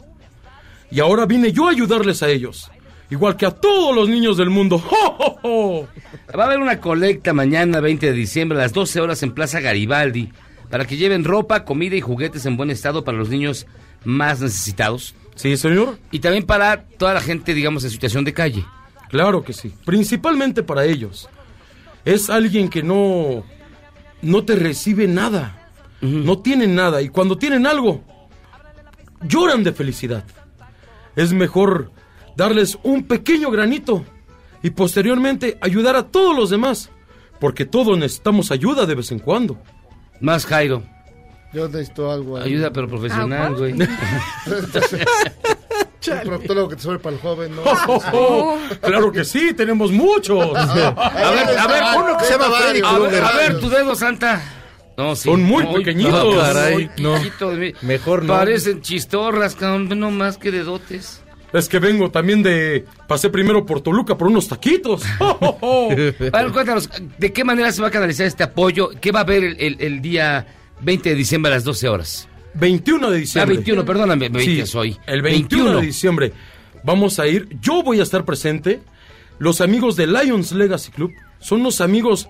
Y 0.90 0.98
ahora 0.98 1.24
vine 1.24 1.52
yo 1.52 1.68
a 1.68 1.70
ayudarles 1.70 2.24
a 2.24 2.28
ellos. 2.28 2.70
Igual 3.08 3.36
que 3.36 3.46
a 3.46 3.52
todos 3.52 3.94
los 3.94 4.08
niños 4.08 4.36
del 4.36 4.50
mundo. 4.50 4.78
¡Jo, 4.80 5.16
jo, 5.16 5.38
jo! 5.40 5.88
Va 6.36 6.42
a 6.42 6.46
haber 6.46 6.58
una 6.58 6.80
colecta 6.80 7.32
mañana, 7.32 7.80
20 7.80 8.06
de 8.06 8.12
diciembre, 8.12 8.58
a 8.58 8.62
las 8.62 8.72
12 8.72 9.00
horas 9.00 9.22
en 9.22 9.30
Plaza 9.30 9.60
Garibaldi, 9.60 10.32
para 10.68 10.84
que 10.86 10.96
lleven 10.96 11.22
ropa, 11.22 11.64
comida 11.64 11.94
y 11.94 12.00
juguetes 12.00 12.44
en 12.46 12.56
buen 12.56 12.70
estado 12.70 13.04
para 13.04 13.16
los 13.16 13.28
niños 13.28 13.68
más 14.04 14.40
necesitados. 14.40 15.14
Sí, 15.36 15.56
señor. 15.56 16.00
Y 16.10 16.18
también 16.18 16.46
para 16.46 16.82
toda 16.82 17.14
la 17.14 17.20
gente, 17.20 17.54
digamos, 17.54 17.84
en 17.84 17.90
situación 17.90 18.24
de 18.24 18.32
calle. 18.32 18.64
Claro 19.08 19.44
que 19.44 19.52
sí. 19.52 19.72
Principalmente 19.84 20.64
para 20.64 20.84
ellos. 20.84 21.28
Es 22.04 22.28
alguien 22.28 22.68
que 22.68 22.82
no, 22.82 23.44
no 24.20 24.44
te 24.44 24.56
recibe 24.56 25.06
nada. 25.06 25.65
No 26.00 26.38
tienen 26.38 26.74
nada. 26.74 27.02
Y 27.02 27.08
cuando 27.08 27.38
tienen 27.38 27.66
algo, 27.66 28.02
lloran 29.22 29.64
de 29.64 29.72
felicidad. 29.72 30.24
Es 31.16 31.32
mejor 31.32 31.90
darles 32.36 32.78
un 32.82 33.04
pequeño 33.04 33.50
granito 33.50 34.04
y 34.62 34.70
posteriormente 34.70 35.58
ayudar 35.60 35.96
a 35.96 36.04
todos 36.04 36.36
los 36.36 36.50
demás. 36.50 36.90
Porque 37.40 37.64
todos 37.64 37.98
necesitamos 37.98 38.50
ayuda 38.50 38.86
de 38.86 38.94
vez 38.94 39.12
en 39.12 39.18
cuando. 39.18 39.58
Más 40.20 40.46
Jairo. 40.46 40.82
Yo 41.52 41.68
necesito 41.68 42.10
algo. 42.10 42.36
ahí. 42.36 42.44
Ayuda, 42.44 42.72
pero 42.72 42.88
profesional, 42.88 43.54
güey. 43.54 43.74
Un 46.12 46.20
proctólogo 46.20 46.68
que 46.68 46.76
te 46.76 46.82
sobre 46.82 46.98
para 47.00 47.16
el 47.16 47.22
joven, 47.22 47.56
¿no? 47.56 47.62
claro 48.80 49.10
que 49.10 49.24
sí, 49.24 49.52
tenemos 49.54 49.90
muchos. 49.90 50.56
A 50.56 50.74
ver, 50.74 51.58
a 51.58 51.66
ver, 51.66 51.82
uno 51.96 52.16
que 52.16 52.24
se 52.24 52.32
llama 52.32 52.50
Freddy 52.56 52.80
A 52.84 52.98
ver, 52.98 53.24
a 53.24 53.32
ver, 53.32 53.58
tu 53.58 53.68
dedo, 53.68 53.94
Santa. 53.96 54.40
No, 54.96 55.14
sí. 55.14 55.24
Son 55.24 55.42
muy 55.42 55.64
pequeñitos. 55.66 56.12
no, 56.34 56.40
Caray, 56.40 56.90
no. 56.98 57.14
Mejor 57.82 58.24
no. 58.24 58.32
Parecen 58.32 58.80
chistorras, 58.80 59.54
cabrón, 59.54 59.88
no 59.98 60.10
más 60.10 60.38
que 60.38 60.50
dedotes. 60.50 61.22
Es 61.52 61.68
que 61.68 61.78
vengo 61.78 62.10
también 62.10 62.42
de... 62.42 62.84
Pasé 63.06 63.30
primero 63.30 63.64
por 63.64 63.80
Toluca 63.80 64.16
por 64.18 64.26
unos 64.28 64.48
taquitos. 64.48 65.02
A 65.20 65.94
ver, 65.94 66.52
cuéntanos, 66.52 66.90
¿de 67.18 67.32
qué 67.32 67.44
manera 67.44 67.70
se 67.72 67.80
va 67.80 67.88
a 67.88 67.90
canalizar 67.90 68.26
este 68.26 68.42
apoyo? 68.42 68.90
¿Qué 69.00 69.12
va 69.12 69.20
a 69.20 69.22
haber 69.22 69.44
el, 69.44 69.56
el- 69.60 69.76
el 69.80 70.02
día 70.02 70.46
20 70.82 71.10
de 71.10 71.14
diciembre 71.14 71.52
a 71.52 71.54
las 71.56 71.64
12 71.64 71.88
horas? 71.88 72.28
21 72.54 73.10
de 73.10 73.16
Ah, 73.16 73.20
diciembre. 73.20 73.54
21, 73.56 73.84
perdóname, 73.84 74.28
20 74.28 74.40
Sí, 74.64 74.66
soy. 74.66 74.96
El 75.06 75.22
21, 75.22 75.80
de 75.80 75.86
diciembre. 75.86 76.32
Vamos 76.82 77.18
a 77.18 77.26
ir. 77.26 77.48
Yo 77.60 77.82
voy 77.82 78.00
a 78.00 78.02
estar 78.02 78.24
presente. 78.24 78.80
Los 79.38 79.60
amigos 79.60 79.96
de 79.96 80.06
Lions 80.06 80.52
Legacy 80.52 80.90
Club 80.90 81.12
son 81.38 81.62
los 81.62 81.80
amigos 81.80 82.28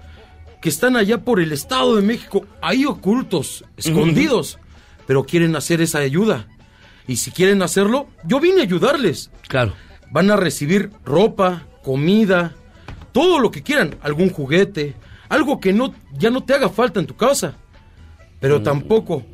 que 0.66 0.70
están 0.70 0.96
allá 0.96 1.18
por 1.18 1.38
el 1.38 1.52
Estado 1.52 1.94
de 1.94 2.02
México, 2.02 2.44
ahí 2.60 2.86
ocultos, 2.86 3.64
escondidos, 3.76 4.58
pero 5.06 5.22
quieren 5.22 5.54
hacer 5.54 5.80
esa 5.80 6.00
ayuda. 6.00 6.48
Y 7.06 7.18
si 7.18 7.30
quieren 7.30 7.62
hacerlo, 7.62 8.08
yo 8.24 8.40
vine 8.40 8.62
a 8.62 8.64
ayudarles. 8.64 9.30
Claro. 9.46 9.74
Van 10.10 10.28
a 10.28 10.34
recibir 10.34 10.90
ropa, 11.04 11.68
comida, 11.84 12.56
todo 13.12 13.38
lo 13.38 13.52
que 13.52 13.62
quieran, 13.62 13.94
algún 14.02 14.28
juguete, 14.28 14.96
algo 15.28 15.60
que 15.60 15.72
no 15.72 15.94
ya 16.18 16.30
no 16.30 16.42
te 16.42 16.54
haga 16.54 16.68
falta 16.68 16.98
en 16.98 17.06
tu 17.06 17.14
casa, 17.14 17.54
pero 18.40 18.60
tampoco 18.60 19.24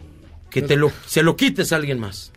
que 0.50 0.60
te 0.60 0.76
lo 0.76 0.92
se 1.06 1.22
lo 1.22 1.34
quites 1.34 1.72
a 1.72 1.76
alguien 1.76 1.98
más. 1.98 2.30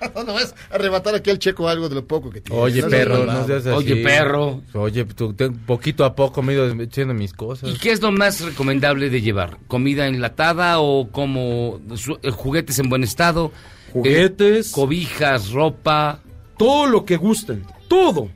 No, 0.14 0.24
no 0.24 0.34
vas 0.34 0.54
a 0.70 0.74
arrebatar 0.74 1.14
aquí 1.14 1.30
al 1.30 1.38
checo 1.38 1.68
algo 1.68 1.88
de 1.88 1.94
lo 1.96 2.06
poco 2.06 2.30
que 2.30 2.40
tiene. 2.40 2.60
Oye, 2.60 2.82
No 2.82 2.88
perro, 2.88 3.24
no 3.26 3.46
seas 3.46 3.66
así. 3.66 3.76
Oye, 3.76 3.96
perro. 4.02 4.62
Oye, 4.74 5.04
tú, 5.04 5.32
te- 5.34 5.50
poquito 5.50 6.04
a 6.04 6.14
poco 6.14 6.42
me 6.42 6.52
he 6.52 6.56
ido 6.56 6.82
echando 6.82 7.12
mis 7.14 7.32
cosas. 7.32 7.68
¿Y 7.70 7.78
qué 7.78 7.90
es 7.92 8.00
lo 8.02 8.12
más 8.12 8.40
recomendable 8.40 9.10
de 9.10 9.20
llevar? 9.20 9.58
¿Comida 9.68 10.06
enlatada 10.06 10.80
o 10.80 11.08
como 11.10 11.80
su- 11.96 12.18
eh, 12.22 12.30
juguetes 12.30 12.78
en 12.78 12.88
buen 12.88 13.02
estado? 13.04 13.52
Juguetes. 13.92 14.68
Eh, 14.68 14.70
cobijas, 14.72 15.50
ropa. 15.52 16.20
todo 16.58 16.86
lo 16.86 17.04
que 17.04 17.16
gusten, 17.16 17.64
todo, 17.88 18.30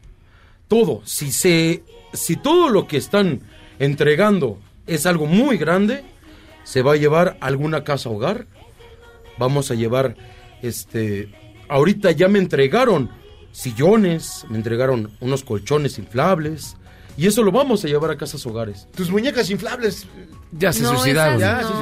todo. 0.69 1.01
Si 1.05 1.33
se, 1.33 1.83
si 2.13 2.37
todo 2.37 2.69
lo 2.69 2.87
que 2.87 2.97
están 2.99 3.41
entregando 3.79 4.59
es 4.87 5.07
algo 5.07 5.25
muy 5.27 5.57
grande, 5.57 6.05
se 6.65 6.83
va 6.83 6.93
a 6.93 6.97
llevar 6.97 7.39
a 7.41 7.47
alguna 7.47 7.83
casa 7.85 8.11
hogar. 8.11 8.47
Vamos 9.39 9.71
a 9.71 9.75
llevar, 9.75 10.17
este, 10.63 11.29
ahorita 11.69 12.11
ya 12.13 12.29
me 12.29 12.39
entregaron 12.39 13.11
sillones, 13.53 14.45
me 14.49 14.57
entregaron 14.57 15.11
unos 15.21 15.43
colchones 15.45 15.99
inflables 15.99 16.77
y 17.17 17.27
eso 17.27 17.43
lo 17.43 17.53
vamos 17.53 17.85
a 17.85 17.89
llevar 17.89 18.11
a 18.13 18.17
casas 18.17 18.47
hogares. 18.47 18.89
Tus 18.95 19.11
muñecas 19.11 19.51
inflables. 19.51 20.07
Ya 20.53 20.73
se 20.73 20.83
No, 20.83 20.95
suicidaron. 20.97 21.39
Ya 21.39 21.59
se 21.63 21.71
no. 21.75 21.81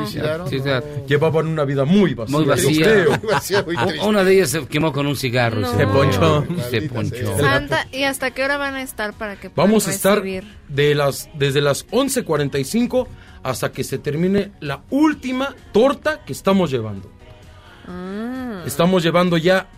suicidaron. 0.49 1.07
Llevaban 1.07 1.47
una 1.47 1.65
vida 1.65 1.85
muy 1.85 2.15
vacía. 2.15 2.37
Muy 2.37 2.45
vacía. 2.47 3.21
vacía, 3.31 3.63
muy. 3.63 3.77
Una 4.07 4.25
de 4.25 4.35
ellas 4.35 4.51
se 4.51 4.67
quemó 4.67 4.93
con 4.93 5.07
un 5.07 5.17
cigarro. 5.17 5.65
se 5.77 5.87
ponchó. 5.87 6.45
Se 6.71 6.83
ponchó. 6.83 7.39
Santa, 7.39 7.87
¿y 7.93 8.03
hasta 8.03 8.33
qué 8.33 8.43
hora 8.45 8.57
van 8.59 8.75
a 8.75 8.83
estar 8.83 9.13
para 9.15 9.37
que 9.37 9.49
puedan 9.49 9.71
Vamos 9.71 9.87
a 9.87 9.91
estar 9.91 10.23
de 10.23 10.95
las, 10.95 11.29
desde 11.35 11.61
las 11.61 11.87
11.45 11.89 13.07
hasta 13.43 13.71
que 13.71 13.85
se 13.85 13.99
termine 13.99 14.53
la 14.61 14.83
última 14.91 15.55
torta 15.73 16.25
que 16.25 16.33
estamos 16.33 16.71
llevando. 16.71 17.11
Ah. 17.89 18.63
Estamos 18.67 19.03
llevando 19.03 19.37
ya, 19.39 19.69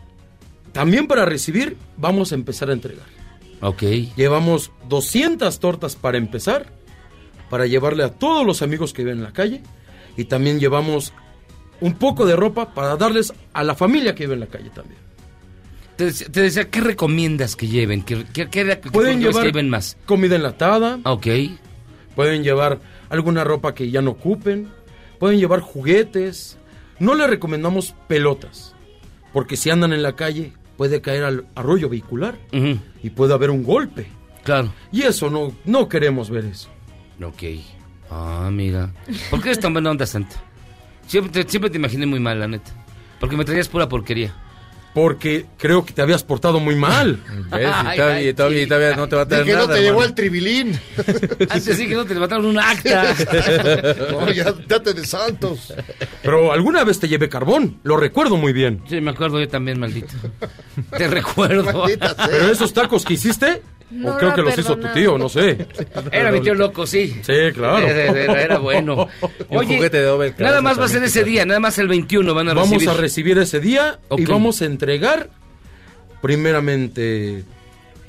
también 0.72 1.06
para 1.06 1.24
recibir, 1.24 1.76
vamos 1.96 2.32
a 2.32 2.34
empezar 2.34 2.70
a 2.70 2.72
entregar. 2.72 3.06
Ok. 3.62 3.82
Llevamos 4.16 4.72
200 4.88 5.58
tortas 5.60 5.96
para 5.96 6.18
empezar, 6.18 6.66
para 7.50 7.66
llevarle 7.66 8.04
a 8.04 8.10
todos 8.10 8.44
los 8.46 8.62
amigos 8.62 8.92
que 8.92 9.02
viven 9.02 9.18
en 9.18 9.24
la 9.24 9.32
calle. 9.32 9.62
Y 10.16 10.24
también 10.24 10.58
llevamos 10.60 11.12
un 11.80 11.94
poco 11.94 12.26
de 12.26 12.36
ropa 12.36 12.74
para 12.74 12.96
darles 12.96 13.32
a 13.52 13.62
la 13.64 13.74
familia 13.74 14.14
que 14.14 14.24
vive 14.24 14.34
en 14.34 14.40
la 14.40 14.46
calle 14.46 14.70
también. 14.70 14.98
Te, 15.96 16.10
te 16.12 16.40
decía, 16.42 16.70
¿qué 16.70 16.80
recomiendas 16.80 17.56
que 17.56 17.68
lleven? 17.68 18.02
¿Qué, 18.02 18.24
qué, 18.32 18.48
qué- 18.48 18.80
qué 18.82 18.90
Pueden 18.90 19.20
llevar 19.20 19.42
que 19.42 19.48
lleven 19.50 19.68
más? 19.70 19.96
comida 20.06 20.36
enlatada, 20.36 20.98
Ok. 21.04 21.26
Pueden 22.16 22.42
llevar 22.42 22.80
alguna 23.08 23.44
ropa 23.44 23.74
que 23.74 23.90
ya 23.90 24.02
no 24.02 24.12
ocupen. 24.12 24.68
Pueden 25.18 25.38
llevar 25.38 25.60
juguetes. 25.60 26.56
No 27.00 27.14
les 27.16 27.28
recomendamos 27.28 27.94
pelotas. 28.06 28.76
Porque 29.32 29.56
si 29.56 29.70
andan 29.70 29.92
en 29.92 30.02
la 30.02 30.14
calle 30.14 30.52
puede 30.76 31.00
caer 31.00 31.24
al 31.24 31.46
arroyo 31.56 31.88
vehicular. 31.88 32.38
Y 33.02 33.10
puede 33.10 33.34
haber 33.34 33.50
un 33.50 33.64
golpe. 33.64 34.06
Claro. 34.44 34.72
Y 34.92 35.02
eso 35.02 35.28
no, 35.28 35.52
no 35.64 35.88
queremos 35.88 36.30
ver 36.30 36.44
eso. 36.44 36.68
Ok. 37.22 37.42
Ah, 38.10 38.48
mira. 38.52 38.92
¿Por 39.30 39.40
qué 39.40 39.48
eres 39.48 39.60
tan 39.60 39.72
buena 39.72 39.90
onda, 39.90 40.06
Santa? 40.06 40.36
Siempre 41.06 41.44
te, 41.44 41.50
siempre 41.50 41.70
te 41.70 41.76
imaginé 41.78 42.06
muy 42.06 42.20
mal, 42.20 42.38
la 42.38 42.48
neta. 42.48 42.70
Porque 43.18 43.36
me 43.36 43.44
traías 43.44 43.68
pura 43.68 43.88
porquería. 43.88 44.34
Porque 44.92 45.46
creo 45.56 45.84
que 45.84 45.92
te 45.92 46.02
habías 46.02 46.24
portado 46.24 46.58
muy 46.58 46.74
mal. 46.74 47.20
¿Ves? 47.50 47.68
Y 47.92 47.96
todavía- 47.96 48.22
y 48.30 48.34
todavía- 48.34 48.62
y 48.62 48.66
todavía 48.66 48.96
no 48.96 49.08
te 49.08 49.16
va 49.16 49.22
a 49.22 49.28
traer 49.28 49.44
Dije, 49.44 49.56
no 49.56 49.68
te 49.68 49.80
llevó 49.82 50.02
el 50.04 50.14
tribilín. 50.14 50.80
Antes 51.48 51.76
sí 51.76 51.86
que 51.86 51.94
no 51.94 52.04
te 52.04 52.14
levantaron 52.14 52.46
un 52.46 52.58
acta. 52.58 53.14
No, 54.10 54.30
ya, 54.32 54.52
date 54.66 54.92
de 54.94 55.06
santos. 55.06 55.72
Pero 56.22 56.52
alguna 56.52 56.82
vez 56.84 56.98
te 56.98 57.08
llevé 57.08 57.28
carbón, 57.28 57.78
lo 57.84 57.96
recuerdo 57.96 58.36
muy 58.36 58.52
bien. 58.52 58.82
Sí, 58.88 59.00
me 59.00 59.10
acuerdo 59.12 59.38
yo 59.40 59.48
también, 59.48 59.78
maldito. 59.78 60.12
Te 60.96 61.06
recuerdo. 61.08 61.84
Pero 61.86 62.50
esos 62.50 62.72
tacos 62.72 63.04
que 63.04 63.14
hiciste, 63.14 63.62
No 63.90 64.14
o 64.14 64.18
creo 64.18 64.34
que 64.34 64.42
los 64.42 64.56
hizo 64.56 64.76
tu 64.78 64.86
tío, 64.92 65.18
no 65.18 65.28
sé. 65.28 65.66
Era 66.12 66.30
mi 66.30 66.40
tío 66.40 66.54
loco, 66.54 66.86
sí. 66.86 67.08
Sí, 67.22 67.32
claro. 67.54 67.78
Era, 67.78 68.04
era- 68.22 68.42
era 68.42 68.58
bueno. 68.58 69.08
Un 69.48 69.66
juguete 69.66 69.96
de 69.98 70.04
Dobel 70.04 70.30
Cabeza 70.30 70.44
nada 70.50 70.62
más 70.62 70.78
va 70.78 70.84
a 70.84 70.88
ser 70.88 71.02
ese 71.02 71.24
día, 71.24 71.44
nada 71.44 71.58
más 71.60 71.76
el 71.78 71.88
21 71.88 72.32
van 72.32 72.48
a 72.48 72.54
Vamos 72.54 72.70
recibir. 72.70 72.88
a 72.90 72.94
recibir 72.94 73.38
ese 73.38 73.58
día 73.60 73.98
y 74.16 74.24
vamos 74.26 74.62
a 74.62 74.66
entregar, 74.66 75.28
primeramente, 76.20 77.44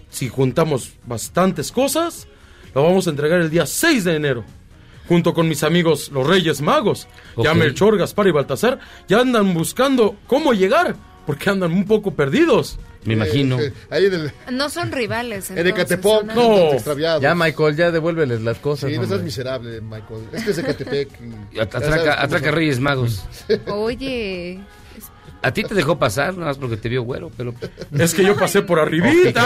si 0.09 0.29
juntamos 0.29 0.93
bastantes 1.05 1.71
cosas, 1.71 2.27
lo 2.75 2.83
vamos 2.83 3.07
a 3.07 3.09
entregar 3.09 3.41
el 3.41 3.49
día 3.49 3.65
6 3.65 4.03
de 4.03 4.15
enero. 4.15 4.43
Junto 5.07 5.33
con 5.33 5.47
mis 5.49 5.63
amigos 5.63 6.09
los 6.13 6.25
Reyes 6.27 6.61
Magos, 6.61 7.07
ya 7.37 7.51
Ok. 7.51 7.57
Melchor, 7.57 7.97
Gaspar 7.97 8.27
y 8.27 8.31
Baltasar, 8.31 8.79
ya 9.07 9.19
andan 9.19 9.53
buscando 9.53 10.15
cómo 10.27 10.53
llegar, 10.53 10.95
porque 11.25 11.49
andan 11.49 11.71
un 11.73 11.85
poco 11.85 12.13
perdidos. 12.13 12.77
Me 13.03 13.13
imagino. 13.15 13.59
Eh, 13.59 13.73
ahí 13.89 14.05
en 14.05 14.13
el, 14.13 14.31
No 14.51 14.69
son 14.69 14.91
rivales. 14.91 15.49
en 15.51 15.65
Ecatepec, 15.67 16.23
no. 16.35 16.73
extraviados. 16.73 17.21
Ya, 17.21 17.33
Michael, 17.33 17.75
ya 17.75 17.91
devuélveles 17.91 18.41
las 18.41 18.57
cosas. 18.59 18.91
Sí, 18.91 18.97
no 18.97 19.05
seas 19.07 19.21
miserable, 19.21 19.81
Michael. 19.81 20.27
Es 20.33 20.43
que 20.43 20.51
es 20.51 20.57
Ecatepec. 20.59 21.09
y- 21.53 21.59
Atraca, 21.59 22.21
atraca. 22.21 22.51
Reyes 22.51 22.79
Magos. 22.79 23.23
Oye, 23.67 24.59
A 25.41 25.51
ti 25.51 25.63
te 25.63 25.73
dejó 25.73 25.97
pasar, 25.97 26.33
nada 26.35 26.47
más 26.49 26.57
porque 26.59 26.77
te 26.77 26.87
vio 26.89 27.01
güero, 27.01 27.31
pero... 27.35 27.53
Es 27.97 28.13
que 28.13 28.23
yo 28.23 28.35
pasé 28.35 28.61
por 28.61 28.79
arribita. 28.79 29.43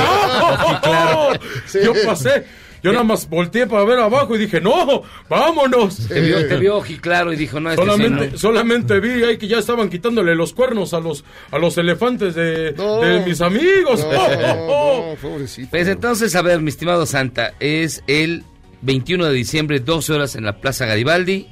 claro. 0.82 1.40
Yo 1.84 1.94
pasé. 2.06 2.46
Yo 2.86 2.92
nada 2.92 3.04
más 3.04 3.28
volteé 3.28 3.66
para 3.66 3.84
ver 3.84 3.98
abajo 3.98 4.36
y 4.36 4.38
dije, 4.38 4.62
no, 4.62 5.02
vámonos. 5.28 6.08
Te 6.08 6.22
vio, 6.22 6.48
te 6.48 6.56
vio 6.58 6.78
ojiclaro 6.78 7.34
y 7.34 7.36
dijo, 7.36 7.60
no, 7.60 7.72
este 7.72 7.82
sí, 7.82 7.90
solamente, 7.90 8.32
no. 8.32 8.38
solamente 8.38 9.00
vi 9.00 9.24
ahí 9.24 9.38
que 9.40 9.48
ya 9.48 9.58
estaban 9.58 9.90
quitándole 9.90 10.36
los 10.36 10.54
cuernos 10.54 10.94
a 10.94 11.00
los, 11.00 11.26
a 11.50 11.58
los 11.58 11.80
elefantes 11.80 12.36
de, 12.36 12.74
de 12.74 13.24
mis 13.26 13.42
amigos. 13.42 14.06
Pues 15.72 15.88
entonces, 15.88 16.36
a 16.36 16.44
ver, 16.44 16.62
mi 16.62 16.70
estimado 16.70 17.08
Santa, 17.08 17.54
es 17.60 18.04
el 18.06 18.44
21 18.82 19.26
de 19.26 19.34
diciembre, 19.34 19.80
12 19.80 20.14
horas 20.14 20.36
en 20.36 20.46
la 20.46 20.60
Plaza 20.60 20.86
Garibaldi. 20.86 21.48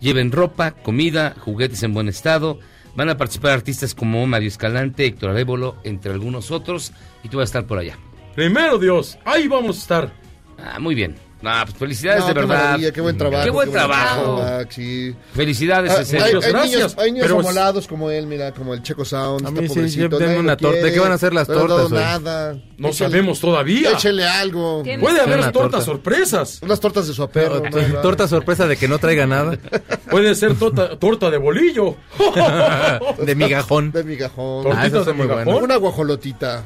Lleven 0.00 0.32
ropa, 0.32 0.72
comida, 0.72 1.34
juguetes 1.38 1.82
en 1.82 1.94
buen 1.94 2.08
estado. 2.08 2.58
Van 2.94 3.08
a 3.08 3.16
participar 3.16 3.52
artistas 3.52 3.94
como 3.94 4.26
Mario 4.26 4.48
Escalante, 4.48 5.06
Héctor 5.06 5.30
Arévolo, 5.30 5.76
entre 5.82 6.12
algunos 6.12 6.50
otros. 6.50 6.92
Y 7.22 7.30
tú 7.30 7.38
vas 7.38 7.44
a 7.44 7.50
estar 7.50 7.66
por 7.66 7.78
allá. 7.78 7.96
Primero 8.34 8.78
Dios, 8.78 9.18
ahí 9.24 9.48
vamos 9.48 9.78
a 9.78 9.80
estar. 9.80 10.23
Ah, 10.58 10.78
muy 10.78 10.94
bien. 10.94 11.16
Ah, 11.46 11.64
pues 11.66 11.76
felicidades 11.76 12.20
No, 12.20 12.28
de 12.28 12.32
qué 12.32 12.40
verdad. 12.40 12.78
qué 12.94 13.00
buen 13.02 13.18
trabajo. 13.18 13.44
Qué 13.44 13.50
buen 13.50 13.70
trabajo. 13.70 14.42
Sí. 14.70 15.14
Felicidades, 15.34 15.92
Ah, 15.92 15.96
hay, 15.98 16.32
hay 16.32 16.32
Gracias, 16.40 16.72
niños, 16.74 16.94
hay 16.96 17.12
niños 17.12 17.26
pero- 17.26 17.40
amolados 17.40 17.86
como 17.86 18.10
él, 18.10 18.26
mira, 18.26 18.52
como 18.52 18.72
el 18.72 18.82
Checo 18.82 19.04
Sound. 19.04 19.44
A 19.44 19.48
está 19.50 19.60
mí 19.60 19.68
sí, 19.68 19.74
pobrecito, 19.74 20.18
sí, 20.18 20.24
lo 20.24 20.40
una 20.40 20.56
torta. 20.56 20.78
¿De 20.80 20.90
qué 20.90 20.98
van 21.00 21.12
a 21.12 21.16
hacer 21.16 21.34
las 21.34 21.46
no 21.46 21.54
tortas 21.56 21.92
hoy? 21.92 21.98
nada. 21.98 22.54
No 22.78 22.88
Échale- 22.88 22.94
sabemos 23.10 23.40
todavía. 23.40 23.90
Échele 23.90 24.26
algo. 24.26 24.82
Puede 25.00 25.20
haber 25.20 25.40
tortas 25.40 25.52
torta. 25.52 25.80
sorpresas. 25.82 26.60
Unas 26.62 26.80
tortas 26.80 27.08
de 27.08 27.12
su 27.12 27.28
perro. 27.28 27.60
Torta, 27.60 28.00
torta 28.02 28.28
sorpresa 28.28 28.66
de 28.66 28.78
que 28.78 28.88
no 28.88 28.98
traiga 28.98 29.26
nada. 29.26 29.58
Puede 30.10 30.34
ser 30.34 30.54
torta, 30.54 30.98
torta 30.98 31.30
de 31.30 31.36
bolillo. 31.36 31.94
De 33.18 33.34
migajón. 33.34 33.92
De 33.92 34.02
migajón. 34.02 34.66
Ah, 34.74 34.86
esas 34.86 35.04
de 35.04 35.12
migajón. 35.12 35.62
Una 35.62 35.76
guajolotita. 35.76 36.64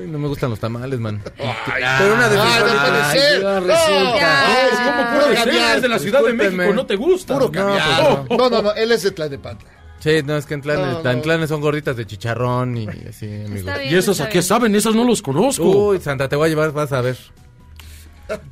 Ay, 0.00 0.06
no 0.08 0.18
me 0.18 0.28
gustan 0.28 0.50
los 0.50 0.60
tamales, 0.60 0.98
man. 1.00 1.22
Pero 1.36 2.14
una 2.14 2.28
de 2.28 2.38
Ay, 2.38 2.60
no 2.60 2.66
puede 2.66 3.02
Ay, 3.02 3.18
ser. 3.18 3.42
No, 3.42 3.60
resulta. 3.60 4.46
Ay, 4.46 4.68
¿Cómo 4.72 4.86
¿cómo 4.86 4.96
puede 4.96 5.12
puro 5.24 5.26
ser? 5.26 5.44
caviar? 5.44 5.76
Es 5.76 5.82
de 5.82 5.88
la 5.88 5.98
Ciudad 5.98 6.22
de. 6.24 6.32
México, 6.32 6.74
no 6.74 6.86
te 6.86 6.96
gusta. 6.96 7.34
Puro 7.34 7.46
No, 7.46 7.52
caviar. 7.52 8.24
pues 8.26 8.38
No, 8.40 8.50
no, 8.50 8.62
no, 8.62 8.74
él 8.74 8.92
es 8.92 9.02
de 9.02 9.10
Tlalnepantla. 9.10 9.68
Sí, 9.98 10.22
no, 10.24 10.36
es 10.36 10.46
que 10.46 10.54
en 10.54 10.60
Tlanes, 10.62 11.02
No, 11.02 11.12
no. 11.12 11.20
Tlanes 11.22 11.48
son 11.48 11.60
gorditas 11.60 11.96
de 11.96 12.06
chicharrón 12.06 12.76
y 12.76 12.86
así, 13.08 13.26
amigo. 13.44 13.72
Bien, 13.78 13.92
¿Y 13.92 13.94
esos 13.96 14.20
a 14.20 14.28
qué 14.28 14.42
saben? 14.42 14.74
Esas 14.76 14.94
no 14.94 15.04
los 15.04 15.22
conozco. 15.22 15.64
Uy, 15.88 16.00
Santa, 16.00 16.28
te 16.28 16.36
voy 16.36 16.46
a 16.46 16.48
llevar, 16.50 16.72
vas 16.72 16.92
a 16.92 17.00
ver. 17.00 17.16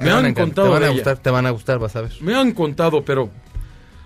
Me 0.00 0.10
a 0.10 0.18
han 0.18 0.26
encantar, 0.26 0.64
contado 0.64 0.66
Te 0.68 0.72
van 0.72 0.80
de 0.82 0.86
a 0.86 0.90
gustar, 0.90 1.16
te 1.18 1.30
van 1.30 1.46
a 1.46 1.50
gustar, 1.50 1.78
vas 1.78 1.96
a 1.96 2.00
ver. 2.02 2.12
Me 2.20 2.34
han 2.34 2.52
contado, 2.52 3.04
pero 3.04 3.28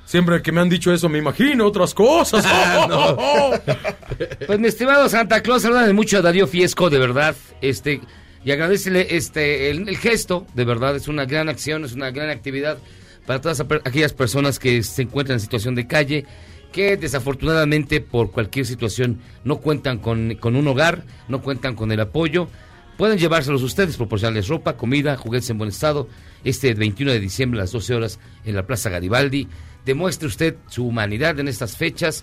siempre 0.09 0.41
que 0.41 0.53
me 0.53 0.63
han 0.63 0.71
dicho 0.71 0.91
eso 0.91 1.09
me 1.11 1.19
imagino 1.19 1.67
otras 1.67 1.93
cosas. 1.95 2.45
Pues 4.47 4.59
mi 4.59 4.67
estimado 4.67 5.09
Santa 5.09 5.43
Claus, 5.43 5.63
de 5.63 5.93
mucho 5.93 6.19
a 6.19 6.23
Darío 6.23 6.47
Fiesco, 6.47 6.89
de 6.91 6.99
verdad, 6.99 7.37
este, 7.61 8.01
y 8.45 8.51
agradecele 8.51 9.15
este, 9.15 9.71
el, 9.71 9.89
el 9.89 9.97
gesto, 9.99 10.47
de 10.55 10.65
verdad, 10.65 10.97
es 10.97 11.07
una 11.07 11.27
gran 11.27 11.49
acción, 11.49 11.85
es 11.85 11.93
una 11.93 12.11
gran 12.11 12.31
actividad 12.31 12.79
para 13.27 13.41
todas 13.41 13.61
aquellas 13.61 14.15
personas 14.15 14.59
que 14.59 14.83
se 14.83 15.03
encuentran 15.03 15.37
en 15.37 15.41
situación 15.41 15.75
de 15.75 15.87
calle, 15.87 16.25
que 16.73 16.97
desafortunadamente 16.97 18.01
por 18.01 18.31
cualquier 18.31 18.65
situación 18.65 19.21
no 19.45 19.59
cuentan 19.59 19.99
con, 19.99 20.35
con 20.37 20.57
un 20.57 20.67
hogar, 20.67 21.05
no 21.29 21.43
cuentan 21.43 21.77
con 21.77 21.93
el 21.93 22.01
apoyo. 22.01 22.49
Pueden 22.97 23.19
llevárselos 23.19 23.63
ustedes, 23.63 23.97
proporcionarles 23.97 24.49
ropa, 24.49 24.77
comida, 24.77 25.17
juguetes 25.17 25.51
en 25.51 25.59
buen 25.59 25.69
estado. 25.69 26.09
Este 26.43 26.75
21 26.75 27.13
de 27.13 27.21
diciembre 27.21 27.61
a 27.61 27.65
las 27.65 27.73
12 27.73 27.95
horas 27.95 28.19
en 28.45 28.57
la 28.57 28.67
Plaza 28.67 28.91
Garibaldi. 28.91 29.47
Demuestre 29.89 30.29
usted 30.29 30.57
su 30.69 30.87
humanidad 30.87 31.41
en 31.41 31.49
estas 31.49 31.79
fechas, 31.79 32.23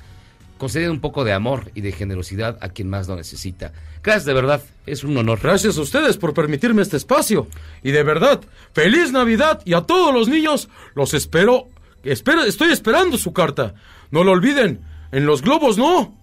concediendo 0.59 0.93
un 0.93 0.99
poco 1.01 1.23
de 1.23 1.33
amor 1.33 1.71
y 1.73 1.81
de 1.81 1.91
generosidad 1.91 2.59
a 2.61 2.69
quien 2.69 2.87
más 2.87 3.07
lo 3.07 3.15
necesita. 3.15 3.73
Gracias, 4.03 4.25
de 4.25 4.35
verdad, 4.35 4.61
es 4.85 5.03
un 5.03 5.17
honor. 5.17 5.39
Gracias 5.41 5.75
a 5.79 5.81
ustedes 5.81 6.17
por 6.17 6.35
permitirme 6.35 6.83
este 6.83 6.97
espacio. 6.97 7.47
Y 7.81 7.89
de 7.89 8.03
verdad, 8.03 8.39
feliz 8.73 9.11
Navidad 9.11 9.63
y 9.65 9.73
a 9.73 9.81
todos 9.81 10.13
los 10.13 10.27
niños 10.27 10.69
los 10.93 11.15
espero. 11.15 11.69
espero 12.03 12.43
estoy 12.43 12.71
esperando 12.71 13.17
su 13.17 13.33
carta. 13.33 13.73
No 14.11 14.23
lo 14.23 14.33
olviden. 14.33 14.81
En 15.11 15.25
los 15.25 15.41
globos 15.41 15.75
no. 15.75 16.15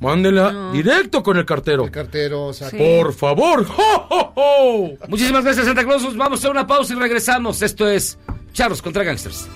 Mándenla 0.00 0.70
directo 0.74 1.22
con 1.22 1.38
el 1.38 1.46
cartero. 1.46 1.86
El 1.86 1.90
cartero, 1.90 2.52
saca. 2.52 2.76
Por 2.76 3.14
favor. 3.14 3.64
¡Jo, 3.64 4.06
jo, 4.10 4.32
jo! 4.34 4.90
Muchísimas 5.08 5.44
gracias, 5.44 5.64
Santa 5.64 5.82
Claus. 5.82 6.14
Vamos 6.14 6.44
a 6.44 6.50
una 6.50 6.66
pausa 6.66 6.92
y 6.92 6.96
regresamos. 6.96 7.62
Esto 7.62 7.88
es 7.88 8.18
Charlos 8.52 8.82
contra 8.82 9.02
Gangsters. 9.02 9.48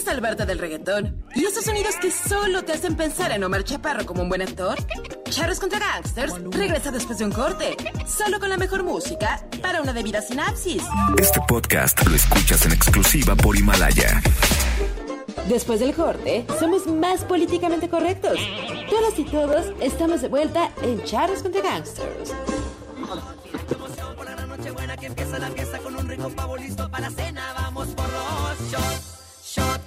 ¿Quieres 0.00 0.14
salvarte 0.14 0.46
del 0.46 0.58
reggaetón? 0.58 1.22
¿Y 1.34 1.44
esos 1.44 1.62
sonidos 1.62 1.94
que 1.96 2.10
solo 2.10 2.64
te 2.64 2.72
hacen 2.72 2.96
pensar 2.96 3.32
en 3.32 3.44
Omar 3.44 3.64
Chaparro 3.64 4.06
como 4.06 4.22
un 4.22 4.30
buen 4.30 4.40
actor? 4.40 4.78
Charros 5.28 5.60
contra 5.60 5.78
Gangsters 5.78 6.32
regresa 6.52 6.90
después 6.90 7.18
de 7.18 7.26
un 7.26 7.32
corte, 7.32 7.76
solo 8.06 8.40
con 8.40 8.48
la 8.48 8.56
mejor 8.56 8.82
música 8.82 9.44
para 9.60 9.82
una 9.82 9.92
debida 9.92 10.22
sinapsis. 10.22 10.82
Este 11.18 11.38
podcast 11.46 12.02
lo 12.06 12.16
escuchas 12.16 12.64
en 12.64 12.72
exclusiva 12.72 13.36
por 13.36 13.58
Himalaya. 13.58 14.22
Después 15.46 15.80
del 15.80 15.92
corte, 15.92 16.46
somos 16.58 16.86
más 16.86 17.22
políticamente 17.24 17.90
correctos. 17.90 18.38
Todas 18.88 19.18
y 19.18 19.24
todos 19.24 19.66
estamos 19.82 20.22
de 20.22 20.28
vuelta 20.28 20.70
en 20.80 21.04
Charros 21.04 21.42
contra 21.42 21.60
Gangsters. 21.60 22.32
Que 24.98 25.06
empieza 25.06 25.38
la 25.38 25.50
fiesta 25.50 25.78
con 25.78 25.94
un 25.94 26.08
rico 26.08 26.30
pavo 26.30 26.56
listo 26.56 26.90
para 26.90 27.08
la 27.08 27.14
cena. 27.14 27.52
Vamos 27.54 27.88
por 27.88 28.06
los 28.06 28.70
shots, 28.70 29.54
shot, 29.54 29.80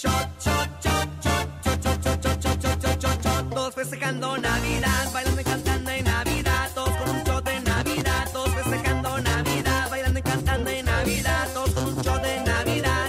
shot, 0.00 0.28
shot, 0.38 0.68
shot, 0.80 1.08
shot, 1.24 1.48
shot, 1.64 1.82
shot, 1.82 2.02
shot, 2.04 2.22
shot, 2.22 2.42
shot, 2.42 2.62
shot, 2.62 2.82
shot, 2.82 3.02
shot, 3.02 3.22
shot. 3.24 3.50
Todos 3.50 3.74
festejando 3.74 4.38
Navidad, 4.38 5.12
bailando 5.12 5.40
y 5.40 5.44
cantando 5.44 5.90
en 5.90 6.04
Navidad. 6.04 6.70
Todos 6.74 6.96
con 6.96 7.10
un 7.16 7.24
shot 7.24 7.44
de 7.44 7.60
Navidad, 7.60 8.28
todos 8.32 8.50
festejando 8.54 9.18
Navidad, 9.20 9.90
bailando 9.90 10.18
y 10.18 10.22
cantando 10.22 10.70
en 10.70 10.84
Navidad. 10.84 11.48
Todos 11.52 11.70
con 11.70 11.84
un 11.88 12.02
shot 12.02 12.22
de 12.22 12.40
Navidad. 12.44 13.08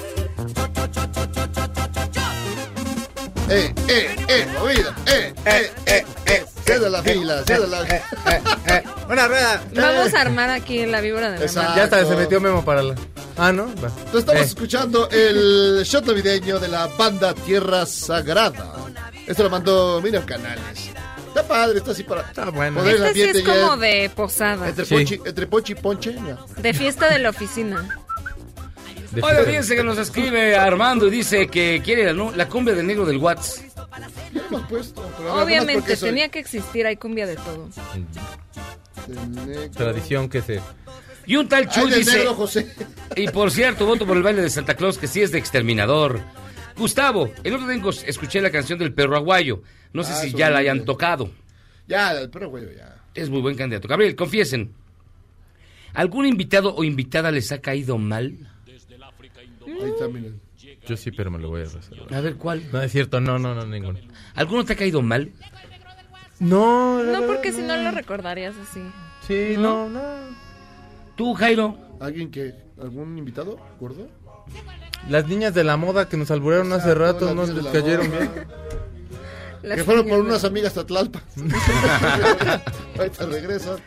Shot, 0.56 0.78
shot, 0.78 0.96
shot, 0.96 1.16
shot, 1.16 1.36
shot, 1.36 1.56
shot, 1.56 1.76
shot, 1.76 1.96
shot, 1.96 2.16
shot. 2.16 3.52
Eh, 3.52 3.74
eh, 3.88 4.16
eh, 4.28 4.48
movida. 4.60 4.95
Eh, 5.06 5.34
eh, 5.45 5.72
eh, 5.86 6.06
eh. 6.26 6.45
Cede 6.66 6.90
la 6.90 7.03
fila, 7.03 7.44
cede 7.45 7.68
la 7.68 8.99
Una 9.10 9.27
rueda. 9.27 9.64
Vamos 9.73 10.14
a 10.14 10.22
armar 10.22 10.49
aquí 10.52 10.86
la 10.86 11.02
víbora 11.02 11.31
de 11.31 11.40
la 11.40 11.45
Exacto. 11.45 11.73
Ya 11.76 11.84
hasta 11.86 12.06
se 12.06 12.15
metió 12.15 12.40
Memo 12.40 12.64
para 12.64 12.84
la. 12.84 12.95
Ah, 13.38 13.52
¿no? 13.52 13.65
Va. 13.68 13.88
Entonces 13.90 14.19
estamos 14.19 14.41
Eh. 14.41 14.45
escuchando 14.45 15.10
el 15.10 15.81
shot 15.84 16.06
navideño 16.06 16.60
de 16.60 16.68
la 16.68 16.88
banda 16.88 17.34
Tierra 17.34 17.86
Sagrada. 17.86 18.76
Esto 19.26 19.44
lo 19.44 19.49
mandó 19.49 19.99
Miriam 20.02 20.26
Canales. 20.26 20.90
Está 21.27 21.44
padre, 21.48 21.80
está 21.80 21.91
así 21.91 22.03
para. 22.03 22.22
Está 22.22 22.49
bueno. 22.52 22.84
Este 22.88 23.14
sí 23.14 23.22
es 23.22 23.44
como 23.44 23.77
de 23.77 24.11
posada, 24.15 24.68
Entre, 24.69 24.86
Sí. 24.86 24.94
ponchi, 24.95 25.22
entre 25.26 25.48
ponchi 25.48 25.72
y 25.73 25.76
ponche. 25.76 26.14
ya. 26.14 26.38
de 26.61 26.73
fiesta 26.73 27.10
de 27.10 27.19
la 27.19 27.30
oficina. 27.30 27.88
Oiga, 29.15 29.44
fíjense 29.44 29.76
que 29.76 29.84
nos 29.84 29.98
escribe 29.98 30.56
Armando 30.56 31.07
y 31.07 31.11
dice 31.11 31.48
que 31.48 31.81
quiere 31.84 32.14
la, 32.14 32.48
cumbia 32.48 32.76
del 32.76 32.86
negro 32.88 33.06
del 33.06 33.18
Watts. 33.18 33.64
Puesto. 34.69 35.10
Obviamente, 35.31 35.95
soy- 35.95 36.10
tenía 36.10 36.30
que 36.30 36.40
existir, 36.40 36.86
hay 36.86 36.95
cumbia 36.98 37.26
de 37.26 37.36
todo. 37.36 37.69
Tradición 39.76 40.30
que 40.30 40.41
se... 40.41 40.61
Y 41.26 41.36
un 41.36 41.48
tal 41.48 41.64
Ay, 41.64 41.69
Chuy 41.69 41.90
del 41.91 41.99
dice... 41.99 42.18
negro, 42.18 42.34
José. 42.36 42.73
Y 43.15 43.27
por 43.30 43.52
cierto, 43.52 43.86
voto 43.86 44.06
por 44.06 44.18
el 44.18 44.23
baile 44.23 44.41
de 44.41 44.49
Santa 44.49 44.76
Claus, 44.76 44.98
que 44.98 45.07
sí 45.07 45.22
es 45.22 45.31
de 45.31 45.38
exterminador. 45.38 46.19
Gustavo, 46.77 47.31
el 47.44 47.53
otro 47.53 47.68
día 47.68 47.81
escuché 48.07 48.41
la 48.41 48.49
canción 48.52 48.80
del 48.80 48.94
perro 48.94 49.15
aguayo. 49.15 49.61
No 49.94 50.03
sé 50.03 50.14
Ah, 50.14 50.15
si 50.18 50.34
ya 50.34 50.49
la 50.49 50.60
hayan 50.60 50.86
tocado. 50.86 51.30
Ya, 51.88 52.11
el 52.14 52.30
perro 52.30 52.49
güey, 52.49 52.76
ya. 52.76 52.95
Es 53.14 53.30
muy 53.30 53.41
buen 53.41 53.56
candidato. 53.56 53.88
Gabriel, 53.88 54.15
confiesen. 54.15 54.72
¿Algún 55.94 56.26
invitado 56.26 56.73
o 56.76 56.84
invitada 56.84 57.31
les 57.31 57.52
ha 57.52 57.60
caído 57.60 57.98
mal? 57.98 58.38
Ahí 59.81 59.89
está, 59.89 60.07
miren. 60.07 60.41
Yo 60.85 60.97
sí, 60.97 61.11
pero 61.11 61.31
me 61.31 61.39
lo 61.39 61.49
voy 61.49 61.61
a 61.61 61.65
reservar. 61.65 62.14
A 62.14 62.22
ver, 62.22 62.35
¿cuál? 62.35 62.64
No 62.72 62.81
es 62.81 62.91
cierto, 62.91 63.19
no, 63.22 63.39
no, 63.39 63.56
no, 63.56 63.65
ninguno. 63.65 63.99
¿Alguno 64.35 64.65
te 64.65 64.73
ha 64.73 64.76
caído 64.76 65.01
mal? 65.01 65.31
No, 66.39 67.03
No, 67.03 67.26
porque 67.26 67.51
si 67.51 67.61
no 67.61 67.76
lo 67.77 67.91
recordarías 67.91 68.56
así. 68.57 68.81
Sí, 69.27 69.56
no, 69.57 69.89
no. 69.89 70.01
¿Tú, 71.15 71.34
Jairo? 71.34 71.77
¿Alguien 71.99 72.31
que, 72.31 72.56
algún 72.81 73.18
invitado 73.18 73.57
gordo? 73.80 74.07
Las 75.10 75.27
niñas 75.27 75.53
de 75.53 75.64
la 75.64 75.77
moda 75.77 76.07
que 76.10 76.18
nos 76.18 76.31
alburaron 76.31 76.72
hace 76.73 76.93
rato 76.95 77.26
las 77.26 77.35
no 77.35 77.41
niñas 77.45 77.56
de 77.56 77.61
les 77.61 77.65
la 77.65 77.72
cayeron 77.72 78.10
moda. 78.10 78.19
bien. 79.64 79.76
que 79.76 79.84
fueron 79.84 80.07
por 80.07 80.19
unas 80.19 80.43
amigas 80.45 80.77
a 80.77 80.85
Tlalpa. 80.85 81.22
Ahorita 82.97 83.26
regresan. 83.26 83.77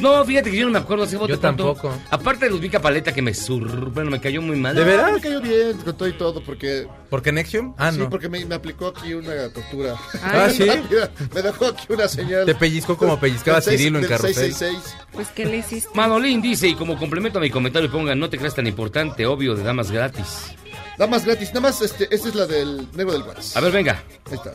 No, 0.00 0.24
fíjate 0.24 0.50
que 0.50 0.56
yo 0.56 0.66
no 0.66 0.72
me 0.72 0.78
acuerdo 0.78 1.04
hace 1.04 1.16
voto 1.16 1.28
Yo 1.34 1.38
tanto. 1.38 1.74
tampoco. 1.74 1.94
Aparte 2.10 2.46
de 2.46 2.50
Ludvika 2.50 2.80
Paleta 2.80 3.12
que 3.12 3.22
me 3.22 3.34
sur... 3.34 3.90
Bueno, 3.90 4.10
me 4.10 4.20
cayó 4.20 4.42
muy 4.42 4.56
mal. 4.56 4.74
¿De 4.74 4.84
veras? 4.84 5.12
Me 5.12 5.20
cayó 5.20 5.40
bien 5.40 5.76
con 5.78 5.96
todo 5.96 6.08
y 6.08 6.12
todo 6.12 6.42
porque... 6.42 6.86
¿Por 7.10 7.22
qué 7.22 7.32
Nexium? 7.32 7.74
Ah, 7.78 7.92
sí, 7.92 7.98
no. 7.98 8.10
porque 8.10 8.28
me, 8.28 8.44
me 8.44 8.54
aplicó 8.54 8.88
aquí 8.88 9.14
una 9.14 9.48
tortura. 9.50 9.96
Ah, 10.22 10.48
¿sí? 10.50 10.66
me 11.34 11.42
dejó 11.42 11.66
aquí 11.66 11.86
una 11.92 12.08
señal. 12.08 12.46
Te 12.46 12.54
pellizcó 12.54 12.96
como 12.96 13.18
pellizcaba 13.18 13.60
Cirilo 13.60 13.98
en 13.98 14.06
carrusel. 14.06 14.52
666. 14.52 14.96
Pues, 15.12 15.28
¿qué 15.28 15.46
le 15.46 15.58
hiciste? 15.58 15.90
Manolín 15.94 16.42
dice, 16.42 16.68
y 16.68 16.74
como 16.74 16.98
complemento 16.98 17.38
a 17.38 17.42
mi 17.42 17.50
comentario, 17.50 17.90
pongan, 17.90 18.18
no 18.18 18.28
te 18.28 18.38
creas 18.38 18.54
tan 18.54 18.66
importante, 18.66 19.26
obvio, 19.26 19.54
de 19.54 19.62
damas 19.62 19.90
gratis. 19.90 20.52
Damas 20.98 21.24
gratis. 21.24 21.48
Nada 21.48 21.60
más, 21.60 21.80
este, 21.82 22.12
esta 22.14 22.28
es 22.28 22.34
la 22.34 22.46
del 22.46 22.88
negro 22.94 23.12
del 23.12 23.22
WhatsApp. 23.22 23.56
A 23.56 23.60
ver, 23.60 23.72
venga. 23.72 24.02
Ahí 24.30 24.34
está. 24.34 24.52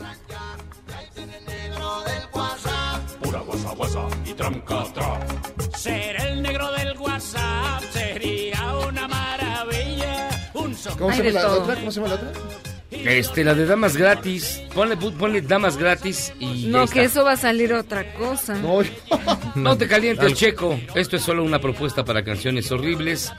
Pura 3.22 3.40
guasa 3.42 3.72
guasa 3.76 4.00
Ser 5.78 6.16
el 6.22 6.42
negro 6.42 6.72
del 6.74 6.98
WhatsApp 6.98 7.82
sería 7.92 8.76
una 8.88 9.08
maravilla. 9.08 10.30
Un 10.54 10.76
¿Cómo 10.98 11.14
se 11.14 11.24
llama 11.32 11.42
la 11.42 11.52
otra? 11.54 11.76
¿Cómo 11.76 11.92
se 11.92 12.00
llama 12.02 12.10
la 12.10 12.16
otra? 12.16 12.32
Este, 12.92 13.44
la 13.44 13.54
de 13.54 13.66
damas 13.66 13.96
gratis. 13.98 14.62
Ponle, 14.76 14.98
ponle 14.98 15.42
damas 15.42 15.78
gratis 15.78 16.34
y 16.40 16.68
No, 16.68 16.80
que 16.88 16.96
está. 17.00 17.02
eso 17.04 17.24
va 17.24 17.34
a 17.34 17.38
salir 17.38 17.74
otra 17.74 18.14
cosa. 18.14 18.56
No, 18.56 18.80
No 19.56 19.78
te 19.78 19.88
calientes, 19.88 20.26
Algo. 20.26 20.36
Checo. 20.38 20.80
Esto 20.96 21.16
es 21.16 21.24
solo 21.24 21.44
una 21.44 21.60
propuesta 21.60 22.04
para 22.04 22.24
canciones 22.24 22.72
horribles. 22.72 23.32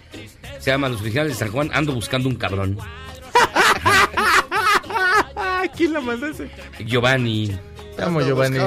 Se 0.59 0.71
llama 0.71 0.89
Los 0.89 1.01
Originales 1.03 1.35
de 1.35 1.39
San 1.39 1.51
Juan. 1.53 1.71
Ando 1.75 1.93
buscando 1.93 2.29
un 2.29 2.37
cabrón. 2.37 2.79
¿Quién 5.77 5.93
la 5.93 6.01
mandó 6.01 6.27
ese? 6.27 6.49
Giovanni. 6.85 7.57
Te 7.97 8.03
amo, 8.03 8.21
Giovanni. 8.23 8.59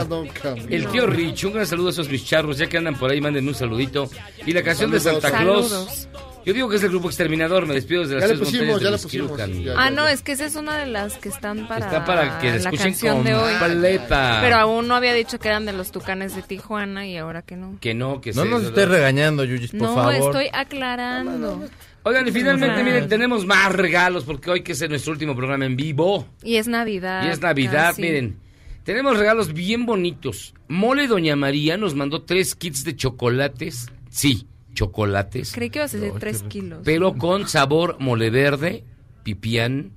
El 0.69 0.87
tío 0.87 1.07
Rich, 1.07 1.45
un 1.45 1.53
gran 1.53 1.65
saludo 1.65 1.87
a 1.87 1.91
esos 1.91 2.09
mis 2.09 2.25
charros, 2.25 2.57
ya 2.57 2.67
que 2.67 2.77
andan 2.77 2.95
por 2.95 3.09
ahí, 3.11 3.19
manden 3.21 3.47
un 3.47 3.55
saludito. 3.55 4.09
Y 4.45 4.51
la 4.53 4.61
canción 4.63 4.91
de. 4.91 4.99
Santa 4.99 5.31
Claus. 5.31 5.69
Saludos. 5.69 6.09
Yo 6.45 6.53
digo 6.53 6.69
que 6.69 6.75
es 6.75 6.83
el 6.83 6.89
grupo 6.89 7.07
exterminador, 7.07 7.65
me 7.65 7.73
despido 7.73 8.01
desde 8.03 8.13
las 8.15 8.21
Ya 8.21 8.27
tres 8.27 8.39
pusimos, 8.39 8.67
montañas 8.67 8.79
de 8.79 8.85
ya 8.85 9.03
Huixquilucan. 9.03 9.49
pusimos, 9.49 9.65
ya. 9.65 9.73
Ah, 9.83 9.89
no, 9.89 10.07
es 10.07 10.21
que 10.21 10.31
esa 10.33 10.45
es 10.45 10.55
una 10.55 10.77
de 10.77 10.85
las 10.85 11.15
que 11.17 11.29
están 11.29 11.67
para, 11.67 11.85
Está 11.87 12.05
para 12.05 12.37
que 12.37 12.49
la 12.51 12.55
escuchen 12.57 12.77
canción 12.83 13.23
de 13.23 13.33
hoy. 13.33 13.53
completa. 13.59 14.39
Pero 14.43 14.55
aún 14.57 14.87
no 14.87 14.93
había 14.93 15.15
dicho 15.15 15.39
que 15.39 15.47
eran 15.47 15.65
de 15.65 15.73
los 15.73 15.91
tucanes 15.91 16.35
de 16.35 16.43
Tijuana 16.43 17.07
y 17.07 17.17
ahora 17.17 17.41
que 17.41 17.55
no. 17.55 17.79
Que 17.81 17.95
no, 17.95 18.21
que 18.21 18.31
No 18.33 18.43
se- 18.43 18.49
nos 18.49 18.63
estés 18.63 18.87
regañando, 18.87 19.43
Yuyis, 19.43 19.71
por 19.71 19.81
no, 19.81 19.95
favor. 19.95 20.13
estoy 20.13 20.49
aclarando. 20.53 21.63
Oigan, 22.03 22.27
y 22.27 22.31
finalmente, 22.31 22.83
miren, 22.83 23.09
tenemos 23.09 23.43
más 23.47 23.71
regalos 23.71 24.23
porque 24.23 24.51
hoy 24.51 24.61
que 24.61 24.73
es 24.73 24.87
nuestro 24.89 25.13
último 25.13 25.35
programa 25.35 25.65
en 25.65 25.75
vivo. 25.75 26.27
Y 26.43 26.57
es 26.57 26.67
Navidad. 26.67 27.25
Y 27.25 27.29
es 27.29 27.41
Navidad, 27.41 27.87
casi. 27.87 28.01
miren. 28.03 28.44
Tenemos 28.85 29.17
regalos 29.17 29.51
bien 29.51 29.87
bonitos. 29.87 30.53
Mole 30.67 31.07
Doña 31.07 31.35
María 31.35 31.75
nos 31.75 31.95
mandó 31.95 32.21
tres 32.21 32.53
kits 32.53 32.83
de 32.83 32.95
chocolates. 32.95 33.87
Sí, 34.11 34.47
chocolates. 34.75 35.53
Creí 35.53 35.71
que 35.71 35.79
ibas 35.79 35.95
a 35.95 35.97
decir 35.97 36.19
tres 36.19 36.43
kilos. 36.43 36.81
Pero 36.85 37.15
con 37.15 37.47
sabor 37.47 37.97
mole 37.99 38.29
verde, 38.29 38.83
pipián, 39.23 39.91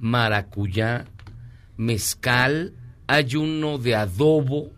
maracuyá, 0.00 1.04
mezcal, 1.76 2.72
hay 3.06 3.36
uno 3.36 3.76
de 3.76 3.96
adobo, 3.96 4.70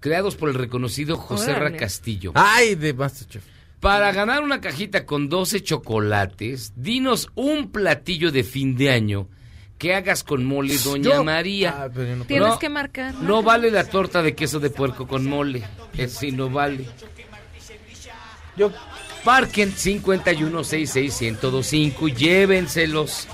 creados 0.00 0.34
por 0.34 0.48
el 0.48 0.56
reconocido 0.56 1.16
José 1.16 1.54
Ra. 1.54 1.76
Castillo. 1.76 2.32
Ay, 2.34 2.74
de 2.74 2.92
Masterchef. 2.92 3.44
Para 3.78 4.10
ganar 4.10 4.42
una 4.42 4.60
cajita 4.60 5.06
con 5.06 5.28
12 5.28 5.62
chocolates, 5.62 6.72
dinos 6.74 7.30
un 7.36 7.70
platillo 7.70 8.32
de 8.32 8.42
fin 8.42 8.76
de 8.76 8.90
año 8.90 9.28
que 9.80 9.94
hagas 9.94 10.22
con 10.22 10.44
mole 10.44 10.76
Doña 10.78 11.02
Yo- 11.14 11.24
María. 11.24 11.74
Ah, 11.76 11.88
pero 11.92 12.06
yo 12.06 12.16
no 12.16 12.24
Tienes 12.26 12.48
No, 12.50 12.58
que 12.58 12.68
marcar. 12.68 13.14
No 13.14 13.42
vale 13.42 13.70
la 13.70 13.84
torta 13.84 14.22
de 14.22 14.34
queso 14.34 14.60
de 14.60 14.68
puerco 14.68 15.06
con 15.08 15.26
mole. 15.26 15.62
Eso 15.96 16.20
sí 16.20 16.32
no 16.32 16.50
vale. 16.50 16.86
Yo 18.56 18.70
Parquen 19.24 19.72
5166125 19.74 22.08
y 22.08 22.12
llévenselos. 22.14 23.26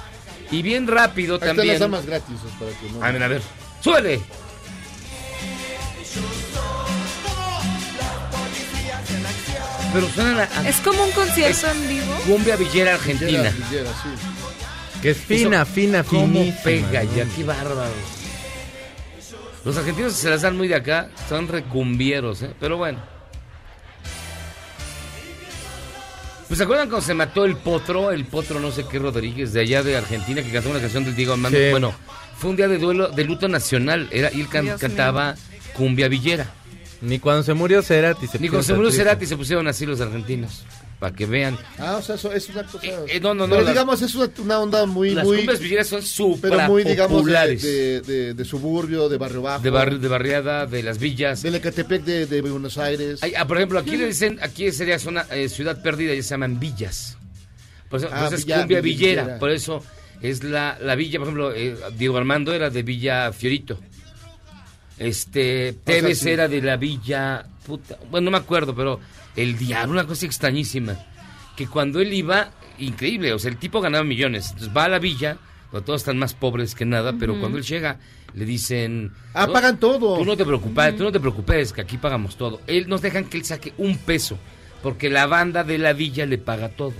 Y 0.53 0.63
bien 0.63 0.87
rápido 0.87 1.35
Ahí 1.35 1.41
también. 1.41 1.81
las 1.91 2.07
gratis. 2.07 2.37
pues, 2.41 2.55
Para 2.55 2.71
que 2.81 2.89
no... 2.93 3.03
A 3.05 3.11
ver, 3.11 3.23
a 3.25 3.29
ver. 3.29 3.43
¡Súbele! 3.81 4.21
Pero 9.93 10.09
suena 10.11 10.43
a, 10.57 10.69
Es 10.69 10.77
como 10.77 11.03
un 11.05 11.11
concierto 11.13 11.67
en 11.69 11.89
vivo. 11.89 12.15
cumbia 12.27 12.57
villera 12.57 12.95
argentina. 12.95 13.43
Villera, 13.51 13.69
Villera, 13.71 13.91
sí. 14.03 14.09
Que 15.07 15.13
es 15.13 15.19
fina, 15.19 15.63
Eso, 15.63 15.73
fina, 15.73 16.03
¿Cómo 16.03 16.27
finísima. 16.27 16.63
pega 16.65 17.05
ya? 17.05 17.25
¡Qué 17.27 17.45
bárbaro! 17.45 17.93
Los 19.65 19.77
argentinos 19.77 20.15
se 20.15 20.29
las 20.29 20.43
dan 20.43 20.57
muy 20.57 20.67
de 20.67 20.75
acá, 20.75 21.11
son 21.29 21.47
recumbieros, 21.47 22.43
¿eh? 22.43 22.51
Pero 22.59 22.77
bueno. 22.77 22.99
Pues 26.49 26.59
¿se 26.59 26.65
acuerdan 26.65 26.89
cuando 26.89 27.07
se 27.07 27.15
mató 27.15 27.45
el 27.45 27.55
potro, 27.55 28.11
el 28.11 28.25
potro 28.25 28.59
no 28.59 28.73
sé 28.73 28.85
qué 28.91 28.99
Rodríguez, 28.99 29.53
de 29.53 29.61
allá 29.61 29.85
de 29.85 29.97
Argentina, 29.97 30.43
que 30.43 30.51
cantó 30.51 30.71
una 30.71 30.81
canción 30.81 31.05
del 31.05 31.15
Diego 31.15 31.35
Armando? 31.35 31.57
Sí. 31.57 31.71
Bueno, 31.71 31.95
fue 32.37 32.51
un 32.51 32.57
día 32.57 32.67
de 32.67 32.79
duelo, 32.79 33.07
de 33.07 33.23
luto 33.23 33.47
nacional, 33.47 34.09
era, 34.11 34.33
y 34.33 34.41
él 34.41 34.49
can- 34.49 34.77
cantaba 34.77 35.37
cumbia 35.73 36.09
villera. 36.09 36.51
Ni 37.01 37.21
cuando 37.21 37.45
se 37.45 37.55
murió 37.55 37.81
Cerati 37.81 38.27
se 38.27 38.41
Ni 38.41 38.49
cuando 38.49 38.65
se 38.65 38.75
murió 38.75 38.91
Cerati 38.91 39.25
se 39.25 39.37
pusieron 39.37 39.69
así 39.69 39.87
los 39.87 40.01
argentinos, 40.01 40.65
para 40.99 41.15
que 41.15 41.27
vean. 41.27 41.59
Ah, 41.79 41.97
o 41.99 42.03
sea, 42.03 42.15
eso 42.15 42.33
es 42.33 42.49
una 42.49 42.63
cosa... 42.65 42.79
Eh, 42.87 43.21
no, 43.21 43.35
no, 43.35 43.47
no, 43.47 43.51
Pero 43.55 43.63
las- 43.65 43.73
digamos, 43.75 44.01
es 44.03 44.15
una, 44.39 44.59
onda 44.61 44.87
muy, 44.87 45.11
Las 45.11 45.25
muy... 45.27 45.39
cumbias 45.39 45.61
villeras 45.61 45.87
son 45.89 46.03
súper 46.03 46.51
Pero 46.53 46.63
muy, 46.69 46.85
digamos, 46.85 47.13
de, 47.13 47.19
populares. 47.19 47.63
de, 47.63 48.01
de- 48.01 48.35
de 48.35 48.45
suburbio, 48.45 49.09
de 49.09 49.19
barrio 49.19 49.43
bajo. 49.43 49.63
De, 49.63 49.71
barri- 49.73 49.99
de 49.99 50.09
barriada, 50.09 50.65
de 50.67 50.83
las 50.83 50.99
villas. 50.99 51.43
Del 51.43 51.55
Ecatepec 51.57 52.03
de, 52.03 52.27
de 52.27 52.41
Buenos 52.41 52.79
Aires. 52.79 53.21
Ah, 53.37 53.47
por 53.47 53.59
ejemplo, 53.59 53.79
aquí 53.79 53.97
le 53.97 54.07
dicen, 54.07 54.39
aquí 54.43 54.73
sería 54.73 54.99
zona 54.99 55.27
eh, 55.31 55.49
ciudad 55.51 55.83
perdida, 55.83 56.15
ya 56.15 56.23
se 56.23 56.31
llaman 56.31 56.59
villas. 56.59 57.19
Por 57.91 58.01
eso, 58.01 58.09
Ah, 58.11 58.19
por 58.25 58.27
eso 58.29 58.35
es 58.37 58.45
villa- 58.47 58.59
cumbia 58.61 58.81
villa- 58.81 58.97
villera. 58.99 59.23
villera. 59.23 59.39
Por 59.39 59.51
eso 59.51 59.83
es 60.23 60.43
la, 60.45 60.79
la 60.81 60.95
villa, 60.95 61.19
por 61.19 61.29
ejemplo, 61.29 61.53
eh, 61.55 61.77
Diego 61.99 62.17
Armando 62.17 62.55
era 62.55 62.71
de 62.71 62.83
Villa 62.83 63.33
Fiorito. 63.33 63.79
Este, 64.99 65.75
Tevez 65.85 66.21
sí. 66.21 66.31
era 66.31 66.49
de 66.49 66.63
la 66.63 66.77
Villa, 66.79 67.45
puta, 67.67 67.99
bueno, 68.11 68.27
no 68.27 68.31
me 68.31 68.39
acuerdo, 68.39 68.75
pero 68.75 68.99
el 69.37 69.59
diablo, 69.59 69.93
una 69.93 70.07
cosa 70.07 70.27
extrañísima. 70.27 70.97
Que 71.57 71.67
cuando 71.67 72.01
él 72.01 72.13
iba, 72.13 72.51
increíble, 72.79 73.33
o 73.33 73.39
sea, 73.39 73.51
el 73.51 73.57
tipo 73.57 73.81
ganaba 73.81 74.05
millones. 74.05 74.47
Entonces 74.51 74.77
va 74.77 74.85
a 74.85 74.89
la 74.89 74.99
villa, 74.99 75.39
donde 75.73 75.87
todos 75.87 76.03
están 76.03 76.19
más 76.19 76.35
pobres 76.35 76.75
que 76.75 76.85
nada, 76.85 77.15
pero 77.19 77.39
cuando 77.41 77.59
él 77.59 77.65
llega, 77.65 77.99
le 78.35 78.45
dicen... 78.45 79.13
Ah, 79.33 79.47
"No, 79.47 79.53
pagan 79.53 79.79
todo. 79.81 80.19
Tú 80.19 80.25
no 80.25 80.37
te 80.37 80.45
preocupes, 80.45 80.97
tú 80.97 81.05
no 81.05 81.13
te 81.13 81.21
preocupes, 81.21 81.73
que 81.73 81.81
aquí 81.81 81.97
pagamos 81.97 82.37
todo. 82.37 82.61
Él 82.67 82.89
nos 82.89 83.01
dejan 83.03 83.25
que 83.25 83.39
él 83.39 83.45
saque 83.45 83.73
un 83.79 83.97
peso, 83.97 84.39
porque 84.83 85.09
la 85.09 85.27
banda 85.27 85.65
de 85.65 85.79
la 85.79 85.93
villa 85.93 86.27
le 86.27 86.39
paga 86.39 86.69
todo. 86.69 86.95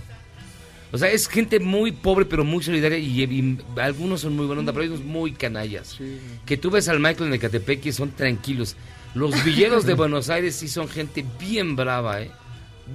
O 0.93 0.99
sea, 0.99 1.11
es 1.11 1.29
gente 1.29 1.61
muy 1.61 1.93
pobre, 1.93 2.25
pero 2.25 2.45
muy 2.45 2.63
solidaria, 2.63 2.97
y, 2.97 3.23
y 3.23 3.59
algunos 3.79 4.21
son 4.23 4.37
muy 4.37 4.47
buenos, 4.47 4.65
pero 4.67 4.81
hay 4.83 4.89
unos 4.89 5.05
muy 5.05 5.33
canallas. 5.33 5.99
Que 6.47 6.57
tú 6.57 6.71
ves 6.71 6.89
al 6.89 7.01
Michael 7.01 7.29
en 7.29 7.35
Ecatepec 7.35 7.85
y 7.87 7.93
son 7.93 8.13
tranquilos. 8.13 8.77
Los 9.17 9.43
villeros 9.43 9.87
de 9.87 9.95
Buenos 9.95 10.29
Aires 10.29 10.57
sí 10.57 10.69
son 10.69 10.91
gente 10.91 11.25
bien 11.41 11.75
brava, 11.75 12.21
¿eh? 12.21 12.31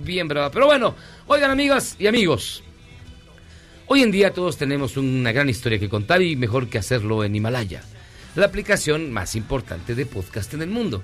Bien 0.04 0.28
brava. 0.28 0.52
Pero 0.52 0.68
bueno, 0.68 0.94
oigan 1.26 1.50
amigas 1.50 1.96
y 1.98 2.06
amigos. 2.06 2.62
Hoy 3.88 4.04
en 4.04 4.12
día 4.12 4.32
todos 4.32 4.56
tenemos 4.56 4.98
una 4.98 5.32
gran 5.32 5.50
historia 5.50 5.80
que 5.80 5.90
contar 5.90 6.22
y 6.22 6.36
mejor 6.36 6.70
que 6.70 6.78
hacerlo 6.78 7.24
en 7.24 7.36
Himalaya, 7.36 7.82
la 8.36 8.46
aplicación 8.46 9.12
más 9.12 9.36
importante 9.36 9.96
de 9.96 10.06
podcast 10.06 10.54
en 10.54 10.62
el 10.62 10.70
mundo. 10.70 11.02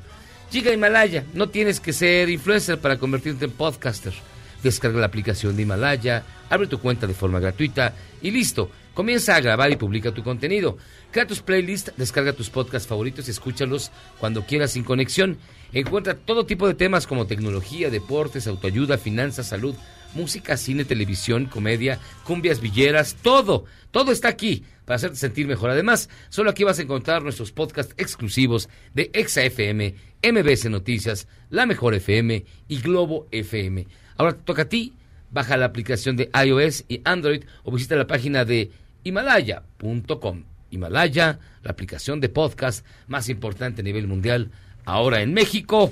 Llega 0.52 0.70
a 0.70 0.76
Himalaya, 0.76 1.26
no 1.34 1.50
tienes 1.50 1.80
que 1.80 1.94
ser 1.94 2.30
influencer 2.30 2.78
para 2.78 3.00
convertirte 3.00 3.46
en 3.46 3.52
podcaster. 3.52 4.14
Descarga 4.64 5.00
la 5.00 5.08
aplicación 5.08 5.56
de 5.56 5.64
Himalaya, 5.64 6.24
abre 6.50 6.68
tu 6.68 6.80
cuenta 6.80 7.08
de 7.08 7.14
forma 7.14 7.40
gratuita 7.40 7.94
y 8.22 8.32
listo. 8.32 8.70
Comienza 8.94 9.36
a 9.36 9.42
grabar 9.42 9.72
y 9.72 9.76
publica 9.76 10.12
tu 10.12 10.24
contenido. 10.24 10.78
Crea 11.12 11.28
tus 11.28 11.42
playlists, 11.42 11.94
descarga 11.98 12.34
tus 12.34 12.50
podcasts 12.50 12.88
favoritos 12.88 13.28
y 13.28 13.32
escúchalos 13.32 13.92
cuando 14.20 14.46
quieras 14.46 14.72
sin 14.72 14.84
conexión. 14.84 15.38
Encuentra 15.72 16.16
todo 16.16 16.46
tipo 16.46 16.68
de 16.68 16.74
temas 16.74 17.06
como 17.06 17.28
tecnología, 17.28 17.92
deportes, 17.92 18.48
autoayuda, 18.48 18.98
finanzas, 18.98 19.48
salud, 19.48 19.76
música, 20.16 20.58
cine, 20.58 20.84
televisión, 20.84 21.46
comedia, 21.46 22.00
cumbias 22.24 22.60
villeras, 22.60 23.16
todo, 23.22 23.66
todo 23.92 24.12
está 24.12 24.30
aquí 24.30 24.64
para 24.88 24.96
hacerte 24.96 25.18
sentir 25.18 25.48
mejor. 25.48 25.70
Además, 25.70 26.10
solo 26.30 26.50
aquí 26.50 26.64
vas 26.64 26.80
a 26.80 26.82
encontrar 26.82 27.22
nuestros 27.22 27.52
podcasts 27.52 27.94
exclusivos 27.98 28.70
de 28.94 29.12
Exa 29.12 29.44
FM, 29.44 29.94
MBS 30.24 30.70
Noticias, 30.70 31.28
La 31.50 31.66
Mejor 31.66 31.94
FM 31.94 32.46
y 32.70 32.80
Globo 32.80 33.28
FM. 33.32 33.86
Ahora 34.16 34.38
te 34.38 34.44
toca 34.44 34.62
a 34.62 34.70
ti, 34.70 34.94
baja 35.30 35.58
la 35.58 35.66
aplicación 35.66 36.16
de 36.16 36.30
iOS 36.34 36.86
y 36.88 37.02
Android 37.04 37.44
o 37.64 37.72
visita 37.74 37.98
la 37.98 38.08
página 38.08 38.46
de 38.46 38.72
himalaya.com. 39.04 40.46
Himalaya, 40.72 41.40
la 41.64 41.72
aplicación 41.72 42.22
de 42.22 42.30
podcast 42.30 42.86
más 43.08 43.28
importante 43.28 43.82
a 43.82 43.84
nivel 43.84 44.08
mundial, 44.08 44.52
ahora 44.86 45.22
en 45.22 45.34
México, 45.34 45.92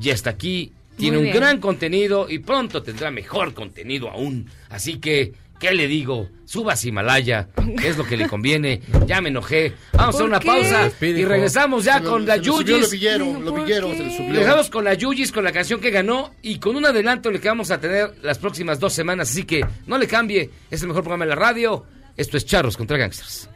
ya 0.00 0.12
está 0.12 0.30
aquí, 0.30 0.72
tiene 0.96 1.18
un 1.18 1.30
gran 1.30 1.60
contenido 1.60 2.28
y 2.28 2.40
pronto 2.40 2.82
tendrá 2.82 3.12
mejor 3.12 3.54
contenido 3.54 4.10
aún. 4.10 4.48
Así 4.68 4.98
que, 4.98 5.34
¿qué 5.58 5.72
le 5.72 5.86
digo? 5.86 6.28
Subas 6.44 6.84
Himalaya, 6.84 7.48
es 7.82 7.96
lo 7.96 8.04
que 8.04 8.16
le 8.16 8.28
conviene. 8.28 8.80
Ya 9.06 9.20
me 9.20 9.30
enojé. 9.30 9.72
Vamos 9.92 10.06
a 10.06 10.08
hacer 10.08 10.20
¿Por 10.20 10.28
una 10.28 10.38
qué? 10.40 10.46
pausa 10.46 10.90
y 11.00 11.24
regresamos 11.24 11.84
ya 11.84 11.98
lo- 11.98 12.10
con 12.10 12.24
la 12.26 12.36
Yuyis. 12.36 12.80
lo 12.82 12.88
villero, 12.88 13.40
lo 13.40 13.52
villero, 13.52 13.90
se 13.92 14.04
le 14.04 14.16
subió. 14.16 14.32
Regresamos 14.32 14.70
con 14.70 14.84
la 14.84 14.94
Yuyis, 14.94 15.32
con 15.32 15.42
la 15.44 15.52
canción 15.52 15.80
que 15.80 15.90
ganó 15.90 16.32
y 16.42 16.58
con 16.60 16.76
un 16.76 16.86
adelanto 16.86 17.30
le 17.30 17.40
que 17.40 17.48
vamos 17.48 17.70
a 17.70 17.80
tener 17.80 18.14
las 18.22 18.38
próximas 18.38 18.78
dos 18.78 18.92
semanas. 18.92 19.30
Así 19.30 19.44
que 19.44 19.64
no 19.86 19.98
le 19.98 20.06
cambie, 20.06 20.50
es 20.70 20.82
el 20.82 20.88
mejor 20.88 21.02
programa 21.02 21.24
de 21.24 21.30
la 21.30 21.36
radio. 21.36 21.84
Esto 22.16 22.36
es 22.36 22.46
Charros 22.46 22.76
contra 22.76 22.96
Gangsters. 22.96 23.48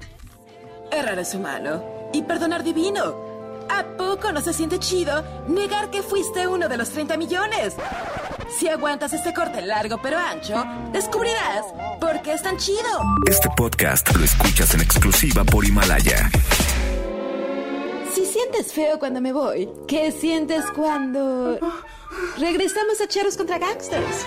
Errar 0.93 1.19
es 1.21 1.35
humano 1.35 2.11
y 2.13 2.23
perdonar 2.23 2.65
divino. 2.65 3.30
¿A 3.73 3.85
poco 3.97 4.33
no 4.33 4.41
se 4.41 4.53
siente 4.53 4.79
chido 4.79 5.23
negar 5.47 5.91
que 5.91 6.03
fuiste 6.03 6.47
uno 6.49 6.69
de 6.69 6.77
los 6.77 6.91
30 6.91 7.17
millones? 7.17 7.75
Si 8.59 8.69
aguantas 8.69 9.13
este 9.13 9.33
corte 9.33 9.63
largo 9.63 10.01
pero 10.03 10.19
ancho, 10.19 10.65
descubrirás 10.93 11.65
por 12.01 12.21
qué 12.23 12.33
es 12.33 12.43
tan 12.43 12.57
chido. 12.57 12.81
Este 13.29 13.49
podcast 13.57 14.15
lo 14.17 14.25
escuchas 14.25 14.75
en 14.75 14.81
exclusiva 14.81 15.45
por 15.45 15.65
Himalaya. 15.65 16.31
Si 18.13 18.27
sientes 18.27 18.73
feo 18.73 18.99
cuando 18.99 19.21
me 19.21 19.33
voy, 19.33 19.69
¿qué 19.87 20.11
sientes 20.11 20.65
cuando 20.75 21.59
regresamos 22.39 23.01
a 23.01 23.07
Charros 23.07 23.37
contra 23.37 23.59
Gangsters? 23.59 24.27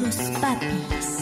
Los 0.00 0.16
papis. 0.40 1.17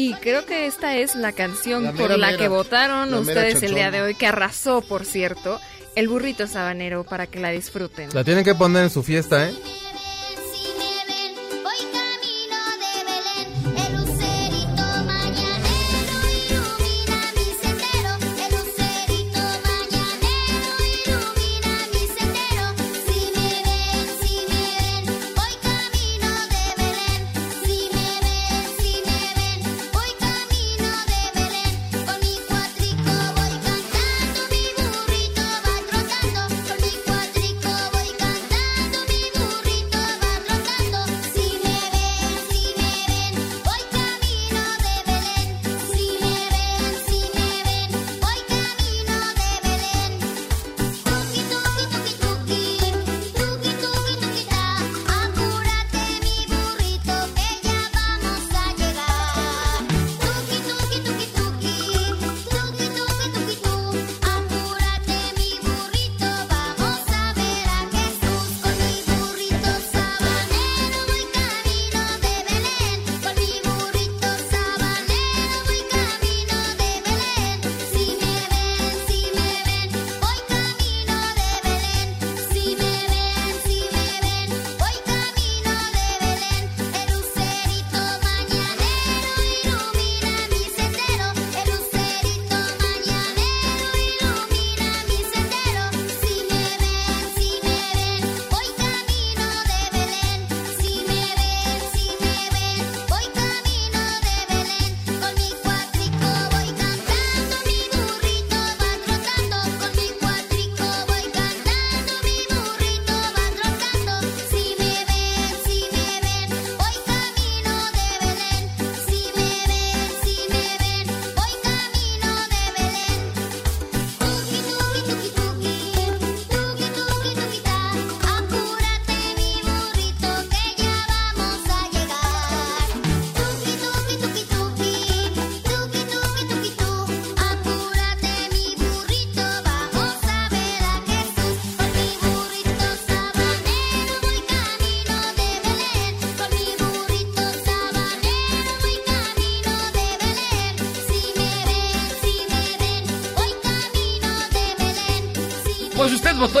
Y 0.00 0.14
creo 0.14 0.46
que 0.46 0.66
esta 0.66 0.96
es 0.96 1.14
la 1.14 1.32
canción 1.32 1.84
La 1.84 1.90
por 1.92 2.02
mera 2.02 2.16
la 2.16 2.26
mera. 2.28 2.38
que 2.38 2.48
votaron 2.48 3.10
La 3.10 3.18
ustedes 3.18 3.62
el 3.62 3.74
día 3.74 3.90
de 3.90 4.00
hoy, 4.00 4.14
que 4.14 4.26
arrasó, 4.26 4.80
por 4.80 5.04
cierto, 5.04 5.60
el 5.94 6.08
burrito 6.08 6.46
sabanero 6.46 7.04
para 7.04 7.26
que 7.26 7.38
la 7.38 7.50
disfruten. 7.50 8.08
La 8.14 8.24
tienen 8.24 8.42
que 8.42 8.54
poner 8.54 8.84
en 8.84 8.90
su 8.90 9.02
fiesta, 9.02 9.48
¿eh? 9.48 9.54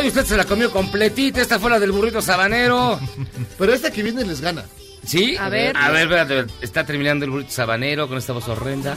Y 0.02 0.08
usted 0.08 0.24
se 0.24 0.36
la 0.36 0.44
comió 0.44 0.70
completita. 0.70 1.40
Esta 1.40 1.58
fue 1.58 1.70
la 1.70 1.78
del 1.78 1.92
burrito 1.92 2.22
sabanero. 2.22 2.98
Pero 3.58 3.72
esta 3.72 3.90
que 3.90 4.02
viene 4.02 4.24
les 4.24 4.40
gana. 4.40 4.64
¿Sí? 5.04 5.36
A 5.36 5.48
ver. 5.48 5.76
A 5.76 5.90
ver, 5.90 6.02
espérate. 6.02 6.52
Está 6.60 6.84
terminando 6.84 7.24
el 7.24 7.30
burrito 7.30 7.50
sabanero 7.50 8.08
con 8.08 8.18
esta 8.18 8.32
voz 8.32 8.48
horrenda. 8.48 8.96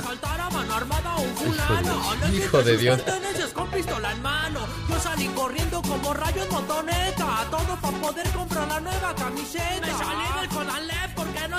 Hijo 2.34 2.64
de 2.64 2.78
Dios. 2.78 3.02
Con 3.54 3.70
pistola 3.70 4.12
en 4.12 4.22
mano. 4.22 4.60
Yo 4.90 5.00
salí 5.00 5.28
corriendo 5.28 5.82
como 5.82 6.14
motoneta, 6.52 7.48
todo 7.52 7.78
para 7.82 7.98
poder 8.00 8.28
comprar 8.30 8.68
la 8.68 8.80
nueva 8.80 9.16
camiseta. 9.16 9.93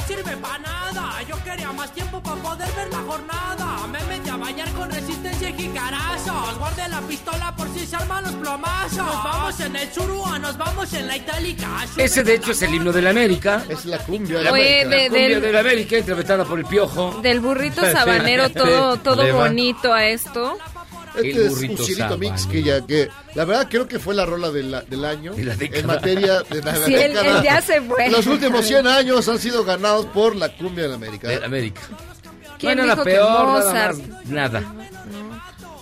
Sirve 0.07 0.37
para 0.37 0.59
nada. 0.59 1.23
Yo 1.29 1.37
quería 1.45 1.73
más 1.73 1.93
tiempo 1.93 2.23
para 2.23 2.37
poder 2.43 2.69
ver 2.77 2.89
la 2.91 2.99
jornada. 2.99 3.87
Me 3.91 4.03
metí 4.05 4.31
a 4.31 4.37
bañar 4.37 4.69
con 4.73 4.91
resistencia 4.91 5.51
y 5.51 5.53
jicarazos. 5.55 6.59
Guardé 6.59 6.89
la 6.89 7.01
pistola 7.03 7.55
por 7.57 7.69
si 7.75 7.87
se 7.87 7.97
arman 7.97 8.25
los 8.25 8.33
plomazos. 8.35 8.97
Nos 8.99 9.25
vamos 9.25 9.61
en 9.61 9.77
el 9.77 9.93
Churua, 9.93 10.39
nos 10.39 10.57
vamos 10.59 10.93
en 10.93 11.07
la 11.07 11.17
itálica. 11.17 11.69
Ese 11.97 12.23
de 12.23 12.35
hecho 12.35 12.53
es 12.53 12.63
el 12.63 12.75
himno 12.75 12.93
de 12.93 13.03
la 13.03 13.11
América. 13.11 13.63
Es 13.69 13.85
la 13.87 13.99
cumbia 13.99 14.41
La, 14.43 14.53
Oye, 14.53 14.85
la 14.85 14.91
de- 14.97 15.09
cumbia 15.09 15.29
del- 15.29 15.41
de 15.43 15.53
la 15.53 15.61
América 15.61 15.99
interpretada 15.99 16.45
por 16.45 16.59
el 16.59 16.65
Piojo. 16.67 17.21
Del 17.23 17.41
burrito 17.41 17.83
sabanero, 17.93 18.51
todo, 18.51 18.97
todo 18.99 19.33
bonito 19.35 19.93
a 19.93 20.05
esto. 20.07 20.57
Este 21.15 21.31
El 21.31 21.39
es 21.39 21.49
burrito 21.51 21.77
Fusilito 21.77 22.19
Mix, 22.19 22.41
sábano. 22.43 22.53
que 22.53 22.63
ya 22.63 22.87
que 22.87 23.09
la 23.35 23.45
verdad 23.45 23.69
creo 23.71 23.87
que 23.89 23.99
fue 23.99 24.15
la 24.15 24.27
rola 24.27 24.51
de 24.51 24.63
la- 24.65 24.83
del 24.83 25.05
año 25.05 25.33
De 25.35 25.45
la 25.45 25.55
en 25.61 25.87
materia 25.87 26.43
de 26.43 26.61
la, 26.63 26.73
la 26.77 26.87
Sí, 26.87 26.95
el- 26.95 27.13
década. 27.15 27.39
el 27.39 27.45
ya 27.45 27.61
se 27.63 27.81
fue. 27.83 28.11
Los 28.11 28.27
últimos 28.27 28.65
100 28.67 28.87
años 28.87 29.29
han 29.29 29.39
sido 29.39 29.65
ganados 29.65 30.07
por 30.07 30.35
la 30.37 30.49
cumbia 30.57 30.85
de 30.85 30.89
la 30.91 30.95
América. 30.97 31.29
De 31.29 31.41
la 31.41 31.47
América. 31.47 31.81
¿Quién 32.59 32.77
no 32.77 32.83
hay 32.83 32.89
nada 32.89 32.95
dijo 32.95 33.05
que 33.05 33.11
peor, 33.13 33.29
nada 33.31 33.65
Mozart? 33.65 33.99
más, 33.99 34.27
nada. 34.27 34.63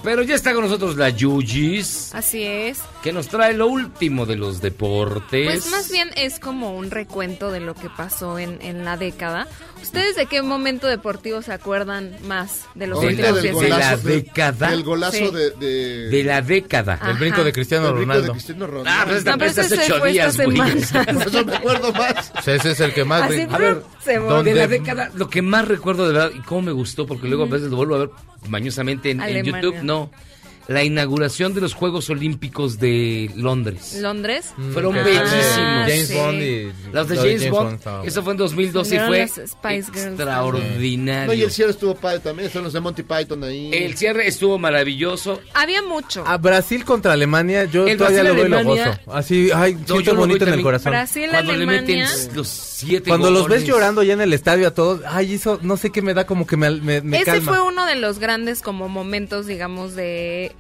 Pero 0.02 0.22
ya 0.22 0.34
está 0.34 0.52
con 0.52 0.64
nosotros 0.64 0.96
la 0.96 1.10
Yuyis, 1.10 2.12
Así 2.14 2.42
es. 2.42 2.80
que 3.02 3.12
nos 3.12 3.28
trae 3.28 3.54
lo 3.54 3.68
último 3.68 4.26
de 4.26 4.36
los 4.36 4.60
deportes. 4.60 5.46
Pues 5.48 5.70
más 5.70 5.90
bien 5.90 6.10
es 6.16 6.40
como 6.40 6.76
un 6.76 6.90
recuento 6.90 7.50
de 7.52 7.60
lo 7.60 7.74
que 7.74 7.88
pasó 7.88 8.38
en, 8.38 8.60
en 8.62 8.84
la 8.84 8.96
década. 8.96 9.46
¿Ustedes 9.80 10.14
de 10.16 10.26
qué 10.26 10.42
momento 10.42 10.86
deportivo 10.86 11.42
se 11.42 11.52
acuerdan 11.52 12.16
más 12.26 12.62
de 12.74 12.86
los 12.86 13.00
De 13.00 13.12
la- 13.12 13.30
últimos 13.32 13.42
de 13.42 13.50
10 13.66 13.68
la 13.78 13.96
década. 13.96 14.70
Del 14.70 14.82
golazo 14.84 15.16
Sí. 15.16 15.30
de, 15.30 15.50
de, 15.50 16.08
De 16.08 16.24
la 16.24 16.42
década. 16.42 17.00
Del 17.04 17.16
brinco 17.18 17.44
de 17.44 17.52
Cristiano 17.52 17.92
Ronaldo. 17.92 18.26
de 18.26 18.30
Cristiano 18.32 18.66
Ronaldo. 18.66 18.90
Ah, 18.92 19.02
pues 19.04 19.18
esta 19.18 19.30
No, 19.32 19.38
pero 19.38 19.50
hace 19.50 19.60
ese 19.62 19.74
ocho 19.84 19.98
fue 19.98 20.10
esta 20.10 20.30
días, 20.32 20.36
güey. 20.36 20.56
semana. 20.56 21.12
Por 21.14 21.26
eso 21.28 21.44
me 21.44 21.56
acuerdo 21.56 21.92
más. 21.92 22.32
Ese 22.46 22.70
es 22.70 22.80
el 22.80 22.92
que 22.94 23.04
más... 23.04 23.22
Así, 23.22 23.46
A 23.50 23.58
ver, 23.58 23.82
se 24.04 24.18
de 24.20 24.54
la 24.54 24.66
década, 24.66 25.10
lo 25.14 25.28
que 25.28 25.42
más 25.42 25.66
recuerdo 25.68 26.06
de 26.08 26.12
verdad, 26.14 26.30
y 26.34 26.40
cómo 26.40 26.62
me 26.62 26.72
gustó, 26.72 27.06
porque 27.06 27.28
luego 27.28 27.44
a 27.44 27.48
veces 27.48 27.70
lo 27.70 27.76
vuelvo 27.76 27.94
a 27.96 27.98
ver 27.98 28.10
mañosamente 28.48 29.10
en, 29.10 29.20
en. 29.20 29.44
YouTube, 29.44 29.76
no. 29.82 30.10
La 30.68 30.84
inauguración 30.84 31.54
de 31.54 31.60
los 31.60 31.74
Juegos 31.74 32.08
Olímpicos 32.10 32.78
de 32.78 33.30
Londres. 33.36 33.96
¿Londres? 34.00 34.54
Fueron 34.72 34.96
Ah, 34.96 35.02
bellísimos. 35.02 35.86
James 35.86 36.08
sí. 36.08 36.14
Bond 36.14 36.42
y... 36.42 36.72
Los 36.92 37.08
de 37.08 37.14
lo 37.16 37.22
James, 37.22 37.50
Bond, 37.50 37.80
eso 38.06 38.22
fue 38.22 38.32
en 38.32 38.36
2012 38.38 38.94
y 38.94 38.98
fue 39.00 39.28
extraordinario. 40.22 41.26
No, 41.26 41.32
y 41.32 41.42
el 41.42 41.50
cierre 41.50 41.70
estuvo 41.72 41.94
padre 41.94 42.20
también. 42.20 42.46
Están 42.46 42.64
los 42.64 42.72
de 42.72 42.80
Monty 42.80 43.02
Python 43.02 43.44
ahí. 43.44 43.70
El 43.72 43.96
cierre 43.96 44.26
estuvo 44.26 44.58
maravilloso. 44.58 45.40
Había 45.54 45.82
mucho. 45.82 46.24
A 46.26 46.38
Brasil 46.38 46.84
contra 46.84 47.12
Alemania, 47.12 47.64
yo 47.64 47.86
El 47.86 47.96
todavía 47.98 48.22
lo 48.22 48.34
veo 48.34 48.46
y 48.46 48.48
lo 48.48 48.56
Brasil-Alemania- 48.56 49.00
gozo. 49.04 49.16
Así, 49.16 49.50
ay, 49.54 49.74
No, 49.74 49.86
siento 49.86 50.14
bonito 50.14 50.44
en 50.46 50.52
el 50.54 50.62
corazón. 50.62 50.90
Brasil, 50.92 51.28
Cuando 51.30 51.52
le 51.54 51.66
meten 51.66 52.02
Alemania. 52.02 52.30
los 52.34 52.48
siete 52.48 53.08
Cuando 53.08 53.30
los 53.30 53.48
ves 53.48 53.64
llorando 53.64 54.02
ya 54.02 54.14
en 54.14 54.20
el 54.20 54.32
estadio 54.32 54.68
a 54.68 54.70
todos, 54.72 55.00
ay, 55.06 55.34
eso 55.34 55.58
no 55.62 55.76
sé 55.76 55.90
qué 55.90 56.02
me 56.02 56.14
da 56.14 56.26
como 56.26 56.46
que 56.46 56.56
me, 56.56 56.70
me, 56.80 57.00
me 57.00 57.16
Ese 57.18 57.26
calma. 57.26 57.52
fue 57.52 57.60
uno 57.62 57.86
de 57.86 57.96
los 57.96 58.18
grandes 58.18 58.60
como 58.60 58.88
momentos, 58.88 59.46
digamos, 59.46 59.94
de 59.94 60.51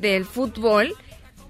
del 0.00 0.24
fútbol. 0.24 0.94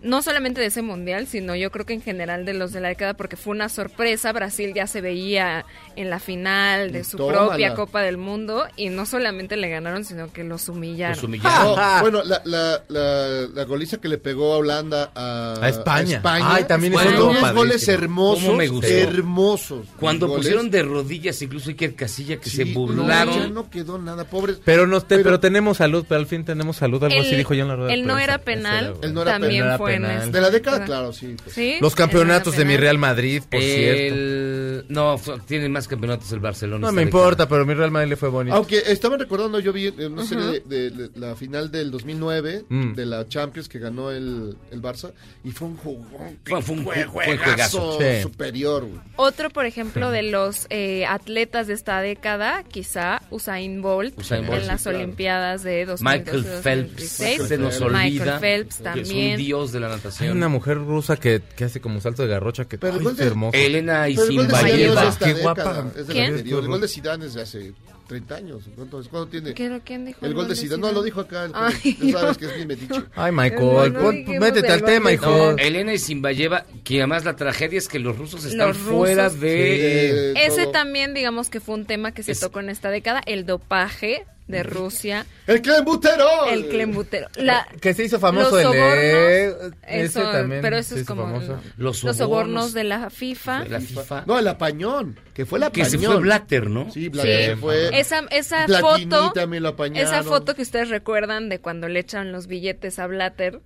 No 0.06 0.22
solamente 0.22 0.60
de 0.60 0.68
ese 0.68 0.82
mundial, 0.82 1.26
sino 1.26 1.54
yo 1.56 1.70
creo 1.70 1.84
que 1.84 1.92
en 1.94 2.00
general 2.02 2.44
de 2.44 2.54
los 2.54 2.72
de 2.72 2.80
la 2.80 2.88
década, 2.88 3.14
porque 3.14 3.36
fue 3.36 3.52
una 3.54 3.68
sorpresa. 3.68 4.32
Brasil 4.32 4.72
ya 4.74 4.86
se 4.86 5.00
veía 5.00 5.64
en 5.96 6.10
la 6.10 6.18
final 6.20 6.92
de 6.92 7.04
su 7.04 7.16
Tómala. 7.16 7.46
propia 7.48 7.74
Copa 7.74 8.02
del 8.02 8.16
Mundo 8.16 8.64
y 8.76 8.88
no 8.88 9.04
solamente 9.06 9.56
le 9.56 9.68
ganaron, 9.68 10.04
sino 10.04 10.32
que 10.32 10.44
los 10.44 10.68
humillaron. 10.68 11.16
Los 11.16 11.24
humillaron. 11.28 11.76
No, 11.76 12.00
bueno, 12.00 12.22
la, 12.24 12.40
la, 12.44 12.82
la, 12.88 13.46
la 13.52 13.64
goliza 13.64 13.98
que 13.98 14.08
le 14.08 14.18
pegó 14.18 14.54
a 14.54 14.58
Holanda 14.58 15.10
a, 15.14 15.56
A 15.60 15.68
España. 15.68 16.20
Ay, 16.24 16.64
también 16.64 16.92
unos 16.94 17.04
padrísimo. 17.04 17.52
goles 17.54 17.88
hermosos. 17.88 18.44
¿Cómo 18.44 18.56
me 18.58 18.68
gustó? 18.68 18.86
Hermosos. 18.88 19.86
Cuando 19.98 20.28
pusieron 20.28 20.70
de 20.70 20.82
rodillas 20.82 21.40
incluso 21.42 21.70
Iker 21.70 21.94
Casilla 21.94 22.36
que 22.38 22.48
Sí, 22.50 22.56
se 22.58 22.64
no, 22.66 22.74
burlaron. 22.80 23.34
ya 23.34 23.48
no 23.48 23.68
quedó 23.70 23.98
nada, 23.98 24.24
pobres. 24.24 24.60
Pero, 24.64 24.86
nos 24.86 25.02
te- 25.08 25.16
Pero- 25.16 25.24
pero, 25.24 25.40
tenemos 25.40 25.78
salud, 25.78 26.04
pero 26.08 26.20
al 26.20 26.26
fin 26.26 26.44
tenemos 26.44 26.76
salud, 26.76 27.02
algo 27.02 27.20
así 27.20 27.30
El- 27.30 27.38
dijo 27.38 27.54
ya 27.54 27.62
en 27.62 27.68
la 27.68 27.76
rueda 27.76 27.92
el 27.92 28.06
no 28.06 28.18
era 28.18 28.38
penal. 28.38 28.94
Él 29.02 29.12
no 29.14 29.22
era 29.22 29.32
también 29.32 29.62
penal. 29.64 29.78
fue 29.78 29.95
en 30.04 30.32
De 30.32 30.40
la 30.40 30.50
década, 30.50 30.84
claro, 30.84 31.12
sí. 31.12 31.34
pues. 31.42 31.54
Sí, 31.54 31.76
Los 31.80 31.94
campeonatos 31.94 32.56
de 32.56 32.64
mi. 32.64 32.76
Real 32.76 32.98
Madrid, 32.98 33.42
por 33.50 33.60
cierto. 33.60 34.14
El... 34.14 34.84
No, 34.88 35.16
fue- 35.18 35.38
tiene 35.40 35.68
más 35.68 35.88
campeonatos 35.88 36.30
el 36.32 36.40
Barcelona. 36.40 36.86
No 36.86 36.92
me 36.92 37.04
década. 37.04 37.20
importa, 37.22 37.48
pero 37.48 37.64
mi 37.64 37.74
Real 37.74 37.90
Madrid 37.90 38.10
le 38.10 38.16
fue 38.16 38.28
bonito. 38.28 38.54
Aunque 38.56 38.82
estaban 38.86 39.18
recordando, 39.18 39.58
yo 39.60 39.72
vi 39.72 39.86
en 39.86 40.12
una 40.12 40.24
serie 40.24 40.44
de, 40.44 40.90
de- 40.90 40.90
de 41.08 41.18
la 41.20 41.34
final 41.36 41.70
del 41.70 41.90
2009 41.90 42.64
Mm. 42.68 42.94
de 42.94 43.06
la 43.06 43.26
Champions 43.28 43.68
que 43.68 43.78
ganó 43.78 44.10
el, 44.10 44.56
el 44.70 44.82
Barça 44.82 45.12
y 45.44 45.50
fue 45.52 45.68
un 45.68 45.76
jugón, 45.76 46.38
Fue- 46.44 46.62
fue 46.62 46.74
un 46.76 46.84
juegazo. 46.84 47.10
juegazo 47.12 47.98
Sí. 48.00 48.22
superior. 48.22 48.84
güey. 48.84 49.00
Otro, 49.16 49.50
por 49.50 49.64
ejemplo, 49.66 50.10
de 50.10 50.22
los 50.22 50.66
eh, 50.70 51.06
atletas 51.06 51.66
de 51.66 51.74
esta 51.74 52.00
década, 52.00 52.62
quizá 52.64 53.22
Usain 53.30 53.80
Bolt, 53.82 54.18
Usain 54.18 54.42
en 54.44 54.46
Bolt, 54.50 54.64
las 54.66 54.80
sí, 54.80 54.84
claro. 54.84 54.98
Olimpiadas 54.98 55.62
de 55.62 55.86
Michael 56.00 56.42
2012, 56.42 56.62
Phelps 56.62 56.90
2016. 57.18 57.48
se 57.48 57.58
nos 57.58 57.80
Michael 57.80 57.94
olvida. 57.94 58.38
Phelps 58.40 58.76
que 58.78 58.84
también. 58.84 59.26
Es 59.32 59.38
un 59.38 59.44
dios 59.46 59.72
de 59.72 59.80
la 59.80 59.85
Hay 59.90 59.96
natación. 59.96 60.36
una 60.36 60.48
mujer 60.48 60.78
rusa 60.78 61.16
que, 61.16 61.42
que 61.56 61.64
hace 61.64 61.80
como 61.80 62.00
salto 62.00 62.22
de 62.22 62.28
garrocha 62.28 62.64
que 62.66 62.78
Pero 62.78 62.94
el 62.94 62.98
ay, 63.00 63.04
gol 63.04 63.12
es 63.14 63.20
hermosa. 63.20 63.58
Elena 63.58 64.04
Pero 64.06 64.24
el 64.24 64.36
gol 64.36 64.46
de 64.48 64.54
Zidane 64.56 64.82
Isinbayeva. 64.82 65.04
no 65.04 65.18
Qué 65.18 65.34
década, 65.34 65.42
guapa. 65.42 65.88
es 65.88 65.94
de 65.94 66.02
la 66.02 66.12
¿Quién? 66.20 66.30
anterior. 66.32 66.62
El 66.62 66.68
gol 66.68 66.80
de 66.80 66.88
Zidane 66.88 67.26
es 67.26 67.34
de 67.34 67.42
hace 67.42 67.72
30 68.08 68.34
años. 68.36 68.62
¿Cuánto, 68.76 69.00
es? 69.00 69.08
¿Cuándo 69.08 69.28
tiene? 69.28 69.52
¿Qué- 69.54 69.80
¿Quién 69.84 70.04
dijo 70.04 70.24
El 70.24 70.34
gol 70.34 70.46
de 70.48 70.54
Zidane. 70.54 70.80
No, 70.80 70.92
lo 70.92 71.02
dijo 71.02 71.20
acá. 71.20 71.44
el- 71.46 71.50
Ay, 71.54 71.94
tú 71.94 72.10
sabes 72.10 72.38
que 72.38 72.46
es 72.46 72.56
mi 72.58 72.66
metiche. 72.66 73.02
Ay, 73.16 73.32
Michael, 73.32 73.92
pon- 73.94 74.14
dijimos 74.16 74.40
métete 74.40 74.72
al 74.72 74.82
tema, 74.82 75.12
hijo. 75.12 75.32
Zidane. 75.34 75.66
Elena 75.66 75.92
Isinbayeva, 75.92 76.64
que 76.84 76.98
además 76.98 77.24
la 77.24 77.34
tragedia 77.34 77.78
es 77.78 77.88
que 77.88 77.98
los 77.98 78.16
rusos 78.16 78.44
están 78.44 78.68
Los 78.68 78.78
rusos, 78.78 78.92
fuera 78.94 79.28
de... 79.30 80.30
Eh, 80.30 80.46
Ese 80.46 80.62
todo. 80.62 80.70
también, 80.72 81.14
digamos 81.14 81.50
que 81.50 81.58
fue 81.60 81.74
un 81.74 81.84
tema 81.86 82.12
que 82.12 82.22
se 82.22 82.32
Es- 82.32 82.40
tocó 82.40 82.60
en 82.60 82.68
esta 82.70 82.90
década, 82.90 83.20
el 83.26 83.44
dopaje 83.44 84.24
de 84.48 84.62
Rusia, 84.62 85.26
El 85.46 85.60
clenbuterol. 85.62 86.48
el 86.50 86.68
clembutero. 86.68 87.26
La, 87.36 87.66
Que 87.80 87.94
se 87.94 88.04
hizo 88.04 88.20
famoso 88.20 88.50
los 88.56 88.64
el 88.64 88.72
de... 88.72 89.50
sobornos, 89.50 89.72
Ese 89.86 90.04
eso, 90.04 90.22
también 90.30 90.62
pero 90.62 90.76
eso 90.76 90.96
es 90.96 91.04
como 91.06 91.22
famoso. 91.24 91.58
Los 91.76 92.02
los 92.04 92.16
sobornos 92.16 92.16
sobornos 92.18 92.72
de 92.72 92.84
la 92.84 93.10
FIFA. 93.10 93.64
de 93.64 93.68
la 93.70 93.80
FIFA. 93.80 94.24
No, 94.26 94.38
el 94.38 94.46
apañón. 94.48 95.18
Que 95.34 95.46
fue 95.46 95.58
la 95.58 95.70
que 95.70 95.84
se 95.84 95.96
apañón. 95.96 96.12
fue 96.12 96.22
Blatter, 96.22 96.70
¿no? 96.70 96.90
Sí, 96.92 97.08
Blatter 97.08 97.54
Sí. 97.56 97.60
fue. 97.60 97.98
Esa, 97.98 98.20
esa 98.30 98.66
Platini 98.66 99.10
foto, 99.10 99.32
también 99.32 99.62
lo 99.64 99.70
apañaron. 99.70 100.06
esa 100.12 100.22
foto 100.22 100.54
que 100.54 100.62
ustedes 100.62 100.88
recuerdan 100.90 101.48
de 101.48 101.60
cuando 101.60 101.88
le 101.88 101.98
echan 102.00 102.30
los 102.32 102.46
billetes 102.46 102.98
a 102.98 103.06
Blatter 103.08 103.60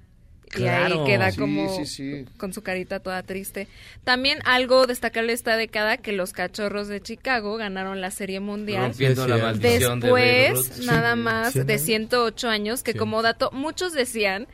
y 0.59 0.65
ahí 0.67 0.93
queda 1.07 1.33
como 1.33 1.77
sí, 1.77 1.87
sí. 1.87 2.25
con 2.37 2.53
su 2.53 2.63
carita 2.63 3.01
toda 3.01 3.23
triste. 3.23 3.69
También 4.05 4.39
algo 4.45 4.87
destacable 4.87 5.33
esta 5.33 5.57
década 5.57 5.97
que 5.97 6.13
los 6.13 6.33
Cachorros 6.33 6.89
de 6.89 7.01
Chicago 7.01 7.57
ganaron 7.57 8.01
la 8.01 8.11
Serie 8.11 8.41
Mundial. 8.41 8.89
Rompiendo 8.89 9.25
Sí, 9.25 9.29
la 9.31 9.37
sí. 9.37 9.43
maldición 9.43 10.01
de 10.01 10.11
Babe 10.11 10.23
Después, 10.51 10.79
Ruth. 10.79 10.87
nada 10.87 11.17
más 11.17 11.55
de 11.55 11.61
años. 11.73 11.83
108 11.83 12.49
años, 12.49 12.83
que 12.83 12.93
Sí. 12.93 12.99
como 12.99 13.23
dato, 13.23 13.51
muchos 13.53 13.93
decían, 13.93 14.49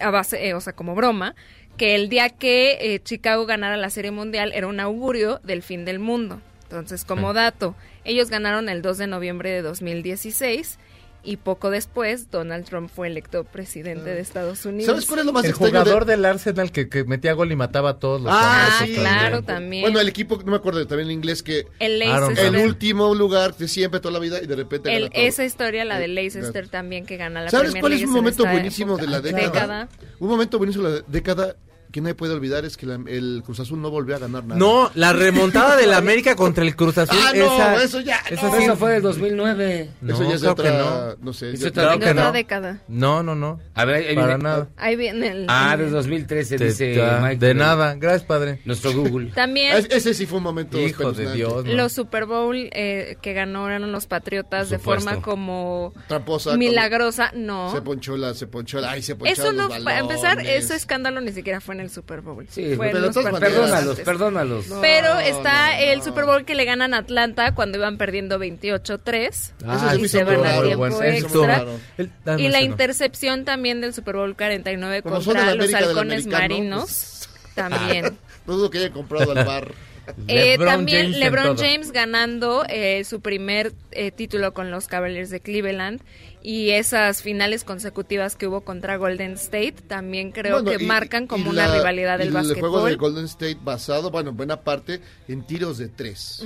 a 0.00 0.10
base, 0.10 0.46
eh, 0.48 0.54
o 0.54 0.60
sea, 0.60 0.74
como 0.74 0.94
broma, 0.94 1.34
que 1.76 1.94
el 1.94 2.08
día 2.08 2.28
que 2.30 2.78
eh, 2.94 3.00
Chicago 3.02 3.46
ganara 3.46 3.76
la 3.76 3.90
Serie 3.90 4.10
Mundial 4.10 4.52
era 4.54 4.66
un 4.66 4.80
augurio 4.80 5.40
del 5.44 5.62
fin 5.62 5.84
del 5.84 5.98
mundo. 6.00 6.40
Entonces, 6.64 7.04
como 7.04 7.32
dato, 7.32 7.74
ellos 8.04 8.28
ganaron 8.28 8.68
el 8.68 8.82
2 8.82 8.98
de 8.98 9.06
noviembre 9.06 9.50
de 9.50 9.62
2016 9.62 10.78
y 11.24 11.36
poco 11.36 11.70
después 11.70 12.30
Donald 12.30 12.64
Trump 12.64 12.90
fue 12.94 13.08
electo 13.08 13.44
presidente 13.44 14.08
de 14.10 14.20
Estados 14.20 14.64
Unidos. 14.64 14.86
¿Sabes 14.86 15.06
cuál 15.06 15.20
es 15.20 15.26
lo 15.26 15.32
más 15.32 15.44
El 15.44 15.50
extraño? 15.50 15.78
jugador 15.80 16.04
de... 16.04 16.12
del 16.12 16.24
Arsenal 16.24 16.72
que, 16.72 16.88
que 16.88 17.04
metía 17.04 17.32
gol 17.34 17.50
y 17.52 17.56
mataba 17.56 17.90
a 17.90 17.98
todos 17.98 18.20
los 18.22 18.32
Ah, 18.32 18.66
Ah, 18.68 18.76
famosos 18.78 18.96
claro, 18.98 19.42
también. 19.42 19.82
Bueno, 19.82 20.00
el 20.00 20.08
equipo, 20.08 20.36
no 20.44 20.50
me 20.52 20.56
acuerdo 20.56 20.86
también 20.86 21.08
en 21.10 21.14
inglés, 21.14 21.42
que 21.42 21.66
el 21.80 21.98
Leicester. 21.98 22.54
el 22.54 22.56
último 22.66 23.14
lugar 23.14 23.54
de 23.56 23.68
siempre, 23.68 24.00
toda 24.00 24.12
la 24.12 24.18
vida, 24.20 24.40
y 24.42 24.46
de 24.46 24.56
repente 24.56 24.90
El- 24.94 25.04
gana 25.04 25.12
todo. 25.14 25.22
esa 25.24 25.44
historia, 25.44 25.84
la 25.84 25.98
de 25.98 26.04
Eh, 26.06 26.08
Leicester 26.08 26.68
también, 26.68 27.04
que 27.04 27.16
gana 27.16 27.42
la 27.42 27.50
¿Sabes 27.50 27.72
Premier 27.72 27.80
cuál 27.82 27.92
es 27.94 28.02
un 28.02 28.08
en 28.08 28.14
momento 28.14 28.44
buenísimo 28.46 28.96
de 28.96 29.06
la 29.06 29.18
época. 29.18 29.36
década? 29.36 29.88
Un 30.20 30.28
momento 30.28 30.58
buenísimo 30.58 30.88
de 30.88 31.00
la 31.00 31.04
década 31.08 31.56
que 31.90 32.00
nadie 32.00 32.14
puede 32.14 32.34
olvidar 32.34 32.64
es 32.64 32.76
que 32.76 32.86
la- 32.86 33.00
el 33.06 33.42
Cruz 33.44 33.60
Azul 33.60 33.80
no 33.80 33.90
volvió 33.90 34.16
a 34.16 34.18
ganar 34.18 34.44
nada. 34.44 34.58
No, 34.58 34.90
la 34.94 35.12
remontada 35.12 35.76
del 35.76 35.92
América 35.94 36.36
contra 36.36 36.62
el 36.64 36.76
Cruz 36.76 36.98
Azul. 36.98 37.16
Ah, 37.18 37.32
no, 37.34 37.80
eso 37.80 38.00
ya, 38.00 38.18
esa 38.30 38.48
no. 38.48 38.54
Eso 38.56 38.76
fue 38.76 38.92
del 38.92 39.02
2009. 39.02 39.90
No, 40.02 40.14
Eso 40.14 40.24
ya 40.28 40.34
es 40.34 40.40
de 40.42 40.46
creo 40.46 40.54
que 40.56 40.62
otra, 40.62 40.78
no. 40.78 41.16
no 41.24 41.32
sé. 41.32 41.50
Es 41.52 41.60
ya- 41.60 41.68
otra 41.68 41.82
Claro 41.84 41.94
En 41.94 42.00
que 42.00 42.10
otra 42.10 42.24
no. 42.24 42.32
década. 42.32 42.82
No, 42.88 43.22
no, 43.22 43.34
no. 43.34 43.60
A 43.74 43.84
ver, 43.84 43.96
ahí 44.08 44.14
Para 44.14 44.26
viene- 44.28 44.42
nada. 44.42 44.68
Ahí 44.76 44.96
viene 44.96 45.28
el... 45.28 45.46
Ah, 45.48 45.76
de 45.76 45.88
2013 45.90 46.58
Te- 46.58 46.64
dice 46.66 46.94
ya, 46.94 47.20
Mike. 47.22 47.36
de 47.46 47.54
nada. 47.54 47.94
Gracias, 47.94 48.24
padre. 48.24 48.60
Nuestro 48.64 48.92
Google. 48.92 49.30
También 49.34 49.76
Es- 49.76 49.86
ese 49.90 50.12
sí 50.14 50.26
fue 50.26 50.38
un 50.38 50.44
momento 50.44 50.78
Hijo 50.78 51.12
de. 51.12 51.32
Dios. 51.32 51.66
los 51.66 51.92
Super 51.92 52.26
Bowl 52.26 52.54
eh, 52.72 53.16
que 53.22 53.32
ganaron 53.32 53.90
los 53.92 54.06
Patriotas 54.06 54.68
de 54.70 54.78
forma 54.78 55.22
como 55.22 55.92
Tramposa. 56.06 56.56
milagrosa, 56.56 57.32
no. 57.34 57.72
Se 57.72 57.80
ponchó 57.82 58.16
la, 58.16 58.34
se 58.34 58.46
ponchó 58.46 58.80
la, 58.80 58.90
ay, 58.92 59.02
se 59.02 59.16
poncharon 59.16 59.54
Eso 59.56 59.68
no, 59.68 59.68
para 59.84 60.00
empezar, 60.00 60.40
ese 60.40 60.74
escándalo 60.74 61.20
ni 61.20 61.32
siquiera 61.32 61.60
fue 61.60 61.77
el 61.80 61.90
Super 61.90 62.20
Bowl. 62.20 62.46
Sí, 62.50 62.74
pero 62.78 63.10
perdónalos, 63.38 64.00
perdónalos. 64.00 64.66
Pero 64.80 65.18
está 65.18 65.78
el 65.80 66.02
Super 66.02 66.24
Bowl 66.24 66.44
que 66.44 66.54
le 66.54 66.64
ganan 66.64 66.94
a 66.94 66.98
Atlanta 66.98 67.54
cuando 67.54 67.78
iban 67.78 67.96
perdiendo 67.98 68.38
28-3 68.38 69.52
Ah, 69.66 69.96
y 69.98 70.08
se 70.08 70.24
van 70.24 70.44
a 70.46 70.60
tiempo 70.62 70.76
bueno, 70.78 71.02
extra. 71.02 71.64
El- 71.96 72.10
ah, 72.26 72.36
y 72.38 72.48
la 72.48 72.60
intercepción 72.62 73.44
también 73.44 73.80
del 73.80 73.94
Super 73.94 74.16
Bowl 74.16 74.36
49 74.36 75.02
Como 75.02 75.20
son 75.20 75.34
contra 75.34 75.54
los 75.54 75.72
halcones 75.74 76.26
marinos. 76.26 76.84
pues- 76.84 77.28
También. 77.54 78.18
No 78.46 78.54
dudo 78.56 78.70
que 78.70 78.78
haya 78.78 78.90
comprado 78.92 79.32
al 79.32 79.44
bar. 79.44 79.72
Eh, 80.26 80.50
LeBron 80.56 80.68
también 80.68 81.12
James 81.12 81.18
LeBron. 81.18 81.56
James 81.56 81.92
ganando 81.92 82.64
eh, 82.68 83.04
su 83.04 83.20
primer 83.20 83.72
eh, 83.92 84.10
título 84.10 84.54
con 84.54 84.70
los 84.70 84.86
Cavaliers 84.88 85.30
de 85.30 85.40
Cleveland 85.40 86.00
y 86.42 86.70
esas 86.70 87.20
finales 87.22 87.64
consecutivas 87.64 88.36
que 88.36 88.46
hubo 88.46 88.60
contra 88.62 88.96
Golden 88.96 89.32
State 89.32 89.74
también 89.86 90.30
creo 90.32 90.62
Bueno, 90.62 90.76
que 90.78 90.84
y- 90.84 90.86
marcan 90.86 91.26
como 91.26 91.46
y 91.46 91.48
una 91.50 91.66
la- 91.68 91.76
rivalidad 91.78 92.18
del 92.18 92.28
y 92.32 92.36
El 92.36 92.44
juego 92.44 92.48
básquetbol. 92.82 92.88
del 92.90 92.96
Golden 92.96 93.24
State 93.24 93.58
basado, 93.62 94.10
bueno, 94.10 94.30
en 94.30 94.36
buena 94.36 94.60
parte 94.62 95.00
en 95.28 95.42
tiros 95.46 95.78
de 95.78 95.88
tres. 95.88 96.44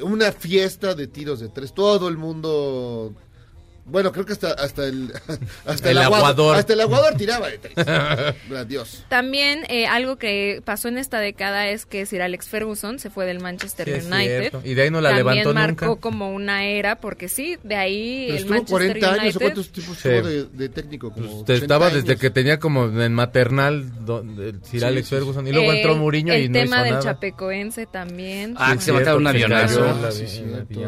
Una 0.00 0.32
fiesta 0.32 0.94
de 0.94 1.06
tiros 1.06 1.38
de 1.40 1.48
tres. 1.50 1.72
Todo 1.72 2.08
el 2.08 2.16
mundo. 2.16 3.14
Bueno, 3.86 4.12
creo 4.12 4.24
que 4.24 4.32
hasta, 4.32 4.52
hasta 4.52 4.86
el. 4.86 5.12
Hasta 5.66 5.90
El 5.90 5.98
aguador. 5.98 6.56
Hasta 6.56 6.72
el 6.72 6.80
aguador 6.80 7.14
tiraba 7.16 7.48
de 7.48 7.58
tres. 7.58 7.74
Adiós. 8.56 9.04
También 9.08 9.64
eh, 9.68 9.86
algo 9.86 10.16
que 10.16 10.62
pasó 10.64 10.88
en 10.88 10.96
esta 10.98 11.18
década 11.20 11.68
es 11.68 11.84
que 11.86 12.06
Sir 12.06 12.22
Alex 12.22 12.48
Ferguson 12.48 12.98
se 12.98 13.10
fue 13.10 13.26
del 13.26 13.40
Manchester 13.40 14.00
Sí, 14.00 14.06
United. 14.10 14.52
Y 14.64 14.74
de 14.74 14.82
ahí 14.82 14.90
no 14.90 15.00
la 15.00 15.10
También 15.10 15.26
levantó 15.26 15.54
marcó 15.54 15.86
nunca. 15.86 16.00
como 16.00 16.32
una 16.34 16.64
era, 16.66 16.96
porque 16.96 17.28
sí, 17.28 17.58
de 17.62 17.76
ahí 17.76 18.24
Pero 18.28 18.32
el 18.32 18.36
estuvo 18.42 18.54
Manchester 18.54 18.98
40 19.00 19.06
años, 19.06 19.18
¿o 19.18 19.22
United. 19.24 19.40
cuántos 19.40 19.68
tipos 19.72 19.98
Sí. 19.98 20.08
de, 20.08 20.44
de 20.44 20.68
técnico? 20.70 21.10
Como 21.12 21.26
Usted 21.40 21.54
80 21.54 21.64
estaba 21.64 21.90
desde 21.90 22.16
que 22.16 22.30
tenía 22.30 22.58
como 22.58 22.84
en 22.86 23.12
maternal 23.14 24.04
donde, 24.06 24.52
Sir 24.62 24.80
Sí, 24.80 24.84
Alex. 24.86 25.08
Ferguson 25.08 25.46
y 25.46 25.52
luego 25.52 25.72
Eh, 25.72 25.76
entró 25.76 25.96
Mourinho 25.96 26.32
el 26.32 26.44
y 26.44 26.48
no 26.48 26.54
tema 26.54 26.76
hizo 26.76 26.84
del 26.84 26.92
nada. 26.94 27.04
chapecoense 27.04 27.86
también. 27.86 28.54
Ah, 28.56 28.74
que 28.76 28.80
se 28.80 28.92
mataron 28.92 29.20
un 29.20 29.26
avionazo. 29.26 30.10
Sí, 30.12 30.26
cierto, 30.26 30.80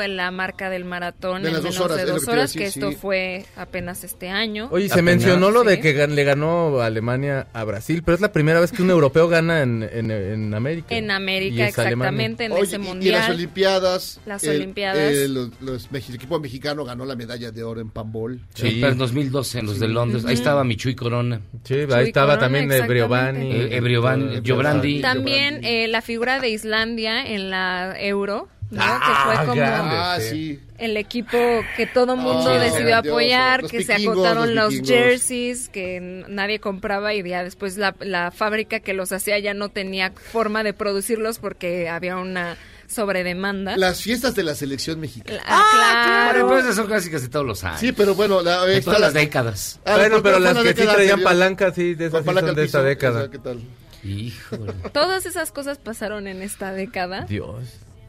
el 0.00 0.07
La 0.08 0.30
marca 0.30 0.70
del 0.70 0.84
maratón 0.84 1.42
De 1.42 1.48
en 1.48 1.54
las 1.54 1.62
menos 1.62 1.76
dos 1.76 1.84
horas, 1.84 1.96
de 1.98 2.04
dos 2.12 2.24
que 2.24 2.30
horas, 2.30 2.52
que 2.52 2.58
decir, 2.64 2.82
esto 2.84 2.90
sí. 2.92 2.98
fue 3.00 3.44
apenas 3.56 4.02
este 4.04 4.28
año. 4.30 4.68
Oye, 4.70 4.88
se 4.88 4.94
Apenas. 4.94 5.16
mencionó 5.16 5.50
lo 5.50 5.64
de 5.64 5.76
Sí. 5.76 5.82
que 5.82 5.96
gan- 5.96 6.14
le 6.14 6.24
ganó 6.24 6.80
Alemania 6.80 7.46
a 7.52 7.64
Brasil, 7.64 8.02
pero 8.04 8.14
es 8.16 8.20
la 8.20 8.32
primera 8.32 8.60
vez 8.60 8.72
que 8.72 8.82
un 8.82 8.90
europeo 8.90 9.28
gana 9.28 9.62
en, 9.62 9.82
en, 9.92 10.10
en 10.10 10.54
América. 10.54 10.94
En 10.94 11.10
América, 11.10 11.68
es 11.68 11.78
Alemania. 11.78 12.08
exactamente, 12.08 12.44
en 12.46 12.52
Oye, 12.52 12.62
ese 12.62 12.76
y- 12.76 12.78
mundial. 12.78 13.14
Y 13.14 13.18
las 13.18 13.30
Olimpiadas. 13.30 14.20
Las 14.26 14.44
el- 14.44 14.56
Olimpiadas. 14.56 14.98
eh, 15.12 15.28
los, 15.28 15.50
los 15.60 15.88
el 16.08 16.14
equipo 16.14 16.38
mexicano 16.40 16.84
ganó 16.84 17.04
la 17.04 17.16
medalla 17.16 17.50
de 17.50 17.62
oro 17.64 17.80
en 17.80 17.90
Pambol. 17.90 18.40
Sí, 18.54 18.82
en 18.82 18.96
2012, 18.98 19.58
en 19.60 19.66
los 19.66 19.78
de 19.78 19.88
Londres. 19.88 20.24
Ahí 20.24 20.34
estaba 20.34 20.64
Michuy 20.64 20.94
Corona. 20.94 21.40
Sí, 21.64 21.74
ahí 21.74 21.86
Chuy 21.86 22.02
estaba 22.04 22.26
Corona, 22.34 22.40
también 22.40 22.64
exactamente. 22.64 22.92
Briovani. 22.92 23.52
Eh, 23.52 23.68
eh, 23.76 24.40
Giobrandi. 24.44 25.00
También 25.00 25.60
eh, 25.64 25.88
la 25.88 26.02
figura 26.02 26.40
de 26.40 26.48
Islandia 26.50 27.26
en 27.26 27.50
la 27.50 27.94
Euro, 28.00 28.48
¿no? 28.70 28.80
Ah, 28.82 29.00
que 29.30 29.36
fue 29.36 29.46
como 29.46 29.54
grande, 29.60 29.96
Ah, 29.96 30.16
sí. 30.20 30.28
sí. 30.30 30.60
el 30.78 30.96
equipo 30.96 31.38
que 31.76 31.86
todo 31.86 32.16
mundo 32.16 32.50
decidió 32.50 32.86
grandioso. 32.88 33.14
apoyar, 33.14 33.62
Los 33.62 33.70
que 33.70 33.82
se 33.84 33.94
agotaron 33.94 34.54
los 34.54 34.74
jerseys, 34.82 35.68
que 35.70 36.24
nadie 36.28 36.58
compraba 36.60 37.14
y 37.14 37.22
ya 37.26 37.42
después 37.44 37.76
la, 37.78 37.94
la 38.00 38.30
fábrica 38.30 38.80
que 38.80 38.92
los 38.94 39.10
hacía 39.12 39.38
ya 39.38 39.54
no 39.54 39.70
tenía 39.70 40.12
forma 40.12 40.62
de 40.62 40.74
producirlos 40.74 41.38
porque 41.38 41.88
había 41.88 42.16
una 42.18 42.56
sobredemanda. 42.86 43.76
Las 43.76 44.02
fiestas 44.02 44.34
de 44.34 44.42
la 44.42 44.54
selección 44.54 44.98
mexicana. 45.00 45.40
Ah, 45.46 46.28
Bueno, 46.32 46.32
claro. 46.32 46.48
pero 46.48 46.60
esas 46.60 46.76
son 46.76 46.86
clásicas 46.86 47.22
de 47.22 47.28
todos 47.28 47.46
los 47.46 47.62
años. 47.64 47.80
Sí, 47.80 47.92
pero 47.92 48.14
bueno, 48.14 48.40
la, 48.42 48.64
de 48.64 48.78
está 48.78 48.84
todas 48.92 49.00
la- 49.00 49.06
las 49.08 49.14
décadas. 49.14 49.80
Ah, 49.84 49.96
bueno, 49.96 50.16
fue- 50.16 50.22
pero 50.24 50.38
las 50.40 50.54
la 50.54 50.62
que 50.62 50.68
sí 50.74 50.86
traían 50.88 51.20
palanca, 51.22 51.72
sí, 51.72 51.94
de 51.94 52.06
esas 52.06 52.24
sí 52.24 52.30
son 52.34 52.58
esta 52.58 52.82
década. 52.82 53.30
¿qué 53.30 53.38
tal? 53.38 53.60
Híjole. 54.04 54.72
Todas 54.92 55.26
esas 55.26 55.52
cosas 55.52 55.78
pasaron 55.78 56.26
en 56.28 56.42
esta 56.42 56.72
década. 56.72 57.22
Dios. 57.22 57.64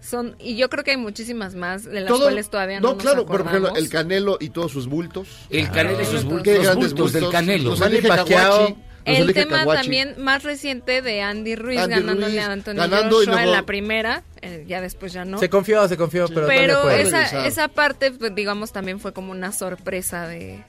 Son, 0.09 0.35
y 0.39 0.55
yo 0.55 0.69
creo 0.69 0.83
que 0.83 0.91
hay 0.91 0.97
muchísimas 0.97 1.53
más 1.55 1.83
de 1.85 1.99
las 2.01 2.07
Todo- 2.07 2.23
cuales 2.23 2.49
todavía 2.49 2.79
no, 2.79 2.87
no 2.89 2.93
nos 2.95 3.03
claro, 3.03 3.25
por 3.25 3.41
ejemplo, 3.41 3.75
el 3.75 3.89
Canelo 3.89 4.37
y 4.39 4.49
todos 4.49 4.71
sus 4.71 4.87
bultos. 4.87 5.27
El 5.49 5.69
Canelo 5.69 6.01
y 6.01 6.05
sus 6.05 6.23
bultos. 6.23 6.43
Qué 6.43 6.55
Los 6.55 6.63
grandes 6.65 6.93
bultos 6.93 7.13
del. 7.13 7.29
Canelo. 7.29 7.69
Los. 7.69 7.79
Kawachi, 7.79 8.33
los 8.33 8.73
El 9.05 9.33
tema 9.33 9.59
Kawachi. 9.59 9.81
también 9.83 10.15
más 10.17 10.43
reciente 10.43 11.01
de 11.01 11.21
Andy 11.21 11.55
Ruiz 11.55 11.79
Andy 11.79 11.95
ganándole 11.95 12.27
Ruiz, 12.27 12.39
a 12.39 12.51
Antonio 12.51 12.81
ganando 12.81 13.21
y 13.23 13.25
Joshua 13.27 13.43
en 13.43 13.51
la 13.51 13.63
primera, 13.63 14.23
eh, 14.41 14.65
ya 14.67 14.81
después 14.81 15.13
ya 15.13 15.25
no. 15.25 15.37
Se 15.39 15.49
confió, 15.49 15.87
se 15.87 15.95
confió, 15.97 16.27
pero, 16.27 16.47
Pero 16.47 16.89
esa, 16.89 17.45
esa 17.47 17.67
parte, 17.67 18.11
pues, 18.11 18.33
digamos, 18.33 18.71
también 18.71 18.99
fue 18.99 19.13
como 19.13 19.31
una 19.31 19.51
sorpresa 19.51 20.27
de... 20.27 20.63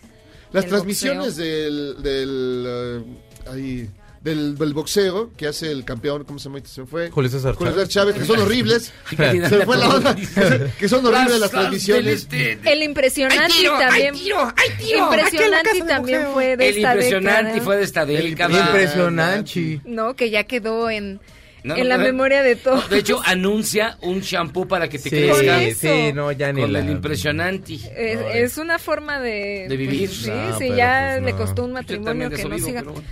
Las 0.53 0.65
del 0.65 0.71
transmisiones 0.71 1.27
boxeo. 1.37 1.45
del, 1.45 2.03
del, 2.03 2.65
eh, 2.67 3.51
ahí, 3.53 3.91
del, 4.23 4.59
del 4.59 4.75
boxeo 4.75 5.31
que 5.37 5.47
hace 5.47 5.71
el 5.73 5.85
campeón, 5.85 6.25
¿cómo 6.25 6.39
se 6.39 6.49
llama? 6.49 6.61
Se 6.65 6.85
fue. 6.85 7.11
Julio 7.11 7.31
César 7.31 7.55
Julio 7.55 7.73
Chávez. 7.73 7.89
César 7.89 8.03
Chávez, 8.05 8.17
que 8.17 8.25
son 8.27 8.41
horribles. 8.41 8.93
se 9.17 9.65
fue 9.65 9.77
la 9.79 9.89
onda. 9.89 10.17
que 10.79 10.89
son 10.89 11.07
horribles 11.07 11.41
las 11.41 11.51
transmisiones. 11.51 12.29
El 12.31 12.83
impresionante 12.83 13.55
también... 13.79 14.15
Impresionante 14.15 15.83
también 15.87 16.23
fue 16.33 16.57
de 16.57 16.69
El 16.69 16.77
esta 16.77 16.93
impresionante 16.93 17.45
década, 17.45 17.65
fue 17.65 17.77
de 17.77 17.83
esta 17.85 18.07
década. 18.07 18.61
Impresionante. 18.67 19.81
¿no? 19.85 20.15
Que 20.17 20.31
ya 20.31 20.45
quedó 20.45 20.91
en, 20.91 21.21
No, 21.65 21.75
en 21.77 21.83
no, 21.85 21.89
la 21.89 21.99
no. 21.99 22.05
memoria 22.05 22.43
de 22.43 22.57
todos. 22.57 22.89
De 22.91 22.99
hecho, 22.99 23.21
anuncia 23.25 23.97
un 24.03 24.21
shampoo 24.21 24.67
para 24.69 24.89
que 24.89 24.99
te 24.99 25.05
Sí, 25.05 25.17
crezca. 25.17 25.63
eso. 25.63 25.81
sí, 25.81 26.13
no, 26.13 26.31
ya 26.33 26.53
ni 26.53 26.61
Con 26.63 26.73
la... 26.73 26.81
el 26.81 26.91
impresionante. 26.91 27.75
Es, 27.97 28.19
es 28.35 28.59
una 28.59 28.79
forma 28.79 29.19
de... 29.21 29.67
De 29.69 29.77
vivir. 29.77 30.09
pues, 30.09 30.23
sí, 30.23 30.31
No, 30.31 30.59
sí, 30.59 30.69
ya 30.77 31.17
pues 31.21 31.25
le 31.33 31.39
costó 31.39 31.65
un 31.65 31.73
matrimonio 31.73 32.29
que 32.31 32.45
no 32.45 32.55
vivo, 32.57 32.67
siga... 32.67 32.81
pero 32.81 32.93
bueno. 32.93 33.09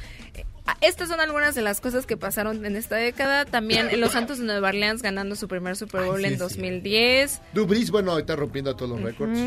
Estas 0.81 1.09
son 1.09 1.21
algunas 1.21 1.55
de 1.55 1.63
las 1.63 1.81
cosas 1.81 2.07
que 2.07 2.17
pasaron 2.17 2.65
en 2.65 2.77
esta 2.77 2.97
década. 2.97 3.45
También 3.45 4.01
los 4.01 4.13
Santos 4.13 4.39
de 4.39 4.45
Nueva 4.45 4.69
Orleans 4.69 5.03
ganando 5.03 5.35
su 5.37 5.49
primer 5.49 5.77
Super 5.77 6.03
Bowl 6.05 6.17
Ay, 6.17 6.23
sí, 6.23 6.27
en 6.29 6.33
sí. 6.35 6.39
2010. 6.39 7.41
Dubris, 7.55 7.91
bueno, 7.91 8.19
está 8.19 8.37
rompiendo 8.37 8.75
todos 8.77 8.91
los 8.93 9.01
récords. 9.03 9.39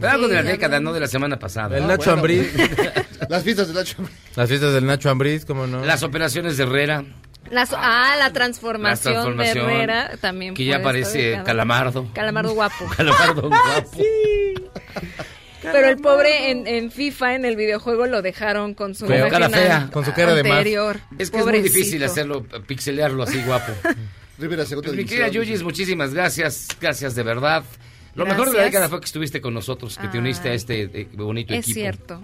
Pero 0.00 0.10
algo 0.12 0.26
de 0.28 0.34
la 0.34 0.42
Sí, 0.42 0.48
década, 0.48 0.80
no 0.80 0.92
de 0.92 1.00
la 1.00 1.06
semana 1.06 1.38
pasada. 1.38 1.76
El 1.78 1.84
Ah, 1.84 1.86
Nacho 1.86 2.16
bueno. 2.16 2.18
Ambriz. 2.18 2.52
Las 3.28 3.44
fiestas 3.44 3.68
de 3.68 3.74
Nacho 3.74 3.96
Ambriz. 3.98 4.16
Las 4.36 4.48
fiestas 4.48 4.72
del 4.74 4.86
Nacho 4.86 5.08
Ambriz, 5.10 5.44
¿cómo 5.44 5.66
no? 5.68 5.84
Las 5.84 6.02
operaciones 6.02 6.56
de 6.56 6.64
Herrera, 6.64 7.04
Las- 7.50 7.72
ah, 7.72 8.16
la 8.18 8.32
transformación, 8.32 9.14
La 9.14 9.20
transformación, 9.20 9.66
de 9.68 9.74
Herrera 9.74 10.10
también. 10.20 10.54
que 10.54 10.64
ya 10.64 10.82
parece 10.82 11.40
calamardo. 11.44 12.08
Calamardo 12.12 12.54
guapo. 12.54 12.86
Calamardo 12.96 13.48
guapo. 13.48 13.98
Pero 15.72 15.88
el 15.88 15.96
pobre 15.98 16.50
en, 16.50 16.66
en 16.66 16.90
FIFA, 16.90 17.34
en 17.36 17.44
el 17.44 17.56
videojuego, 17.56 18.06
lo 18.06 18.22
dejaron 18.22 18.74
con 18.74 18.94
su 18.94 19.06
cara 19.06 19.48
fea, 19.50 19.88
con 19.92 20.04
su 20.04 20.12
cara 20.12 20.34
de 20.34 20.42
más. 20.44 20.64
Es 21.18 21.30
que 21.30 21.38
es 21.38 21.44
muy 21.46 21.60
difícil 21.60 22.02
hacerlo, 22.04 22.44
pixelearlo 22.66 23.22
así 23.22 23.42
guapo. 23.42 23.72
Rivera, 24.38 24.64
segunda 24.66 24.88
Pues, 24.88 24.96
mi 24.98 25.04
querida. 25.04 25.28
Yuyis, 25.28 25.62
muchísimas 25.62 26.12
gracias. 26.12 26.68
Gracias 26.80 27.14
de 27.14 27.22
verdad. 27.22 27.62
Lo 28.14 28.24
Gracias. 28.24 28.38
mejor 28.38 28.52
de 28.52 28.58
la 28.58 28.64
década 28.64 28.88
fue 28.88 29.00
que 29.00 29.06
estuviste 29.06 29.40
con 29.40 29.54
nosotros, 29.54 29.96
que 29.96 30.08
te 30.08 30.18
uniste 30.18 30.48
a 30.48 30.54
este 30.54 30.82
eh, 30.82 31.08
bonito 31.14 31.52
Es 31.54 31.60
equipo. 31.60 31.74
cierto. 31.74 32.22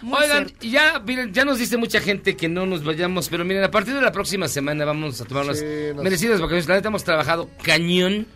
Muy 0.00 0.22
Oigan, 0.22 0.46
cierto. 0.48 0.66
ya, 0.66 1.00
miren, 1.00 1.32
ya 1.34 1.44
nos 1.44 1.58
dice 1.58 1.76
mucha 1.76 2.00
gente 2.00 2.36
que 2.36 2.48
no 2.48 2.66
nos 2.66 2.84
vayamos, 2.84 3.28
pero 3.28 3.44
miren, 3.44 3.64
a 3.64 3.70
partir 3.70 3.94
de 3.94 4.00
la 4.00 4.12
próxima 4.12 4.46
semana 4.48 4.84
vamos 4.84 5.20
a 5.20 5.24
tomar 5.24 5.44
unas 5.44 5.58
Sí, 5.58 5.64
nos- 5.94 6.04
merecidas 6.04 6.40
vacaciones. 6.40 6.68
La 6.68 6.76
neta 6.76 6.88
hemos 6.88 7.02
trabajado 7.04 7.50
cañón 7.62 8.26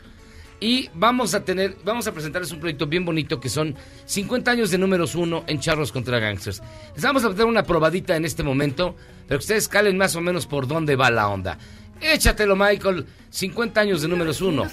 y 0.63 0.89
vamos 0.95 1.35
a 1.35 1.45
tener, 1.45 1.77
vamos 1.85 2.07
a 2.07 2.13
presentarles 2.13 2.53
un 2.53 2.61
proyecto 2.61 2.87
bien 2.87 3.05
bonito 3.05 3.41
que 3.41 3.49
son 3.49 3.75
50 4.05 4.53
años 4.53 4.71
de 4.71 4.79
números 4.79 5.17
uno 5.17 5.43
en 5.49 5.59
Charros 5.59 5.91
contra 5.91 6.21
Gangsters. 6.21 6.63
Les 6.95 7.03
vamos 7.03 7.25
a 7.25 7.31
meter 7.31 7.47
una 7.47 7.65
probadita 7.65 8.15
en 8.15 8.25
este 8.25 8.45
momento, 8.45 8.95
pero 9.27 9.41
que 9.41 9.43
ustedes 9.43 9.67
calen 9.67 9.99
más 9.99 10.15
o 10.15 10.21
menos 10.21 10.47
por 10.47 10.69
dónde 10.69 10.95
va 10.95 11.11
la 11.11 11.27
onda. 11.29 11.59
Échatelo, 12.01 12.55
Michael. 12.55 13.07
50 13.31 13.81
años 13.81 14.03
de 14.03 14.09
números 14.09 14.41
uno. 14.41 14.67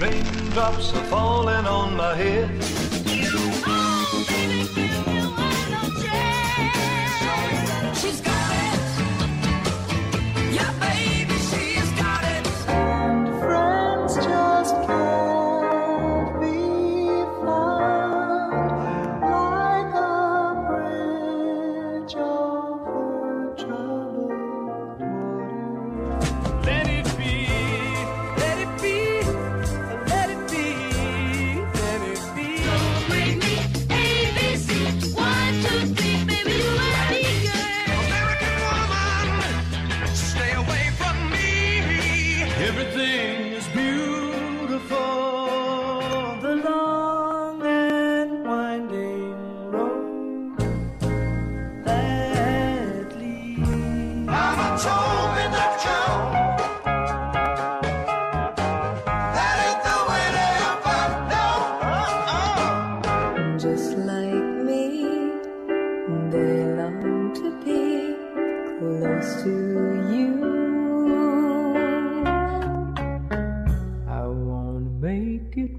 Raindrops 0.00 0.92
are 0.94 1.04
falling 1.04 1.64
on 1.66 1.96
my 1.96 2.14
head. 2.14 2.50
She's 7.94 8.20
got 8.20 8.52
it. 8.52 8.80
Yeah, 10.52 10.70
baby, 10.78 11.15
just. 14.66 15.15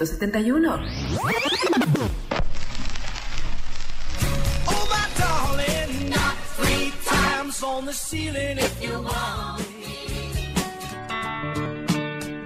1971. 0.00 0.80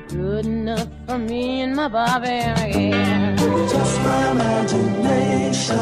Good 0.09 0.47
enough 0.47 0.89
for 1.07 1.19
me 1.19 1.61
and 1.61 1.77
my 1.77 1.87
Bobby. 1.87 2.27
Yeah. 2.27 3.37
Just 3.37 4.01
my 4.01 4.31
imagination 4.33 5.79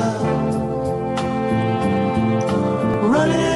running. 3.11 3.52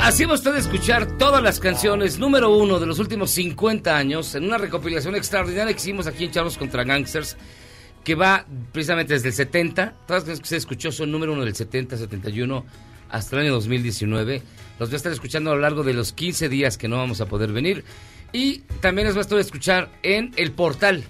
Así 0.00 0.24
va 0.24 0.34
usted 0.34 0.54
a 0.54 0.58
escuchar 0.58 1.18
todas 1.18 1.42
las 1.42 1.60
canciones 1.60 2.18
número 2.18 2.56
uno 2.56 2.78
de 2.78 2.86
los 2.86 2.98
últimos 2.98 3.30
50 3.32 3.96
años 3.96 4.34
en 4.34 4.44
una 4.44 4.58
recopilación 4.58 5.14
extraordinaria 5.14 5.72
que 5.72 5.80
hicimos 5.80 6.06
aquí 6.06 6.24
en 6.24 6.30
Charlos 6.30 6.56
contra 6.56 6.84
Gangsters, 6.84 7.36
que 8.02 8.14
va 8.14 8.46
precisamente 8.72 9.14
desde 9.14 9.28
el 9.28 9.34
70. 9.34 9.94
Todas 10.06 10.08
las 10.08 10.24
canciones 10.24 10.38
que 10.40 10.44
usted 10.44 10.56
escuchó 10.56 10.92
son 10.92 11.10
número 11.12 11.32
uno 11.32 11.44
del 11.44 11.54
70, 11.54 11.96
71 11.96 12.64
hasta 13.10 13.36
el 13.36 13.42
año 13.42 13.52
2019. 13.52 14.42
Los 14.78 14.88
voy 14.88 14.94
a 14.94 14.96
estar 14.96 15.12
escuchando 15.12 15.50
a 15.50 15.54
lo 15.54 15.60
largo 15.60 15.82
de 15.82 15.92
los 15.92 16.12
15 16.12 16.48
días 16.48 16.78
que 16.78 16.88
no 16.88 16.96
vamos 16.96 17.20
a 17.20 17.26
poder 17.26 17.52
venir. 17.52 17.84
Y 18.32 18.60
también 18.80 19.06
les 19.06 19.16
va 19.16 19.20
a 19.20 19.22
estar 19.22 19.38
escuchar 19.38 19.90
en 20.02 20.32
el 20.36 20.52
portal. 20.52 21.04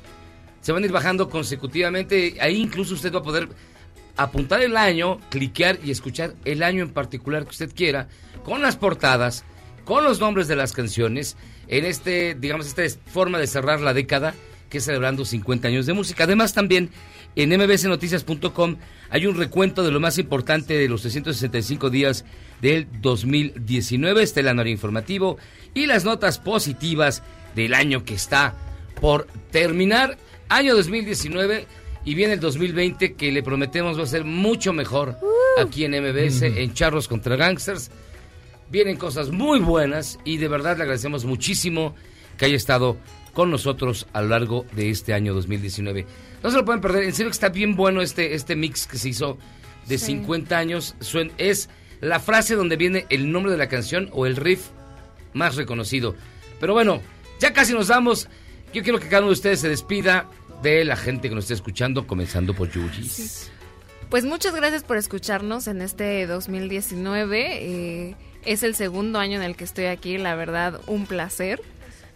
Se 0.63 0.73
van 0.73 0.83
a 0.83 0.87
ir 0.87 0.93
bajando 0.93 1.29
consecutivamente. 1.29 2.37
Ahí 2.41 2.57
incluso 2.57 2.95
usted 2.95 3.13
va 3.13 3.21
a 3.21 3.23
poder 3.23 3.49
apuntar 4.17 4.61
el 4.61 4.77
año, 4.77 5.19
cliquear 5.31 5.79
y 5.83 5.91
escuchar 5.91 6.35
el 6.45 6.63
año 6.63 6.83
en 6.83 6.91
particular 6.91 7.45
que 7.45 7.51
usted 7.51 7.73
quiera, 7.75 8.09
con 8.45 8.63
las 8.63 8.77
portadas, 8.77 9.45
con 9.85 10.05
los 10.05 10.21
nombres 10.21 10.49
de 10.49 10.57
las 10.57 10.73
canciones, 10.73 11.37
en 11.69 11.85
este, 11.85 12.35
digamos, 12.35 12.67
esta 12.67 12.85
es 12.85 12.99
forma 13.07 13.39
de 13.39 13.47
cerrar 13.47 13.81
la 13.81 13.95
década, 13.95 14.35
que 14.69 14.79
es 14.79 14.85
celebrando 14.85 15.25
50 15.25 15.69
años 15.69 15.87
de 15.87 15.93
música. 15.93 16.25
Además, 16.25 16.53
también 16.53 16.91
en 17.37 17.51
mbsnoticias.com 17.51 18.77
hay 19.11 19.27
un 19.27 19.37
recuento 19.37 19.83
de 19.83 19.91
lo 19.91 20.01
más 20.01 20.19
importante 20.19 20.75
de 20.75 20.89
los 20.89 21.03
365 21.03 21.91
días 21.91 22.25
del 22.61 22.87
2019, 23.01 24.23
este 24.23 24.41
el 24.41 24.49
anuario 24.49 24.73
informativo 24.73 25.39
y 25.75 25.87
las 25.87 26.05
notas 26.05 26.39
positivas 26.39 27.23
del 27.55 27.75
año 27.75 28.05
que 28.05 28.15
está 28.15 28.55
por 29.01 29.27
terminar. 29.51 30.19
Año 30.49 30.75
2019 30.75 31.67
y 32.05 32.15
viene 32.15 32.35
el 32.35 32.41
2020 32.41 33.15
que 33.15 33.31
le 33.31 33.43
prometemos 33.43 33.99
va 33.99 34.05
a 34.05 34.07
ser 34.07 34.25
mucho 34.25 34.73
mejor 34.73 35.17
aquí 35.59 35.85
en 35.85 35.93
MBS, 35.93 36.43
en 36.43 36.75
Charros 36.75 37.09
contra 37.09 37.37
Gangsters. 37.37 37.91
Vienen 38.71 38.97
cosas 38.97 39.31
muy 39.31 39.59
buenas 39.59 40.19
y 40.25 40.37
de 40.37 40.49
verdad 40.49 40.77
le 40.77 40.83
agradecemos 40.85 41.25
muchísimo 41.25 41.95
que 42.39 42.45
haya 42.47 42.57
estado 42.57 42.97
con 43.35 43.51
nosotros 43.51 44.07
a 44.13 44.23
lo 44.23 44.29
largo 44.29 44.65
de 44.73 44.91
este 44.91 45.13
año 45.13 45.35
2019. 45.35 46.07
No 46.43 46.51
se 46.51 46.57
lo 46.57 46.65
pueden 46.65 46.81
perder, 46.81 47.05
en 47.05 47.13
serio 47.13 47.31
que 47.31 47.35
está 47.35 47.49
bien 47.49 47.75
bueno 47.77 48.01
este, 48.01 48.35
este 48.35 48.57
mix 48.57 48.87
que 48.87 48.99
se 48.99 49.09
hizo 49.11 49.39
de 49.87 49.99
Sí. 49.99 50.07
50 50.07 50.57
años. 50.57 50.95
Suen- 51.01 51.33
es 51.39 51.69
la 52.01 52.21
frase 52.21 52.55
donde 52.55 52.77
viene 52.77 53.07
el 53.11 53.31
nombre 53.31 53.53
de 53.53 53.59
la 53.59 53.69
canción 53.69 54.09
o 54.13 54.27
el 54.27 54.37
riff 54.37 54.69
más 55.35 55.57
reconocido. 55.57 56.15
Pero 56.61 56.73
bueno, 56.73 57.01
ya 57.41 57.53
casi 57.53 57.73
nos 57.73 57.89
damos. 57.89 58.29
Yo 58.73 58.83
quiero 58.83 58.99
que 59.01 59.09
cada 59.09 59.19
uno 59.23 59.29
de 59.29 59.35
ustedes 59.35 59.61
se 59.61 59.69
despida 59.69 60.29
de 60.63 60.85
la 60.85 60.97
gente 60.97 61.29
que 61.29 61.35
nos 61.35 61.45
está 61.45 61.55
escuchando, 61.55 62.07
comenzando 62.07 62.55
por 62.55 62.71
Yuyis. 62.71 63.51
Pues 64.11 64.25
muchas 64.25 64.55
gracias 64.55 64.83
por 64.85 64.97
escucharnos 64.97 65.67
en 65.67 65.83
este 65.83 66.27
2019. 66.27 67.59
eh, 68.11 68.17
es 68.45 68.63
el 68.63 68.75
segundo 68.75 69.19
año 69.19 69.37
en 69.37 69.43
el 69.43 69.57
que 69.57 69.65
estoy 69.65 69.87
aquí, 69.87 70.19
la 70.19 70.35
verdad, 70.35 70.81
un 70.87 71.07
placer. 71.07 71.61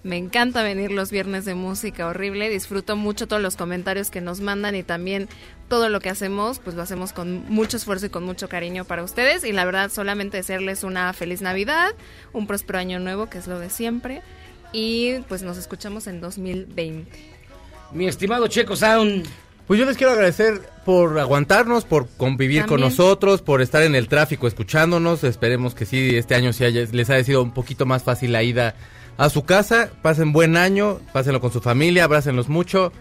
Me 0.03 0.19
encanta 0.19 0.63
venir 0.63 0.91
los 0.91 1.11
viernes 1.11 1.47
de 1.47 1.55
música 1.55 2.07
horrible, 2.07 2.51
disfruto 2.51 2.95
mucho 2.95 3.27
todos 3.27 3.41
los 3.41 3.57
comentarios 3.57 4.11
que 4.11 4.21
nos 4.21 4.41
mandan 4.41 4.75
y 4.75 4.83
también 4.83 5.29
todo 5.69 5.89
lo 5.89 6.01
que 6.01 6.11
hacemos, 6.11 6.59
pues 6.59 6.77
lo 6.77 6.83
hacemos 6.83 7.15
con 7.15 7.47
mucho 7.49 7.79
esfuerzo 7.79 8.07
y 8.07 8.11
con 8.11 8.23
mucho 8.23 8.51
cariño 8.51 8.85
para 8.85 9.03
ustedes 9.03 9.45
y 9.45 9.53
la 9.53 9.65
verdad 9.65 9.91
solamente 9.91 10.37
desearles 10.37 10.85
una 10.85 11.11
feliz 11.15 11.41
Navidad, 11.41 11.93
un 12.35 12.47
próspero 12.47 12.79
año 12.79 13.01
nuevo, 13.01 13.31
que 13.31 13.39
es 13.39 13.47
lo 13.47 13.59
de 13.59 13.71
siempre, 13.71 14.21
y 14.75 15.21
pues 15.29 15.43
nos 15.43 15.57
escuchamos 15.57 16.07
en 16.07 16.21
2020. 16.21 17.11
Mi 17.93 18.07
estimado 18.07 18.47
Checo 18.47 18.77
Sound. 18.77 19.27
Pues 19.67 19.81
yo 19.81 19.87
les 19.87 19.97
quiero 19.97 20.13
agradecer 20.13 20.61
por 20.85 21.19
aguantarnos, 21.19 21.85
por 21.87 22.07
convivir 22.19 22.67
con 22.67 22.81
nosotros, 22.81 23.41
por 23.41 23.63
estar 23.63 23.83
en 23.83 23.95
el 23.95 24.09
tráfico 24.09 24.47
escuchándonos. 24.47 25.25
Esperemos 25.25 25.75
que 25.75 25.87
sí, 25.87 26.17
este 26.17 26.35
año 26.35 26.53
sí 26.53 26.65
haya- 26.65 26.87
les 26.93 27.09
haya 27.09 27.25
sido 27.25 27.43
un 27.43 27.53
poquito 27.55 27.87
más 27.87 28.03
fácil 28.03 28.33
la 28.33 28.43
ida 28.43 28.75
a 29.17 29.31
su 29.31 29.45
casa. 29.45 29.89
Pasen 30.03 30.33
buen 30.35 30.59
año, 30.59 31.01
pásenlo 31.15 31.41
con 31.41 31.51
su 31.51 31.63
familia, 31.63 32.05
abrácenlos 32.05 32.51
mucho 32.51 32.93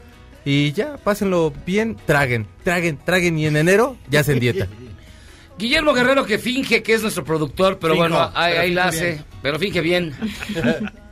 y 0.46 0.72
ya, 0.72 0.96
pásenlo 0.98 1.52
bien, 1.66 1.98
traguen, 2.06 2.48
traguen, 2.64 2.98
traguen 2.98 3.38
y 3.38 3.46
en 3.46 3.58
enero 3.58 3.98
ya 4.10 4.24
se 4.24 4.32
en 4.32 4.40
dieta. 4.40 4.68
Guillermo 5.60 5.94
Guerrero 5.94 6.26
que 6.26 6.40
finge 6.40 6.82
que 6.82 6.94
es 6.94 7.02
nuestro 7.02 7.24
productor, 7.26 7.78
pero 7.78 7.96
bueno, 7.96 8.20
ahí, 8.34 8.52
pero 8.52 8.62
ahí 8.62 8.74
la 8.74 8.86
hace, 8.88 9.06
bien. 9.12 9.26
pero 9.42 9.60
finge 9.60 9.82
bien. 9.82 10.14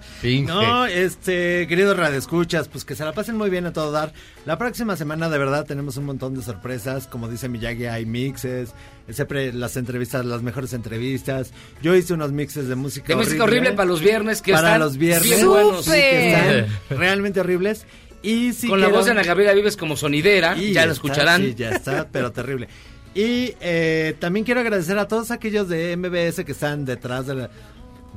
No, 0.46 0.86
este, 0.86 1.66
queridos 1.68 1.98
radioescuchas, 1.98 2.68
pues 2.68 2.86
que 2.86 2.96
se 2.96 3.04
la 3.04 3.12
pasen 3.14 3.38
muy 3.38 3.50
bien 3.50 3.66
a 3.66 3.74
todo 3.74 3.92
dar. 3.92 4.14
La 4.46 4.58
próxima 4.58 4.96
semana, 4.96 5.30
de 5.30 5.38
verdad, 5.38 5.66
tenemos 5.66 5.98
un 5.98 6.06
montón 6.06 6.36
de 6.36 6.44
sorpresas. 6.44 7.08
Como 7.08 7.28
dice 7.28 7.50
Miyagi, 7.50 7.86
hay 7.88 8.06
mixes. 8.06 8.74
Siempre 9.10 9.52
las 9.52 9.78
entrevistas, 9.78 10.24
las 10.26 10.42
mejores 10.44 10.74
entrevistas. 10.74 11.52
Yo 11.82 11.96
hice 11.96 12.14
unos 12.14 12.32
mixes 12.32 12.68
de 12.68 12.76
música 12.76 13.08
De 13.08 13.16
música 13.16 13.44
horrible 13.44 13.72
para 13.74 13.88
los 13.88 14.00
viernes, 14.02 14.42
que 14.42 14.52
para 14.54 14.68
están 14.68 14.80
los 14.82 14.98
viernes. 14.98 15.24
bien 15.24 15.48
buenos. 15.48 15.86
Sí, 15.86 15.92
que 15.92 16.34
están 16.34 16.68
realmente 17.00 17.40
horribles. 17.40 17.86
Y 18.24 18.54
si 18.54 18.68
Con 18.68 18.80
la 18.80 18.90
voz 18.90 19.06
de 19.06 19.12
Ana 19.12 19.24
Gabriela 19.24 19.54
Vives 19.54 19.76
como 19.76 19.98
sonidera, 19.98 20.56
y 20.56 20.74
ya 20.74 20.86
lo 20.86 20.92
está, 20.92 21.08
escucharán. 21.08 21.42
Sí, 21.42 21.56
ya 21.56 21.72
está, 21.72 22.08
pero 22.12 22.32
terrible. 22.32 22.68
Y 23.16 23.56
eh, 23.60 24.16
también 24.20 24.46
quiero 24.46 24.62
agradecer 24.62 24.98
a 25.00 25.08
todos 25.08 25.32
aquellos 25.32 25.68
de 25.68 25.98
MBS 25.98 26.46
que 26.46 26.52
están 26.52 26.86
detrás 26.86 27.26
de, 27.28 27.36
la- 27.36 27.50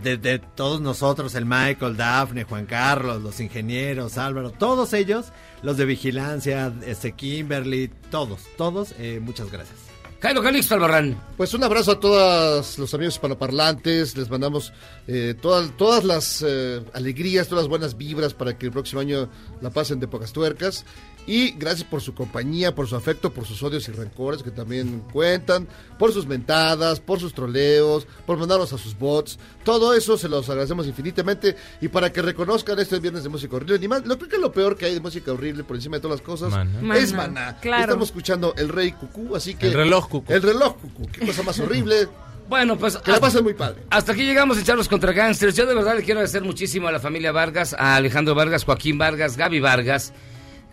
de, 0.03 0.17
de 0.17 0.39
todos 0.39 0.81
nosotros, 0.81 1.35
el 1.35 1.45
Michael, 1.47 1.97
Dafne, 1.97 2.45
Juan 2.45 2.67
Carlos, 2.67 3.23
los 3.23 3.41
ingenieros, 3.41 4.19
Álvaro, 4.19 4.51
todos 4.51 4.93
ellos, 4.93 5.27
los 5.63 5.77
de 5.77 5.85
vigilancia, 5.85 6.73
este 6.87 7.13
Kimberly, 7.13 7.91
todos, 8.11 8.43
todos, 8.57 8.95
eh, 8.99 9.21
muchas 9.23 9.51
gracias. 9.51 9.95
Jairo 10.25 10.43
Calixto 10.43 10.75
Albarrán. 10.75 11.21
Pues 11.37 11.53
un 11.53 11.65
abrazo 11.65 11.93
a 11.93 12.01
todos 12.01 12.79
los 12.79 12.95
amigos 12.95 13.13
hispanoparlantes, 13.17 14.17
les 14.17 14.31
mandamos 14.31 14.73
eh, 15.07 15.35
todas, 15.39 15.77
todas 15.77 16.03
las 16.03 16.43
eh, 16.47 16.83
alegrías, 16.95 17.47
todas 17.47 17.65
las 17.65 17.69
buenas 17.69 17.99
vibras 17.99 18.33
para 18.33 18.57
que 18.57 18.65
el 18.65 18.73
próximo 18.73 19.03
año 19.03 19.29
la 19.61 19.69
pasen 19.69 20.01
de 20.01 20.09
pocas 20.09 20.33
tuercas. 20.33 20.87
Y 21.27 21.53
gracias 21.53 21.85
por 21.85 22.03
su 22.03 22.15
compañía, 22.15 22.75
por 22.75 22.87
su 22.87 22.97
afecto, 22.97 23.33
por 23.33 23.47
sus 23.47 23.63
odios 23.63 23.89
y 23.89 23.93
rencores 23.93 24.43
que 24.43 24.51
también 24.51 25.03
cuentan, 25.13 25.67
por 25.99 26.13
sus 26.13 26.27
mentadas, 26.27 27.01
por 27.01 27.19
sus 27.19 27.33
troleos, 27.33 28.07
por 28.27 28.37
mandarnos 28.37 28.73
a 28.75 28.79
sus 28.79 28.99
bots. 28.99 29.39
Todo 29.65 29.95
eso 29.95 30.19
se 30.19 30.29
los 30.29 30.49
agradecemos 30.51 30.87
infinitamente. 30.87 31.57
Y 31.81 31.89
para 31.89 32.13
que 32.13 32.21
reconozcan 32.21 32.79
este 32.79 32.99
viernes 32.99 33.23
de 33.23 33.31
música 33.31 33.57
horrible, 33.57 33.79
ni 33.79 33.89
más, 33.89 34.05
lo 34.05 34.19
creo 34.19 34.29
que 34.29 34.39
lo 34.39 34.53
peor 34.53 34.77
que 34.77 34.85
hay 34.85 34.95
de 34.95 35.01
música 35.01 35.33
horrible 35.33 35.65
por 35.65 35.77
encima 35.77 35.97
de 35.97 36.03
todas 36.03 36.19
las 36.21 36.27
cosas 36.27 36.49
es 36.49 37.13
Maná, 37.13 37.29
Maná. 37.29 37.57
claro. 37.61 37.85
Estamos 37.85 38.09
escuchando 38.09 38.55
el 38.59 38.69
Rey 38.69 38.93
Cucú, 38.93 39.35
así 39.35 39.55
que. 39.55 39.69
El 39.69 39.73
reloj 39.73 40.09
cucú. 40.09 40.33
El 40.33 40.43
reloj 40.43 40.77
Cucú, 40.77 41.09
qué 41.11 41.27
cosa 41.27 41.43
más 41.43 41.59
horrible. 41.59 42.09
Bueno, 42.47 42.77
pues. 42.77 42.99
Que 42.99 43.11
la 43.11 43.21
pasen 43.21 43.43
muy 43.43 43.55
padre. 43.55 43.85
Hasta 43.89 44.13
aquí 44.13 44.23
llegamos 44.23 44.59
en 44.59 44.65
Charlos 44.65 44.87
contra 44.87 45.13
Gangsters. 45.13 45.57
Yo 45.57 45.65
de 45.65 45.75
verdad 45.75 45.97
le 45.97 46.03
quiero 46.03 46.21
agradecer 46.21 46.43
muchísimo 46.43 46.89
a 46.89 46.93
la 46.93 47.01
familia 47.01 47.33
Vargas, 47.33 47.75
a 47.79 47.97
Alejandro 47.97 48.35
Vargas, 48.35 48.65
Joaquín 48.65 48.99
Vargas, 48.99 49.39
Gaby 49.39 49.61
Vargas. 49.61 50.13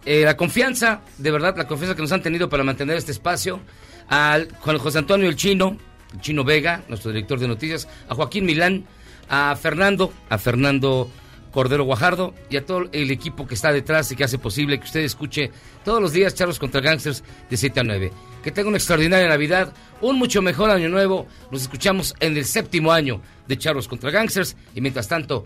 Eh, 0.06 0.24
la 0.24 0.36
confianza, 0.36 1.02
de 1.18 1.32
verdad, 1.32 1.56
la 1.56 1.68
confianza 1.68 1.96
que 1.96 2.02
nos 2.02 2.12
han 2.12 2.22
tenido 2.22 2.50
para 2.50 2.64
mantener 2.64 2.98
este 2.98 3.12
espacio. 3.12 3.60
Al 4.08 4.50
Juan 4.60 4.78
José 4.78 5.00
Antonio 5.00 5.30
El 5.30 5.36
Chino, 5.36 5.78
el 6.14 6.22
Chino 6.22 6.44
Vega, 6.44 6.84
nuestro 6.90 7.12
director 7.12 7.40
de 7.40 7.48
noticias. 7.48 7.88
A 8.10 8.16
Joaquín 8.16 8.46
Milán, 8.46 8.86
a 9.30 9.56
Fernando, 9.56 10.12
a 10.30 10.38
Fernando 10.38 11.10
Cordero 11.52 11.84
Guajardo 11.84 12.34
y 12.50 12.58
a 12.58 12.66
todo 12.66 12.90
el 12.92 13.12
equipo 13.12 13.46
que 13.46 13.56
está 13.56 13.72
detrás 13.72 14.12
y 14.12 14.16
que 14.16 14.24
hace 14.24 14.38
posible 14.38 14.80
que 14.80 14.86
usted 14.86 15.02
escuche 15.02 15.52
todos 15.84 16.02
los 16.02 16.14
días 16.14 16.34
Charlos 16.34 16.60
contra 16.60 16.82
Gangsters 16.82 17.24
de 17.50 17.58
7 17.58 17.80
a 17.82 17.84
9. 17.84 18.12
Que 18.44 18.52
tenga 18.52 18.70
una 18.70 18.78
extraordinaria 18.78 19.28
Navidad, 19.28 19.74
un 20.02 20.18
mucho 20.18 20.42
mejor 20.42 20.72
año 20.72 20.90
nuevo. 20.90 21.28
Nos 21.52 21.62
escuchamos 21.62 22.16
en 22.20 22.38
el 22.38 22.46
séptimo 22.46 22.92
año 22.92 23.22
de 23.48 23.58
Charlos 23.58 23.88
contra 23.88 24.12
Gangsters 24.12 24.56
y 24.74 24.82
mientras 24.82 25.08
tanto, 25.08 25.46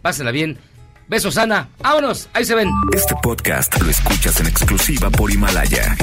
pásenla 0.00 0.32
bien. 0.32 0.58
Besos, 1.08 1.36
Ana. 1.36 1.68
Vámonos, 1.80 2.28
ahí 2.32 2.44
se 2.44 2.54
ven. 2.54 2.70
Este 2.92 3.14
podcast 3.22 3.80
lo 3.80 3.90
escuchas 3.90 4.40
en 4.40 4.46
exclusiva 4.46 5.10
por 5.10 5.30
Himalaya. 5.30 5.96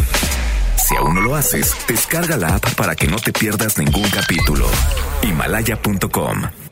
Si 0.77 0.95
aún 0.95 1.15
no 1.15 1.21
lo 1.21 1.35
haces, 1.35 1.75
descarga 1.87 2.37
la 2.37 2.55
app 2.55 2.73
para 2.75 2.95
que 2.95 3.07
no 3.07 3.17
te 3.17 3.31
pierdas 3.31 3.77
ningún 3.77 4.09
capítulo. 4.09 4.67
Himalaya.com 5.23 6.68